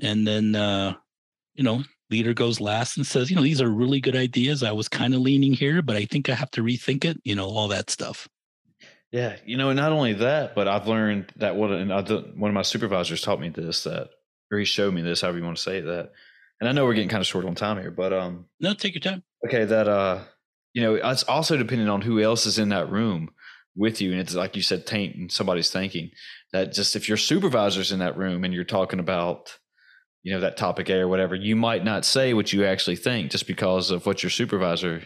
And 0.00 0.26
then 0.26 0.54
uh 0.54 0.94
you 1.54 1.64
know 1.64 1.82
leader 2.10 2.32
goes 2.32 2.60
last 2.60 2.96
and 2.96 3.06
says 3.06 3.28
you 3.28 3.36
know 3.36 3.42
these 3.42 3.60
are 3.60 3.68
really 3.68 4.00
good 4.00 4.16
ideas. 4.16 4.62
I 4.62 4.72
was 4.72 4.88
kind 4.88 5.14
of 5.14 5.20
leaning 5.20 5.52
here 5.52 5.82
but 5.82 5.96
i 5.96 6.04
think 6.06 6.30
i 6.30 6.34
have 6.34 6.50
to 6.52 6.62
rethink 6.62 7.04
it 7.04 7.18
you 7.24 7.34
know 7.34 7.46
all 7.46 7.68
that 7.68 7.90
stuff. 7.90 8.28
Yeah, 9.10 9.36
you 9.46 9.56
know, 9.56 9.70
and 9.70 9.78
not 9.78 9.92
only 9.92 10.12
that, 10.14 10.54
but 10.54 10.68
I've 10.68 10.86
learned 10.86 11.32
that 11.36 11.56
what 11.56 11.70
and 11.70 11.92
I, 11.92 12.02
one 12.02 12.50
of 12.50 12.54
my 12.54 12.62
supervisors 12.62 13.22
taught 13.22 13.40
me 13.40 13.48
this 13.48 13.84
that, 13.84 14.10
or 14.52 14.58
he 14.58 14.66
showed 14.66 14.92
me 14.92 15.00
this, 15.00 15.22
however 15.22 15.38
you 15.38 15.44
want 15.44 15.56
to 15.56 15.62
say 15.62 15.80
that. 15.80 16.12
And 16.60 16.68
I 16.68 16.72
know 16.72 16.84
we're 16.84 16.94
getting 16.94 17.08
kind 17.08 17.20
of 17.20 17.26
short 17.26 17.44
on 17.44 17.54
time 17.54 17.78
here, 17.80 17.90
but 17.90 18.12
um, 18.12 18.46
no, 18.60 18.74
take 18.74 18.94
your 18.94 19.00
time. 19.00 19.22
Okay, 19.46 19.64
that 19.64 19.88
uh, 19.88 20.24
you 20.72 20.82
know, 20.82 20.94
it's 20.94 21.22
also 21.24 21.56
depending 21.56 21.88
on 21.88 22.02
who 22.02 22.20
else 22.20 22.46
is 22.46 22.58
in 22.58 22.70
that 22.70 22.90
room 22.90 23.30
with 23.76 24.00
you, 24.00 24.10
and 24.10 24.20
it's 24.20 24.34
like 24.34 24.56
you 24.56 24.62
said, 24.62 24.86
tainting 24.86 25.30
somebody's 25.30 25.70
thinking. 25.70 26.10
That 26.52 26.72
just 26.72 26.96
if 26.96 27.08
your 27.08 27.18
supervisor's 27.18 27.92
in 27.92 28.00
that 28.00 28.16
room 28.16 28.42
and 28.42 28.52
you're 28.52 28.64
talking 28.64 28.98
about, 28.98 29.58
you 30.22 30.32
know, 30.32 30.40
that 30.40 30.56
topic 30.56 30.88
A 30.88 31.00
or 31.00 31.08
whatever, 31.08 31.34
you 31.34 31.54
might 31.54 31.84
not 31.84 32.04
say 32.04 32.34
what 32.34 32.52
you 32.52 32.64
actually 32.64 32.96
think 32.96 33.30
just 33.30 33.46
because 33.46 33.90
of 33.90 34.06
what 34.06 34.22
your 34.22 34.30
supervisor 34.30 35.02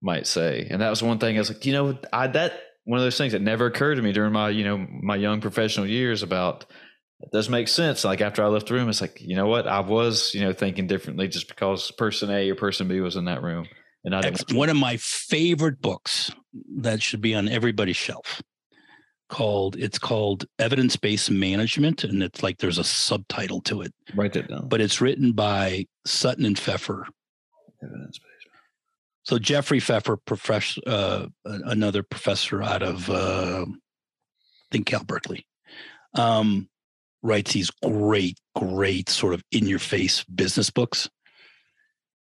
might 0.00 0.26
say. 0.26 0.66
And 0.70 0.80
that 0.80 0.90
was 0.90 1.02
one 1.02 1.18
thing 1.18 1.36
I 1.36 1.40
was 1.40 1.50
like, 1.50 1.66
you 1.66 1.72
know, 1.72 1.98
I 2.12 2.28
that 2.28 2.60
one 2.84 2.98
of 2.98 3.04
those 3.04 3.18
things 3.18 3.32
that 3.32 3.42
never 3.42 3.66
occurred 3.66 3.96
to 3.96 4.02
me 4.02 4.12
during 4.12 4.32
my 4.32 4.50
you 4.50 4.64
know 4.64 4.78
my 4.78 5.16
young 5.16 5.40
professional 5.40 5.86
years 5.86 6.22
about 6.22 6.66
it 7.20 7.30
does 7.32 7.48
make 7.48 7.68
sense. 7.68 8.04
Like 8.04 8.20
after 8.20 8.42
i 8.42 8.46
left 8.46 8.68
the 8.68 8.74
room 8.74 8.88
it's 8.88 9.00
like 9.00 9.20
you 9.20 9.36
know 9.36 9.46
what? 9.46 9.66
I 9.66 9.80
was 9.80 10.34
you 10.34 10.42
know 10.42 10.52
thinking 10.52 10.86
differently 10.86 11.28
just 11.28 11.48
because 11.48 11.90
person 11.92 12.30
a 12.30 12.50
or 12.50 12.54
person 12.54 12.88
b 12.88 13.00
was 13.00 13.16
in 13.16 13.26
that 13.26 13.42
room 13.42 13.66
and 14.04 14.14
i 14.14 14.20
didn't 14.20 14.52
one 14.52 14.68
of 14.68 14.76
my 14.76 14.96
favorite 14.98 15.80
books 15.80 16.30
that 16.78 17.02
should 17.02 17.20
be 17.20 17.34
on 17.34 17.48
everybody's 17.48 17.96
shelf 17.96 18.42
called 19.28 19.74
it's 19.76 19.98
called 19.98 20.44
evidence-based 20.58 21.30
management 21.30 22.04
and 22.04 22.22
it's 22.22 22.42
like 22.42 22.58
there's 22.58 22.78
a 22.78 22.84
subtitle 22.84 23.60
to 23.62 23.82
it. 23.82 23.92
Write 24.14 24.34
that 24.34 24.48
down. 24.48 24.68
But 24.68 24.80
it's 24.80 25.00
written 25.00 25.32
by 25.32 25.86
sutton 26.06 26.44
and 26.44 26.58
pfeffer. 26.58 27.06
Evidence-based. 27.82 28.30
So 29.24 29.38
Jeffrey 29.38 29.80
Pfeffer, 29.80 30.18
professor, 30.18 30.82
uh, 30.86 31.26
another 31.44 32.02
professor 32.02 32.62
out 32.62 32.82
of 32.82 33.08
uh, 33.08 33.64
I 33.66 34.66
think 34.70 34.86
Cal 34.86 35.02
Berkeley, 35.02 35.46
um, 36.14 36.68
writes 37.24 37.52
these 37.52 37.70
great, 37.82 38.38
great 38.54 39.08
sort 39.08 39.34
of 39.34 39.42
in-your-face 39.50 40.22
business 40.24 40.70
books, 40.70 41.10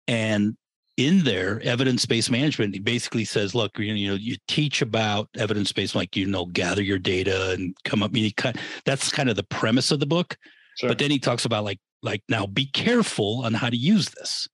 and 0.08 0.58
in 0.98 1.24
there, 1.24 1.62
evidence-based 1.64 2.32
management, 2.32 2.74
he 2.74 2.80
basically 2.80 3.26
says, 3.26 3.56
look, 3.56 3.78
you 3.78 4.08
know, 4.08 4.16
you 4.16 4.38
teach 4.48 4.82
about 4.82 5.28
evidence-based, 5.38 5.96
like 5.96 6.16
you 6.16 6.26
know, 6.26 6.46
gather 6.46 6.82
your 6.82 7.00
data 7.00 7.52
and 7.52 7.76
come 7.84 8.02
up. 8.02 8.12
I 8.12 8.14
mean, 8.14 8.32
kind, 8.38 8.60
that's 8.86 9.12
kind 9.12 9.30
of 9.30 9.36
the 9.36 9.44
premise 9.44 9.92
of 9.92 10.00
the 10.00 10.06
book. 10.06 10.38
Sure. 10.80 10.90
But 10.90 10.98
then 11.00 11.12
he 11.12 11.20
talks 11.20 11.46
about 11.46 11.64
like, 11.64 11.80
like 12.02 12.22
now, 12.30 12.46
be 12.46 12.66
careful 12.66 13.44
on 13.46 13.54
how 13.54 13.70
to 13.70 13.78
use 13.78 14.10
this 14.10 14.48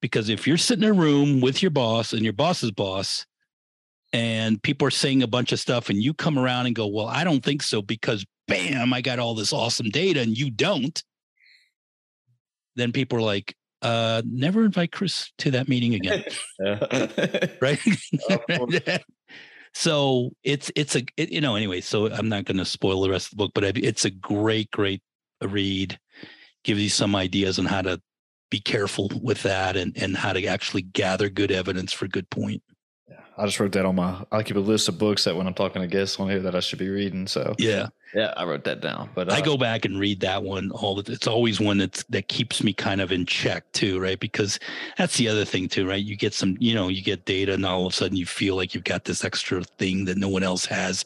because 0.00 0.28
if 0.28 0.46
you're 0.46 0.56
sitting 0.56 0.84
in 0.84 0.90
a 0.90 0.92
room 0.92 1.40
with 1.40 1.62
your 1.62 1.70
boss 1.70 2.12
and 2.12 2.22
your 2.22 2.32
boss's 2.32 2.70
boss, 2.70 3.26
and 4.12 4.62
people 4.62 4.86
are 4.86 4.92
saying 4.92 5.22
a 5.22 5.26
bunch 5.26 5.52
of 5.52 5.60
stuff, 5.60 5.90
and 5.90 6.02
you 6.02 6.14
come 6.14 6.38
around 6.38 6.66
and 6.66 6.74
go, 6.74 6.86
Well, 6.86 7.06
I 7.06 7.24
don't 7.24 7.44
think 7.44 7.62
so, 7.62 7.82
because 7.82 8.24
bam, 8.48 8.92
I 8.92 9.00
got 9.00 9.20
all 9.20 9.34
this 9.34 9.52
awesome 9.52 9.90
data 9.90 10.20
and 10.20 10.36
you 10.36 10.50
don't, 10.50 11.00
then 12.74 12.92
people 12.92 13.18
are 13.18 13.22
like, 13.22 13.54
uh, 13.82 14.22
never 14.26 14.64
invite 14.64 14.90
Chris 14.90 15.30
to 15.38 15.52
that 15.52 15.68
meeting 15.68 15.94
again. 15.94 16.24
right. 17.60 17.78
so 19.72 20.30
it's 20.42 20.72
it's 20.74 20.96
a 20.96 21.04
it, 21.16 21.30
you 21.30 21.40
know 21.40 21.54
anyway. 21.54 21.80
So 21.80 22.10
I'm 22.10 22.28
not 22.28 22.44
going 22.44 22.56
to 22.56 22.64
spoil 22.64 23.02
the 23.02 23.10
rest 23.10 23.26
of 23.26 23.30
the 23.32 23.36
book, 23.36 23.52
but 23.54 23.64
it's 23.64 24.04
a 24.04 24.10
great 24.10 24.70
great 24.72 25.02
read. 25.40 25.98
Gives 26.64 26.82
you 26.82 26.88
some 26.88 27.14
ideas 27.14 27.58
on 27.60 27.66
how 27.66 27.82
to 27.82 28.00
be 28.50 28.58
careful 28.58 29.10
with 29.22 29.44
that 29.44 29.76
and 29.76 29.96
and 29.96 30.16
how 30.16 30.32
to 30.32 30.44
actually 30.46 30.82
gather 30.82 31.28
good 31.28 31.52
evidence 31.52 31.92
for 31.92 32.08
good 32.08 32.28
point. 32.30 32.62
I 33.38 33.46
just 33.46 33.60
wrote 33.60 33.72
that 33.72 33.86
on 33.86 33.94
my. 33.94 34.24
I 34.32 34.42
keep 34.42 34.56
a 34.56 34.60
list 34.60 34.88
of 34.88 34.98
books 34.98 35.24
that 35.24 35.36
when 35.36 35.46
I'm 35.46 35.54
talking 35.54 35.80
to 35.80 35.88
guests 35.88 36.18
on 36.18 36.28
here 36.28 36.40
that 36.40 36.56
I 36.56 36.60
should 36.60 36.78
be 36.78 36.88
reading. 36.88 37.28
So 37.28 37.54
yeah, 37.58 37.88
yeah, 38.14 38.34
I 38.36 38.44
wrote 38.44 38.64
that 38.64 38.80
down. 38.80 39.10
But 39.14 39.30
uh, 39.30 39.34
I 39.34 39.40
go 39.40 39.56
back 39.56 39.84
and 39.84 40.00
read 40.00 40.20
that 40.20 40.42
one 40.42 40.70
all 40.72 40.96
the. 40.96 41.12
It's 41.12 41.26
always 41.26 41.60
one 41.60 41.78
that's 41.78 42.02
that 42.04 42.26
keeps 42.28 42.64
me 42.64 42.72
kind 42.72 43.00
of 43.00 43.12
in 43.12 43.26
check 43.26 43.70
too, 43.72 44.00
right? 44.00 44.18
Because 44.18 44.58
that's 44.96 45.16
the 45.16 45.28
other 45.28 45.44
thing 45.44 45.68
too, 45.68 45.88
right? 45.88 46.02
You 46.02 46.16
get 46.16 46.34
some, 46.34 46.56
you 46.58 46.74
know, 46.74 46.88
you 46.88 47.02
get 47.02 47.26
data, 47.26 47.54
and 47.54 47.64
all 47.64 47.86
of 47.86 47.92
a 47.92 47.96
sudden 47.96 48.16
you 48.16 48.26
feel 48.26 48.56
like 48.56 48.74
you've 48.74 48.84
got 48.84 49.04
this 49.04 49.24
extra 49.24 49.62
thing 49.62 50.04
that 50.06 50.18
no 50.18 50.28
one 50.28 50.42
else 50.42 50.66
has. 50.66 51.04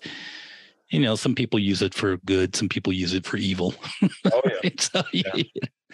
You 0.93 1.01
know, 1.01 1.16
some 1.16 1.35
people 1.35 1.59
use 1.59 1.82
it 1.82 1.94
for 1.94 2.19
good, 2.19 2.55
some 2.55 2.69
people 2.69 2.93
use 2.93 3.14
it 3.14 3.27
for 3.27 3.39
evil. 3.39 3.74
Oh 4.32 4.43
yeah. 4.44 4.70
so, 4.78 5.02
yeah. 5.12 5.43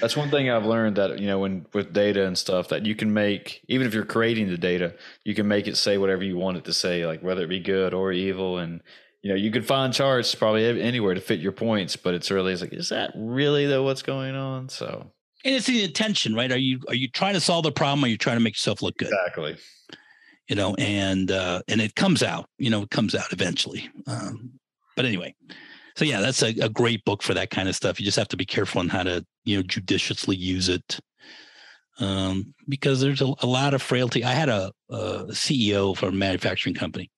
That's 0.00 0.16
one 0.16 0.30
thing 0.30 0.50
I've 0.50 0.66
learned 0.66 0.96
that 0.96 1.18
you 1.18 1.26
know 1.26 1.38
when 1.38 1.66
with 1.72 1.92
data 1.92 2.26
and 2.26 2.36
stuff 2.36 2.68
that 2.68 2.84
you 2.84 2.94
can 2.94 3.12
make 3.12 3.64
even 3.68 3.86
if 3.86 3.94
you're 3.94 4.04
creating 4.04 4.48
the 4.48 4.58
data, 4.58 4.94
you 5.24 5.34
can 5.34 5.48
make 5.48 5.66
it 5.66 5.76
say 5.76 5.98
whatever 5.98 6.22
you 6.22 6.36
want 6.36 6.56
it 6.56 6.64
to 6.64 6.72
say, 6.72 7.06
like 7.06 7.22
whether 7.22 7.42
it 7.42 7.48
be 7.48 7.60
good 7.60 7.94
or 7.94 8.12
evil, 8.12 8.58
and 8.58 8.82
you 9.22 9.30
know 9.30 9.36
you 9.36 9.50
could 9.50 9.66
find 9.66 9.94
charts 9.94 10.34
probably 10.34 10.82
anywhere 10.82 11.14
to 11.14 11.20
fit 11.20 11.40
your 11.40 11.52
points, 11.52 11.96
but 11.96 12.14
it's 12.14 12.30
really 12.30 12.52
it's 12.52 12.62
like 12.62 12.72
is 12.72 12.90
that 12.90 13.12
really 13.16 13.66
though 13.66 13.84
what's 13.84 14.02
going 14.02 14.34
on? 14.34 14.68
So 14.68 15.12
and 15.44 15.54
it's 15.54 15.66
the 15.66 15.84
intention, 15.84 16.34
right? 16.34 16.50
Are 16.50 16.58
you 16.58 16.80
are 16.88 16.94
you 16.94 17.08
trying 17.08 17.34
to 17.34 17.40
solve 17.40 17.64
the 17.64 17.72
problem? 17.72 18.04
Or 18.04 18.06
are 18.06 18.10
you 18.10 18.18
trying 18.18 18.36
to 18.36 18.42
make 18.42 18.54
yourself 18.54 18.82
look 18.82 18.98
good? 18.98 19.08
Exactly. 19.08 19.56
You 20.48 20.56
know, 20.56 20.74
and 20.76 21.30
uh, 21.30 21.62
and 21.68 21.80
it 21.80 21.94
comes 21.94 22.22
out. 22.22 22.48
You 22.58 22.70
know, 22.70 22.82
it 22.82 22.90
comes 22.90 23.14
out 23.14 23.32
eventually. 23.32 23.88
Um, 24.06 24.58
but 24.98 25.04
anyway, 25.04 25.32
so 25.94 26.04
yeah, 26.04 26.20
that's 26.20 26.42
a, 26.42 26.48
a 26.60 26.68
great 26.68 27.04
book 27.04 27.22
for 27.22 27.34
that 27.34 27.50
kind 27.50 27.68
of 27.68 27.76
stuff. 27.76 28.00
You 28.00 28.04
just 28.04 28.18
have 28.18 28.26
to 28.28 28.36
be 28.36 28.44
careful 28.44 28.80
on 28.80 28.88
how 28.88 29.04
to 29.04 29.24
you 29.44 29.56
know 29.56 29.62
judiciously 29.62 30.34
use 30.34 30.68
it 30.68 30.98
um, 32.00 32.52
because 32.68 33.00
there's 33.00 33.22
a, 33.22 33.32
a, 33.40 33.46
lot 33.46 33.74
of 33.74 33.80
frailty. 33.80 34.24
I 34.24 34.32
had 34.32 34.48
a, 34.48 34.72
a, 34.90 35.26
CEO 35.26 35.96
for 35.96 36.08
a 36.08 36.12
manufacturing 36.12 36.74
company 36.74 37.12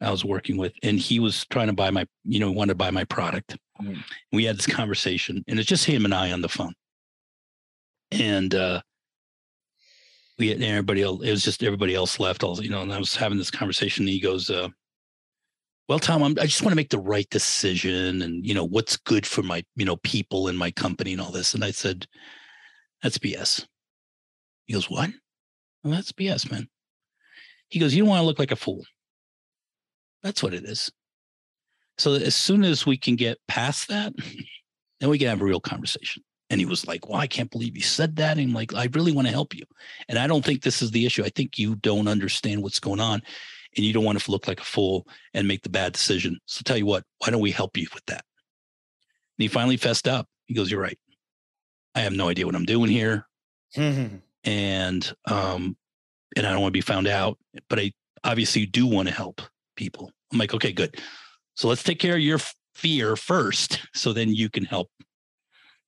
I 0.00 0.12
was 0.12 0.24
working 0.24 0.58
with, 0.58 0.74
and 0.84 0.96
he 0.96 1.18
was 1.18 1.44
trying 1.46 1.66
to 1.66 1.72
buy 1.72 1.90
my, 1.90 2.06
you 2.22 2.38
know, 2.38 2.52
wanted 2.52 2.74
to 2.74 2.76
buy 2.76 2.92
my 2.92 3.02
product. 3.02 3.56
Mm. 3.82 3.98
We 4.30 4.44
had 4.44 4.58
this 4.58 4.66
conversation, 4.66 5.42
and 5.48 5.58
it's 5.58 5.68
just 5.68 5.86
him 5.86 6.04
and 6.04 6.14
I 6.14 6.30
on 6.30 6.40
the 6.40 6.48
phone, 6.48 6.74
and 8.12 8.54
uh, 8.54 8.80
we 10.38 10.50
had 10.50 10.62
everybody 10.62 11.02
else. 11.02 11.24
It 11.24 11.32
was 11.32 11.42
just 11.42 11.64
everybody 11.64 11.96
else 11.96 12.20
left. 12.20 12.44
All 12.44 12.62
you 12.62 12.70
know, 12.70 12.82
and 12.82 12.92
I 12.92 12.98
was 13.00 13.16
having 13.16 13.38
this 13.38 13.50
conversation. 13.50 14.04
And 14.04 14.10
he 14.10 14.20
goes, 14.20 14.50
uh, 14.50 14.68
well 15.88 15.98
tom 15.98 16.22
I'm, 16.22 16.32
i 16.38 16.46
just 16.46 16.62
want 16.62 16.72
to 16.72 16.76
make 16.76 16.90
the 16.90 16.98
right 16.98 17.28
decision 17.30 18.22
and 18.22 18.46
you 18.46 18.54
know 18.54 18.64
what's 18.64 18.96
good 18.96 19.26
for 19.26 19.42
my 19.42 19.64
you 19.74 19.84
know 19.84 19.96
people 19.96 20.48
and 20.48 20.58
my 20.58 20.70
company 20.70 21.12
and 21.12 21.20
all 21.20 21.32
this. 21.32 21.54
And 21.54 21.64
i 21.64 21.70
said 21.70 22.06
that's 23.02 23.18
bs 23.18 23.66
he 24.66 24.74
goes 24.74 24.90
what? 24.90 25.10
Well, 25.82 25.94
that's 25.94 26.12
bs 26.12 26.50
man. 26.50 26.68
He 27.68 27.80
goes 27.80 27.94
you 27.94 28.02
don't 28.02 28.10
want 28.10 28.20
to 28.20 28.26
look 28.26 28.38
like 28.38 28.52
a 28.52 28.56
fool. 28.56 28.84
That's 30.22 30.42
what 30.42 30.52
it 30.52 30.64
is. 30.64 30.90
So 31.96 32.14
as 32.14 32.34
soon 32.34 32.64
as 32.64 32.84
we 32.84 32.98
can 32.98 33.16
get 33.16 33.38
past 33.48 33.88
that 33.88 34.12
then 35.00 35.10
we 35.10 35.18
can 35.18 35.28
have 35.28 35.40
a 35.40 35.44
real 35.44 35.60
conversation. 35.60 36.22
And 36.50 36.60
he 36.60 36.66
was 36.66 36.86
like 36.86 37.08
well 37.08 37.20
i 37.20 37.26
can't 37.26 37.50
believe 37.50 37.76
you 37.76 37.82
said 37.82 38.16
that. 38.16 38.36
And 38.38 38.48
I'm 38.48 38.54
like 38.54 38.74
i 38.74 38.88
really 38.92 39.12
want 39.12 39.26
to 39.26 39.32
help 39.32 39.54
you. 39.54 39.64
And 40.08 40.18
i 40.18 40.26
don't 40.26 40.44
think 40.44 40.62
this 40.62 40.82
is 40.82 40.90
the 40.90 41.06
issue. 41.06 41.24
I 41.24 41.30
think 41.30 41.58
you 41.58 41.76
don't 41.76 42.08
understand 42.08 42.62
what's 42.62 42.80
going 42.80 43.00
on 43.00 43.22
and 43.78 43.86
you 43.86 43.92
don't 43.92 44.04
want 44.04 44.20
to 44.20 44.30
look 44.30 44.46
like 44.46 44.60
a 44.60 44.64
fool 44.64 45.06
and 45.32 45.48
make 45.48 45.62
the 45.62 45.70
bad 45.70 45.92
decision. 45.92 46.38
So 46.46 46.62
tell 46.64 46.76
you 46.76 46.86
what, 46.86 47.04
why 47.18 47.30
don't 47.30 47.40
we 47.40 47.52
help 47.52 47.76
you 47.76 47.86
with 47.94 48.04
that? 48.06 48.24
And 49.38 49.42
he 49.44 49.48
finally 49.48 49.76
fessed 49.76 50.06
up. 50.06 50.26
He 50.46 50.54
goes, 50.54 50.70
You're 50.70 50.82
right. 50.82 50.98
I 51.94 52.00
have 52.00 52.12
no 52.12 52.28
idea 52.28 52.44
what 52.44 52.54
I'm 52.54 52.64
doing 52.64 52.90
here. 52.90 53.26
Mm-hmm. 53.76 54.16
And 54.44 55.12
um, 55.26 55.76
and 56.36 56.46
I 56.46 56.52
don't 56.52 56.60
want 56.60 56.72
to 56.72 56.78
be 56.78 56.82
found 56.82 57.08
out, 57.08 57.38
but 57.68 57.78
I 57.78 57.92
obviously 58.24 58.66
do 58.66 58.86
want 58.86 59.08
to 59.08 59.14
help 59.14 59.40
people. 59.76 60.10
I'm 60.32 60.38
like, 60.38 60.54
okay, 60.54 60.72
good. 60.72 61.00
So 61.54 61.68
let's 61.68 61.82
take 61.82 61.98
care 61.98 62.14
of 62.14 62.20
your 62.20 62.38
fear 62.74 63.16
first, 63.16 63.80
so 63.94 64.12
then 64.12 64.34
you 64.34 64.48
can 64.48 64.64
help 64.64 64.90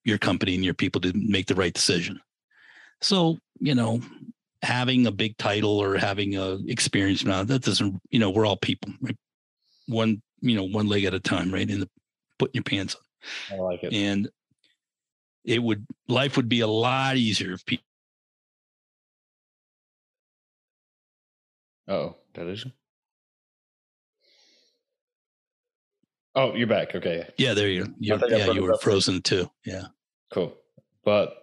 your 0.05 0.19
company 0.19 0.55
and 0.55 0.65
your 0.65 0.75
people 0.75 1.01
to 1.03 1.13
make 1.15 1.47
the 1.47 1.55
right 1.55 1.73
decision. 1.73 2.21
So, 3.01 3.39
you 3.61 3.75
know, 3.75 4.01
having 4.63 5.07
a 5.07 5.11
big 5.11 5.37
title 5.39 5.79
or 5.79 5.97
having 5.97 6.37
a 6.37 6.59
experience 6.67 7.25
now 7.25 7.43
that 7.43 7.63
doesn't 7.63 8.01
you 8.11 8.19
know 8.19 8.31
we're 8.31 8.47
all 8.47 8.57
people 8.57 8.93
right? 9.01 9.17
one 9.87 10.21
you 10.41 10.55
know 10.55 10.65
one 10.65 10.87
leg 10.87 11.05
at 11.05 11.15
a 11.15 11.21
time 11.21 11.53
right 11.53 11.69
in 11.71 11.81
the 11.81 11.89
putting 12.39 12.55
your 12.55 12.65
pants 12.65 12.97
on. 13.51 13.59
I 13.59 13.63
like 13.63 13.83
it. 13.83 13.93
And 13.93 14.29
it 15.45 15.63
would 15.63 15.87
life 16.09 16.37
would 16.37 16.49
be 16.49 16.61
a 16.61 16.67
lot 16.67 17.17
easier 17.17 17.53
if 17.53 17.65
people 17.65 17.85
oh 21.89 22.17
that 22.35 22.47
is 22.47 22.67
oh 26.35 26.55
you're 26.55 26.67
back 26.67 26.95
okay. 26.95 27.27
Yeah 27.39 27.55
there 27.55 27.69
you 27.69 27.87
go. 27.87 27.93
Yeah 27.99 28.51
you 28.53 28.63
were 28.63 28.77
frozen 28.79 29.23
too 29.23 29.51
yeah. 29.65 29.85
Cool. 30.33 30.55
But 31.05 31.40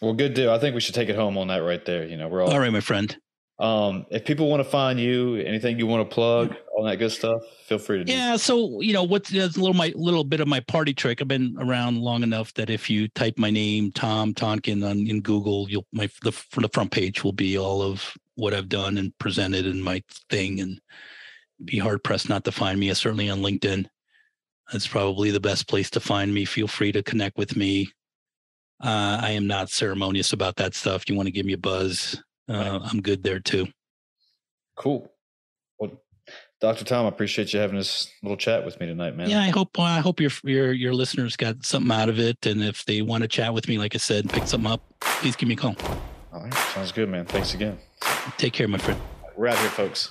well, 0.00 0.12
good 0.14 0.34
deal. 0.34 0.50
I 0.50 0.58
think 0.58 0.74
we 0.74 0.80
should 0.80 0.94
take 0.94 1.08
it 1.08 1.16
home 1.16 1.36
on 1.38 1.48
that 1.48 1.58
right 1.58 1.84
there. 1.84 2.06
You 2.06 2.16
know, 2.16 2.28
we're 2.28 2.42
all 2.42 2.52
all 2.52 2.58
right, 2.58 2.72
my 2.72 2.80
friend. 2.80 3.16
Um, 3.58 4.06
if 4.10 4.24
people 4.24 4.50
want 4.50 4.60
to 4.60 4.68
find 4.68 4.98
you, 4.98 5.36
anything 5.36 5.78
you 5.78 5.86
want 5.86 6.08
to 6.08 6.12
plug, 6.12 6.56
all 6.74 6.84
that 6.84 6.96
good 6.96 7.12
stuff, 7.12 7.40
feel 7.66 7.78
free 7.78 8.02
to. 8.02 8.10
Yeah. 8.10 8.36
So 8.36 8.80
you 8.80 8.92
know, 8.92 9.04
what's 9.04 9.32
a 9.32 9.46
little 9.46 9.74
my 9.74 9.92
little 9.94 10.24
bit 10.24 10.40
of 10.40 10.48
my 10.48 10.60
party 10.60 10.92
trick. 10.92 11.20
I've 11.20 11.28
been 11.28 11.56
around 11.60 11.98
long 11.98 12.24
enough 12.24 12.52
that 12.54 12.70
if 12.70 12.90
you 12.90 13.06
type 13.08 13.34
my 13.38 13.50
name, 13.50 13.92
Tom 13.92 14.34
Tonkin, 14.34 14.82
on 14.82 15.06
in 15.06 15.20
Google, 15.20 15.70
you'll 15.70 15.86
my 15.92 16.08
the, 16.22 16.32
the 16.56 16.68
front 16.72 16.90
page 16.90 17.22
will 17.22 17.32
be 17.32 17.56
all 17.56 17.82
of 17.82 18.12
what 18.34 18.54
I've 18.54 18.68
done 18.68 18.98
and 18.98 19.16
presented 19.18 19.66
and 19.66 19.84
my 19.84 20.02
thing, 20.28 20.60
and 20.60 20.80
be 21.64 21.78
hard 21.78 22.02
pressed 22.02 22.28
not 22.28 22.44
to 22.44 22.52
find 22.52 22.80
me. 22.80 22.92
Certainly 22.94 23.30
on 23.30 23.42
LinkedIn. 23.42 23.86
That's 24.72 24.88
probably 24.88 25.30
the 25.30 25.38
best 25.38 25.68
place 25.68 25.90
to 25.90 26.00
find 26.00 26.32
me. 26.32 26.46
Feel 26.46 26.66
free 26.66 26.92
to 26.92 27.02
connect 27.02 27.36
with 27.36 27.56
me. 27.56 27.92
Uh, 28.82 29.20
I 29.22 29.30
am 29.30 29.46
not 29.46 29.70
ceremonious 29.70 30.32
about 30.32 30.56
that 30.56 30.74
stuff. 30.74 31.08
You 31.08 31.14
want 31.14 31.26
to 31.28 31.32
give 31.32 31.46
me 31.46 31.52
a 31.52 31.58
buzz? 31.58 32.20
Uh, 32.48 32.80
I'm 32.82 33.00
good 33.00 33.22
there 33.22 33.38
too. 33.38 33.68
Cool. 34.76 35.10
Well, 35.78 35.92
Dr. 36.60 36.84
Tom, 36.84 37.06
I 37.06 37.08
appreciate 37.08 37.52
you 37.52 37.60
having 37.60 37.76
this 37.76 38.10
little 38.22 38.36
chat 38.36 38.64
with 38.64 38.80
me 38.80 38.86
tonight, 38.86 39.16
man. 39.16 39.30
Yeah, 39.30 39.42
I 39.42 39.50
hope 39.50 39.78
I 39.78 40.00
hope 40.00 40.20
your 40.20 40.30
your 40.42 40.72
your 40.72 40.94
listeners 40.94 41.36
got 41.36 41.64
something 41.64 41.92
out 41.92 42.08
of 42.08 42.18
it, 42.18 42.44
and 42.44 42.62
if 42.62 42.84
they 42.84 43.02
want 43.02 43.22
to 43.22 43.28
chat 43.28 43.54
with 43.54 43.68
me, 43.68 43.78
like 43.78 43.94
I 43.94 43.98
said, 43.98 44.28
pick 44.28 44.46
something 44.46 44.70
up, 44.70 44.82
please 45.00 45.36
give 45.36 45.48
me 45.48 45.54
a 45.54 45.58
call. 45.58 45.76
All 46.32 46.42
right, 46.42 46.54
sounds 46.74 46.90
good, 46.92 47.08
man. 47.08 47.26
Thanks 47.26 47.54
again. 47.54 47.78
Take 48.36 48.52
care, 48.52 48.66
my 48.66 48.78
friend. 48.78 49.00
We're 49.36 49.48
out 49.48 49.58
here, 49.58 49.70
folks. 49.70 50.10